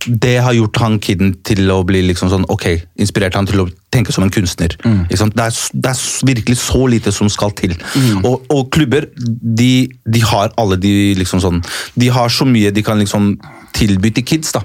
Det 0.00 0.38
har 0.40 0.54
gjort 0.56 0.78
han 0.80 0.98
kiden 0.98 1.34
til 1.44 1.70
å 1.70 1.82
bli 1.84 2.00
liksom 2.00 2.30
sånn, 2.32 2.46
ok, 2.48 2.86
inspirert 2.96 3.34
han 3.36 3.46
til 3.46 3.60
å 3.60 3.68
tenke 3.92 4.12
som 4.12 4.24
en 4.24 4.32
kunstner. 4.32 4.72
Sant? 5.14 5.36
Det, 5.36 5.44
er, 5.44 5.56
det 5.76 5.90
er 5.90 6.26
virkelig 6.26 6.56
så 6.56 6.86
lite 6.86 7.12
som 7.12 7.28
skal 7.28 7.52
til. 7.52 7.76
Og, 8.24 8.46
og 8.48 8.70
klubber, 8.72 9.10
de, 9.16 9.90
de 10.08 10.20
har 10.24 10.54
alle 10.56 10.76
de 10.80 11.14
liksom 11.18 11.40
sånn 11.40 11.60
De 12.00 12.08
har 12.08 12.28
så 12.32 12.46
mye 12.48 12.70
de 12.72 12.82
kan 12.82 12.98
liksom 12.98 13.34
tilby 13.76 14.12
til 14.14 14.26
kids. 14.26 14.52
da. 14.56 14.62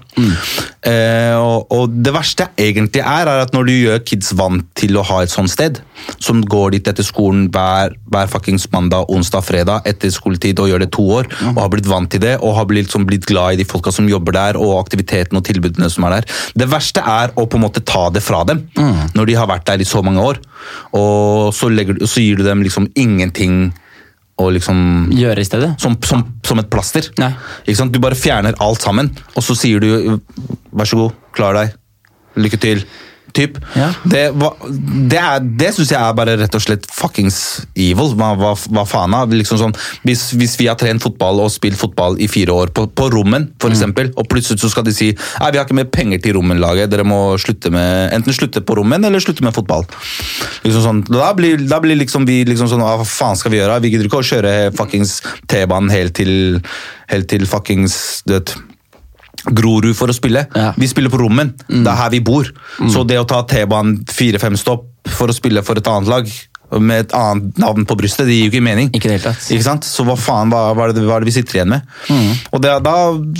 Eh, 0.85 1.35
og, 1.37 1.71
og 1.73 1.93
det 2.05 2.13
verste 2.13 2.47
egentlig 2.61 3.01
er, 3.01 3.29
er 3.29 3.43
at 3.45 3.53
når 3.55 3.67
du 3.67 3.73
gjør 3.73 4.03
kids 4.05 4.31
vant 4.37 4.65
til 4.77 4.97
å 4.97 5.05
ha 5.07 5.21
et 5.23 5.33
sånt 5.33 5.51
sted, 5.51 5.81
som 6.21 6.41
går 6.45 6.75
dit 6.75 6.89
etter 6.91 7.05
skolen 7.05 7.47
hver, 7.53 7.95
hver 8.11 8.29
fuckings 8.31 8.67
mandag, 8.73 9.09
onsdag, 9.11 9.45
fredag 9.45 9.87
etter 9.89 10.11
skoletid 10.13 10.59
og 10.61 10.69
gjør 10.69 10.83
det 10.85 10.91
to 10.95 11.05
år, 11.19 11.29
og 11.53 11.61
har 11.63 11.71
blitt 11.73 11.89
vant 11.89 12.11
til 12.11 12.23
det, 12.23 12.35
og 12.41 12.57
har 12.59 12.67
blitt, 12.69 12.87
liksom, 12.87 13.07
blitt 13.09 13.27
glad 13.29 13.55
i 13.55 13.61
de 13.61 13.67
folka 13.69 13.93
som 13.95 14.09
jobber 14.09 14.35
der, 14.35 14.59
og 14.61 14.77
aktiviteten 14.81 15.39
og 15.39 15.45
tilbudene 15.47 15.89
som 15.91 16.07
er 16.07 16.19
der. 16.19 16.29
Det 16.57 16.69
verste 16.71 17.01
er 17.01 17.33
å 17.35 17.47
på 17.47 17.59
en 17.59 17.65
måte 17.65 17.83
ta 17.85 18.07
det 18.13 18.23
fra 18.25 18.43
dem, 18.47 18.65
når 19.15 19.31
de 19.31 19.39
har 19.39 19.49
vært 19.49 19.67
der 19.69 19.81
i 19.81 19.87
så 19.87 20.03
mange 20.05 20.21
år, 20.21 20.41
og 20.97 21.53
så, 21.55 21.69
legger, 21.71 22.01
så 22.05 22.23
gir 22.23 22.39
du 22.39 22.45
dem 22.45 22.63
liksom 22.65 22.89
ingenting 22.95 23.73
å 24.35 24.49
liksom 24.51 24.79
Gjøre 25.15 25.41
i 25.43 25.47
stedet. 25.47 25.71
som, 25.79 25.95
som, 26.03 26.23
som 26.43 26.59
et 26.59 26.69
plaster. 26.71 27.07
Nei. 27.21 27.31
Ikke 27.63 27.79
sant? 27.79 27.93
Du 27.95 28.01
bare 28.03 28.17
fjerner 28.19 28.57
alt 28.63 28.83
sammen, 28.83 29.11
og 29.33 29.45
så 29.45 29.55
sier 29.57 29.79
du 29.79 30.17
vær 30.75 30.89
så 30.89 30.99
god, 30.99 31.15
klar 31.35 31.55
deg, 31.55 31.75
lykke 32.35 32.59
til. 32.59 32.83
Typ. 33.35 33.57
Ja. 33.75 33.89
Det, 34.07 34.21
det, 35.11 35.19
er- 35.19 35.43
det 35.59 35.73
syns 35.75 35.91
jeg 35.91 35.99
er 35.99 36.13
bare 36.15 36.37
rett 36.39 36.55
og 36.55 36.63
slett 36.63 36.85
fuckings 36.95 37.39
evil. 37.75 38.13
Hva, 38.15 38.31
hva, 38.39 38.53
hva 38.55 38.85
faen 38.87 39.13
av? 39.17 39.33
Liksom 39.35 39.59
sånn, 39.59 39.75
hvis, 40.07 40.29
hvis 40.39 40.55
vi 40.61 40.69
har 40.71 40.77
trent 40.79 41.03
fotball 41.03 41.41
og 41.43 41.51
spilt 41.51 41.75
fotball 41.79 42.15
i 42.23 42.29
fire 42.31 42.55
år 42.55 42.71
på, 42.75 42.87
på 42.95 43.09
rommen, 43.13 43.49
for 43.61 43.75
Mm. 43.75 44.13
og 44.15 44.27
plutselig 44.31 44.61
så 44.61 44.69
skal 44.71 44.85
de 44.87 44.93
si 44.95 45.09
Nei, 45.11 45.49
vi 45.51 45.57
har 45.59 45.65
ikke 45.65 45.75
mer 45.75 45.89
penger 45.91 46.21
til 46.23 46.37
rommenlaget, 46.37 46.87
dere 46.89 47.03
må 47.03 47.35
slutte 47.41 47.67
med, 47.73 48.13
enten 48.15 48.33
slutte 48.33 48.61
på 48.63 48.77
rommen 48.79 49.03
eller 49.03 49.19
slutte 49.19 49.43
med 49.43 49.53
fotball. 49.53 49.83
Liksom 50.63 50.81
sånn, 50.85 51.01
da 51.09 51.33
blir, 51.35 51.59
da 51.67 51.81
blir 51.83 51.97
liksom 51.99 52.23
vi 52.25 52.39
liksom 52.47 52.69
sånn, 52.71 52.81
hva 52.85 53.03
faen 53.03 53.35
skal 53.35 53.51
vi 53.51 53.59
gjøre? 53.59 53.81
Vi 53.83 53.91
gidder 53.91 54.07
ikke 54.07 54.21
å 54.23 54.27
kjøre 54.29 54.53
fuckings 54.77 55.17
T-banen 55.51 55.91
helt 55.91 56.15
til, 56.15 56.61
helt 57.11 57.27
til 57.33 57.43
fuckings 57.51 57.97
du 58.25 58.37
vet, 58.37 58.55
Grorud 59.45 59.95
for 59.97 60.11
å 60.11 60.15
spille. 60.15 60.47
Ja. 60.55 60.71
Vi 60.77 60.89
spiller 60.89 61.13
på 61.13 61.19
Rommen. 61.21 61.53
Det 61.67 61.85
er 61.85 61.99
her 61.99 62.11
vi 62.13 62.21
bor. 62.25 62.49
Så 62.91 63.05
det 63.07 63.19
å 63.21 63.27
ta 63.29 63.43
T-banen 63.47 64.01
fire-fem 64.09 64.57
stopp 64.59 64.89
for 65.15 65.29
å 65.29 65.35
spille 65.35 65.61
for 65.65 65.77
et 65.77 65.87
annet 65.91 66.09
lag 66.09 66.29
med 66.79 67.05
et 67.05 67.13
annet 67.15 67.57
navn 67.61 67.85
på 67.87 67.95
brystet, 67.99 68.25
det 68.27 68.35
gir 68.37 68.47
jo 68.47 68.51
ikke 68.53 68.63
mening. 68.65 68.89
Ikke 68.95 69.09
det 69.11 69.19
hele 69.19 69.25
tatt. 69.29 69.49
Ikke 69.53 69.65
sant? 69.67 69.85
Så 69.87 70.03
hva 70.07 70.15
faen, 70.19 70.49
hva, 70.53 70.73
hva, 70.75 70.87
er 70.89 70.95
det, 70.97 71.03
hva 71.05 71.17
er 71.19 71.25
det 71.25 71.29
vi 71.29 71.35
sitter 71.37 71.59
igjen 71.59 71.69
med? 71.75 71.81
Og 72.51 72.61
det, 72.63 72.73
Da 72.85 72.95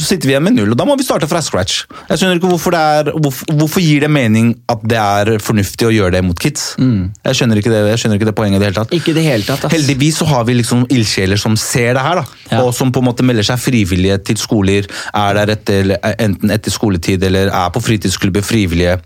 sitter 0.05 0.29
vi 0.29 0.35
igjen 0.35 0.45
med 0.45 0.55
null, 0.57 0.71
og 0.75 0.77
da 0.79 0.85
må 0.87 0.95
vi 0.99 1.05
starte 1.07 1.27
fra 1.31 1.41
scratch. 1.43 1.85
Jeg 2.09 2.21
skjønner 2.21 2.39
ikke 2.39 2.51
hvorfor 2.53 2.75
det 2.75 2.81
er, 2.99 3.11
hvorfor, 3.15 3.51
hvorfor 3.59 3.83
gir 3.83 4.05
det 4.05 4.11
mening 4.13 4.53
at 4.71 4.83
det 4.85 4.99
er 5.01 5.33
fornuftig 5.43 5.87
å 5.89 5.93
gjøre 5.93 6.15
det 6.17 6.23
mot 6.27 6.39
kids. 6.39 6.75
Jeg 6.79 7.39
skjønner 7.39 7.61
ikke 7.61 7.73
det, 7.73 7.81
jeg 7.93 8.03
skjønner 8.03 8.19
ikke 8.21 8.29
det 8.29 8.35
poenget 8.37 8.59
i 8.59 8.63
det 8.63 8.69
hele 8.71 8.79
tatt. 8.83 8.93
Ikke 8.99 9.15
det 9.17 9.25
hele 9.25 9.47
tatt. 9.47 9.65
ass. 9.65 9.73
Heldigvis 9.75 10.21
så 10.21 10.29
har 10.29 10.45
vi 10.47 10.57
liksom 10.61 10.85
ildsjeler 10.93 11.39
som 11.41 11.57
ser 11.59 11.93
det 11.97 12.03
her, 12.05 12.21
da. 12.21 12.25
Ja. 12.51 12.61
og 12.61 12.73
som 12.77 12.91
på 12.93 13.01
en 13.01 13.07
måte 13.09 13.25
melder 13.25 13.45
seg 13.47 13.57
frivillige 13.59 14.19
til 14.29 14.37
skoler. 14.37 14.85
Er 15.17 15.33
der 15.39 15.55
etter, 15.55 15.95
enten 16.21 16.53
etter 16.53 16.71
skoletid 16.73 17.23
eller 17.25 17.49
er 17.49 17.69
på 17.73 17.81
fritidsklubber 17.83 18.45
frivillige. 18.45 18.99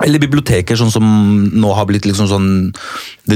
Eller 0.00 0.22
biblioteker, 0.22 0.76
sånn 0.78 0.90
som 0.90 1.04
nå 1.52 1.70
har 1.76 1.84
blitt 1.84 2.06
liksom 2.08 2.24
sånn 2.30 2.46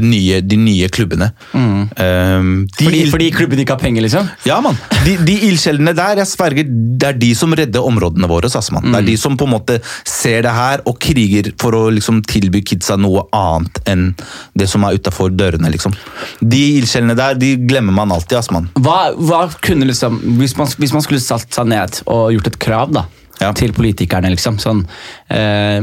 nye, 0.01 0.39
de 0.41 0.57
nye 0.57 0.89
klubbene. 0.89 1.29
Um, 1.53 2.65
de 2.79 2.87
Fordi, 2.87 3.03
fordi 3.13 3.27
klubben 3.35 3.61
ikke 3.61 3.77
har 3.77 3.83
penger, 3.83 4.07
liksom? 4.07 4.31
ja, 4.49 4.57
mann. 4.65 4.79
De, 5.05 5.19
de 5.29 5.35
ildsjelene 5.51 5.93
der, 5.97 6.23
jeg 6.23 6.31
sverger, 6.31 6.65
det 6.67 7.11
er 7.11 7.19
de 7.21 7.29
som 7.37 7.53
redder 7.57 7.85
områdene 7.85 8.31
våre. 8.31 8.49
Sass, 8.51 8.71
mm. 8.73 8.89
Det 8.89 9.03
er 9.03 9.09
de 9.11 9.19
som 9.21 9.37
på 9.37 9.45
en 9.45 9.53
måte 9.53 9.77
ser 10.09 10.47
det 10.47 10.55
her 10.57 10.83
og 10.89 10.97
kriger 11.03 11.53
for 11.61 11.77
å 11.77 11.83
liksom 11.93 12.23
tilby 12.27 12.65
kidsa 12.67 12.97
noe 12.99 13.27
annet 13.37 13.83
enn 13.93 14.09
det 14.57 14.71
som 14.73 14.89
er 14.89 14.97
utafor 14.97 15.37
dørene. 15.37 15.69
liksom. 15.77 15.95
De 16.41 16.63
ildsjelene 16.81 17.19
der, 17.21 17.37
de 17.37 17.53
glemmer 17.69 17.95
man 18.01 18.17
alltid. 18.17 18.39
ass, 18.41 18.51
mann. 18.51 18.73
Hva, 18.81 19.13
hva 19.21 19.45
kunne 19.61 19.93
liksom, 19.93 20.19
hvis 20.41 20.57
man, 20.57 20.73
hvis 20.81 20.97
man 20.97 21.05
skulle 21.05 21.23
satt 21.23 21.53
seg 21.53 21.69
ned 21.69 22.01
og 22.09 22.33
gjort 22.33 22.53
et 22.55 22.61
krav 22.65 22.97
da, 22.97 23.05
Ja. 23.41 23.53
til 23.53 23.73
politikerne, 23.77 24.31
liksom, 24.33 24.57
sånn, 24.59 24.87
eh, 25.31 25.81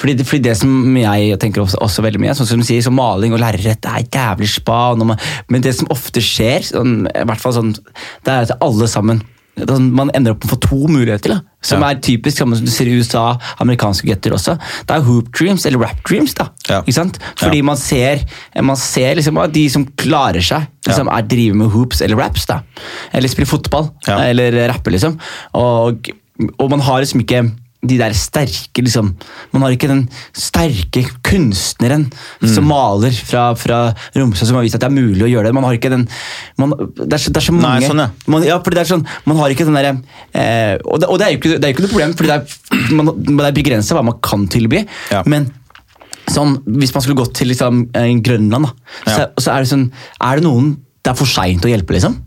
fordi, 0.00 0.24
fordi 0.24 0.42
det 0.42 0.56
som 0.56 0.96
jeg 0.96 1.38
tenker 1.38 1.62
også, 1.62 1.78
også 1.84 2.02
veldig 2.02 2.20
mye, 2.22 2.34
sånn 2.34 2.46
som 2.48 2.58
du 2.58 2.64
sier, 2.66 2.80
så 2.82 2.90
maling 2.90 3.34
og 3.36 3.40
lerret, 3.40 3.84
er 3.86 4.06
jævlig 4.08 4.48
spa, 4.48 4.94
man, 4.96 5.18
men 5.48 5.60
det 5.62 5.74
som 5.76 5.86
ofte 5.92 6.20
skjer, 6.24 6.64
sånn, 6.64 7.02
i 7.12 7.24
hvert 7.28 7.40
fall 7.44 7.52
sånn, 7.52 7.74
det 8.24 8.32
er 8.32 8.40
at 8.48 8.56
alle 8.64 8.88
sammen, 8.88 9.20
sånn, 9.58 9.90
man 9.92 10.10
ender 10.14 10.32
opp 10.32 10.44
med 10.44 10.50
å 10.50 10.56
få 10.56 10.60
to 10.64 10.80
muligheter, 10.88 11.28
da, 11.34 11.40
som 11.60 11.82
Ja. 11.82 11.90
er 11.90 11.96
typisk, 12.00 12.38
samme 12.38 12.56
som 12.56 12.64
du 12.64 12.70
ser 12.70 12.86
i 12.86 12.96
USA, 12.98 13.38
amerikanske 13.60 14.06
gutter 14.06 14.30
også. 14.32 14.56
Det 14.86 14.96
er 14.96 15.02
hoop 15.02 15.30
dreams, 15.36 15.66
eller 15.66 15.78
rap 15.78 16.02
dreams 16.08 16.32
da, 16.34 16.48
Ja. 16.70 16.80
ikke 16.82 16.94
sant? 16.94 17.18
Fordi 17.36 17.56
Ja. 17.58 17.62
man 17.64 17.76
ser, 17.76 18.20
man 18.62 18.76
ser 18.76 19.14
liksom 19.16 19.36
at 19.42 19.52
de 19.52 19.68
som 19.68 19.84
klarer 19.84 20.40
seg, 20.40 20.66
liksom, 20.86 21.08
er 21.12 21.22
driver 21.22 21.54
med 21.56 21.70
hoops 21.70 22.00
eller 22.00 22.16
raps, 22.16 22.46
da. 22.46 22.62
Eller 23.12 23.28
spiller 23.28 23.46
fotball, 23.46 23.90
eller 24.08 24.68
rapper, 24.72 24.90
liksom. 24.92 25.18
Og, 25.54 26.08
og 26.58 26.70
man 26.70 26.84
har 26.86 27.00
liksom 27.02 27.24
ikke 27.24 27.46
de 27.78 27.94
der 27.94 28.10
sterke 28.18 28.82
liksom, 28.82 29.12
Man 29.54 29.62
har 29.62 29.70
ikke 29.70 29.86
den 29.86 30.00
sterke 30.34 31.04
kunstneren 31.22 32.08
Mm. 32.42 32.48
som 32.50 32.66
maler 32.66 33.14
fra, 33.14 33.54
fra 33.54 33.76
Romsø, 34.16 34.46
som 34.46 34.56
har 34.58 34.64
vist 34.66 34.74
at 34.74 34.82
det 34.82 34.88
er 34.88 34.96
mulig 34.96 35.22
å 35.26 35.30
gjøre 35.30 35.46
det. 35.46 35.54
Man 35.54 35.64
har 35.66 35.76
ikke 35.78 35.90
den 35.92 36.08
man, 36.58 36.74
det, 36.74 37.12
er 37.12 37.22
så, 37.22 37.30
det 37.30 37.38
er 37.38 37.46
så 37.46 37.54
Nei, 37.54 37.62
mange 37.62 37.86
sånn, 37.90 38.02
ja. 38.02 38.08
man, 38.34 38.46
ja, 38.46 38.56
fordi 38.62 38.78
det 38.78 38.82
er 38.82 38.90
sånn, 38.90 39.06
man 39.30 39.38
har 39.38 39.54
ikke 39.54 39.66
den 39.68 39.78
derre 39.78 39.92
eh, 40.34 40.74
og, 40.82 41.06
og 41.06 41.18
det 41.18 41.26
er 41.28 41.32
jo 41.34 41.38
ikke, 41.38 41.54
det 41.54 41.68
er 41.68 41.74
ikke 41.76 41.84
noe 41.86 41.92
problem, 41.94 42.16
fordi 42.18 42.32
det 42.32 42.36
er, 42.38 42.96
man, 42.98 43.12
det 43.30 43.46
er 43.46 43.56
begrensa 43.60 43.98
hva 43.98 44.04
man 44.10 44.18
kan 44.26 44.46
tilby. 44.50 44.82
Ja. 45.14 45.22
Men 45.30 45.46
sånn, 46.28 46.58
hvis 46.82 46.92
man 46.94 47.06
skulle 47.06 47.22
gått 47.22 47.36
til 47.38 47.50
liksom, 47.54 47.86
eh, 47.94 48.10
Grønland, 48.26 48.68
da, 48.68 48.74
så, 49.06 49.28
så 49.38 49.54
er 49.54 49.62
det 49.64 49.70
sånn 49.70 49.86
Er 50.18 50.38
det 50.42 50.46
noen 50.50 50.74
det 50.98 51.14
er 51.14 51.18
for 51.22 51.30
seint 51.30 51.62
å 51.64 51.70
hjelpe, 51.70 51.94
liksom? 51.94 52.18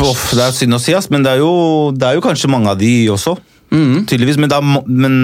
Puff, 0.00 0.30
det 0.36 0.44
er 0.46 0.56
synd 0.56 0.76
å 0.76 0.80
si, 0.80 0.94
ass, 0.96 1.10
men 1.12 1.24
det 1.26 1.36
er, 1.36 1.42
jo, 1.44 1.92
det 1.92 2.08
er 2.08 2.16
jo 2.16 2.24
kanskje 2.24 2.50
mange 2.50 2.72
av 2.72 2.80
de 2.80 2.92
også. 3.12 3.36
Mm. 3.70 4.06
Tydeligvis, 4.10 4.38
men, 4.40 4.50
da, 4.50 4.58
men 4.62 5.14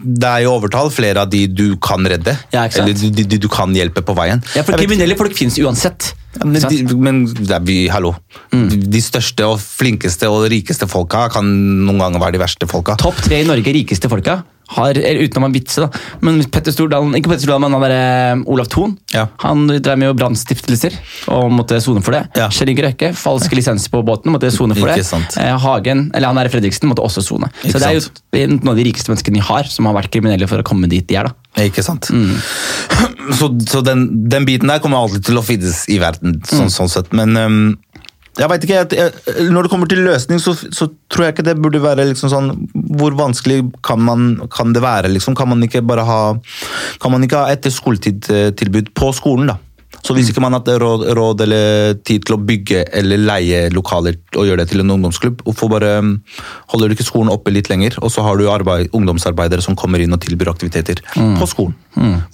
det 0.00 0.28
er 0.28 0.46
jo 0.46 0.54
overtall 0.54 0.88
flere 0.94 1.26
av 1.26 1.32
de 1.32 1.44
du 1.50 1.74
kan 1.82 2.06
redde. 2.08 2.32
Ja, 2.54 2.64
eller 2.64 2.94
de, 2.96 3.10
de, 3.12 3.26
de 3.28 3.40
du 3.42 3.48
kan 3.52 3.74
hjelpe 3.76 4.04
på 4.06 4.16
veien. 4.16 4.40
Ja, 4.56 4.64
for 4.64 4.78
Kriminelle 4.80 5.18
folk 5.18 5.36
fins 5.36 5.58
uansett. 5.60 6.14
Ja, 6.38 6.46
men, 6.46 6.62
de, 6.62 6.94
men 6.94 7.24
er 7.42 7.64
vi, 7.66 7.80
hallo. 7.90 8.14
De 8.52 9.02
største 9.02 9.48
og 9.50 9.58
flinkeste 9.58 10.30
og 10.30 10.46
rikeste 10.52 10.86
folka 10.90 11.26
kan 11.34 11.48
noen 11.86 11.98
ganger 11.98 12.22
være 12.22 12.38
de 12.38 12.44
verste 12.44 12.70
folka. 12.70 12.94
Topp 13.00 13.18
tre 13.26 13.42
i 13.42 13.48
Norge 13.48 13.74
rikeste 13.74 14.10
folka 14.12 14.40
har, 14.70 14.94
utenom 14.94 15.48
en 15.48 15.54
vitse, 15.54 15.82
da. 15.82 15.88
Men 16.24 16.38
Petter 16.52 16.74
Stordalen, 16.74 17.14
ikke 17.18 17.32
Petter 17.32 17.42
Stordalen, 17.42 17.66
men 17.66 17.74
han 17.74 17.84
der, 17.90 17.94
eh, 17.96 18.52
Olav 18.52 18.68
Thon. 18.70 18.96
Ja. 19.14 19.26
Han 19.42 19.66
drev 19.66 19.98
med 19.98 20.14
brannstiftelser 20.18 20.94
og 21.34 21.50
måtte 21.50 21.80
sone 21.82 22.02
for 22.06 22.14
det. 22.14 22.28
Ja. 22.38 22.48
Kjell 22.54 22.70
Inge 22.70 22.86
Røkke, 22.86 23.10
falske 23.18 23.58
lisenser 23.58 23.90
på 23.90 24.04
båten, 24.06 24.30
måtte 24.30 24.52
sone 24.54 24.78
for 24.78 24.86
det. 24.86 25.02
Eh, 25.42 25.58
Hagen, 25.58 26.10
eller 26.14 26.30
han 26.30 26.38
der 26.38 26.52
Fredriksen, 26.52 26.88
måtte 26.90 27.02
også 27.02 27.24
sone. 27.26 27.50
Så 27.64 27.78
det 27.82 27.90
er 27.90 27.98
jo 27.98 28.54
noen 28.54 28.74
av 28.74 28.76
de 28.78 28.86
rikeste 28.86 29.10
menneskene 29.10 29.40
vi 29.40 29.46
har, 29.50 29.64
som 29.64 29.90
har 29.90 29.98
vært 29.98 30.12
kriminelle 30.14 30.46
for 30.46 30.62
å 30.62 30.66
komme 30.66 30.88
dit 30.88 31.06
de 31.06 31.18
er. 31.18 31.30
da. 31.30 31.34
Ikke 31.58 31.82
sant? 31.82 32.10
Så, 33.30 33.46
så 33.68 33.80
den, 33.86 34.08
den 34.30 34.46
biten 34.48 34.70
der 34.70 34.80
kommer 34.82 34.98
alltid 34.98 35.22
til 35.28 35.38
å 35.38 35.42
finnes 35.44 35.84
i 35.92 36.00
verden, 36.02 36.40
sånn, 36.48 36.70
sånn 36.72 36.88
sett. 36.90 37.12
Men 37.14 37.36
um, 37.38 37.58
jeg 38.38 38.48
vet 38.50 38.64
ikke, 38.64 38.78
jeg, 38.94 39.50
når 39.50 39.66
det 39.66 39.70
kommer 39.72 39.90
til 39.90 40.02
løsning, 40.06 40.40
så, 40.42 40.54
så 40.54 40.88
tror 41.10 41.26
jeg 41.26 41.34
ikke 41.34 41.44
det 41.48 41.56
burde 41.60 41.80
være 41.82 42.06
liksom 42.08 42.30
sånn 42.32 42.50
Hvor 42.98 43.16
vanskelig 43.18 43.58
kan, 43.86 44.02
man, 44.06 44.28
kan 44.52 44.74
det 44.74 44.82
være? 44.84 45.10
liksom? 45.12 45.34
Kan 45.38 45.50
man 45.50 45.62
ikke 45.66 45.82
bare 45.86 46.04
ha 46.06 46.20
Kan 47.02 47.14
man 47.14 47.26
ikke 47.26 47.42
ha 47.42 47.50
etter 47.54 47.74
skoletid-tilbud 47.74 48.92
på 48.96 49.10
skolen, 49.16 49.50
da? 49.50 49.58
Så 49.90 50.14
hvis 50.14 50.30
ikke 50.30 50.42
man 50.42 50.54
har 50.54 50.62
råd, 50.80 51.02
råd 51.18 51.42
eller 51.44 51.96
tid 52.06 52.22
til 52.26 52.36
å 52.36 52.40
bygge 52.46 52.84
eller 53.00 53.18
leie 53.20 53.64
lokaler 53.74 54.16
og 54.38 54.46
gjøre 54.46 54.62
det 54.62 54.70
til 54.70 54.82
en 54.84 54.92
ungdomsklubb, 54.94 55.42
hvorfor 55.46 55.70
bare 55.72 55.96
mm, 56.06 56.12
holder 56.72 56.90
du 56.90 56.94
ikke 56.94 57.06
skolen 57.08 57.32
oppe 57.32 57.52
litt 57.52 57.68
lenger, 57.72 57.98
og 57.98 58.12
så 58.14 58.22
har 58.24 58.38
du 58.38 58.46
arbeid, 58.52 58.88
ungdomsarbeidere 58.96 59.64
som 59.64 59.76
kommer 59.78 60.02
inn 60.02 60.14
og 60.14 60.22
tilbyr 60.22 60.52
aktiviteter 60.52 61.02
på 61.10 61.50
skolen, 61.50 61.74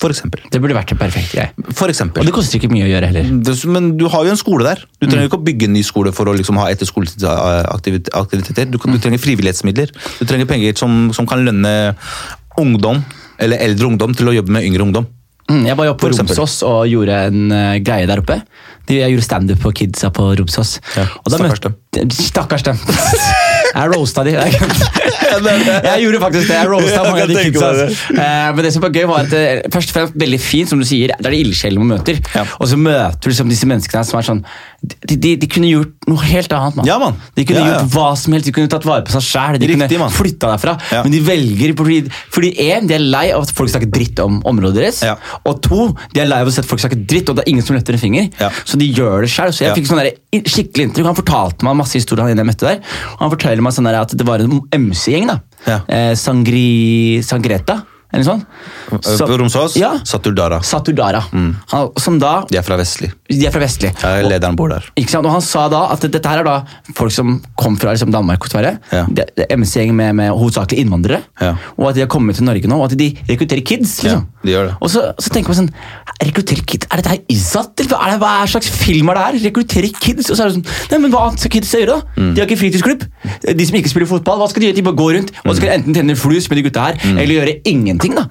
for 0.01 0.13
eksempel. 0.13 0.45
Det 0.53 0.61
burde 0.63 0.77
vært 0.77 0.93
en 0.93 1.01
perfekt 1.01 1.33
greie. 1.33 1.73
For 1.73 1.89
eksempel. 1.93 2.23
Og 2.23 2.29
det 2.29 2.37
koster 2.37 2.61
ikke 2.61 2.71
mye 2.73 2.87
å 2.87 2.93
gjøre 2.93 3.11
heller. 3.11 3.35
Det, 3.49 3.57
men 3.73 3.91
du 3.99 4.07
har 4.13 4.29
jo 4.29 4.37
en 4.37 4.41
skole 4.41 4.69
der. 4.69 4.85
Du 5.01 5.09
trenger 5.09 5.31
ikke 5.31 5.41
å 5.41 5.47
bygge 5.49 5.71
en 5.71 5.77
ny 5.79 5.85
skole 5.87 6.13
for 6.17 6.29
å 6.29 6.37
liksom 6.37 6.61
ha 6.61 6.69
etterskoleaktiviteter. 6.77 8.69
Du, 8.69 8.79
du 8.79 8.99
trenger 9.01 9.23
frivillighetsmidler. 9.23 9.97
Du 10.21 10.25
trenger 10.29 10.49
penger 10.51 10.77
som, 10.79 11.09
som 11.17 11.29
kan 11.29 11.45
lønne 11.47 11.97
ungdom, 12.61 13.01
eller 13.41 13.65
eldre 13.65 13.89
ungdom, 13.91 14.15
til 14.17 14.29
å 14.29 14.37
jobbe 14.37 14.53
med 14.55 14.69
yngre 14.69 14.85
ungdom. 14.87 15.09
Mm, 15.51 15.65
jeg 15.69 15.77
var 15.79 15.87
jo 15.87 15.95
på 15.95 16.09
Romsås 16.11 16.57
og 16.67 16.89
gjorde 16.91 17.19
en 17.29 17.53
eh, 17.55 17.79
greie 17.87 18.07
der 18.11 18.19
oppe. 18.19 18.41
Jeg 18.91 19.11
gjorde 19.13 19.27
standup 19.27 19.61
på 19.63 19.73
kidsa 19.79 20.11
på 20.15 20.29
Romsås. 20.39 20.77
Ja, 20.97 21.05
Og 21.25 21.31
da 21.31 21.39
møtte- 21.39 21.71
Stakkars 22.17 22.63
dem. 22.67 22.79
Jeg 23.77 23.91
roasta 23.93 24.23
de. 24.25 24.33
Jeg, 24.33 24.53
jeg 25.85 26.03
gjorde 26.07 26.21
faktisk 26.23 26.49
det. 26.49 26.55
Jeg 26.57 26.69
roasta 26.71 27.01
mange 27.05 27.25
av 27.27 27.29
de 27.29 27.35
kidsa. 27.45 27.67
altså. 27.73 28.15
Eh, 28.15 28.47
Men 28.57 28.65
det 28.65 28.71
som 28.73 28.85
var 28.87 28.93
gøy, 28.95 29.05
var 29.11 29.27
at 29.27 29.35
eh, 29.37 29.59
først 29.75 29.91
og 29.93 29.97
fremst 29.99 30.17
veldig 30.23 30.39
fint, 30.41 30.71
som 30.71 30.81
du 30.81 30.87
sier, 30.89 31.13
det 31.13 31.29
er 31.29 31.35
de 31.35 31.41
ildsjelene 31.45 31.83
man 31.83 31.99
møter. 31.99 32.21
Ja. 32.33 32.47
Og 32.57 32.71
så 32.71 32.79
møter 32.81 33.27
du 33.27 33.29
liksom 33.35 33.51
disse 33.53 33.69
menneskene 33.69 34.05
som 34.09 34.21
er 34.21 34.27
sånn 34.31 34.41
De, 34.87 35.17
de, 35.19 35.33
de 35.43 35.49
kunne 35.51 35.69
gjort 35.69 36.09
noe 36.09 36.23
helt 36.31 36.53
annet, 36.57 36.77
Man. 36.79 36.89
Ja, 36.89 36.97
man. 37.03 37.17
De 37.37 37.45
kunne 37.49 37.65
Ja, 37.67 37.75
gjort 37.83 37.93
hva 37.97 38.07
som 38.17 38.37
helst. 38.37 38.47
De 38.49 38.55
kunne 38.57 38.71
tatt 38.73 38.87
vare 38.87 39.05
på 39.09 39.13
seg 39.17 39.25
sjæl. 39.27 39.59
De 39.61 39.69
Riktig, 39.73 39.91
kunne 39.99 40.09
flytta 40.15 40.53
derfra. 40.55 40.77
Men 41.03 41.13
de 41.17 41.21
velger 41.27 41.75
fordi, 41.79 41.99
fordi 42.33 42.53
en, 42.71 42.87
de 42.89 42.97
er 42.97 43.05
lei 43.05 43.27
av 43.35 43.45
at 43.45 43.53
folk 43.57 43.73
snakker 43.73 43.91
dritt 43.93 44.23
om 44.25 44.39
området 44.47 44.79
deres. 44.79 45.03
Og 45.45 45.61
to, 45.67 45.91
de 46.15 46.23
er 46.25 46.31
lei 46.31 46.41
av 46.45 46.49
å 46.49 46.55
se 46.55 46.63
at 46.65 46.71
folk 46.71 46.81
snakker 46.85 47.03
dritt, 47.05 47.29
og 47.33 47.37
det 47.41 47.45
er 47.45 47.53
ingen 47.53 47.67
som 47.67 47.77
løfter 47.77 47.99
en 47.99 48.03
finger. 48.07 48.31
Så 48.65 48.81
de 48.81 48.89
gjør 48.89 49.27
det 49.27 49.33
sjøl. 49.37 49.53
Så 49.57 49.67
jeg 49.67 49.77
fikk 49.83 49.91
sånn 49.91 50.01
der 50.05 50.15
skikkelig 50.47 50.89
inntrykk. 50.91 51.11
Han 51.11 51.19
fortalte 51.19 51.67
meg 51.67 51.77
masse 51.87 52.03
historier 52.03 52.27
han 52.27 52.43
jeg 52.43 52.51
møtte 52.51 52.69
der. 52.69 52.83
Og 53.17 53.25
han 53.25 53.35
forteller 53.39 53.65
meg 53.65 53.77
sånn 53.77 53.91
at 53.95 54.15
det 54.19 54.27
var 54.27 54.43
en 54.45 54.61
MC-gjeng. 54.75 55.31
da. 55.31 55.41
Ja. 55.67 55.81
Eh, 55.89 56.13
Sangri... 56.19 57.23
Sangreta, 57.27 57.81
eller 58.17 58.27
sånn. 58.27 58.43
Så- 59.03 59.27
Romsås, 59.37 59.77
Ja. 59.77 59.93
Saturdara. 60.05 60.61
Satudara. 60.63 61.21
Han, 61.73 61.91
som 62.01 62.19
da 62.19 62.45
De 62.49 62.57
er 62.59 62.63
fra 62.67 62.77
Vestli. 62.81 63.11
De 63.29 63.47
er 63.47 63.51
fra 63.55 63.61
Vestli. 63.61 63.91
Ja, 64.03 64.23
lederen 64.27 64.57
bor 64.57 64.69
der. 64.73 64.85
ikke 64.97 65.11
sant? 65.11 65.27
Og 65.27 65.33
Han 65.33 65.41
sa 65.45 65.69
da 65.69 65.85
at 65.93 66.01
dette 66.01 66.25
her 66.27 66.41
er 66.41 66.45
da 66.45 66.57
folk 66.95 67.13
som 67.13 67.41
kom 67.59 67.77
fra 67.77 67.93
liksom 67.93 68.11
Danmark 68.15 68.41
og 68.47 68.51
Sverige. 68.51 68.79
Ja. 68.93 69.05
Det, 69.09 69.29
det 69.37 69.47
er 69.51 69.57
MC-gjeng 69.57 69.93
med, 69.95 70.15
med 70.15 70.31
hovedsakelig 70.33 70.79
innvandrere. 70.85 71.23
Ja. 71.41 71.55
Og 71.79 71.89
at 71.91 71.95
de 71.95 72.01
har 72.01 72.09
kommet 72.09 72.37
til 72.37 72.45
Norge 72.47 72.67
nå, 72.67 72.77
og 72.79 72.91
at 72.91 72.97
de 72.99 73.11
rekrutterer 73.29 73.65
kids. 73.65 73.99
liksom. 74.03 74.27
Ja, 74.27 74.43
de 74.45 74.53
gjør 74.55 74.67
det. 74.71 74.77
Og 74.81 74.91
så, 74.91 75.03
så 75.21 75.31
tenker 75.35 75.49
man 75.55 75.67
sånn 75.67 75.73
Rekrutterer 76.17 76.63
kids? 76.65 76.87
Er 76.91 76.97
dette 77.03 77.11
her 77.13 77.19
Izzat? 77.29 77.83
Hva, 77.91 77.99
hva 78.17 78.31
slags 78.49 78.71
film 78.73 79.11
er 79.13 79.19
det 79.19 79.25
her? 79.27 79.51
Rekrutterer 79.51 79.91
kids? 80.01 80.31
Og 80.31 80.37
så 80.39 80.47
er 80.47 80.49
det 80.49 80.55
sånn 80.57 80.91
Nei, 80.93 80.99
men 81.03 81.11
hva 81.13 81.27
skal 81.37 81.51
kids 81.53 81.73
gjøre, 81.77 81.87
da? 81.99 81.99
Mm. 82.17 82.31
De 82.35 82.41
har 82.41 82.47
ikke 82.49 82.61
fritidsklubb. 82.63 83.03
De 83.45 83.67
som 83.69 83.77
ikke 83.77 83.91
spiller 83.93 84.09
fotball, 84.09 84.39
hva 84.41 84.49
skal 84.49 84.63
de 84.63 84.71
gjøre? 84.71 84.77
De 84.79 84.85
bare 84.87 84.97
går 84.97 85.13
rundt 85.19 85.33
og 85.45 85.51
så 85.51 85.57
skal 85.59 85.69
de 85.69 85.75
enten 85.77 85.95
tjene 85.99 86.17
flus 86.17 86.49
med 86.49 86.57
de 86.59 86.63
gutta 86.71 86.87
her, 86.87 86.97
eller 87.17 87.35
gjøre 87.37 87.55
ingenting. 87.69 88.06
Da. 88.15 88.29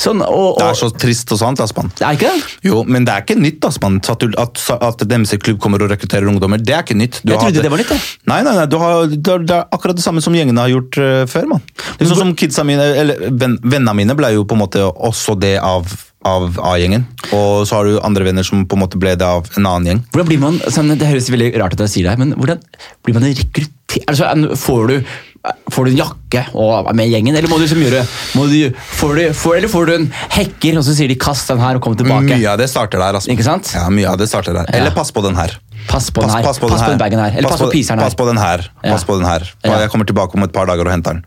Sånn, 0.00 0.22
og, 0.24 0.54
og, 0.54 0.58
Det 0.62 0.68
er 0.70 0.78
så 0.80 0.88
trist 0.96 1.34
og 1.36 1.40
sant, 1.42 1.60
Aspan. 1.60 1.92
Det 1.98 2.06
er 2.06 2.16
ikke 2.16 2.32
det? 2.32 2.56
Jo, 2.70 2.80
men 2.88 3.04
det 3.04 3.12
er 3.12 3.26
ikke 3.26 3.36
nytt 3.36 3.68
Aspan. 3.68 4.00
At, 4.00 4.24
at, 4.24 4.64
at 4.88 5.04
MC-klubb 5.04 5.60
kommer 5.60 5.84
og 5.84 5.92
rekrutterer 5.92 6.30
ungdommer. 6.30 6.62
Det 6.62 6.74
er 6.76 6.86
ikke 6.86 6.96
nytt. 6.96 7.20
Du 7.20 7.34
Jeg 7.34 7.42
trodde 7.42 7.52
hadde... 7.52 7.66
det 7.68 7.74
var 7.74 7.84
nytt, 7.84 7.90
Da. 7.90 8.00
Nei, 8.30 8.40
nei, 8.46 8.54
nei, 8.56 8.66
du 8.70 8.78
har, 8.80 9.06
det, 9.10 9.20
er, 9.20 9.44
det 9.44 9.56
er 9.56 9.66
akkurat 9.74 9.98
det 9.98 10.04
samme 10.04 10.22
som 10.24 10.34
gjengene 10.36 10.62
har 10.62 10.70
gjort 10.72 11.00
uh, 11.02 11.24
før, 11.30 11.50
er 12.00 12.08
sånn 12.08 12.20
som 12.20 12.36
kidsa 12.38 12.64
mine, 12.66 12.84
eller 13.02 13.26
ven, 13.30 13.58
Vennene 13.60 13.96
mine 13.98 14.16
ble 14.18 14.32
jo 14.34 14.46
på 14.48 14.56
en 14.56 14.62
måte 14.62 14.84
også 14.84 15.36
det 15.40 15.56
av, 15.62 15.88
av 16.26 16.60
A-gjengen. 16.72 17.06
Og 17.36 17.66
så 17.68 17.78
har 17.78 17.88
du 17.88 17.98
andre 18.06 18.28
venner 18.28 18.46
som 18.46 18.64
på 18.68 18.78
en 18.78 18.84
måte 18.84 19.00
ble 19.00 19.16
det 19.20 19.26
av 19.26 19.50
en 19.56 19.66
annen 19.66 19.90
gjeng. 19.90 20.04
Hvordan 20.14 20.30
blir 20.30 20.42
man, 20.42 20.60
sånn, 20.68 20.94
Det 21.00 21.10
høres 21.10 21.30
veldig 21.32 21.52
rart 21.60 21.76
at 21.76 21.84
jeg 21.86 21.94
sier 21.96 22.08
det, 22.08 22.14
her, 22.16 22.22
men 22.22 22.36
hvordan 22.38 22.62
blir 23.04 23.18
man 23.18 23.28
rekruttert? 23.28 23.76
Altså, 24.06 24.54
får, 24.54 24.86
du, 24.86 25.14
får 25.72 25.86
du 25.86 25.90
en 25.94 26.00
jakke 26.02 26.42
og 26.52 26.90
er 26.90 26.96
med 26.96 27.08
i 27.08 27.14
gjengen, 27.14 27.36
eller 27.38 27.48
må 27.48 27.56
du 27.56 27.64
liksom 27.64 27.80
gjøre 27.80 28.02
du, 28.04 28.80
får 28.98 29.14
du, 29.16 29.22
får, 29.32 29.54
Eller 29.56 29.72
får 29.72 29.88
du 29.88 29.92
en 29.94 30.06
hekker, 30.36 30.76
og 30.76 30.84
så 30.84 30.94
sier 30.96 31.08
de 31.08 31.16
'kast 31.16 31.48
den 31.48 31.62
her' 31.62 31.78
og 31.78 31.82
kom 31.86 31.96
tilbake? 31.96 32.28
Mye 32.28 32.50
av 32.52 32.58
det 32.60 32.68
starter 32.68 33.00
der. 33.00 33.16
Altså. 33.16 33.32
Ikke 33.32 33.46
sant? 33.46 33.72
Ja, 33.74 33.88
mye 33.88 34.08
av 34.10 34.18
det 34.20 34.28
starter 34.28 34.52
der. 34.52 34.68
Eller 34.76 34.92
pass 34.92 35.10
på 35.10 35.24
den 35.24 35.36
her. 35.36 35.56
Pass 35.88 36.10
på 36.10 36.20
den 36.20 36.30
her. 36.30 36.44
Pass 36.44 36.60
på 36.60 36.68
den 36.68 37.00
bagen 37.00 37.18
her. 37.18 37.32
Eller 37.36 37.48
pass 37.48 37.60
på 37.60 37.70
piseren 37.72 37.98
her. 37.98 38.10
Pass 38.10 38.18
på 38.18 38.26
den 38.28 38.38
her. 38.38 38.68
Pass 38.84 39.04
på 39.08 39.16
den 39.16 39.26
her. 39.26 39.48
Ja. 39.64 39.80
Jeg 39.80 39.90
kommer 39.90 40.04
tilbake 40.04 40.36
om 40.36 40.44
et 40.44 40.52
par 40.52 40.68
dager 40.68 40.84
og 40.84 40.92
henter 40.92 41.16
den. 41.16 41.24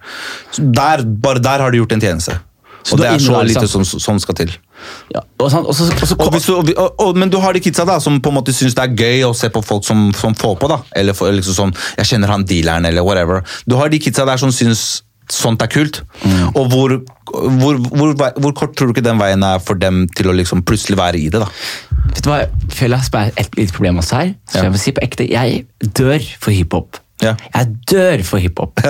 Der, 0.78 1.02
bare 1.02 1.42
der 1.42 1.66
har 1.66 1.72
du 1.72 1.82
gjort 1.82 1.98
en 1.98 2.02
tjeneste. 2.02 2.38
Så 2.84 2.94
og 2.94 3.00
det 3.00 3.08
er 3.08 3.20
så 3.20 3.42
lite 3.48 3.64
liksom? 3.64 3.86
som, 3.86 4.00
som 4.00 4.20
skal 4.20 4.36
til. 4.36 4.54
Ja, 5.14 5.22
og, 5.40 5.46
og 5.46 5.76
så, 5.76 5.88
og 5.92 6.42
så 6.42 6.60
du, 6.66 6.74
og, 6.76 7.00
og, 7.00 7.18
men 7.18 7.32
du 7.34 7.40
har 7.44 7.54
de 7.54 7.62
kidsa 7.64 7.86
da, 7.88 8.00
som 8.04 8.20
på 8.24 8.32
en 8.32 8.38
måte 8.40 8.56
syns 8.56 8.76
det 8.78 8.84
er 8.84 8.98
gøy 8.98 9.24
å 9.30 9.34
se 9.38 9.50
på 9.54 9.64
folk 9.66 9.86
som, 9.88 10.12
som 10.18 10.36
får 10.36 10.60
på. 10.62 10.70
da, 10.72 10.82
Eller 10.96 11.18
for, 11.18 11.32
liksom 11.34 11.58
sånn, 11.58 11.74
jeg 12.00 12.14
kjenner 12.14 12.32
han 12.34 12.46
dealeren, 12.50 12.86
eller 12.90 13.06
whatever. 13.06 13.44
Du 13.70 13.78
har 13.80 13.92
de 13.94 14.02
kidsa 14.04 14.26
der 14.30 14.42
som 14.42 14.54
syns 14.54 15.04
sånt 15.32 15.62
er 15.64 15.70
kult. 15.72 16.02
Og 16.54 16.68
hvor, 16.72 16.98
hvor, 17.32 17.80
hvor, 17.96 18.14
hvor 18.14 18.56
kort 18.58 18.76
tror 18.78 18.90
du 18.90 18.96
ikke 18.96 19.06
den 19.06 19.22
veien 19.22 19.44
er 19.48 19.62
for 19.64 19.80
dem 19.80 20.06
til 20.18 20.30
å 20.30 20.36
liksom 20.36 20.64
plutselig 20.68 21.00
være 21.00 21.22
i 21.22 21.30
det? 21.34 21.42
da? 21.44 21.48
Vet 22.14 22.26
du 22.26 22.30
hva, 22.30 22.42
jeg 22.44 22.76
føler 22.76 23.00
jeg 23.00 23.14
har 23.16 23.40
et 23.46 23.58
lite 23.58 23.76
problem 23.76 24.02
også 24.04 24.20
her. 24.20 24.34
Så 24.50 24.60
Ja. 24.60 24.66
jeg 24.68 24.76
må 24.76 24.82
si 24.82 24.92
på 24.96 25.04
ekte, 25.06 25.30
jeg 25.30 25.66
dør 25.96 26.28
for 26.40 26.52
hiphop. 26.52 27.00
Ja. 27.24 27.34
Jeg 27.56 27.68
dør 27.92 28.24
for 28.28 28.38
hiphop. 28.44 28.84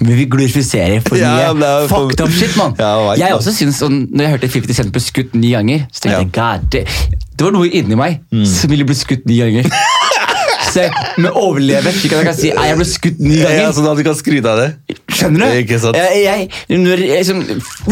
Men 0.00 0.12
vi 0.18 0.24
glorifiserer 0.30 1.00
for 1.06 1.16
mye 1.16 1.22
ja, 1.22 1.52
er 1.52 1.88
for- 1.88 2.08
fucked 2.10 2.20
up 2.26 2.32
shit, 2.34 2.56
mann. 2.58 2.74
Ja, 2.78 3.14
jeg 3.18 3.34
også 3.36 3.54
synes 3.54 3.80
Når 3.86 4.22
jeg 4.26 4.30
hørte 4.36 4.48
50 4.48 4.76
Cent 4.76 4.92
ble 4.92 5.00
skutt 5.04 5.34
ni 5.34 5.52
ganger, 5.54 5.86
så 5.92 6.06
tenkte 6.06 6.20
jeg 6.20 6.32
god, 6.36 6.66
det, 6.72 6.84
det 7.36 7.44
var 7.46 7.52
noe 7.54 7.68
inni 7.70 7.94
meg 7.98 8.20
Mm. 8.32 8.44
som 8.48 8.70
ville 8.70 8.84
blitt 8.88 8.98
skutt 9.00 9.26
ni 9.26 9.38
ganger. 9.40 9.70
så 10.76 10.86
med 11.22 11.30
overleve 11.38 11.92
slik 11.94 12.12
at 12.12 12.18
jeg 12.18 12.26
kan 12.26 12.36
si 12.36 12.48
«Ei, 12.50 12.66
jeg 12.68 12.76
ble 12.76 12.86
skutt 12.88 13.20
ni 13.22 13.36
ganger. 13.40 13.60
Ja, 13.62 13.70
sånn 13.72 13.86
at 13.90 13.96
du 14.00 14.04
kan 14.04 14.16
skryte 14.18 14.50
av 14.52 14.58
det? 14.60 14.96
Skjønner 15.16 15.46
du? 15.46 15.60
Ikke 15.62 15.78
sant? 15.80 15.96
Jeg, 15.96 16.24
jeg, 16.26 16.80
når, 16.82 17.04
sånn, 17.24 17.44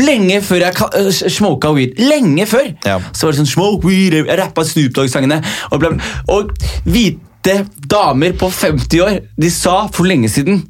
lenge 0.04 0.40
før 0.44 0.66
jeg 0.66 0.88
øh, 1.00 1.10
smoka 1.32 1.70
weed, 1.76 1.94
lenge 2.02 2.44
før, 2.50 2.72
så 2.84 3.24
var 3.28 3.32
det 3.36 3.40
sånn 3.40 3.48
smoke 3.54 3.86
weed, 3.88 4.18
jeg 4.18 4.38
rappa 4.42 4.64
Snoop 4.68 4.92
Dogg-sangene. 4.98 5.40
Og, 5.70 5.86
og 6.34 6.52
bla. 6.84 7.06
Hvite 7.44 7.66
damer 7.88 8.32
på 8.38 8.48
50 8.50 9.02
år, 9.04 9.18
de 9.36 9.50
sa 9.52 9.84
for 9.92 10.08
lenge 10.08 10.30
siden 10.32 10.64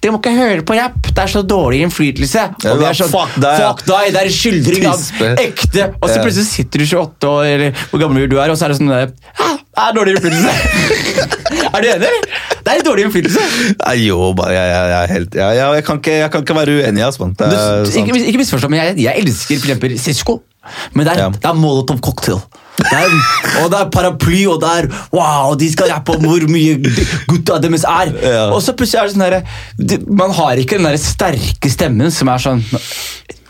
dere 0.00 0.14
må 0.14 0.18
ikke 0.22 0.30
høre 0.32 0.62
på 0.64 0.76
rapp, 0.78 1.10
det 1.12 1.20
er 1.20 1.28
så 1.28 1.42
dårlig 1.44 1.82
innflytelse. 1.84 2.44
Og 2.70 2.78
vi 2.80 2.86
er 2.88 2.96
sånn, 2.96 3.10
fuck 3.12 3.34
deg, 3.36 3.58
ja. 3.60 3.66
fuck 3.66 3.82
deg, 3.84 4.06
det 4.14 4.22
er 4.22 4.30
skildring 4.32 4.86
av 4.88 5.02
ekte. 5.42 5.90
Og 5.98 6.06
så 6.08 6.22
plutselig 6.22 6.48
sitter 6.48 6.80
du 6.80 6.86
28 6.86 7.28
år, 7.28 7.48
eller 7.50 7.82
hvor 7.90 8.00
gammel 8.06 8.24
du 8.32 8.38
er, 8.40 8.48
og 8.48 8.56
så 8.56 8.64
er 8.64 8.72
det 8.72 8.78
sånn 8.80 8.88
der, 8.88 9.12
det 9.12 9.84
er 9.84 9.98
dårlig 9.98 10.16
innflytelse. 10.16 11.36
er 11.74 11.84
du 11.84 11.88
enig? 11.94 12.12
Det 12.60 12.72
er 12.72 12.78
en 12.80 12.86
dårlig 12.86 13.06
innflytelse. 13.08 13.46
Nei, 13.80 13.96
jo, 14.04 14.20
jeg, 14.36 14.54
jeg, 14.54 14.92
jeg, 14.92 15.10
helt, 15.14 15.34
jeg, 15.40 15.84
kan 15.86 16.00
ikke, 16.02 16.16
jeg 16.20 16.30
kan 16.34 16.44
ikke 16.46 16.56
være 16.60 16.78
uenig. 16.80 17.04
ass, 17.06 17.20
sant. 17.20 17.42
ikke, 17.96 18.22
ikke 18.32 18.42
misforstå, 18.44 18.70
men 18.72 18.82
jeg, 18.98 19.12
elsker 19.24 19.56
for 19.60 19.70
eksempel 19.70 19.98
Cisco. 19.98 20.40
Men 20.92 21.06
det 21.06 21.12
er, 21.14 21.22
Ja. 21.24 21.28
det 21.32 21.48
er 21.48 21.56
Molotov 21.56 22.00
cocktail. 22.04 22.40
Det 22.80 22.88
er, 22.96 23.12
og 23.60 23.70
det 23.72 23.78
er 23.80 23.88
paraply, 23.92 24.46
og 24.48 24.60
det 24.62 24.68
er 24.82 24.86
wow, 25.12 25.54
de 25.58 25.66
skal 25.72 25.90
rappe 25.92 26.14
om 26.16 26.24
hvor 26.24 26.44
mye 26.48 26.78
gutta 27.28 27.58
deres 27.60 27.84
er. 27.88 28.12
Ja. 28.24 28.46
Og 28.54 28.62
så 28.64 28.72
plutselig 28.76 29.00
er 29.02 29.08
det 29.10 29.16
sånn 29.16 29.24
her... 29.26 30.06
Man 30.20 30.32
har 30.36 30.60
ikke 30.60 30.78
den 30.78 30.88
der 30.88 30.96
sterke 31.00 31.72
stemmen 31.72 32.12
som 32.14 32.30
er 32.32 32.40
sånn 32.44 32.62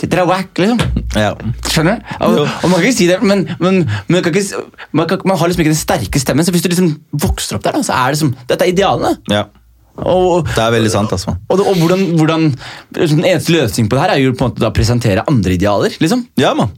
Dere 0.07 0.24
er 0.24 0.28
wack, 0.30 0.57
liksom. 0.59 0.80
Ja. 1.18 1.34
Skjønner 1.68 1.98
du? 2.01 2.12
Og, 2.24 2.38
og 2.46 2.66
man 2.70 2.78
kan 2.78 2.88
ikke 2.88 2.96
si 2.96 3.09
det, 3.11 3.18
men, 3.22 3.44
men, 3.61 3.82
men 3.84 4.16
man, 4.16 4.22
kan 4.24 4.32
ikke, 4.32 4.64
man, 4.96 5.09
kan, 5.11 5.24
man 5.28 5.40
har 5.40 5.51
liksom 5.51 5.64
ikke 5.64 5.74
den 5.74 5.80
sterke 5.80 6.22
stemmen. 6.22 6.46
Så 6.46 6.55
hvis 6.55 6.64
du 6.64 6.70
liksom 6.72 6.92
vokser 7.12 7.59
opp 7.59 7.66
der, 7.66 7.76
da, 7.76 7.82
så 7.84 7.96
er 7.98 8.14
det 8.14 8.22
som 8.22 8.32
Dette 8.48 8.64
er 8.64 8.72
idealene. 8.72 9.16
ja. 9.32 9.48
Og, 10.01 10.47
Det 10.47 10.62
er 10.62 10.70
veldig 10.72 10.91
sant. 10.93 11.12
altså. 11.12 11.34
og, 11.49 11.61
og 11.61 11.76
hvordan, 11.76 12.05
hvordan 12.16 12.45
Den 12.95 13.24
eneste 13.24 13.53
løsningen 13.53 13.88
på 13.91 13.99
det 13.99 14.05
her 14.05 14.14
er 14.14 14.22
jo 14.22 14.32
på 14.32 14.47
en 14.47 14.53
måte 14.53 14.68
å 14.68 14.72
presentere 14.74 15.24
andre 15.28 15.55
idealer. 15.55 15.97
liksom. 16.01 16.24
Ja, 16.41 16.55
man. 16.55 16.70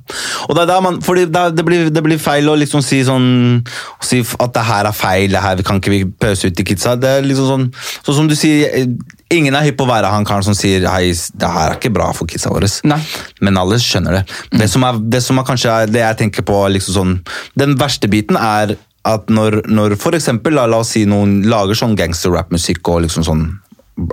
Og 0.48 0.56
det 0.56 0.64
er 0.64 0.70
der 0.72 0.80
man, 0.80 1.00
fordi 1.02 1.26
det, 1.30 1.44
det, 1.56 1.64
blir, 1.64 1.90
det 1.90 2.02
blir 2.02 2.18
feil 2.18 2.48
å 2.50 2.56
liksom 2.58 2.82
si 2.82 3.02
sånn 3.06 3.62
si 4.02 4.22
at 4.22 4.54
det 4.56 4.66
her 4.66 4.88
er 4.90 4.96
feil, 4.96 5.30
det 5.30 5.42
her 5.44 5.62
kan 5.66 5.80
ikke 5.80 5.94
vi 5.94 6.04
pøse 6.04 6.50
ut 6.50 6.56
til 6.58 6.66
kidsa. 6.66 6.96
Det 6.98 7.18
er 7.18 7.26
liksom 7.26 7.48
sånn, 7.48 7.66
sånn 8.02 8.22
som 8.22 8.30
du 8.30 8.36
sier, 8.38 8.72
eh, 8.74 8.88
ingen 9.32 9.54
er 9.54 9.68
hypp 9.68 9.78
på 9.80 9.86
å 9.86 9.92
være 9.92 10.10
han 10.12 10.26
karen 10.28 10.46
som 10.46 10.56
sier 10.58 10.88
hei, 10.90 11.12
det 11.12 11.52
her 11.56 11.72
er 11.72 11.78
ikke 11.78 11.94
bra 11.94 12.10
for 12.16 12.30
kidsa 12.30 12.52
våre. 12.52 12.70
Nei. 12.88 13.00
Men 13.40 13.60
alle 13.60 13.78
skjønner 13.82 14.20
det. 14.20 14.24
Det, 14.56 14.70
som 14.72 14.84
er, 14.88 14.98
det 15.14 15.22
som 15.24 15.38
er 15.38 15.46
kanskje 15.48 15.76
er 15.82 15.92
det 15.92 16.02
jeg 16.02 16.20
tenker 16.24 16.46
på 16.46 16.58
liksom 16.74 16.98
sånn, 16.98 17.14
Den 17.58 17.76
verste 17.80 18.10
biten 18.10 18.36
er 18.38 18.76
at 19.08 19.30
når, 19.34 19.62
når 19.66 19.96
for 20.00 20.14
eksempel, 20.14 20.54
la, 20.56 20.68
la 20.70 20.82
oss 20.82 20.94
si 20.94 21.04
noen 21.08 21.40
lager 21.50 21.78
sånn 21.78 21.96
gangster-rap-musikk 21.98 22.92
og 22.92 23.04
liksom 23.06 23.26
sånn 23.26 23.44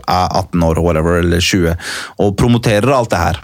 er 0.09 0.27
18 0.35 0.65
år 0.65 0.81
whatever, 0.83 1.19
eller 1.21 1.43
20, 1.43 1.77
og 2.19 2.35
promoterer 2.37 2.91
alt 2.93 3.13
det 3.13 3.21
her. 3.21 3.41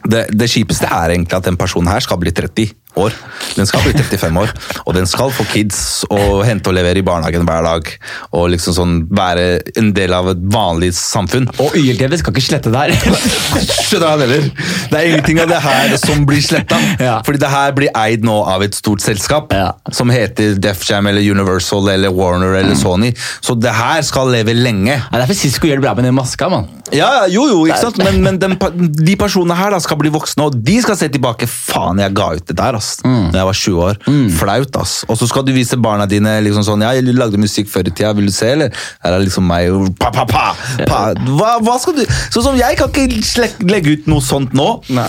Det, 0.00 0.22
det 0.32 0.48
kjipeste 0.48 0.88
er 0.88 1.12
egentlig 1.12 1.36
at 1.36 1.46
den 1.46 1.60
personen 1.60 1.92
her 1.92 2.02
skal 2.02 2.18
bli 2.22 2.32
30 2.32 2.72
år. 2.98 3.14
Den 3.56 3.66
skal 3.68 3.82
bli 3.84 3.92
35 3.96 4.40
år, 4.42 4.52
og 4.86 4.94
den 4.96 5.06
skal 5.06 5.30
få 5.34 5.44
kids 5.52 6.04
og 6.10 6.44
hente 6.46 6.70
og 6.70 6.74
levere 6.76 6.98
i 7.02 7.04
barnehagen 7.06 7.44
hver 7.46 7.62
dag. 7.66 7.90
Og 8.36 8.48
liksom 8.54 8.74
sånn 8.76 8.96
være 9.10 9.60
en 9.80 9.92
del 9.96 10.14
av 10.16 10.30
et 10.32 10.42
vanlig 10.52 10.92
samfunn. 10.96 11.48
Og 11.62 11.76
YLTV 11.78 12.16
skal 12.20 12.34
ikke 12.34 12.46
slette 12.48 12.72
det 12.72 12.82
her. 12.82 12.94
Skjønner 13.86 14.06
han 14.14 14.24
heller. 14.24 14.48
Det 14.90 14.98
er 15.00 15.08
ingenting 15.10 15.40
av 15.44 15.50
det 15.52 15.60
her 15.64 15.94
som 16.00 16.24
blir 16.28 16.42
sletta. 16.44 16.78
Ja. 17.00 17.18
Fordi 17.26 17.40
det 17.42 17.50
her 17.52 17.74
blir 17.76 17.92
eid 17.96 18.26
nå 18.26 18.40
av 18.50 18.64
et 18.66 18.74
stort 18.78 19.02
selskap 19.04 19.52
Ja. 19.54 19.72
som 19.94 20.10
heter 20.12 20.56
Def 20.60 20.82
Jam 20.88 21.06
eller 21.10 21.22
Universal 21.24 21.88
eller 21.94 22.12
Warner 22.14 22.56
eller 22.60 22.74
Sony. 22.78 23.12
Så 23.40 23.54
det 23.58 23.72
her 23.76 24.02
skal 24.06 24.30
leve 24.34 24.54
lenge. 24.56 24.96
Ja, 24.96 25.06
det 25.10 25.20
er 25.20 25.26
derfor 25.26 25.38
Sisko 25.40 25.68
gjør 25.70 25.80
det 25.80 25.86
bra 25.86 25.94
med 25.98 26.08
den 26.08 26.16
maska, 26.16 26.48
mann. 26.52 26.68
Ja, 26.94 27.26
jo, 27.30 27.44
jo, 27.46 27.60
ikke 27.68 27.78
sant? 27.84 27.98
Men, 28.02 28.18
men 28.24 28.38
den, 28.42 28.56
de 28.98 29.14
personene 29.20 29.54
her 29.58 29.70
da 29.74 29.78
skal 29.82 29.98
bli 30.00 30.10
voksne, 30.12 30.48
og 30.48 30.56
de 30.66 30.76
skal 30.82 30.98
se 30.98 31.06
tilbake. 31.12 31.46
Faen, 31.50 32.00
jeg 32.02 32.14
ga 32.18 32.30
ut 32.38 32.46
det 32.50 32.56
der, 32.58 32.79
ass. 32.80 32.90
Da 33.04 33.42
jeg 33.42 33.48
var 33.50 33.60
20 33.60 33.84
år. 33.86 34.00
Flaut, 34.40 34.80
ass. 34.80 34.96
Og 35.08 35.18
så 35.20 35.28
skal 35.30 35.44
du 35.46 35.52
vise 35.56 35.78
barna 35.80 36.08
dine 36.10 36.38
liksom 36.44 36.64
sånn 36.66 36.84
Ja, 36.84 36.94
jeg 36.96 37.12
lagde 37.16 37.40
musikk 37.40 37.68
før 37.70 37.88
i 37.88 37.92
tida, 37.92 38.12
vil 38.16 38.30
du 38.30 38.34
se, 38.34 38.48
eller? 38.56 38.74
Her 39.04 39.16
er 39.16 39.24
liksom 39.24 39.46
meg 39.48 39.70
og 39.74 39.92
pa, 40.00 40.10
pa, 40.14 40.24
pa, 40.28 40.46
pa. 40.88 41.00
Hva, 41.28 41.56
hva 41.64 41.76
skal 41.82 41.98
du 41.98 42.04
Sånn 42.06 42.44
som 42.44 42.58
jeg 42.58 42.78
kan 42.78 42.90
ikke 42.90 43.48
legge 43.68 43.96
ut 43.96 44.08
noe 44.10 44.24
sånt 44.24 44.54
nå, 44.56 44.68
Nei. 44.94 45.08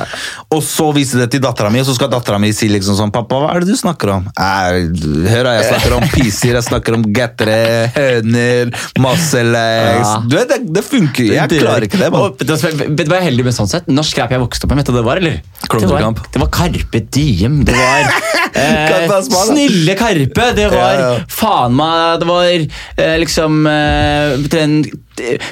og 0.53 0.61
så 0.65 0.89
vise 0.95 1.19
det 1.19 1.29
til 1.33 1.43
dattera 1.43 1.71
mi, 1.73 1.81
og 1.81 1.87
så 1.87 1.95
skal 1.97 2.11
dattera 2.11 2.39
mi 2.41 2.51
si 2.55 2.69
liksom 2.71 2.97
sånn 2.97 3.13
Pappa, 3.13 3.39
hva 3.43 3.51
er 3.55 3.63
det 3.63 3.73
du 3.73 3.79
snakker 3.79 4.13
om? 4.15 4.27
Hør, 4.37 5.51
jeg 5.55 5.67
snakker 5.67 5.95
om 5.97 6.05
piser, 6.13 6.55
jeg 6.57 6.65
snakker 6.67 6.97
om 6.97 7.05
gettere, 7.15 7.57
høner, 7.95 8.71
masselegs 9.01 10.07
Ja. 10.11 10.17
Du 10.25 10.37
vet, 10.37 10.49
det, 10.51 10.59
det 10.75 10.83
funker. 10.85 11.27
Jeg 11.35 11.61
klarer 11.61 11.85
ikke 11.87 11.99
det, 12.01 12.09
Man. 12.13 12.31
Og, 12.31 12.41
jeg 12.41 13.07
er 13.07 13.25
heldig 13.25 13.45
med 13.47 13.55
sånn 13.55 13.69
sett? 13.71 13.89
Norsk 13.91 14.21
rap 14.21 14.33
jeg 14.33 14.41
vokste 14.43 14.67
opp 14.67 14.73
med, 14.73 14.81
vet 14.81 14.91
du 14.91 14.95
hva 14.95 15.01
det 15.01 15.07
var, 15.07 15.21
eller? 15.21 15.39
Det 15.71 15.89
var, 15.89 16.07
det 16.33 16.41
var 16.41 16.51
Karpe 16.53 17.03
Diem. 17.13 17.60
Det 17.65 17.75
var 17.77 17.99
eh. 18.61 19.21
Snille 19.21 19.95
Karpe. 19.99 20.51
Det 20.57 20.67
var 20.73 21.21
faen 21.31 21.75
meg 21.77 22.21
Det 22.21 22.29
var 22.29 22.49
eh, 22.51 23.17
liksom 23.21 23.65
eh, 23.69 24.37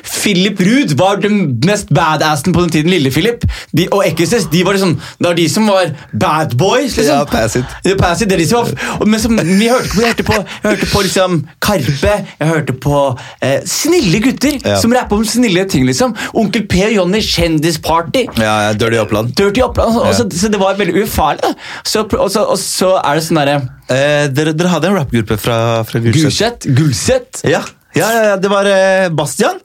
Philip 0.04 0.60
Ruud 0.60 0.94
var 0.98 1.16
den 1.22 1.60
mest 1.66 1.90
badassen 1.94 2.54
på 2.54 2.62
den 2.62 2.70
tiden. 2.70 2.90
Lille-Philip. 2.92 3.44
De, 3.76 3.88
og 3.92 4.04
Ekkelses, 4.08 4.46
de 4.52 4.64
var 4.66 4.74
liksom 4.78 4.96
Det 5.20 5.28
var 5.28 5.34
de 5.38 5.50
som 5.50 5.68
var 5.68 5.92
bad 6.20 6.56
boys, 6.58 6.98
liksom. 6.98 7.16
Ja, 7.16 7.24
pass 7.26 7.56
it. 7.56 7.66
Ja, 7.86 7.96
pass 8.00 8.22
it, 8.22 8.30
det 8.30 8.38
er 8.40 8.44
de 8.44 8.48
som 8.50 8.66
var, 8.66 9.06
men 9.06 9.20
som, 9.20 9.38
vi 9.38 9.68
hørte 9.70 9.90
på, 9.94 10.02
jeg 10.02 10.08
hørte 10.10 10.24
på, 10.24 10.34
jeg 10.64 10.70
hørte 10.72 10.90
på 10.94 11.02
liksom 11.06 11.40
Karpe, 11.62 12.14
jeg 12.40 12.48
hørte 12.48 12.74
på 12.74 13.02
eh, 13.42 13.60
snille 13.66 14.20
gutter 14.24 14.60
Ja. 14.66 14.80
som 14.82 14.94
rapper 14.94 15.16
om 15.20 15.26
snille 15.26 15.66
ting, 15.70 15.86
liksom. 15.88 16.16
Onkel 16.34 16.68
P 16.68 16.84
og 16.88 16.94
Johnny, 16.96 17.22
kjendisparty. 17.22 18.26
Ja, 18.38 18.56
ja, 18.68 18.74
Dirty 18.74 18.98
Oppland. 19.02 19.34
Dirty 19.36 19.62
Oppland. 19.62 19.98
og 19.98 20.14
så- 20.16 20.24
Ja. 20.24 20.38
Så 20.40 20.48
det 20.52 20.60
var 20.60 20.76
veldig 20.76 21.04
ufarlig. 21.04 21.54
Så, 21.84 22.06
og, 22.18 22.32
så, 22.32 22.44
og 22.44 22.58
så 22.58 22.96
er 23.04 23.16
det 23.16 23.24
sånn 23.24 23.38
derre 23.46 23.60
Eh, 23.90 24.28
dere, 24.30 24.52
dere 24.54 24.70
hadde 24.70 24.88
en 24.88 24.94
rappgruppe 25.00 25.36
fra, 25.42 25.82
fra? 25.84 26.00
Gulset. 26.00 26.68
Gulset. 26.78 27.42
Ja. 27.50 27.64
Ja, 27.96 28.08
ja, 28.14 28.24
ja, 28.30 28.36
det 28.38 28.50
var 28.52 28.68
eh, 28.70 29.10
Bastian. 29.18 29.58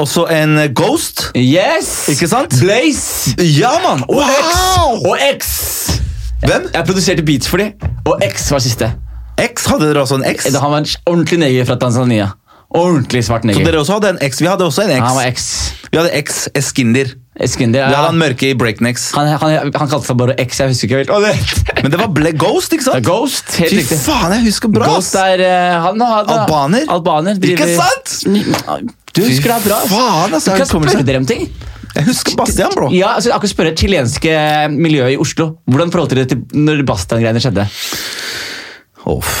Og 0.00 0.08
så 0.08 0.24
en 0.32 0.56
eh, 0.58 0.70
Ghost. 0.74 1.26
Yes! 1.36 2.08
Ikke 2.08 2.28
sant? 2.30 2.54
Blaze. 2.60 3.34
Ja, 3.44 3.74
mann! 3.84 4.04
Og 4.08 4.22
X. 4.24 4.62
Og 5.04 5.18
X. 5.36 5.50
Hvem? 6.46 6.70
Jeg 6.74 6.84
produserte 6.88 7.22
beats 7.22 7.48
for 7.48 7.60
dem, 7.62 7.72
og 8.08 8.22
X 8.32 8.48
var 8.50 8.58
siste. 8.64 8.88
X 9.38 9.66
hadde 9.70 9.86
dere 9.90 10.00
også 10.02 10.18
en 10.20 10.24
X? 10.36 10.48
Han 10.54 10.70
var 10.72 10.78
en 10.82 10.88
ordentlig 11.06 11.38
neger 11.38 11.64
fra 11.68 11.76
Tanzania. 11.80 12.30
Ordentlig 12.70 13.24
svart 13.24 13.42
Så 13.44 13.46
neger. 13.52 13.64
dere 13.68 13.78
også 13.84 13.92
hadde 14.00 14.10
en 14.16 14.18
X? 14.30 14.40
Vi 14.40 14.46
hadde 14.50 14.64
også 14.64 14.82
en 14.82 14.90
X. 14.96 15.04
Han 15.06 15.16
var 15.16 15.30
X. 15.30 15.46
Vi 15.92 15.98
hadde 16.00 16.22
X 16.24 16.48
Eskinder. 16.54 17.12
Eskinder. 17.40 17.86
Vi 17.86 17.92
det 17.92 17.96
hadde 17.96 18.08
han 18.10 18.18
mørke 18.20 18.50
i 18.50 18.54
Breaknecks. 18.60 19.06
Han, 19.16 19.26
han, 19.40 19.54
han 19.72 19.88
kalte 19.88 20.04
seg 20.04 20.18
bare 20.20 20.34
X, 20.42 20.58
jeg 20.60 20.68
husker 20.74 21.00
ikke 21.00 21.16
helt. 21.16 21.46
Det- 21.72 21.82
Men 21.82 21.90
det 21.94 22.00
var 22.02 22.10
Ble 22.12 22.32
Ghost, 22.36 22.72
ikke 22.76 22.84
Det 22.84 22.90
er 22.92 22.98
sant? 22.98 23.06
Ghost, 23.06 23.54
helt 23.56 23.70
Fy 23.72 23.78
riktig. 23.80 23.98
faen, 24.04 24.34
jeg 24.36 24.44
husker 24.50 24.68
bra! 24.74 24.86
Ghost 24.92 25.16
er 25.16 25.40
eh, 25.46 25.80
han, 25.86 26.00
hadde, 26.12 26.36
Albaner? 26.42 26.84
Albaner 26.92 27.40
Ikke 27.40 27.68
sant? 27.78 28.12
Du 29.16 29.22
husker 29.24 29.48
det 29.48 29.56
er 29.56 29.64
bra. 29.64 29.80
faen, 29.88 30.34
altså, 30.36 30.52
Du 30.52 30.60
kan 30.60 30.68
spørre 30.74 31.06
dere 31.08 31.22
om 31.22 31.26
ting. 31.26 31.48
Jeg 31.92 32.04
husker 32.06 32.36
Bastian, 32.36 32.70
bro. 32.72 32.86
Ja, 32.92 33.14
altså, 33.18 33.32
Akkurat 33.34 33.52
spørre 33.52 33.72
chilenske 33.76 34.36
miljøet 34.72 35.12
i 35.12 35.18
Oslo. 35.20 35.50
Hvordan 35.68 35.90
forholdt 35.92 36.14
dere 36.16 36.28
til 36.30 36.44
når 36.56 36.84
Bastian-greiene 36.88 37.40
skjedde? 37.42 37.66
Åh, 39.08 39.32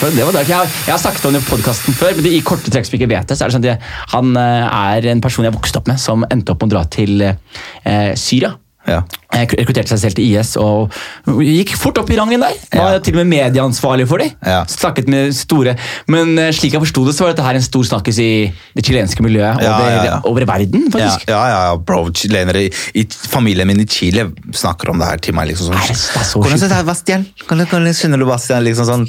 For 0.00 0.08
det 0.16 0.24
var 0.24 0.32
det. 0.32 0.46
Jeg, 0.48 0.68
jeg 0.86 0.94
har 0.94 1.00
snakket 1.02 1.26
om 1.28 1.34
det 1.36 1.42
i 1.42 1.48
podkasten 1.50 1.96
før, 1.96 2.14
men 2.16 2.24
det, 2.24 2.32
i 2.32 2.40
korte 2.46 2.72
trekk 2.72 2.88
som 2.88 2.96
ikke 2.96 3.10
vet 3.10 3.28
det, 3.28 3.36
så 3.36 3.44
er 3.44 3.50
det 3.50 3.56
sånn 3.58 3.66
at 3.66 3.70
jeg, 3.74 3.90
han 4.14 4.32
eh, 4.40 4.78
er 4.96 5.08
en 5.12 5.20
person 5.20 5.44
jeg 5.44 5.52
vokste 5.52 5.82
opp 5.82 5.90
med, 5.90 6.00
som 6.00 6.24
endte 6.30 6.54
opp 6.54 6.64
med 6.64 6.72
å 6.72 6.76
dra 6.78 6.84
til 6.88 7.26
eh, 7.26 8.12
Syria. 8.16 8.54
Ja. 8.90 9.00
Rekrutterte 9.30 9.92
seg 9.92 10.00
selv 10.02 10.16
til 10.18 10.26
IS 10.34 10.56
og 10.58 10.90
gikk 11.40 11.76
fort 11.78 12.00
opp 12.02 12.10
i 12.10 12.16
rangen 12.18 12.42
der. 12.42 12.56
Var 12.74 12.96
Ja. 12.96 12.98
til 12.98 13.14
og 13.14 13.20
med 13.22 13.30
medieansvarlig 13.30 14.08
for 14.10 14.18
dem. 14.18 14.32
Ja. 14.44 14.64
Snakket 14.68 15.06
med 15.08 15.30
store 15.36 15.76
Men 16.10 16.34
eh, 16.38 16.50
slik 16.56 16.74
jeg 16.74 16.82
forsto 16.82 17.04
det, 17.06 17.14
så 17.14 17.24
var 17.24 17.32
dette 17.34 17.44
her 17.46 17.54
en 17.60 17.62
stor 17.62 17.86
snakkis 17.86 18.18
i 18.18 18.30
det 18.74 18.84
chilenske 18.86 19.22
miljøet 19.22 19.62
Ja, 19.62 19.76
over, 19.78 20.26
over 20.32 20.46
verden, 20.50 20.88
faktisk. 20.90 21.28
ja, 21.30 21.40
ja, 21.52 21.76
bro. 21.76 22.08
Chilenere 22.10 22.64
i, 22.66 22.70
i 22.98 23.06
Familien 23.30 23.68
min 23.70 23.80
i 23.80 23.86
Chile 23.86 24.26
snakker 24.52 24.90
om 24.90 24.98
det 24.98 25.06
her 25.12 25.22
til 25.22 25.34
meg. 25.38 25.48
liksom 25.52 25.70
sånn. 25.70 25.78
Er 25.78 25.94
er 25.94 26.26
Hvordan 26.34 26.68
det 26.74 26.86
Bastian? 26.90 27.26
Skjønner 27.46 28.18
du 28.18 28.26
Bastian? 28.26 28.64
liksom 28.66 28.88
sånn. 28.88 29.06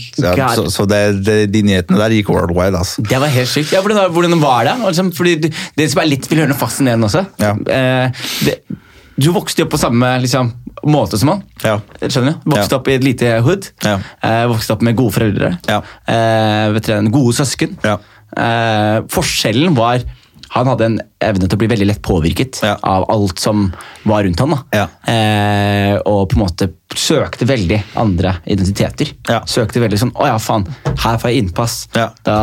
Så 0.55 0.69
så 0.71 0.86
det, 0.89 1.01
det, 1.25 1.38
de 1.51 1.63
nyhetene 1.65 1.97
der 1.97 2.13
gikk 2.15 2.29
worldwide, 2.29 2.77
altså. 2.77 3.01
Det 3.07 3.19
var 3.19 3.27
helt 3.34 3.49
sykt. 3.49 3.73
Ja, 3.73 3.82
hvordan, 3.82 4.11
hvordan 4.13 4.39
var 4.41 4.63
det? 4.69 4.77
Altså, 4.86 5.07
fordi 5.15 5.36
det 5.77 5.89
som 5.91 6.01
er 6.03 6.09
litt 6.13 6.29
vil 6.29 6.43
høre 6.43 6.53
noe 6.53 6.59
fascinerende 6.61 7.09
også 7.09 7.25
eh, 7.41 8.23
det, 8.45 8.59
Du 9.22 9.30
vokste 9.36 9.65
opp 9.65 9.74
på 9.76 9.80
samme 9.82 10.13
liksom, 10.24 10.51
måte 10.89 11.19
som 11.22 11.30
han. 11.36 11.43
Ja. 11.63 11.76
Skjønner 12.01 12.39
du? 12.39 12.49
Vokste 12.55 12.76
Ja. 12.76 12.80
opp 12.80 12.88
i 12.89 12.95
et 12.97 13.03
lite 13.05 13.36
hood. 13.45 13.67
Ja. 13.86 13.99
Eh, 14.24 14.45
vokste 14.51 14.74
opp 14.76 14.82
med 14.88 14.95
gode 14.97 15.13
foreldre. 15.17 15.51
Ja. 15.69 15.82
Eh, 16.07 16.72
vet 16.74 16.89
dere, 16.89 17.11
gode 17.13 17.36
søsken. 17.38 17.78
Ja. 17.86 17.97
Eh, 18.38 19.01
forskjellen 19.11 19.76
var 19.78 20.01
han 20.51 20.67
hadde 20.67 20.84
en 20.86 20.97
evne 21.24 21.47
til 21.47 21.55
å 21.55 21.59
bli 21.61 21.67
veldig 21.72 21.86
lett 21.88 22.01
påvirket 22.03 22.57
Ja. 22.63 22.74
av 22.84 23.05
alt 23.09 23.39
som 23.39 23.69
var 24.03 24.24
rundt 24.26 24.39
han. 24.43 24.49
Da. 24.49 24.57
Ja. 24.74 24.88
Eh, 25.13 25.95
og 26.05 26.30
på 26.30 26.36
en 26.36 26.43
måte 26.45 26.67
søkte 26.98 27.46
veldig 27.48 27.78
andre 27.96 28.34
identiteter. 28.46 29.12
Ja. 29.30 29.39
Søkte 29.48 29.80
veldig 29.80 29.98
sånn 30.02 30.12
Å 30.20 30.26
ja, 30.28 30.38
faen, 30.42 30.66
her 31.00 31.18
får 31.22 31.30
jeg 31.32 31.44
innpass. 31.46 31.76
Ja. 31.96 32.10
Da 32.26 32.36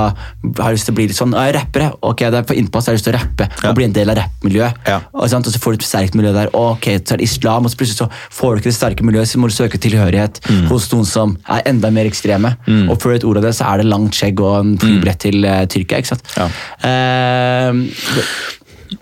har 0.59 0.71
jeg 0.71 0.79
lyst 0.79 0.89
til 0.89 0.95
å 0.95 0.99
bli 0.99 1.07
litt 1.11 1.19
sånn 1.19 1.35
«Å, 1.35 1.43
jeg 1.45 1.55
er 1.55 1.59
rappere. 1.61 1.89
Ok, 2.03 2.23
da 2.33 2.41
får 2.43 2.57
jeg 2.57 2.65
innpass, 2.65 2.85
da 2.87 2.91
har 2.93 2.97
jeg 2.97 3.01
lyst 3.01 3.09
til 3.11 3.15
å 3.15 3.19
rappe 3.19 3.49
Ja. 3.63 3.69
og 3.71 3.77
bli 3.77 3.85
en 3.85 3.93
del 3.93 4.11
av 4.11 4.17
rappmiljøet. 4.21 4.75
Ja. 4.89 4.97
Og, 5.13 5.23
og 5.23 5.51
så 5.53 5.61
får 5.61 5.77
du 5.77 5.79
et 5.83 5.87
sterkt 5.89 6.15
miljø 6.19 6.33
der. 6.33 6.51
Ok, 6.57 6.89
så 7.05 7.15
er 7.15 7.21
det 7.23 7.29
islam, 7.29 7.65
og 7.69 7.71
så 7.73 7.77
plutselig 7.83 7.99
så 8.01 8.09
får 8.39 8.55
du 8.55 8.61
ikke 8.63 8.71
det 8.73 8.77
sterke 8.79 9.05
miljøet, 9.05 9.29
så 9.29 9.39
må 9.43 9.49
du 9.51 9.55
søke 9.57 9.79
tilhørighet 9.79 10.41
Mm. 10.49 10.67
hos 10.71 10.87
noen 10.93 11.05
som 11.07 11.37
er 11.49 11.63
enda 11.67 11.91
mer 11.91 12.07
ekstreme. 12.09 12.57
Og 12.89 12.97
før 13.03 13.15
et 13.17 13.25
ord 13.25 13.37
av 13.37 13.43
det, 13.43 13.55
så 13.59 13.67
er 13.73 13.79
det 13.83 13.87
langt 13.91 14.15
skjegg 14.17 14.41
og 14.41 14.61
en 14.61 14.79
flybillett 14.79 15.19
til 15.19 15.45
uh, 15.45 15.65
Tyrkia. 15.67 15.99
ikke 15.99 16.15
sant? 16.15 16.25
Mm. 16.37 17.89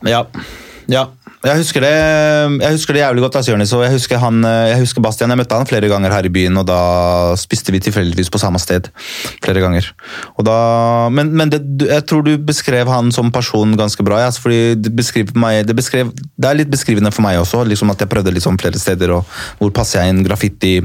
Ja. 0.06 0.24
Eh, 0.26 0.54
Ja. 0.88 1.06
Jeg 1.46 1.60
husker, 1.62 1.84
det, 1.84 1.92
jeg 2.58 2.74
husker 2.74 2.96
det 2.96 3.02
jævlig 3.02 3.22
godt. 3.22 3.36
Altså, 3.38 3.52
Jørnes, 3.52 3.72
og 3.76 3.84
jeg 3.84 3.94
husker, 3.94 4.18
han, 4.18 4.40
jeg 4.42 4.80
husker 4.82 5.04
Bastian. 5.04 5.30
Jeg 5.30 5.38
møtte 5.38 5.58
han 5.58 5.68
flere 5.68 5.90
ganger 5.92 6.10
her 6.10 6.26
i 6.26 6.32
byen, 6.32 6.58
og 6.58 6.66
da 6.66 6.80
spiste 7.38 7.74
vi 7.74 7.80
tilfeldigvis 7.84 8.32
på 8.34 8.40
samme 8.42 8.58
sted. 8.62 8.90
flere 9.44 9.62
ganger. 9.62 9.92
Da, 10.46 10.56
men 11.12 11.30
men 11.36 11.52
det, 11.52 11.62
jeg 11.86 12.06
tror 12.06 12.26
du 12.26 12.34
beskrev 12.38 12.90
han 12.90 13.12
som 13.14 13.30
person 13.32 13.76
ganske 13.78 14.02
bra. 14.06 14.24
Ja, 14.24 14.30
fordi 14.30 14.74
det, 14.74 14.92
meg, 15.34 15.62
det, 15.68 15.76
beskrev, 15.76 16.10
det 16.12 16.50
er 16.50 16.58
litt 16.58 16.72
beskrivende 16.72 17.14
for 17.14 17.22
meg 17.22 17.38
også. 17.38 17.64
liksom 17.64 17.90
At 17.94 18.02
jeg 18.02 18.10
prøvde 18.10 18.34
liksom 18.34 18.58
flere 18.58 18.78
steder. 18.78 19.14
og 19.14 19.24
Hvor 19.58 19.70
passer 19.70 20.02
jeg 20.02 20.14
inn? 20.14 20.24
Graffiti? 20.26 20.80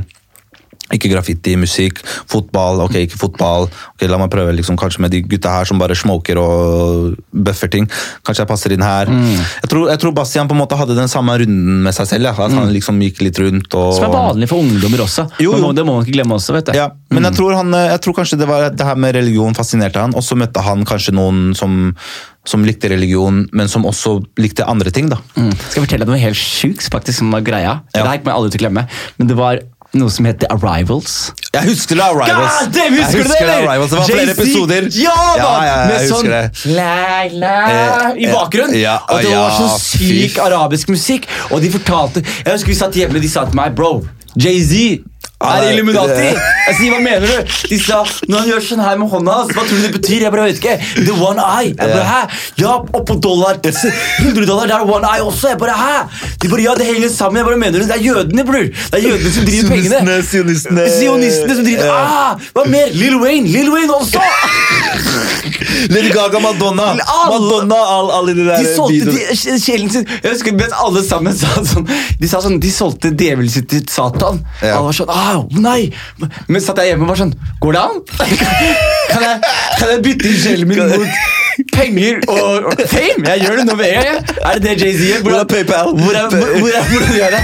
Ikke 0.96 1.12
graffiti, 1.12 1.56
musikk, 1.60 2.02
fotball. 2.32 2.84
Ok, 2.86 2.98
ikke 3.06 3.20
fotball. 3.20 3.68
Ok, 3.94 4.06
La 4.12 4.20
meg 4.22 4.32
prøve 4.34 4.54
liksom, 4.58 4.78
kanskje 4.80 5.04
med 5.06 5.14
de 5.14 5.22
gutta 5.24 5.54
her 5.54 5.70
som 5.70 5.80
bare 5.82 5.96
smoker 5.98 6.40
og 6.42 7.16
bøffer 7.32 7.72
ting. 7.72 7.88
Kanskje 8.28 8.44
jeg 8.44 8.52
passer 8.52 8.76
inn 8.76 8.84
her. 8.86 9.12
Jeg, 9.12 9.70
tror, 9.72 9.90
jeg 9.92 10.02
tror 10.04 10.16
Bastian 10.18 10.50
på 10.50 10.58
en 10.58 10.62
måte 10.64 10.80
hadde 10.80 10.98
den 10.98 11.12
samme 11.12 11.36
runden 11.42 11.82
med 11.86 11.96
seg 11.96 12.10
selv. 12.12 12.30
Ja. 12.30 12.36
At 12.48 12.56
han 12.58 12.74
liksom 12.74 13.00
gikk 13.04 13.22
litt 13.24 13.40
rundt. 13.42 13.72
Og... 13.78 13.94
som 13.98 14.08
er 14.10 14.16
vanlig 14.16 14.50
for 14.52 14.64
ungdommer 14.64 15.06
også. 15.06 15.28
Jo, 15.44 15.56
jo. 15.60 15.72
Det 15.76 15.86
må 15.88 15.98
man 15.98 16.06
ikke 16.08 16.18
glemme 16.18 16.38
også. 16.38 16.56
vet 16.58 16.72
du. 16.72 16.76
Ja, 16.78 16.90
men 17.14 17.28
jeg 17.30 17.38
tror, 17.40 17.56
han, 17.60 17.74
jeg 17.76 18.04
tror 18.04 18.18
kanskje 18.22 18.40
det 18.42 18.50
var 18.50 18.70
det 18.72 18.88
her 18.88 19.00
med 19.00 19.16
religion 19.18 19.56
fascinerte 19.58 20.02
han, 20.02 20.16
og 20.18 20.26
så 20.26 20.38
møtte 20.40 20.64
han 20.66 20.86
kanskje 20.88 21.16
noen 21.16 21.52
som, 21.58 21.92
som 22.48 22.66
likte 22.68 22.92
religion, 22.92 23.44
men 23.56 23.72
som 23.72 23.86
også 23.88 24.18
likte 24.42 24.68
andre 24.68 24.94
ting. 24.94 25.12
da. 25.12 25.20
Mm. 25.36 25.52
Skal 25.56 25.82
jeg 25.82 25.86
fortelle 25.88 26.08
deg 26.08 26.14
noe 26.16 26.24
helt 26.24 26.40
sjukt 26.40 26.90
faktisk, 26.94 27.22
som 27.22 27.32
var 27.36 27.46
greia? 27.46 27.78
Ja. 27.94 28.02
Det 28.02 28.08
her 28.08 28.22
kommer 28.22 28.34
jeg 28.34 28.40
aldri 28.40 28.54
til 28.56 28.62
å 28.62 28.66
glemme. 28.66 28.88
Men 29.20 29.32
det 29.32 29.40
var 29.40 29.64
noe 29.98 30.10
som 30.14 30.26
heter 30.30 30.48
Arrivals. 30.54 31.32
Jeg 31.52 31.68
husker 31.68 31.98
det, 32.00 32.06
Arrivals. 32.06 32.60
God 32.62 32.72
damn, 32.78 32.96
husker 32.96 33.18
jeg 33.18 33.26
husker 33.26 33.46
det? 33.50 33.58
Arrivals. 33.68 33.92
Det 33.92 34.00
var 34.00 34.08
flere 34.08 34.36
episoder. 34.38 34.88
Ja, 34.96 35.18
ja, 35.36 35.44
mann! 35.44 35.68
ja, 35.68 35.76
Med 35.92 36.08
sånn 36.08 36.32
la, 36.78 36.90
la, 37.36 37.54
Eh, 37.72 38.24
i 38.24 38.32
bakgrunnen. 38.32 38.78
ja, 38.80 38.98
og 39.10 39.22
det 39.22 39.36
var 39.36 39.52
sånn 39.60 39.76
syk 39.84 40.40
arabisk 40.48 40.90
musikk. 40.96 41.28
Og 41.52 41.62
de 41.62 41.70
fortalte 41.74 42.24
Jeg 42.24 42.52
husker 42.54 42.72
vi 42.72 42.80
satt 42.80 42.96
hjemme 42.96 43.20
og 43.20 43.22
de 43.22 43.30
sa 43.32 43.46
til 43.46 43.56
meg 43.60 43.76
Bro, 43.76 44.06
Jay-Z 44.40 45.02
Er 45.42 45.64
Illuminati? 45.74 46.28
Jeg 46.68 46.76
sier, 46.78 46.92
hva 46.94 47.00
mener 47.02 47.26
du? 47.26 47.54
De 47.72 47.78
sa 47.82 48.04
når 48.30 48.38
han 48.44 48.50
gjør 48.52 48.60
sånn 48.68 48.82
her 48.86 49.00
med 49.02 49.10
hånda 49.10 49.34
hans, 49.40 49.54
hva 49.58 49.64
tror 49.66 49.80
du 49.80 49.88
det 49.88 49.94
betyr? 49.96 50.22
Jeg 50.28 50.32
bare 50.36 50.44
vet 50.52 50.60
ikke. 50.62 50.76
The 51.02 51.16
one 51.18 51.42
eye. 51.42 51.72
Jeg 51.74 51.90
bare, 51.90 52.04
hæ? 52.06 52.20
Ja, 52.62 52.76
oppå 53.00 53.16
dollar. 53.26 53.58
100 54.22 54.46
dollar, 54.46 54.70
det 54.70 54.76
er 54.78 54.86
one 54.86 55.10
eye 55.10 55.26
også. 55.26 55.50
Jeg 55.50 55.58
bare, 55.58 55.74
hæ? 55.74 56.31
De 56.42 56.50
bare, 56.50 56.64
ja, 56.66 56.74
det 56.78 56.86
henger 56.88 57.10
sammen. 57.14 57.38
Jeg 57.38 57.46
bare, 57.46 57.58
mener? 57.62 57.84
Det 57.86 57.96
er 57.98 58.02
jødene, 58.02 58.46
bror. 58.48 58.66
Det 58.66 58.98
er 59.00 59.04
jødene 59.10 59.32
som 59.36 59.46
driver 59.46 59.70
pengene. 59.76 60.16
Sionistene, 60.32 60.86
sionistene. 60.98 61.56
Som 61.56 61.66
driver 61.68 61.92
ah, 61.94 62.48
Hva 62.56 62.66
mer? 62.72 62.94
Lil 62.98 63.18
Wayne! 63.22 63.48
Lil 63.52 63.70
Wayne 63.74 63.94
også! 63.94 64.22
Lady 65.94 66.10
Gaga, 66.14 66.40
Madonna. 66.40 66.84
All, 66.84 67.32
Madonna, 67.32 67.76
alle, 67.76 68.14
alle 68.14 68.36
de 68.36 68.46
der 68.46 68.58
De 68.64 68.76
solgte 68.76 69.12
de- 69.12 69.36
sj- 69.36 69.58
sjelen 69.64 69.90
sin 69.90 70.08
Jeg 70.24 70.32
husker 70.32 70.54
mens 70.58 70.74
alle 70.84 71.04
sammen 71.06 71.36
sa 71.38 71.62
sånn 71.66 71.88
De 72.20 72.30
sa 72.30 72.42
sånn, 72.44 72.58
de 72.62 72.72
solgte 72.74 73.12
djevelen 73.18 73.50
sin 73.52 73.66
til 73.72 73.86
Satan. 73.90 74.42
Ja. 74.62 74.76
Alle 74.80 74.90
var 74.90 74.98
sånn 74.98 75.14
ah, 75.14 75.44
Nei! 75.64 75.92
Men 76.48 76.62
satt 76.64 76.82
jeg 76.84 76.94
hjemme 76.94 77.08
og 77.08 77.14
var 77.14 77.22
sånn 77.24 77.36
Går 77.64 77.78
det 77.78 77.86
an? 77.86 78.02
Kan 79.12 79.26
jeg, 79.28 79.40
kan 79.80 79.90
jeg 79.92 80.04
bytte 80.06 80.36
sjelen 80.40 80.70
min 80.72 80.80
mot 80.88 81.41
penger 81.74 82.22
og, 82.28 82.72
og 82.72 82.82
fame? 82.92 83.26
Jeg 83.28 83.44
gjør 83.46 83.60
det 83.62 83.66
nå 83.70 83.76
med 83.80 83.92
en 83.92 84.08
gang. 84.08 84.32
Er 84.42 84.60
det 84.60 84.64
det 84.66 84.76
Jay-Z 84.84 85.04
gjør? 85.08 85.22
Hvor 85.26 85.38
er 85.38 85.48
PayPal? 85.54 85.94
Hvor 86.00 86.18
er, 86.20 86.28
hvor, 86.34 86.54
hvor 86.60 86.78
er, 86.80 86.88
hvor 86.92 87.14
gjør 87.18 87.36
det? 87.36 87.44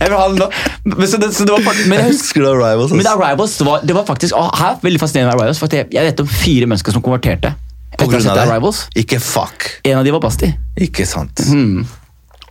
Jeg 0.00 0.08
vil 0.08 0.16
ha 0.18 0.28
den 0.28 0.38
nå. 0.42 0.48
Men, 0.88 1.06
så 1.08 1.20
det, 1.22 1.32
så 1.36 1.46
det 1.48 1.56
var, 1.56 1.64
faktisk, 1.68 1.88
men 1.90 2.00
jeg 2.00 2.12
husker 2.12 2.44
det 2.44 2.52
du 2.52 2.64
Arrivals? 2.64 2.94
men 2.94 3.04
ass? 3.06 3.12
Arrivals 3.12 3.56
det 3.58 3.66
var, 3.68 3.84
det 3.88 3.98
var 3.98 4.06
faktisk 4.08 4.38
å, 4.38 4.46
her, 4.58 4.78
veldig 4.82 5.02
fascinerende 5.02 5.32
med 5.32 5.40
Arrivals. 5.40 5.62
For 5.62 5.78
jeg, 5.78 5.90
jeg 5.94 6.10
vet 6.10 6.24
om 6.24 6.30
fire 6.32 6.70
mennesker 6.72 6.96
som 6.96 7.04
konverterte. 7.04 7.54
På 7.98 8.08
grunn 8.08 8.24
av 8.32 8.38
det? 8.40 8.46
Ikke 9.04 9.20
fuck. 9.20 9.68
En 9.84 10.00
av 10.00 10.06
de 10.06 10.14
var 10.14 10.22
Basti. 10.24 10.48
Ikke 10.80 11.06
sant. 11.08 11.44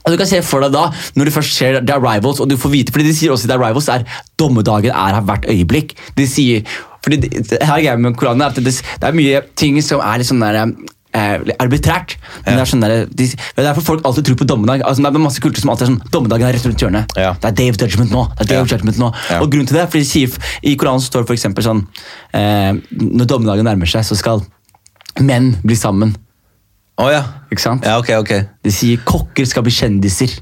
Og 0.05 0.13
du 0.13 0.17
kan 0.17 0.29
se 0.29 0.41
for 0.45 0.63
deg 0.65 0.73
da, 0.73 0.87
Når 1.15 1.29
du 1.29 1.31
først 1.35 1.57
ser 1.57 1.81
The 1.81 1.97
Arrivals, 1.97 2.39
og 2.41 2.49
du 2.49 2.57
får 2.57 2.73
vite 2.73 2.93
fordi 2.95 3.09
de 3.09 3.17
sier 3.17 3.33
også 3.33 3.45
i 3.45 3.51
The 3.51 3.57
Arrivals 3.59 3.89
er 3.93 4.05
dommedagen 4.39 4.91
er 4.93 5.17
her 5.19 5.27
hvert 5.27 5.45
øyeblikk. 5.49 5.93
De 6.17 6.25
sier, 6.29 6.65
fordi 7.03 7.21
det, 7.21 7.29
det, 7.51 7.61
her 7.67 7.91
er 7.93 8.01
med 8.01 8.17
Koranen 8.17 8.41
at 8.47 8.57
det, 8.57 8.73
det 8.73 9.07
er 9.07 9.17
mye 9.17 9.43
ting 9.59 9.77
som 9.85 10.01
er 10.01 10.21
litt 10.21 10.29
sånn 10.29 10.41
der, 10.41 10.73
eh, 11.13 11.37
arbitrært. 11.59 12.15
Men 12.45 12.57
det 12.57 12.63
er 12.63 12.71
sånn 12.71 12.85
der, 12.85 12.95
de, 13.09 13.27
det 13.35 13.59
er 13.59 13.67
derfor 13.69 13.85
folk 13.91 14.05
alltid 14.07 14.29
tror 14.29 14.39
på 14.41 14.47
dommedag. 14.49 14.85
Altså, 14.87 15.03
det 15.05 15.11
er 15.11 15.23
masse 15.23 15.43
kultur 15.43 15.61
som 15.63 15.73
alltid 15.73 15.87
er 15.87 15.91
sånn 15.93 16.13
Dommedagen 16.13 16.47
er 16.47 16.57
rett 16.57 16.65
rundt 16.69 16.85
hjørnet. 16.85 17.15
Ja. 17.19 17.33
Det 17.41 17.51
er 17.51 17.57
Day 17.61 17.73
of 17.73 17.79
Judgment 17.81 18.13
nå. 18.13 18.25
det 18.37 18.45
er 18.47 18.51
Day 18.53 18.57
Ja. 18.57 18.63
of 18.65 18.71
Judgment 18.73 19.01
nå. 19.01 19.11
Ja. 19.29 19.41
Og 19.41 19.51
grunnen 19.51 19.69
til 19.69 19.77
det 19.77 19.85
er 19.85 19.91
fordi 19.91 20.05
de 20.05 20.11
sier, 20.11 20.41
I 20.63 20.75
Koranen 20.79 21.03
står 21.03 21.27
det 21.27 21.37
eksempel 21.37 21.65
sånn 21.65 21.85
eh, 22.33 22.73
Når 23.01 23.29
dommedagen 23.29 23.67
nærmer 23.67 23.89
seg, 23.89 24.05
så 24.07 24.17
skal 24.17 24.43
menn 25.19 25.55
bli 25.63 25.75
sammen. 25.75 26.15
Å 26.99 27.11
ja. 27.11 27.21
Ikke 27.51 27.61
sant? 27.63 27.85
Ja, 27.87 27.97
ok, 27.99 28.09
ok. 28.21 28.31
De 28.63 28.71
sier 28.73 28.97
kokker 29.07 29.45
skal 29.47 29.63
bli 29.63 29.71
kjendiser. 29.73 30.33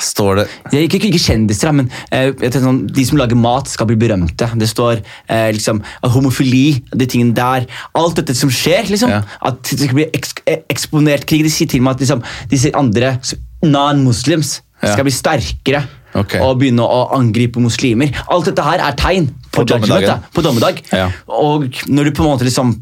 Står 0.00 0.36
det 0.38 0.44
Jeg, 0.72 0.86
ikke, 0.86 1.00
ikke, 1.10 1.18
kjendiser, 1.20 1.66
da, 1.68 1.72
men 1.76 1.88
eh, 2.14 2.28
jeg 2.30 2.52
tenker 2.54 2.62
sånn, 2.62 2.78
de 2.94 3.02
som 3.04 3.18
lager 3.18 3.36
mat, 3.36 3.68
skal 3.68 3.88
bli 3.90 3.96
berømte. 4.00 4.46
Det 4.56 4.68
står 4.70 5.00
eh, 5.28 5.48
liksom, 5.56 5.82
at 6.00 6.12
homofili, 6.14 6.78
de 6.94 7.08
tingene 7.10 7.34
der 7.36 7.66
Alt 7.98 8.20
dette 8.20 8.36
som 8.38 8.48
skjer, 8.54 8.86
liksom, 8.88 9.10
Ja. 9.10 9.24
at 9.50 9.60
det 9.66 9.80
skal 9.82 9.98
bli 9.98 10.06
eks 10.14 10.32
eh, 10.46 10.62
eksponert 10.72 11.26
krig. 11.28 11.42
De 11.44 11.50
sier 11.52 11.68
til 11.68 11.82
meg 11.84 11.98
at 11.98 12.04
liksom, 12.06 12.22
disse 12.52 12.70
andre 12.78 13.16
non-muslims 13.66 14.60
Ja. 14.80 14.94
skal 14.94 15.04
bli 15.04 15.12
sterkere 15.12 15.82
Ok. 16.16 16.38
og 16.40 16.56
begynne 16.62 16.80
å 16.86 17.02
angripe 17.12 17.60
muslimer. 17.60 18.14
Alt 18.32 18.46
dette 18.48 18.62
her 18.64 18.80
er 18.80 18.94
tegn 18.96 19.26
på, 19.50 19.60
På 19.60 19.66
judgment, 19.66 19.90
dommedagen. 19.90 20.08
da, 20.08 20.32
på 20.32 20.42
dommedag. 20.46 20.80
Ja. 20.94 21.10
Og 21.28 21.66
når 21.90 22.04
du 22.08 22.10
på 22.16 22.24
en 22.24 22.30
måte 22.30 22.46
liksom 22.48 22.78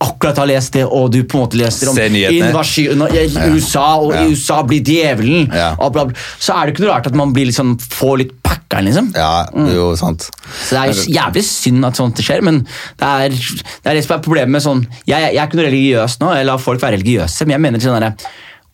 akkurat 0.00 0.38
har 0.40 0.46
lest 0.48 0.72
det, 0.72 0.84
og 0.86 1.10
du 1.12 1.20
på 1.28 1.36
en 1.38 1.44
måte 1.44 1.58
leser 1.60 1.90
om 1.90 1.98
invasjon 1.98 3.02
i 3.12 3.24
USA, 3.52 3.98
og 4.00 4.14
Ja. 4.14 4.24
USA 4.26 4.62
blir 4.62 4.80
djevelen, 4.82 5.50
Ja. 5.54 5.74
bla, 5.76 5.90
bla, 6.06 6.14
så 6.40 6.54
er 6.56 6.66
det 6.66 6.74
ikke 6.74 6.86
noe 6.86 6.94
rart 6.94 7.06
at 7.06 7.14
man 7.14 7.32
blir 7.34 7.46
liksom, 7.46 7.76
får 7.78 8.18
litt 8.18 8.32
packeren, 8.42 8.86
liksom. 8.88 9.12
Ja, 9.14 9.46
jo, 9.52 9.94
sant. 9.96 10.30
Så 10.64 10.70
det 10.70 10.78
er 10.96 11.12
jævlig 11.20 11.44
synd 11.44 11.84
at 11.84 11.96
sånt 12.00 12.16
skjer, 12.16 12.42
men 12.42 12.62
det 12.98 13.06
er 13.06 13.28
det, 13.28 13.62
er 13.84 13.94
det 13.94 14.04
som 14.06 14.16
er 14.18 14.22
problemet 14.24 14.48
med 14.56 14.62
sånn 14.62 14.86
Jeg, 15.06 15.34
jeg 15.34 15.36
er 15.36 15.46
ikke 15.46 15.56
noe 15.60 15.68
religiøs 15.70 16.18
nå, 16.20 16.34
jeg 16.34 16.46
lar 16.46 16.58
folk 16.58 16.80
være 16.80 16.96
religiøse, 16.98 17.46
men 17.46 17.50
jeg 17.50 17.60
mener 17.60 17.78
sånn 17.78 18.00
derre 18.00 18.14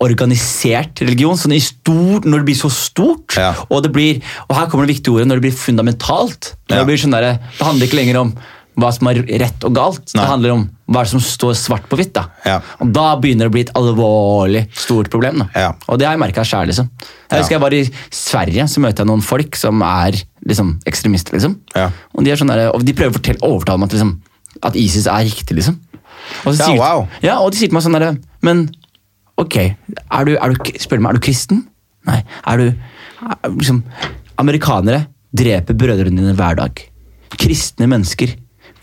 organisert 0.04 1.00
religion, 1.00 1.36
sånn 1.38 1.54
i 1.56 1.60
stor, 1.62 2.24
når 2.26 2.42
det 2.42 2.46
blir 2.48 2.58
så 2.58 2.70
stort, 2.70 3.36
Ja. 3.36 3.54
og 3.70 3.82
det 3.82 3.92
blir, 3.92 4.22
og 4.48 4.56
her 4.56 4.66
kommer 4.66 4.86
det 4.86 4.96
viktige 4.96 5.14
ordet, 5.14 5.26
når 5.28 5.40
det 5.40 5.44
blir 5.50 5.58
fundamentalt, 5.58 6.54
når 6.68 6.76
Ja. 6.76 6.84
det 6.84 6.86
blir 6.86 6.98
sånn 6.98 7.10
der, 7.12 7.20
det 7.58 7.66
handler 7.66 7.86
ikke 7.86 7.96
lenger 8.02 8.16
om 8.20 8.34
hva 8.80 8.90
som 8.94 9.08
er 9.10 9.20
rett 9.40 9.64
og 9.66 9.74
galt, 9.76 10.02
Nei. 10.14 10.20
det 10.22 10.30
handler 10.30 10.54
om 10.56 10.62
hva 10.94 11.04
som 11.08 11.20
står 11.22 11.54
svart 11.56 11.86
på 11.88 11.96
hvitt. 11.98 12.12
da. 12.16 12.24
Ja. 12.44 12.56
Og 12.82 12.90
da 12.94 13.14
begynner 13.20 13.46
det 13.46 13.52
å 13.52 13.54
bli 13.54 13.62
et 13.64 13.72
alvorlig 13.78 14.64
stort 14.76 15.10
problem. 15.12 15.44
Ja. 15.54 15.72
Og 15.88 15.98
det 16.00 16.08
har 16.08 16.16
jeg 16.16 16.22
merka 16.24 16.44
sjæl. 16.46 16.68
Liksom. 16.72 16.90
Jeg 17.30 17.40
husker 17.40 17.56
jeg 17.56 17.62
var 17.64 17.76
i 17.76 17.82
Sverige, 18.10 18.66
så 18.68 18.82
møter 18.84 19.04
jeg 19.04 19.10
noen 19.12 19.24
folk 19.24 19.56
som 19.56 19.80
er 19.86 20.18
liksom, 20.44 20.74
ekstremister. 20.90 21.36
liksom. 21.38 21.56
Ja. 21.74 21.88
Og 22.14 22.26
de, 22.26 22.34
er 22.34 22.40
sånn 22.40 22.52
der, 22.52 22.66
og 22.74 22.84
de 22.84 22.96
prøver 22.98 23.14
å 23.14 23.18
fortelle, 23.20 23.42
overtale 23.46 23.80
meg 23.80 23.88
at, 23.92 23.96
liksom, 23.98 24.12
at 24.70 24.78
ISIS 24.82 25.06
er 25.06 25.24
riktig. 25.30 25.56
liksom. 25.60 25.78
Og 26.44 26.54
så 26.54 26.58
Ja, 26.58 26.66
sier, 26.66 26.80
wow. 26.80 27.06
og 27.44 27.50
de 27.52 27.58
sier 27.60 27.68
til 27.70 27.76
meg 27.76 27.82
sånn 27.84 27.96
derre 27.98 28.14
Men 28.46 28.62
ok, 29.40 29.56
er 29.60 30.24
du, 30.24 30.36
er 30.38 30.54
du, 30.54 30.70
spør 30.80 31.02
meg, 31.04 31.10
er 31.14 31.18
du 31.20 31.24
kristen? 31.26 31.64
Nei. 32.08 32.20
Er 32.48 32.60
du 32.60 32.66
er, 32.70 33.50
liksom, 33.54 33.82
Amerikanere 34.40 35.06
dreper 35.34 35.76
brødrene 35.78 36.20
dine 36.22 36.34
hver 36.38 36.56
dag. 36.58 36.80
Kristne 37.34 37.88
mennesker 37.90 38.34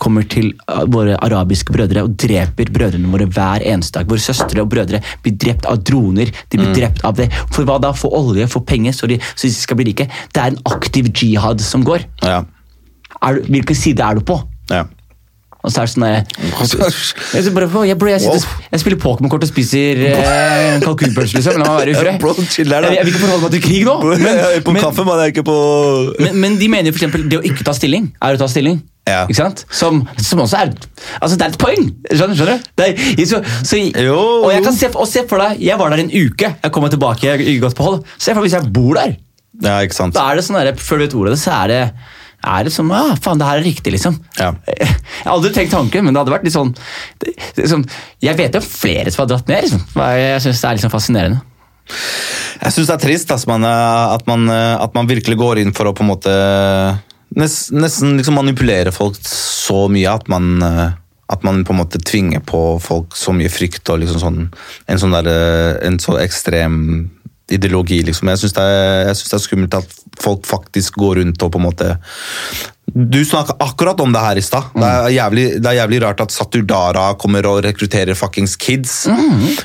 kommer 0.02 0.26
til 0.30 0.52
uh, 0.66 0.84
våre 0.92 1.18
arabiske 1.22 1.74
brødre 1.76 2.06
og 2.08 2.16
dreper 2.20 2.72
brødrene 2.74 3.12
våre 3.12 3.30
hver 3.30 3.66
eneste 3.74 4.00
dag. 4.00 4.10
Våre 4.10 4.24
søstre 4.24 4.64
og 4.64 4.72
brødre 4.74 5.02
blir 5.24 5.36
drept 5.46 5.68
av 5.70 5.82
droner. 5.88 6.32
De 6.50 6.62
blir 6.62 6.74
drept 6.78 7.04
av 7.08 7.20
det. 7.20 7.30
For 7.54 7.68
hva 7.68 7.78
da? 7.82 7.94
Få 7.98 8.12
olje, 8.18 8.48
få 8.50 8.64
penger, 8.66 8.96
så 8.98 9.10
de, 9.12 9.20
så 9.36 9.48
de 9.48 9.54
skal 9.54 9.78
bli 9.80 9.92
rike. 9.92 10.08
Det 10.34 10.42
er 10.42 10.54
en 10.54 10.64
aktiv 10.72 11.12
jihad 11.12 11.62
som 11.64 11.86
går. 11.86 12.08
Ja. 12.26 12.42
Du, 13.22 13.46
hvilken 13.52 13.78
side 13.78 14.02
er 14.02 14.18
du 14.18 14.26
på? 14.26 14.42
ja. 14.72 14.88
Og 15.62 15.70
så 15.70 15.84
er 15.84 15.86
det 15.86 15.92
sånn 15.94 16.06
Jeg, 16.08 16.22
jeg, 16.42 17.44
så 17.46 17.52
bare, 17.54 17.68
jeg, 17.86 17.98
bro, 18.02 18.10
jeg, 18.10 18.24
sitter, 18.24 18.46
jeg 18.72 18.82
spiller 18.82 19.00
Pokémon-kort 19.02 19.44
og 19.46 19.50
spiser 19.52 20.00
eh, 20.10 20.80
kalkunpølse, 20.82 21.38
liksom. 21.38 21.60
La 21.62 21.68
meg 21.68 21.84
være 21.84 21.92
i 21.96 22.00
fred. 22.00 22.18
Bro, 22.24 22.34
chill 22.50 22.72
der, 22.72 22.88
da. 22.88 22.90
Jeg, 22.90 22.98
jeg 22.98 23.06
vil 23.06 23.14
ikke 23.14 23.24
forholde 23.28 23.46
meg 23.46 23.54
til 23.54 23.64
krig 23.68 23.86
nå. 23.86 23.96
jeg 24.56 24.64
på 24.66 24.74
men, 24.74 25.44
på 25.52 25.60
men, 26.18 26.40
men 26.46 26.58
de 26.58 26.72
mener 26.72 26.90
jo 26.90 26.98
eksempel 26.98 27.28
det 27.30 27.42
å 27.42 27.46
ikke 27.46 27.68
ta 27.68 27.78
stilling 27.78 28.10
er 28.18 28.40
å 28.40 28.42
ta 28.42 28.50
stilling. 28.50 28.82
Ja. 29.10 29.24
Ikke 29.26 29.40
sant? 29.40 29.64
Som, 29.74 30.04
som 30.22 30.44
også 30.44 30.60
er 30.60 30.72
Altså, 31.18 31.34
det 31.34 31.42
er 31.42 31.56
et 31.56 31.60
poeng! 31.62 31.88
Skjønner, 32.06 32.38
skjønner 32.38 32.62
du? 32.62 32.84
Er, 32.86 33.26
så, 33.26 33.42
så, 33.66 33.80
Jo, 33.98 34.20
og 34.46 34.52
jeg 34.54 34.64
kan 34.68 34.78
se, 34.78 34.92
og 34.94 35.10
se 35.10 35.26
for 35.30 35.42
deg, 35.42 35.62
jeg 35.64 35.80
var 35.82 35.94
der 35.94 36.04
en 36.04 36.14
uke. 36.14 36.54
Jeg 36.54 36.74
kommer 36.76 36.94
tilbake 36.94 37.34
i 37.42 37.58
godt 37.62 37.78
behold. 37.80 38.02
Se 38.18 38.36
for 38.36 38.42
deg 38.42 38.50
hvis 38.50 38.58
jeg 38.60 38.74
bor 38.76 39.00
der. 39.00 39.18
Ja, 39.62 39.80
ikke 39.86 39.98
sant. 39.98 40.16
Da 40.18 40.30
er 40.30 40.38
det 40.38 40.46
sånn 40.46 40.60
der, 40.62 40.74
Før 40.80 41.02
du 41.02 41.06
vet 41.08 41.18
ordet 41.18 41.40
så 41.42 41.54
er 41.64 41.72
det 41.74 41.84
er 42.42 42.66
det 42.66 42.72
som, 42.74 42.88
ah, 42.90 43.14
faen, 43.22 43.38
det 43.38 43.46
her 43.46 43.60
er 43.60 43.68
riktig, 43.68 43.92
liksom. 43.94 44.16
Ja. 44.40 44.50
Jeg 44.66 45.28
har 45.28 45.36
aldri 45.36 45.52
tenkt 45.54 45.76
tanken, 45.76 46.06
men 46.06 46.16
det 46.16 46.24
hadde 46.24 46.34
vært 46.34 46.48
litt 46.48 46.56
sånn 46.56 46.72
det, 47.22 47.68
sånn, 47.70 47.84
Jeg 48.24 48.34
vet 48.40 48.58
jo 48.58 48.62
flere 48.66 49.14
som 49.14 49.24
har 49.24 49.30
dratt 49.36 49.52
ned. 49.52 49.68
Liksom. 49.68 49.84
Jeg 49.94 50.42
syns 50.42 50.64
det 50.64 50.72
er 50.72 50.82
sånn 50.82 50.94
fascinerende. 50.94 51.44
Jeg 52.62 52.74
syns 52.74 52.90
det 52.90 52.96
er 52.96 53.04
trist 53.04 53.48
man, 53.50 53.68
eh, 53.68 54.16
at, 54.16 54.26
man, 54.30 54.50
eh, 54.50 54.74
at 54.82 54.98
man 54.98 55.10
virkelig 55.10 55.38
går 55.38 55.62
inn 55.62 55.74
for 55.78 55.90
å 55.90 55.94
på 55.98 56.06
en 56.06 56.10
måte 56.10 56.34
nes, 57.38 57.56
nesten 57.76 58.18
liksom 58.20 58.38
manipulere 58.40 58.94
folk 58.96 59.20
så 59.28 59.86
mye 59.92 60.12
at 60.12 60.28
man 60.32 60.66
eh, 60.66 60.90
at 61.32 61.46
man 61.48 61.64
på 61.64 61.72
en 61.72 61.80
måte 61.80 62.02
tvinger 62.04 62.42
på 62.44 62.60
folk 62.84 63.16
så 63.16 63.32
mye 63.32 63.52
frykt 63.52 63.88
og 63.94 64.02
liksom 64.02 64.20
sånn, 64.20 64.40
en 64.92 65.00
sånn 65.00 65.16
der, 65.16 65.30
eh, 65.32 65.88
en 65.88 65.96
så 66.04 66.18
ekstrem 66.20 66.82
ideologi. 67.52 68.02
Liksom. 68.08 68.32
Jeg 68.32 68.42
syns 68.42 68.56
det, 68.58 68.66
det 69.12 69.38
er 69.38 69.44
skummelt 69.44 69.78
at 69.80 69.96
folk 70.22 70.48
faktisk 70.48 71.00
går 71.00 71.22
rundt 71.22 71.44
og 71.44 71.54
på 71.54 71.62
en 71.62 71.68
måte 71.68 71.90
Du 72.94 73.26
snakka 73.26 73.56
akkurat 73.60 74.00
om 74.04 74.12
det 74.14 74.20
her 74.20 74.36
i 74.36 74.42
stad. 74.44 74.64
Det, 74.76 74.84
er 74.84 75.10
jævlig- 75.16 75.62
det 75.62 75.70
er 75.70 75.78
jævlig 75.80 76.02
rart 76.04 76.22
at 76.22 76.32
Saturdara 76.32 77.14
kommer 77.20 77.46
og 77.48 77.62
rekrutterer 77.64 78.16
fuckings 78.18 78.56
kids. 78.60 79.08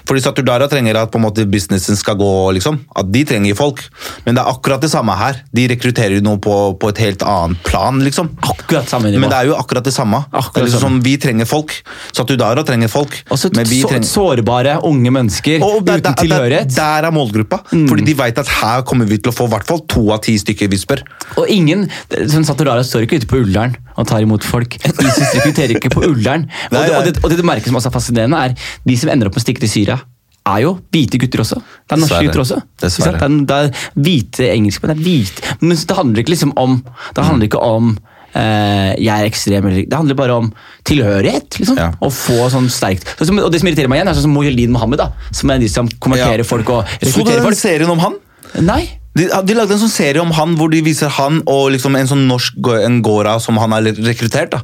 Fordi 0.06 0.20
Saturdara 0.22 0.68
trenger 0.70 0.96
at 1.00 1.10
på 1.10 1.18
en 1.18 1.24
måte 1.26 1.46
businessen 1.50 1.96
skal 1.98 2.14
gå, 2.20 2.30
liksom. 2.56 2.78
At 2.96 3.10
de 3.12 3.24
trenger 3.24 3.56
folk. 3.58 3.82
Men 4.24 4.36
det 4.36 4.44
er 4.44 4.50
akkurat 4.52 4.80
det 4.80 4.90
samme 4.92 5.16
her. 5.18 5.40
De 5.52 5.66
rekrutterer 5.72 6.18
jo 6.18 6.24
noe 6.26 6.38
på, 6.42 6.54
på 6.78 6.92
et 6.92 7.02
helt 7.02 7.24
annet 7.26 7.62
plan, 7.66 7.98
liksom. 8.04 8.30
Akkurat 8.46 8.88
samme 8.88 9.10
nivå. 9.10 9.24
Men 9.24 9.32
det 9.34 9.40
er 9.40 9.50
jo 9.50 9.56
akkurat 9.58 9.84
det 9.84 9.94
samme. 9.96 10.22
Akkurat 10.30 10.62
det 10.62 10.68
liksom 10.70 10.86
samme. 10.86 11.02
Vi 11.06 11.16
trenger 11.22 11.50
folk. 11.50 11.74
Satudara 12.12 12.62
trenger 12.66 12.88
folk. 12.92 13.18
Også 13.34 13.50
men 13.56 13.66
vi 13.66 13.80
så, 13.82 13.90
trenger... 13.90 14.06
sårbare 14.08 14.78
unge 14.86 15.10
mennesker 15.10 15.62
Og 15.66 15.82
der, 15.86 15.98
uten 15.98 16.12
der, 16.12 16.20
tilhørighet. 16.22 16.70
Mm. 16.70 16.74
Der, 16.76 17.02
der 17.02 17.10
er 17.10 17.16
målgruppa. 17.16 17.60
Fordi 17.72 18.06
de 18.06 18.16
vet 18.22 18.38
at 18.44 18.54
her 18.60 18.86
kommer 18.86 19.10
vi 19.10 19.18
til 19.18 19.32
å 19.32 19.36
få 19.36 19.50
i 19.50 19.54
hvert 19.56 19.66
fall 19.66 19.82
to 19.90 20.06
av 20.14 20.22
ti 20.26 20.36
stykker 20.38 20.70
vi 20.70 20.78
spør. 20.80 21.02
Og 21.40 21.50
ingen, 21.52 21.86
sånn 22.30 22.46
Saturdara 22.46 22.84
står 22.86 23.06
ikke 23.06 23.15
ute 23.20 23.28
på 23.30 23.40
Ullern 23.44 23.76
og 23.96 24.06
tar 24.10 24.24
imot 24.24 24.44
folk. 24.46 24.76
ISIS 24.80 25.32
rekrutterer 25.38 25.76
ikke 25.78 25.92
på 25.94 26.04
Ullern. 26.08 26.48
Og, 26.70 26.76
det, 26.76 26.90
og, 26.96 27.04
det, 27.06 27.14
og 27.24 27.32
det 27.32 27.38
du 27.40 27.46
merker 27.48 27.70
som 27.72 27.78
også 27.80 27.90
er 27.92 27.96
fascinerende, 27.96 28.42
er 28.50 28.56
de 28.86 28.96
som 29.00 29.12
ender 29.12 29.30
opp 29.30 29.36
med 29.38 29.42
å 29.42 29.46
stikke 29.46 29.64
til 29.64 29.72
Syria, 29.72 29.98
er 30.46 30.60
jo 30.62 30.74
hvite 30.94 31.18
gutter 31.18 31.42
også. 31.42 31.56
Det 31.58 31.96
er 31.96 32.02
norske 32.02 32.20
gutter 32.28 32.42
også. 32.44 32.58
Dessverre. 32.82 33.18
Det 33.18 33.24
er, 33.26 33.38
det 33.50 33.56
er 33.56 34.04
hvite 34.06 34.50
engelskmenn. 34.52 34.92
Det 34.92 35.00
er 35.00 35.06
hvite. 35.08 35.56
Men 35.62 35.80
det 35.80 35.96
handler 35.98 36.22
ikke 36.22 36.34
liksom 36.36 36.52
om 36.60 36.76
Det 37.16 37.24
handler 37.26 37.48
ikke 37.48 37.62
om 37.66 37.88
eh, 38.36 38.92
jeg 39.00 39.10
er 39.16 39.26
ekstrem 39.26 39.66
eller. 39.66 39.88
Det 39.90 39.98
handler 39.98 40.18
bare 40.18 40.36
om 40.44 40.52
tilhørighet. 40.86 41.58
liksom. 41.60 41.80
Ja. 41.80 41.88
Å 41.98 42.12
få 42.12 42.46
sånn 42.52 42.68
sterkt 42.72 43.08
Så, 43.18 43.26
Og 43.32 43.50
det 43.52 43.62
som 43.62 43.70
irriterer 43.70 43.90
meg 43.90 44.00
igjen, 44.00 44.12
er 44.12 44.18
sånn 44.18 44.28
som 44.28 44.36
Mohyldin 44.36 44.74
Mohammed, 44.76 45.02
da, 45.02 45.10
som 45.34 45.50
er 45.50 45.62
de 45.62 45.72
som 45.72 45.90
konverterer 45.98 46.44
Ja. 46.44 46.48
folk 46.48 46.70
og 46.70 46.94
Så 47.02 47.24
du 47.26 47.32
den 47.32 47.58
serien 47.58 47.90
om 47.90 47.98
han? 48.04 48.16
Nei. 48.62 48.84
De, 49.16 49.26
de 49.48 49.54
lagde 49.56 49.72
en 49.76 49.80
sånn 49.80 49.92
serie 49.92 50.20
om 50.20 50.32
han 50.36 50.54
hvor 50.58 50.70
de 50.72 50.82
viser 50.84 51.10
han 51.16 51.38
og 51.48 51.70
liksom 51.72 51.96
en 51.96 52.08
sånn 52.10 52.24
norsk 52.28 52.68
en 52.76 52.98
gåra 53.04 53.36
som 53.40 53.56
han 53.60 53.72
har 53.72 53.86
rekruttert. 54.04 54.52
da. 54.52 54.60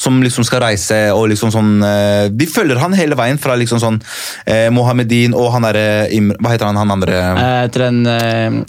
Som 0.00 0.22
liksom 0.24 0.46
skal 0.46 0.62
reise 0.64 0.98
og 1.12 1.28
liksom 1.32 1.52
sånn 1.52 1.84
eh, 1.84 2.26
De 2.32 2.46
følger 2.48 2.80
han 2.80 2.94
hele 2.96 3.18
veien 3.18 3.38
fra 3.40 3.56
liksom 3.58 3.80
sånn 3.82 3.98
eh, 4.46 4.68
Mohammedin 4.72 5.34
og 5.36 5.50
han 5.54 5.66
derre 5.68 6.08
Hva 6.40 6.54
heter 6.54 6.70
han 6.70 6.80
han 6.80 6.94
andre? 6.96 7.18
Eh, 7.20 7.56
Etter 7.66 7.86
en 7.88 8.00
uh, 8.06 8.60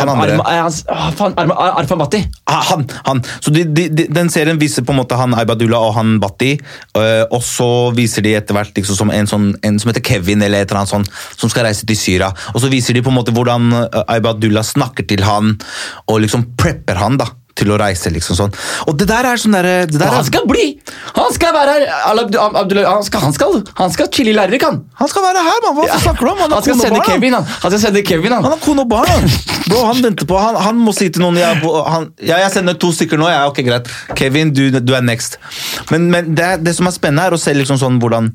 han 0.00 0.12
andre. 0.14 0.38
Arfan 0.40 2.00
Matti. 2.00 2.22
Ah, 2.50 2.62
han! 2.72 2.86
han. 3.06 3.22
Så 3.40 3.52
de, 3.54 3.64
de, 3.64 3.86
de, 3.92 4.08
Den 4.10 4.30
serien 4.32 4.58
viser 4.60 4.86
på 4.86 4.94
en 4.94 5.00
måte 5.02 5.18
han 5.20 5.36
Aibadullah 5.36 5.90
og 5.90 5.94
han 5.98 6.16
Bhatti. 6.22 6.56
og 7.30 7.42
så 7.44 7.90
viser 7.94 8.24
de 8.24 8.34
etter 8.38 8.56
hvert 8.56 8.74
liksom 8.76 8.98
som 8.98 9.12
en, 9.14 9.28
sånn, 9.30 9.50
en 9.66 9.78
som 9.80 9.90
heter 9.90 10.04
Kevin, 10.04 10.42
eller 10.42 10.64
et 10.64 10.70
eller 10.70 10.82
annet 10.82 10.92
sånt, 10.92 11.10
som 11.38 11.52
skal 11.52 11.68
reise 11.68 11.86
til 11.86 11.98
Syria. 11.98 12.30
Og 12.54 12.60
så 12.64 12.70
viser 12.72 12.96
de 12.96 13.04
på 13.04 13.12
en 13.12 13.18
måte 13.20 13.34
hvordan 13.34 13.70
øh, 13.78 14.00
Aibadullah 14.40 14.64
snakker 14.64 15.04
til 15.04 15.24
han, 15.26 15.58
og 16.08 16.22
liksom 16.24 16.54
prepper 16.56 16.96
han 16.96 17.18
da, 17.20 17.26
til 17.58 17.72
å 17.72 17.78
reise. 17.80 18.10
liksom 18.12 18.36
sånn. 18.38 18.54
Og 18.88 18.96
det 18.98 19.08
der 19.10 19.26
er 19.30 19.40
sånn 19.40 19.56
derre 19.56 20.10
han 20.10 20.26
skal 20.26 20.46
bli! 20.48 20.66
Han 21.16 21.32
skal 21.34 21.54
være 21.54 21.76
her! 21.76 21.86
Han, 22.10 23.04
skal, 23.06 23.20
han, 23.24 23.34
skal, 23.36 23.58
han 23.78 23.94
skal 23.94 24.10
chille 24.14 24.32
i 24.32 24.36
Larvik, 24.36 24.64
han! 24.66 24.82
Han 25.00 25.10
skal 25.10 25.24
være 25.26 25.44
her, 25.46 25.60
mann! 25.66 25.78
Hva 25.80 26.00
snakker 26.02 26.26
du 26.26 26.32
om? 26.32 26.42
Han 26.44 26.54
han, 26.56 26.64
skal 26.64 26.80
sende 26.80 27.00
barn. 27.00 27.08
Kevin, 27.10 27.36
han. 27.38 27.48
Han 27.64 27.74
skal 27.74 27.82
sende 27.84 28.04
Kevin, 28.06 28.34
Han 28.36 28.46
han. 28.46 28.54
har 28.56 28.62
kone 28.64 28.84
og 28.86 28.90
barn, 28.90 29.10
han. 29.10 29.28
Bro, 29.70 29.84
han 29.86 30.02
venter 30.02 30.26
på 30.26 30.38
Han, 30.40 30.56
han 30.58 30.80
må 30.82 30.94
si 30.96 31.10
til 31.12 31.22
noen 31.22 31.38
jeg, 31.38 31.60
han, 31.62 32.08
ja, 32.24 32.40
jeg 32.42 32.54
sender 32.56 32.78
to 32.80 32.90
stykker 32.96 33.20
nå. 33.20 33.28
Ja, 33.30 33.44
ok, 33.50 33.62
greit. 33.66 33.90
Kevin, 34.18 34.52
du, 34.56 34.66
du 34.80 34.94
er 34.96 35.04
next. 35.06 35.38
Men, 35.92 36.08
men 36.12 36.34
det, 36.38 36.52
det 36.66 36.74
som 36.78 36.88
er 36.90 36.96
spennende, 36.96 37.28
er 37.28 37.36
å 37.36 37.40
se 37.40 37.54
liksom 37.54 37.78
sånn 37.80 38.00
hvordan 38.02 38.32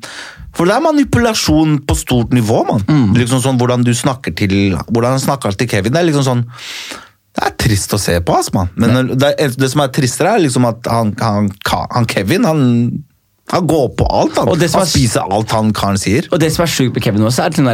For 0.56 0.68
det 0.68 0.76
er 0.78 0.84
manipulasjon 0.86 1.80
på 1.88 1.96
stort 1.98 2.32
nivå, 2.36 2.62
mann. 2.70 2.86
Liksom 3.18 3.42
sånn 3.44 3.60
hvordan 3.60 3.84
du 3.84 3.92
snakker 3.96 4.32
til 4.36 4.54
Hvordan 4.86 5.16
han 5.16 5.22
snakker 5.22 5.56
til 5.58 5.68
Kevin. 5.68 5.92
Det 5.92 6.00
er 6.00 6.08
liksom 6.08 6.24
sånn 6.26 6.46
det 7.36 7.44
er 7.50 7.54
trist 7.60 7.92
å 7.92 7.98
se 8.00 8.14
på, 8.24 8.32
ass, 8.38 8.48
mann. 8.56 8.70
Men 8.80 9.12
det, 9.18 9.34
det 9.60 9.68
som 9.72 9.82
er 9.84 9.90
tristere, 9.92 10.34
er 10.38 10.44
liksom 10.46 10.64
at 10.68 10.86
han, 10.88 11.12
han, 11.20 11.50
han 11.92 12.06
Kevin 12.08 12.44
han, 12.48 12.62
han 13.52 13.66
går 13.68 13.88
på 13.98 14.06
alt. 14.08 14.38
Han, 14.40 14.48
Og 14.54 14.58
det 14.58 14.70
som 14.72 14.80
han 14.80 14.88
er- 14.88 14.92
spiser 14.94 15.32
alt 15.36 15.52
han 15.52 15.72
karen 15.76 16.00
sier. 16.00 16.26
Og 16.32 16.40
det 16.40 16.48
som 16.54 16.64
er 16.64 16.72
sjukt 16.72 16.94
med 16.96 17.04
Kevin 17.04 17.26
også, 17.28 17.44
er 17.44 17.58
sånn 17.58 17.68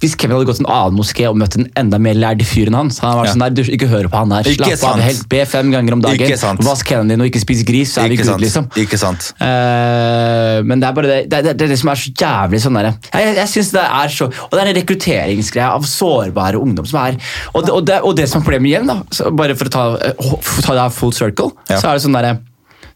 hvis 0.00 0.14
Kevin 0.16 0.36
hadde 0.36 0.46
gått 0.48 0.56
til 0.60 0.66
en 0.66 0.72
annen 0.72 0.96
moské 0.98 1.26
og 1.28 1.36
møtt 1.40 1.56
en 1.58 1.66
enda 1.76 1.98
mer 2.02 2.14
lærd 2.14 2.42
fyr 2.46 2.68
enn 2.70 2.74
han, 2.78 2.90
så 2.90 3.02
han 3.06 3.18
vært 3.20 3.26
Ja. 3.26 3.32
sånn 3.34 3.44
der, 3.46 3.50
du, 3.56 3.62
ikke 3.76 3.88
hør 3.88 4.08
på 4.12 4.16
han 4.22 4.28
der, 4.34 4.48
Ikke 4.50 4.64
slapp 4.64 4.72
av, 4.72 4.78
sant. 4.96 5.02
helt, 5.06 5.28
be 5.28 5.44
fem 5.46 5.70
ganger 5.72 5.92
om 5.96 6.00
dagen, 6.04 6.26
Ikke 6.26 6.38
sant. 6.38 6.60
vask 6.64 6.88
hendene 6.90 7.14
dine 7.16 7.22
og 7.26 7.30
ikke 7.30 7.40
spis 7.44 7.62
gris, 7.64 7.92
så 7.94 8.02
er 8.04 8.08
vi 8.08 8.16
Ikke 8.18 8.26
good, 8.30 8.40
liksom. 8.44 8.68
Ikke 8.76 8.98
sant. 8.98 9.32
Uh, 9.40 10.62
men 10.66 10.80
det 10.80 10.88
er 10.88 10.96
bare 10.96 11.06
det, 11.10 11.18
det, 11.30 11.40
det, 11.46 11.54
det 11.60 11.68
det 11.72 11.78
som 11.80 11.90
er 11.92 12.00
så 12.00 12.12
jævlig 12.12 12.60
sånn 12.64 12.78
der, 12.78 12.88
Jeg, 13.12 13.22
jeg, 13.26 13.36
jeg 13.40 13.48
synes 13.54 13.70
det 13.76 13.84
er 13.84 14.08
så 14.16 14.28
Og 14.30 14.50
det 14.56 14.60
er 14.62 14.70
en 14.72 14.78
rekrutteringsgreie 14.80 15.68
av 15.76 15.86
sårbare 15.90 16.60
ungdom 16.60 16.86
som 16.88 17.00
er 17.04 17.18
Og 17.54 17.64
det, 17.66 17.72
og 17.76 17.86
det, 17.88 18.00
og 18.02 18.16
det 18.18 18.28
som 18.30 18.40
er 18.40 18.46
problemet 18.48 18.70
igjen, 18.72 18.86
da, 18.90 18.98
så 19.14 19.30
bare 19.36 19.56
for 19.58 19.70
å 19.70 19.74
ta, 19.76 19.84
eh, 20.10 20.14
for 20.40 20.62
å 20.62 20.66
ta 20.66 20.76
det 20.76 20.84
her 20.86 20.94
full 20.96 21.12
circle, 21.16 21.52
Ja. 21.70 21.78
så 21.80 21.90
er 21.90 21.98
det 21.98 22.04
sånn 22.06 22.16
derre 22.18 22.36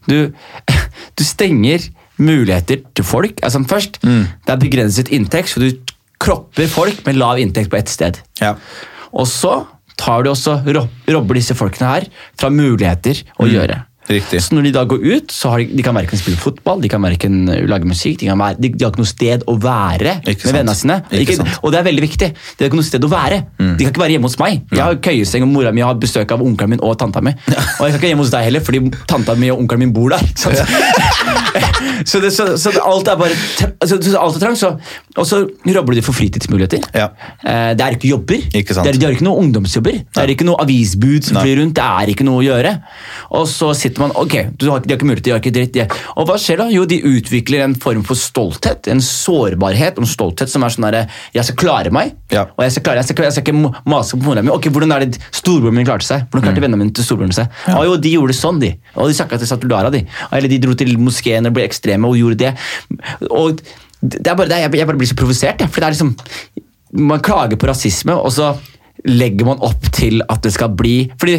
du, 0.09 0.33
du 1.17 1.23
stenger 1.23 1.83
muligheter 2.21 2.81
til 2.97 3.05
folk. 3.05 3.39
Altså 3.45 3.61
Først, 3.69 3.99
Mm. 4.03 4.27
det 4.45 4.53
er 4.53 4.57
begrenset 4.61 5.09
inntekt, 5.13 5.49
så 5.53 5.59
du 5.61 5.71
kropper 6.21 6.69
folk 6.71 7.05
med 7.07 7.19
lav 7.19 7.39
inntekt 7.41 7.71
på 7.71 7.79
ett 7.79 7.91
sted. 7.91 8.19
Ja. 8.41 8.55
Og 9.11 9.27
så 9.29 9.63
tar 10.01 10.23
du 10.23 10.31
også 10.31 10.61
robber 10.65 11.37
disse 11.37 11.55
folkene 11.57 11.89
her 11.91 12.07
fra 12.39 12.49
muligheter 12.53 13.23
å 13.41 13.49
gjøre. 13.49 13.81
Mm. 14.11 14.17
Riktig. 14.19 14.41
Så 14.43 14.55
når 14.55 14.67
de 14.67 14.73
da 14.75 14.83
går 14.89 15.05
ut, 15.05 15.33
så 15.33 15.53
har 15.53 15.63
de, 15.63 15.67
de 15.77 15.85
kan 15.85 15.95
verken 15.95 16.19
spille 16.19 16.39
fotball, 16.39 16.81
de 16.83 16.91
kan 16.91 17.03
verken 17.03 17.41
uh, 17.49 17.57
lage 17.69 17.87
musikk, 17.87 18.19
de, 18.21 18.29
kan 18.29 18.41
de, 18.57 18.71
de 18.73 18.85
har 18.85 18.91
ikke 18.91 19.01
noe 19.01 19.11
sted 19.11 19.45
å 19.47 19.55
være 19.61 20.17
Ikke 20.25 20.49
med 20.49 20.59
vennene 20.59 20.77
sine. 20.77 20.99
Ikke. 21.21 21.37
Mm. 21.41 21.51
og 21.61 21.73
det 21.73 21.81
er 21.81 21.87
veldig 21.87 22.05
viktig. 22.05 22.31
De 22.35 22.65
har 22.65 22.71
ikke 22.71 22.81
noe 22.81 22.89
sted 22.89 23.07
å 23.07 23.11
være. 23.11 23.41
De 23.61 23.85
kan 23.85 23.93
ikke 23.93 24.03
være 24.03 24.17
hjemme 24.17 24.31
hos 24.31 24.37
meg. 24.41 24.61
Jeg 24.71 24.83
har 24.83 24.99
køyeseng, 25.07 25.47
og 25.47 25.53
mora 25.53 25.73
mi 25.75 25.85
har 25.85 25.97
besøk 26.01 26.35
av 26.35 26.43
onkelen 26.45 26.75
min 26.75 26.83
og 26.85 26.97
tanta 26.99 27.23
mi. 27.23 27.33
Og 27.47 27.87
jeg 27.87 27.95
kan 27.95 27.99
ikke 27.99 28.11
hjemme 28.11 28.25
hos 28.25 28.33
deg 28.33 28.47
heller, 28.49 28.65
fordi 28.65 28.83
tanta 29.09 29.35
mi 29.39 29.51
og 29.53 29.63
onkelen 29.63 29.85
min 29.85 29.95
bor 29.95 30.13
der. 30.13 30.25
Så, 30.37 30.51
så, 32.11 32.21
det, 32.23 32.31
så, 32.35 32.47
så 32.59 32.73
alt 32.83 33.09
er 33.11 33.19
bare 33.19 33.35
altså, 33.81 33.97
så 34.01 34.17
alt 34.19 34.37
er 34.37 34.43
trangt. 34.43 34.61
Så, 34.61 34.73
og 35.17 35.27
så 35.27 35.41
robber 35.77 35.97
du 35.97 36.03
for 36.05 36.17
fritidsmuligheter. 36.17 36.85
Ja. 36.95 37.09
Eh, 37.41 37.71
det 37.77 37.85
er 37.85 37.97
ikke 37.97 38.11
jobber. 38.11 38.43
Ikke. 38.51 38.75
Det 38.75 38.93
er, 38.93 38.99
de 38.99 39.07
har 39.07 39.15
ikke 39.15 39.27
noe 39.27 39.41
ungdomsjobber. 39.43 40.01
Det 40.11 40.23
er 40.23 40.33
ikke 40.35 40.47
noe 40.47 40.61
avisbud 40.63 41.27
som 41.27 41.41
flyr 41.41 41.61
rundt. 41.61 41.77
Det 41.79 41.87
er 41.87 42.13
ikke 42.13 42.27
noe 42.27 42.41
å 42.41 42.45
gjøre. 42.45 42.75
Og 43.39 43.47
så 43.49 43.71
sitter 43.77 44.00
man 44.01 44.11
ok, 44.17 44.33
de 44.59 44.67
har 44.71 44.81
ikke 44.83 45.05
mulighet, 45.07 45.23
de 45.27 45.31
har 45.35 45.39
ikke 45.43 45.53
dritt. 45.55 45.73
De. 45.77 45.85
Og 46.17 46.25
hva 46.27 46.35
skjer 46.41 46.59
da? 46.63 46.65
Jo, 46.73 46.83
de 46.89 46.97
utvikler 47.07 47.63
en 47.65 47.75
form 47.79 48.01
for 48.07 48.19
stolthet. 48.19 48.89
En 48.91 48.99
sårbarhet 49.05 50.01
om 50.01 50.07
en 50.07 50.11
stolthet 50.11 50.51
som 50.51 50.65
er 50.65 50.73
sånn 50.73 50.87
derre 50.89 51.03
Jeg 51.35 51.47
skal 51.47 51.59
klare 51.61 51.93
meg. 51.93 52.15
Ja. 52.33 52.47
Og 52.57 52.65
jeg 52.65 52.73
skal, 52.75 52.85
klare, 52.89 53.01
jeg, 53.03 53.11
skal, 53.13 53.27
jeg 53.29 53.35
skal 53.37 53.45
ikke 53.47 53.57
ma- 53.61 53.73
mase 53.95 54.17
på 54.17 54.25
mora 54.27 54.43
mi. 54.43 54.51
Ok, 54.53 54.67
Hvordan 54.73 54.95
er 54.97 55.05
det 55.05 55.21
storebroren 55.31 55.77
min 55.79 55.87
klarte 55.87 56.07
seg? 56.09 56.25
Hvordan 56.27 56.41
Mm. 56.41 56.47
klarte 56.49 56.65
vennene 56.65 56.81
mine 56.83 56.93
til 56.97 57.05
storebroren 57.07 57.35
seg? 57.37 57.47
Å 57.71 57.85
jo, 57.85 57.95
de 58.01 58.15
gjorde 58.17 58.33
det 58.33 58.39
sånn, 58.41 58.59
de. 58.59 58.73
Og 58.97 59.07
de 59.11 59.17
snakka 59.21 59.37
til 59.39 59.47
Satulara, 59.47 59.91
de. 59.93 60.03
Eller 60.31 60.49
de 60.49 60.57
dro 60.63 60.73
til 60.73 60.97
moskeen 60.97 61.45
og 61.47 61.53
ble 61.53 61.67
ekstreme 61.69 62.09
og 62.09 62.17
gjorde 62.17 62.37
det. 62.41 62.53
Og 63.29 63.61
det 64.01 64.25
er 64.25 64.35
bare, 64.35 64.49
det 64.49 64.57
jeg, 64.63 64.73
jeg 64.81 64.87
bare 64.89 64.97
blir 64.97 65.07
så 65.11 65.17
provosert, 65.19 65.61
jeg. 65.61 65.69
For 65.69 65.83
det 65.83 65.87
er 65.91 65.95
liksom 65.95 66.15
Man 66.93 67.21
klager 67.23 67.55
på 67.55 67.69
rasisme, 67.69 68.11
og 68.19 68.33
så 68.35 68.49
legger 69.07 69.47
man 69.47 69.61
opp 69.65 69.87
til 69.93 70.21
at 70.29 70.43
det 70.45 70.51
skal 70.53 70.71
bli 70.77 70.95
Fordi, 71.19 71.37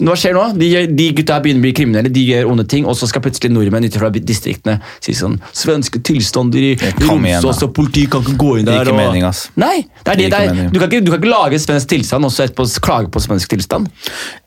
hva 0.00 0.16
skjer 0.18 0.34
nå? 0.36 0.44
De, 0.58 0.68
de 0.90 1.08
gutta 1.16 1.38
begynner 1.42 1.62
å 1.62 1.66
bli 1.66 1.74
kriminelle, 1.76 2.12
de 2.12 2.24
gjør 2.26 2.50
onde 2.50 2.66
ting, 2.70 2.86
og 2.88 2.96
så 2.98 3.08
skal 3.10 3.22
plutselig 3.24 3.52
nordmenn 3.54 3.86
ut 3.86 3.98
fra 3.98 4.10
distriktene 4.14 4.78
si 5.04 5.14
sånn 5.16 5.36
Svenske 5.54 6.00
tilstander 6.04 6.64
i 6.64 6.72
Romsås, 7.04 7.62
og 7.66 7.72
politiet 7.76 8.12
kan 8.12 8.24
ikke 8.24 8.36
gå 8.40 8.50
inn 8.60 8.68
der. 8.68 8.82
Ikke 8.82 8.94
og... 8.94 8.98
mening, 8.98 9.26
ass. 9.26 9.46
Nei, 9.60 9.86
det 10.02 10.14
er 10.14 10.20
det, 10.20 10.28
det 10.32 10.40
er, 10.40 10.72
du, 10.72 10.78
kan 10.80 10.88
ikke, 10.90 11.02
du 11.04 11.12
kan 11.12 11.20
ikke 11.20 11.30
lage 11.30 11.60
svensk 11.62 11.90
tilstand 11.92 12.26
og 12.26 12.32
så 12.34 12.46
etterpå 12.46 12.66
klage 12.84 13.10
på 13.14 13.22
svensk 13.22 13.54
tilstand. 13.54 13.88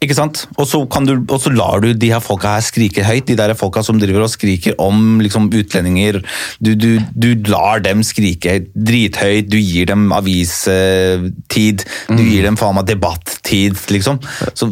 Ikke 0.03 0.17
sant? 0.17 0.43
Og 0.57 0.67
så, 0.69 0.81
kan 0.91 1.07
du, 1.07 1.15
og 1.21 1.39
så 1.43 1.53
lar 1.53 1.83
du 1.83 1.91
de 1.93 2.11
her 2.11 2.23
folka 2.23 2.57
her 2.57 2.65
skrike 2.65 3.05
høyt, 3.07 3.27
de 3.29 3.37
der 3.39 3.55
folka 3.57 3.83
som 3.85 4.01
driver 4.01 4.25
og 4.25 4.31
skriker 4.33 4.77
om 4.83 5.21
liksom, 5.23 5.49
utlendinger. 5.55 6.21
Du, 6.63 6.73
du, 6.75 6.89
du 7.13 7.29
lar 7.49 7.81
dem 7.85 8.03
skrike 8.05 8.59
drithøyt, 8.73 9.49
du 9.51 9.57
gir 9.61 9.89
dem 9.91 10.09
avistid, 10.15 11.85
du 12.11 12.23
gir 12.23 12.47
dem 12.47 12.56
faen 12.59 12.75
meg 12.77 12.87
debattid, 12.89 13.77
liksom. 13.93 14.19
Så 14.57 14.67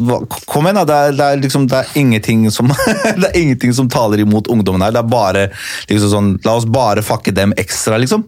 kom 0.50 0.68
igjen, 0.68 0.80
da. 0.82 0.86
Det 0.90 0.98
er, 0.98 1.18
det 1.18 1.28
er, 1.28 1.42
liksom, 1.44 1.68
det 1.72 1.82
er, 1.82 1.92
ingenting, 2.02 2.46
som, 2.54 2.72
det 3.22 3.30
er 3.30 3.40
ingenting 3.40 3.76
som 3.78 3.90
taler 3.92 4.24
imot 4.24 4.50
ungdommen 4.52 4.86
her. 4.86 4.96
Det 4.96 5.04
er 5.04 5.12
bare 5.12 5.48
liksom 5.90 6.12
sånn 6.12 6.32
La 6.46 6.58
oss 6.60 6.68
bare 6.70 7.04
fucke 7.06 7.34
dem 7.36 7.56
ekstra, 7.62 8.00
liksom. 8.02 8.28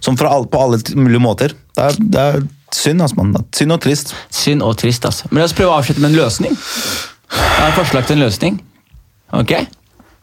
Som 0.00 0.18
fra 0.20 0.32
all, 0.36 0.48
på 0.50 0.60
alle 0.62 0.80
mulige 0.94 1.22
måter. 1.22 1.56
Det 1.76 1.88
er, 1.88 2.00
det 2.00 2.26
er 2.26 2.42
synd, 2.76 3.04
altså, 3.04 3.20
mann. 3.20 3.48
Synd 3.56 3.76
og 3.76 3.82
trist. 3.84 4.14
Synd 4.32 4.64
og 4.66 4.76
trist, 4.80 5.06
altså. 5.08 5.30
Men 5.30 5.42
la 5.42 5.50
oss 5.50 5.56
prøve 5.56 5.74
å 5.74 5.78
avslutte 5.80 6.04
med 6.04 6.12
en 6.12 6.20
løsning. 6.22 6.58
Jeg 7.32 7.60
har 7.60 7.70
et 7.70 7.78
forslag 7.78 8.08
til 8.08 8.18
en 8.18 8.26
løsning. 8.26 8.58
Ok? 9.32 9.54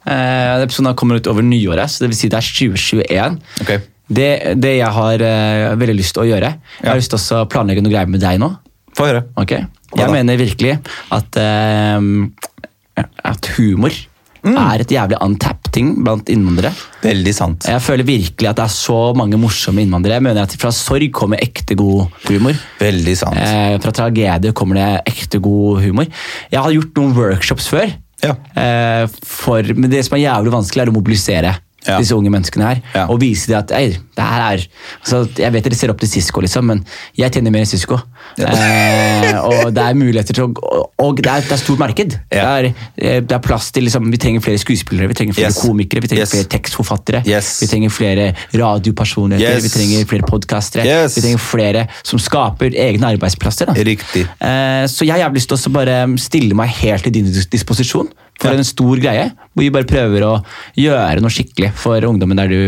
Eh, 0.10 0.64
Episoden 0.64 0.96
kommer 0.96 1.20
ut 1.20 1.28
over 1.28 1.46
nyåret, 1.46 1.92
så 1.92 2.04
det 2.04 2.12
vil 2.14 2.20
si 2.20 2.30
det 2.32 2.40
er 2.40 2.50
2021. 2.50 3.40
Ok. 3.64 3.72
Det, 4.10 4.30
det 4.58 4.76
jeg 4.80 4.90
har 4.96 5.22
uh, 5.22 5.78
veldig 5.78 5.96
lyst 6.00 6.16
til 6.16 6.24
å 6.24 6.30
gjøre 6.32 6.48
Jeg 6.82 6.90
har 6.90 6.98
lyst 6.98 7.14
til 7.14 7.38
å 7.38 7.44
planlegge 7.50 7.84
noe 7.86 7.94
greier 7.94 8.10
med 8.10 8.24
deg 8.24 8.40
nå. 8.42 8.52
Få 8.98 9.06
høre. 9.06 9.24
Okay. 9.38 9.68
Jeg 9.98 10.10
mener 10.14 10.40
virkelig 10.40 10.80
at, 11.14 11.38
uh, 11.38 13.06
at 13.30 13.52
humor 13.58 13.94
Mm. 14.40 14.56
er 14.56 14.80
et 14.80 14.92
jævlig 14.94 15.18
untapped 15.20 15.68
ting 15.76 15.90
blant 16.00 16.30
innvandrere. 16.32 16.72
Veldig 17.04 17.34
sant. 17.36 17.66
Jeg 17.68 17.84
føler 17.84 18.08
virkelig 18.08 18.48
at 18.48 18.56
det 18.56 18.66
er 18.70 18.72
så 18.72 19.00
mange 19.18 19.36
morsomme 19.36 19.84
innvandrere. 19.84 20.20
Jeg 20.20 20.26
mener 20.30 20.46
at 20.48 20.56
Fra 20.60 20.72
sorg 20.72 21.12
kommer 21.12 21.42
ekte 21.44 21.76
god 21.76 22.08
humor. 22.30 22.56
Veldig 22.80 23.16
sant. 23.20 23.36
Uh, 23.36 23.76
fra 23.84 23.92
tragedie 23.92 24.54
kommer 24.56 24.80
det 24.80 24.90
ekte 25.12 25.42
god 25.44 25.84
humor. 25.84 26.08
Jeg 26.52 26.64
har 26.64 26.72
gjort 26.72 27.02
noen 27.02 27.18
workshops 27.18 27.68
før. 27.68 27.92
Ja. 28.24 28.36
Uh, 28.56 29.12
for, 29.28 29.64
men 29.76 29.92
det 29.92 30.06
som 30.08 30.16
er 30.18 30.26
jævlig 30.28 30.56
vanskelig, 30.56 30.86
er 30.86 30.94
å 30.94 30.96
mobilisere 30.96 31.54
Ja. 31.88 31.98
disse 32.00 32.16
unge 32.16 32.30
menneskene 32.30 32.66
her. 32.68 32.82
Ja. 32.94 33.06
Og 33.08 33.22
vise 33.22 33.48
dem 33.48 33.58
at 33.62 33.72
ei, 33.72 33.88
det 33.96 34.26
her 34.26 34.42
er 34.52 34.64
altså, 35.00 35.22
Jeg 35.40 35.54
vet 35.54 35.64
dere 35.64 35.76
ser 35.80 35.90
opp 35.94 36.00
til 36.02 36.10
Sisko, 36.12 36.42
liksom, 36.44 36.66
men 36.68 36.82
jeg 37.18 37.32
tjener 37.32 37.52
mer 37.56 37.64
enn 37.64 37.70
Sisko. 37.70 37.96
Eh, 38.38 39.38
og 39.50 39.72
det 39.74 39.84
er 39.86 39.96
muligheter 39.98 40.36
til 40.36 40.44
å 40.44 40.50
Og, 40.50 40.90
og 41.00 41.16
det, 41.22 41.30
er, 41.32 41.46
det 41.48 41.56
er 41.56 41.62
stort 41.62 41.80
marked. 41.80 42.18
Ja. 42.34 42.44
Det, 42.60 42.74
er, 42.74 42.90
eh, 43.00 43.22
det 43.24 43.32
er 43.38 43.42
plass 43.44 43.72
til 43.72 43.84
liksom, 43.88 44.10
Vi 44.12 44.20
trenger 44.22 44.44
flere 44.44 44.60
skuespillere, 44.62 45.08
vi 45.08 45.18
trenger 45.18 45.38
flere 45.40 45.50
Yes. 45.54 45.62
komikere, 45.64 46.04
vi 46.04 46.12
trenger 46.12 46.26
Yes. 46.26 46.34
flere 46.36 46.50
tekstforfattere. 46.52 47.24
Yes. 47.28 47.54
Vi 47.64 47.68
trenger 47.72 47.90
flere 47.96 48.28
radiopersonligheter, 48.60 49.62
vi 49.64 49.70
trenger 49.74 50.06
flere 50.10 50.28
podkastere. 50.30 50.84
Vi 51.16 51.22
trenger 51.24 51.42
flere 51.44 51.86
som 52.04 52.20
skaper 52.22 52.76
egne 52.76 53.14
arbeidsplasser. 53.16 53.72
Eh, 53.78 54.88
Så 54.90 55.06
jeg 55.08 55.22
har 55.22 55.32
lyst 55.32 55.50
til 55.50 55.58
å 55.58 55.74
bare 55.74 56.02
stille 56.20 56.56
meg 56.56 56.70
helt 56.82 57.04
til 57.04 57.14
din 57.14 57.32
disposisjon 57.52 58.10
for 58.40 58.56
en 58.56 58.68
stor 58.68 59.02
greie. 59.04 59.30
Hvor 59.54 59.66
vi 59.66 59.74
bare 59.74 59.90
prøver 59.90 60.26
å 60.28 60.34
gjøre 60.80 61.24
noe 61.24 61.34
skikkelig 61.34 61.74
for 61.80 62.10
ungdommen 62.10 62.40
der 62.40 62.52
du 62.52 62.62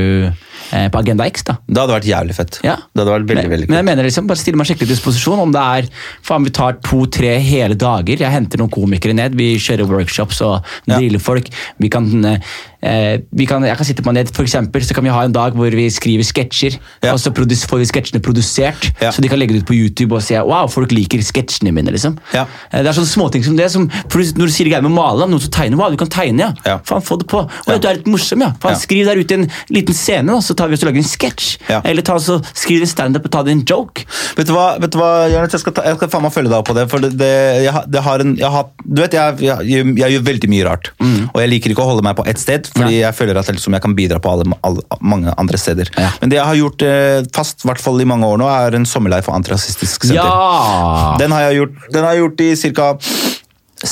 på 0.70 1.00
Agenda 1.00 1.26
X. 1.26 1.44
da. 1.44 1.58
Det 1.68 1.78
hadde 1.82 1.94
vært 1.98 2.08
jævlig 2.10 2.36
fett. 2.36 2.60
Ja. 2.64 2.76
Det 2.94 3.02
hadde 3.04 3.12
vært 3.16 3.28
veldig, 3.28 3.36
men, 3.44 3.52
veldig 3.52 3.70
men 3.70 3.78
jeg 3.82 3.86
mener 3.86 4.04
liksom, 4.08 4.28
bare 4.28 4.38
stille 4.38 4.58
meg 4.58 4.68
skikkelig 4.70 4.88
disposisjon 4.94 5.40
om 5.40 5.52
det 5.52 5.62
er 5.62 5.90
faen 6.24 6.44
vi 6.44 6.50
tar 6.56 6.78
to-tre 6.86 7.38
hele 7.40 7.76
dager. 7.76 8.18
Jeg 8.18 8.32
henter 8.32 8.58
noen 8.62 8.72
komikere 8.72 9.14
ned, 9.18 9.36
vi 9.36 9.56
kjører 9.58 9.88
workshops 9.90 10.42
og 10.42 10.64
Ja. 10.88 10.98
driller 10.98 11.20
folk. 11.20 11.48
Vi 11.80 11.90
kan, 11.90 12.26
eh, 12.26 13.18
vi 13.34 13.46
kan, 13.46 13.62
jeg 13.64 13.78
kan 13.78 13.86
sitte 13.86 14.04
på 14.04 14.14
ned, 14.14 14.30
for 14.34 14.44
eksempel, 14.44 14.82
så 14.82 14.94
kan 14.94 15.04
vi 15.04 15.10
ha 15.10 15.22
en 15.24 15.32
dag 15.32 15.54
hvor 15.54 15.70
vi 15.72 15.88
skriver 15.90 16.24
sketsjer, 16.24 16.78
Ja. 17.04 17.14
og 17.14 17.20
så 17.20 17.32
får 17.34 17.78
vi 17.80 17.86
sketsjene 17.86 18.22
produsert, 18.22 18.92
Ja. 19.02 19.12
så 19.12 19.22
de 19.22 19.28
kan 19.30 19.40
legge 19.40 19.54
det 19.54 19.64
ut 19.64 19.68
på 19.68 19.76
YouTube 19.76 20.14
og 20.16 20.22
si 20.22 20.36
wow, 20.36 20.68
folk 20.68 20.90
liker 20.92 21.20
sketsjene 21.20 21.72
mine. 21.74 21.92
liksom. 21.92 22.18
Ja. 22.34 22.46
Eh, 22.72 22.82
Det 22.84 22.88
er 22.88 22.94
sånne 23.02 23.08
småting 23.12 23.44
som 23.44 23.56
det. 23.56 23.70
Som, 23.72 23.90
for 24.10 24.20
når 24.20 24.46
du 24.48 24.52
sier 24.52 24.68
greier 24.70 24.82
med 24.82 24.92
å 24.92 24.96
male, 24.96 25.28
noen 25.30 25.40
som 25.42 25.50
tegner, 25.52 25.78
wow, 25.78 25.90
du 25.90 25.98
kan 25.98 26.08
tegne, 26.08 26.40
ja. 26.40 26.54
Ja. 26.66 26.78
Faen, 26.80 27.02
få 27.02 27.18
det 27.20 27.28
på. 27.28 27.50
Ja. 27.68 27.78
du 27.78 27.88
er 27.88 27.94
litt 27.96 28.06
morsom, 28.08 28.40
ja. 28.42 28.52
Faen, 28.60 28.72
Ja. 28.72 28.78
Skriv 28.78 29.06
der 29.06 29.16
ute 29.16 29.32
en 29.34 29.52
liten 29.70 29.94
scene, 29.94 30.26
da, 30.28 30.40
så 30.52 30.57
tar 30.57 30.72
vi 30.72 30.76
oss 30.76 30.84
og 30.84 30.90
lager 30.90 31.02
en 31.02 31.07
sketsj. 31.07 31.49
Ja. 31.69 31.80
Eller 31.88 32.03
ta, 32.06 32.18
så, 32.19 32.38
skriv 32.57 32.84
en 32.84 32.90
standup 32.90 33.28
og 33.28 33.34
ta 33.34 33.44
det 33.48 33.53
en 33.56 33.64
joke. 33.68 34.03
Vet 34.38 34.49
du 34.49 34.53
hva, 34.56 34.76
vet 34.82 34.91
du 34.91 34.99
hva 34.99 35.11
Jørnes, 35.32 35.56
jeg 35.56 35.64
skal, 35.64 35.76
ta, 35.78 35.86
jeg 35.88 35.99
skal 35.99 36.11
faen 36.11 36.26
meg 36.26 36.36
følge 36.36 36.52
deg 36.52 36.57
opp 36.60 36.69
på 36.69 36.76
det. 36.78 36.86
For 36.91 37.03
det, 37.03 37.14
det, 37.19 37.32
jeg, 37.65 37.84
det 37.94 38.03
har 38.06 38.23
en, 38.26 38.36
jeg, 38.40 38.52
har, 38.56 38.68
du 38.84 39.03
vet, 39.03 39.15
jeg, 39.15 39.40
jeg, 39.48 39.95
jeg, 40.02 40.15
gjør 40.15 40.28
veldig 40.28 40.52
mye 40.52 40.68
rart. 40.68 40.91
Og 41.32 41.40
jeg 41.44 41.53
liker 41.53 41.76
ikke 41.76 41.86
å 41.86 41.90
holde 41.94 42.06
meg 42.06 42.18
på 42.19 42.28
ett 42.30 42.41
sted, 42.41 42.68
fordi 42.76 42.98
ja. 42.98 43.07
jeg 43.07 43.19
føler 43.22 43.40
at 43.40 43.52
liksom, 43.53 43.78
jeg 43.78 43.86
kan 43.88 43.95
bidra 43.98 44.19
på 44.23 44.36
alle, 44.36 44.60
alle, 44.68 44.86
mange 44.99 45.34
andre 45.41 45.61
steder. 45.61 45.94
Ja. 45.95 46.11
Men 46.22 46.34
det 46.34 46.41
jeg 46.41 46.49
har 46.52 46.60
gjort 46.60 46.88
eh, 46.88 47.23
fast, 47.36 47.64
i 47.64 47.72
hvert 47.72 47.84
fall 47.84 48.03
i 48.03 48.07
mange 48.10 48.28
år 48.28 48.41
nå, 48.41 48.52
er 48.52 48.80
en 48.80 48.88
sommerleir 48.90 49.26
for 49.26 49.38
Antirasistisk 49.38 50.10
Senter. 50.10 51.18
Den 51.22 51.36
har 51.36 51.49
jeg 51.49 51.61
gjort, 51.61 51.84
den 51.94 52.07
har 52.07 52.15
jeg 52.15 52.26
gjort 52.26 52.48
i 52.48 52.53
ca. 52.78 52.94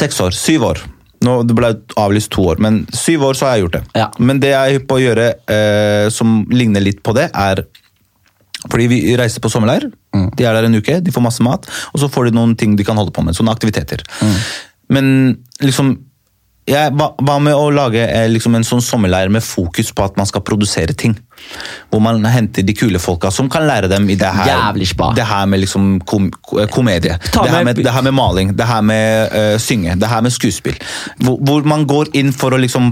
seks 0.04 0.24
år. 0.26 0.36
Syv 0.36 0.72
år. 0.74 0.88
Nå, 1.26 1.42
det 1.44 1.56
ble 1.58 1.74
avlyst 2.00 2.32
to 2.32 2.46
år, 2.48 2.62
men 2.64 2.84
syv 2.96 3.26
år 3.28 3.38
så 3.38 3.48
har 3.48 3.58
jeg 3.58 3.66
gjort 3.66 3.78
det. 3.80 3.84
Ja. 4.00 4.08
Men 4.24 4.40
det 4.40 4.54
jeg 4.54 4.60
er 4.60 4.78
hypp 4.78 4.88
på 4.88 5.00
å 5.00 5.04
gjøre 5.04 5.28
eh, 5.52 6.08
som 6.16 6.42
ligner 6.54 6.84
litt 6.84 7.02
på 7.04 7.16
det, 7.18 7.28
er 7.36 7.66
fordi 8.66 8.90
vi 8.92 9.00
reiser 9.20 9.44
på 9.44 9.52
sommerleir. 9.52 9.88
De 10.36 10.44
er 10.44 10.56
der 10.56 10.68
en 10.68 10.76
uke, 10.76 10.98
de 11.04 11.14
får 11.16 11.24
masse 11.24 11.44
mat, 11.46 11.68
og 11.94 12.02
så 12.02 12.10
får 12.12 12.28
de 12.28 12.36
noen 12.36 12.56
ting 12.60 12.76
de 12.76 12.86
kan 12.88 12.98
holde 13.00 13.14
på 13.16 13.24
med. 13.24 13.38
Sånne 13.38 13.54
aktiviteter. 13.56 14.04
Men 14.92 15.38
liksom 15.64 15.94
hva, 16.70 17.38
med 17.42 17.56
å 17.56 17.70
lage 17.74 18.04
eh, 18.06 18.28
liksom 18.30 18.56
en 18.60 18.66
sånn 18.68 18.82
sommerleir 18.84 19.30
med 19.34 19.42
fokus 19.46 19.90
på 19.96 20.04
at 20.06 20.18
man 20.20 20.28
skal 20.30 20.44
produsere 20.46 20.94
ting? 20.94 21.16
Hvor 21.90 22.02
man 22.04 22.24
henter 22.30 22.66
de 22.68 22.74
kule 22.78 23.00
folka 23.00 23.32
som 23.32 23.48
kan 23.50 23.66
lære 23.68 23.88
dem 23.90 24.06
i 24.12 24.16
det 24.20 24.28
her, 24.36 24.50
det 25.16 25.26
her 25.26 25.46
med 25.50 25.64
liksom 25.64 26.00
kom, 26.06 26.28
komedie. 26.74 27.16
Det 27.18 27.40
her, 27.40 27.64
med- 27.64 27.66
med, 27.72 27.84
det 27.86 27.94
her 27.96 28.02
med 28.06 28.14
maling, 28.14 28.52
det 28.60 28.68
her 28.70 28.82
med 28.86 29.32
uh, 29.34 29.58
synge, 29.60 29.96
det 30.00 30.10
her 30.12 30.22
med 30.22 30.36
skuespill. 30.36 30.76
Hvor, 31.24 31.40
hvor 31.48 31.64
man 31.66 31.88
går 31.90 32.12
inn 32.20 32.34
for 32.36 32.54
å 32.54 32.60
liksom 32.62 32.92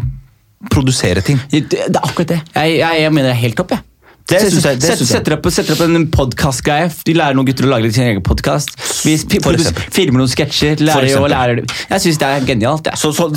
produsere 0.73 1.21
ting. 1.21 1.37
Det, 1.51 1.67
det 1.69 1.83
er 1.93 2.01
akkurat 2.01 2.31
det. 2.33 2.39
Jeg, 2.55 2.79
jeg, 2.79 3.01
jeg 3.03 3.13
mener 3.13 3.29
det 3.29 3.35
er 3.37 3.43
helt 3.43 3.57
topp. 3.59 3.75
jeg. 3.75 3.83
Det 4.27 4.39
synes 4.43 4.63
jeg- 4.65 4.79
det 4.81 4.95
synes 4.97 4.99
jeg. 4.99 5.07
Setter, 5.21 5.33
opp, 5.37 5.45
setter 5.55 5.73
opp 5.73 5.81
en 5.85 6.07
podkast-greie. 6.11 6.89
De 7.07 7.13
lærer 7.15 7.33
noen 7.37 7.47
gutter 7.47 7.63
å 7.63 7.69
lage 7.71 7.93
sin 7.95 8.03
egen 8.03 8.21
podkast. 8.21 8.73
Vi 9.05 9.15
filmer 9.17 10.19
noen 10.19 10.27
sketsjer. 10.27 10.81
Lærer 10.83 11.15
og 11.21 11.29
lærer 11.31 11.61
Jeg 11.89 12.01
syns 12.03 12.17
det 12.19 12.27
er 12.27 12.41
genialt. 12.49 12.85
Ja. 12.91 12.95
Så, 12.99 13.13
så, 13.15 13.29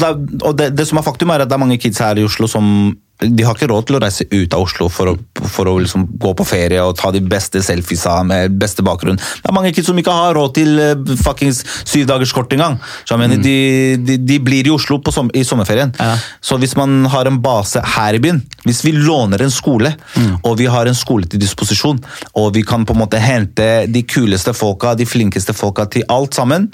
og 0.43 0.57
det, 0.59 0.75
det 0.75 0.87
som 0.89 0.99
er 0.99 1.03
faktum 1.07 1.31
er 1.31 1.43
at 1.45 1.49
det 1.49 1.55
er 1.55 1.63
mange 1.63 1.79
kids 1.79 1.99
her 2.03 2.19
i 2.19 2.25
Oslo 2.27 2.49
som 2.51 2.97
de 3.21 3.45
har 3.45 3.57
ikke 3.57 3.69
råd 3.71 3.89
til 3.89 3.99
å 3.99 4.01
reise 4.03 4.25
ut 4.31 4.55
av 4.57 4.65
Oslo 4.65 4.89
for 4.93 5.13
å, 5.13 5.15
for 5.45 5.69
å 5.69 5.75
liksom 5.83 6.07
gå 6.21 6.33
på 6.39 6.47
ferie 6.49 6.81
og 6.85 6.97
ta 6.99 7.11
de 7.13 7.21
beste 7.25 7.61
selfiesa 7.65 8.21
med 8.27 8.57
beste 8.61 8.85
bakgrunn. 8.87 9.19
Det 9.21 9.51
er 9.51 9.57
mange 9.57 9.73
kids 9.77 9.91
som 9.91 9.99
ikke 10.01 10.15
har 10.15 10.37
råd 10.39 10.55
til 10.57 10.81
uh, 10.81 11.15
fuckings 11.21 11.63
syvdagerskort 11.89 12.55
engang. 12.57 12.79
Så 13.05 13.15
jeg 13.15 13.23
mener, 13.23 13.43
de, 13.45 13.57
de, 14.07 14.17
de 14.25 14.41
blir 14.45 14.69
i 14.69 14.75
Oslo 14.75 15.01
på 15.05 15.13
som, 15.15 15.31
i 15.37 15.45
sommerferien. 15.47 15.93
Ja. 16.01 16.15
Så 16.41 16.57
hvis 16.61 16.77
man 16.79 17.05
har 17.13 17.29
en 17.29 17.41
base 17.45 17.83
her 17.97 18.17
i 18.17 18.23
byen, 18.23 18.43
hvis 18.65 18.83
vi 18.87 18.95
låner 18.97 19.45
en 19.45 19.53
skole, 19.55 19.93
og 20.41 20.57
vi 20.61 20.69
har 20.71 20.89
en 20.89 20.97
skole 20.97 21.29
til 21.31 21.43
disposisjon, 21.43 22.01
og 22.41 22.53
vi 22.57 22.65
kan 22.67 22.87
på 22.89 22.97
en 22.97 23.03
måte 23.03 23.21
hente 23.21 23.69
de 23.91 24.05
kuleste 24.09 24.55
folka, 24.57 24.95
de 24.99 25.09
flinkeste 25.09 25.57
folka 25.57 25.87
til 25.93 26.07
alt 26.13 26.37
sammen, 26.37 26.71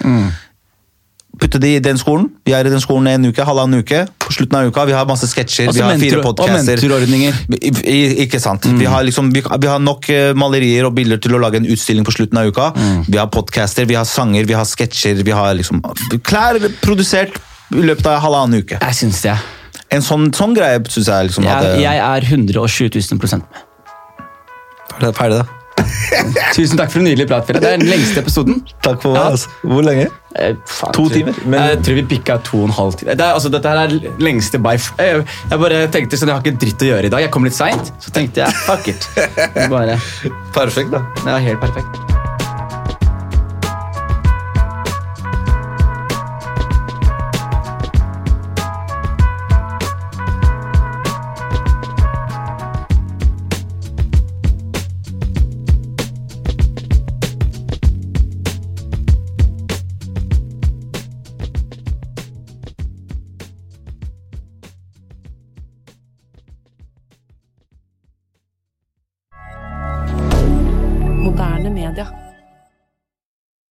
putte 1.41 1.61
de 1.63 1.71
i 1.77 1.81
den 1.83 1.99
skolen. 2.01 2.29
Vi 2.47 2.55
er 2.57 2.67
i 2.67 2.73
den 2.73 2.81
skolen 2.83 3.09
en 3.11 3.29
uke, 3.31 3.45
halvannen 3.47 3.83
uke. 3.85 4.05
På 4.23 4.33
slutten 4.35 4.59
av 4.59 4.71
uka, 4.71 4.85
vi 4.89 4.95
har 4.97 5.09
masse 5.09 5.29
sketsjer, 5.31 5.71
Også 5.71 5.79
vi 5.79 5.85
har 5.85 5.99
fire 5.99 6.21
mentor- 6.21 6.23
og 6.23 6.37
podcaster. 6.37 6.77
mentorordninger. 6.81 7.41
I, 7.57 7.73
i, 7.93 7.99
ikke 8.27 8.41
sant. 8.43 8.69
Vi, 8.79 8.87
har 8.91 9.05
liksom, 9.07 9.33
vi, 9.35 9.43
vi 9.43 9.71
har 9.71 9.83
nok 9.83 10.09
eh, 10.13 10.31
malerier 10.39 10.89
og 10.89 10.95
bilder 10.97 11.21
til 11.23 11.37
å 11.37 11.43
lage 11.43 11.61
en 11.61 11.69
utstilling 11.73 12.07
på 12.07 12.15
slutten 12.17 12.41
av 12.41 12.49
uka. 12.53 12.71
Vi 13.09 13.21
har 13.21 13.29
podcaster, 13.33 13.89
vi 13.89 13.99
har 13.99 14.09
sanger, 14.09 14.49
vi 14.49 14.57
har 14.57 14.67
sketsjer, 14.69 15.23
vi 15.27 15.37
har 15.37 15.55
liksom 15.59 15.83
klær 16.27 16.61
produsert 16.83 17.39
i 17.75 17.85
løpet 17.85 18.07
av 18.11 18.23
halvannen 18.25 18.63
uke. 18.63 18.81
Jeg 18.81 19.01
syns 19.03 19.23
det. 19.27 19.37
En 19.95 20.03
sånn, 20.03 20.33
sånn 20.35 20.55
greie 20.57 20.81
syns 20.91 21.07
jeg 21.13 21.29
liksom 21.29 21.47
Jeg, 21.47 21.53
hadde 21.55 21.77
jeg 21.85 22.03
er 22.03 22.31
120 22.33 22.91
000 22.97 23.23
prosent 23.23 23.47
med. 23.51 25.15
Ferdig, 25.15 25.43
da. 25.43 25.56
Tusen 26.57 26.79
takk 26.79 26.91
for 26.93 27.01
en 27.03 27.05
nydelig 27.09 27.27
prat. 27.29 27.45
Philip. 27.47 27.63
Det 27.63 27.71
er 27.73 27.79
den 27.83 27.89
lengste 27.91 28.23
episoden. 28.23 28.63
Takk 28.83 29.03
for 29.03 29.15
Ja. 29.17 29.25
meg. 29.25 29.33
Altså. 29.33 29.49
Hvor 29.63 29.83
lenge? 29.85 30.07
Eh, 30.37 30.55
faen, 30.67 30.93
To 30.93 31.03
tror- 31.03 31.13
timer, 31.13 31.35
men- 31.47 31.61
Jeg 31.69 31.83
tror 31.83 31.95
vi 31.95 32.03
pikka 32.03 32.39
to 32.45 32.59
og 32.59 32.65
en 32.65 32.71
halv 32.73 32.95
time. 32.97 33.11
Det 33.17 33.21
er, 33.21 33.33
altså, 33.35 33.51
dette 33.51 33.69
her 33.69 33.77
er 33.77 33.89
lengste 34.19 34.59
by 34.63 34.77
jeg, 34.77 35.27
jeg 35.51 35.59
bare 35.59 35.87
tenkte 35.89 36.17
sånn, 36.17 36.29
jeg 36.29 36.37
har 36.37 36.43
ikke 36.43 36.59
dritt 36.59 36.79
å 36.83 36.91
gjøre 36.93 37.05
i 37.05 37.09
dag. 37.09 37.21
Jeg 37.21 37.31
kom 37.31 37.45
litt 37.45 37.55
seint, 37.55 37.93
så 38.01 38.11
tenkte 38.11 38.35
jeg 38.45 38.53
fuck 38.67 38.89
it. 38.89 39.09
Bare, 39.71 39.99
Perfekt, 40.53 40.91
da. 40.91 41.03
er 41.27 41.39
helt 41.41 41.61
perfekt. 41.61 42.16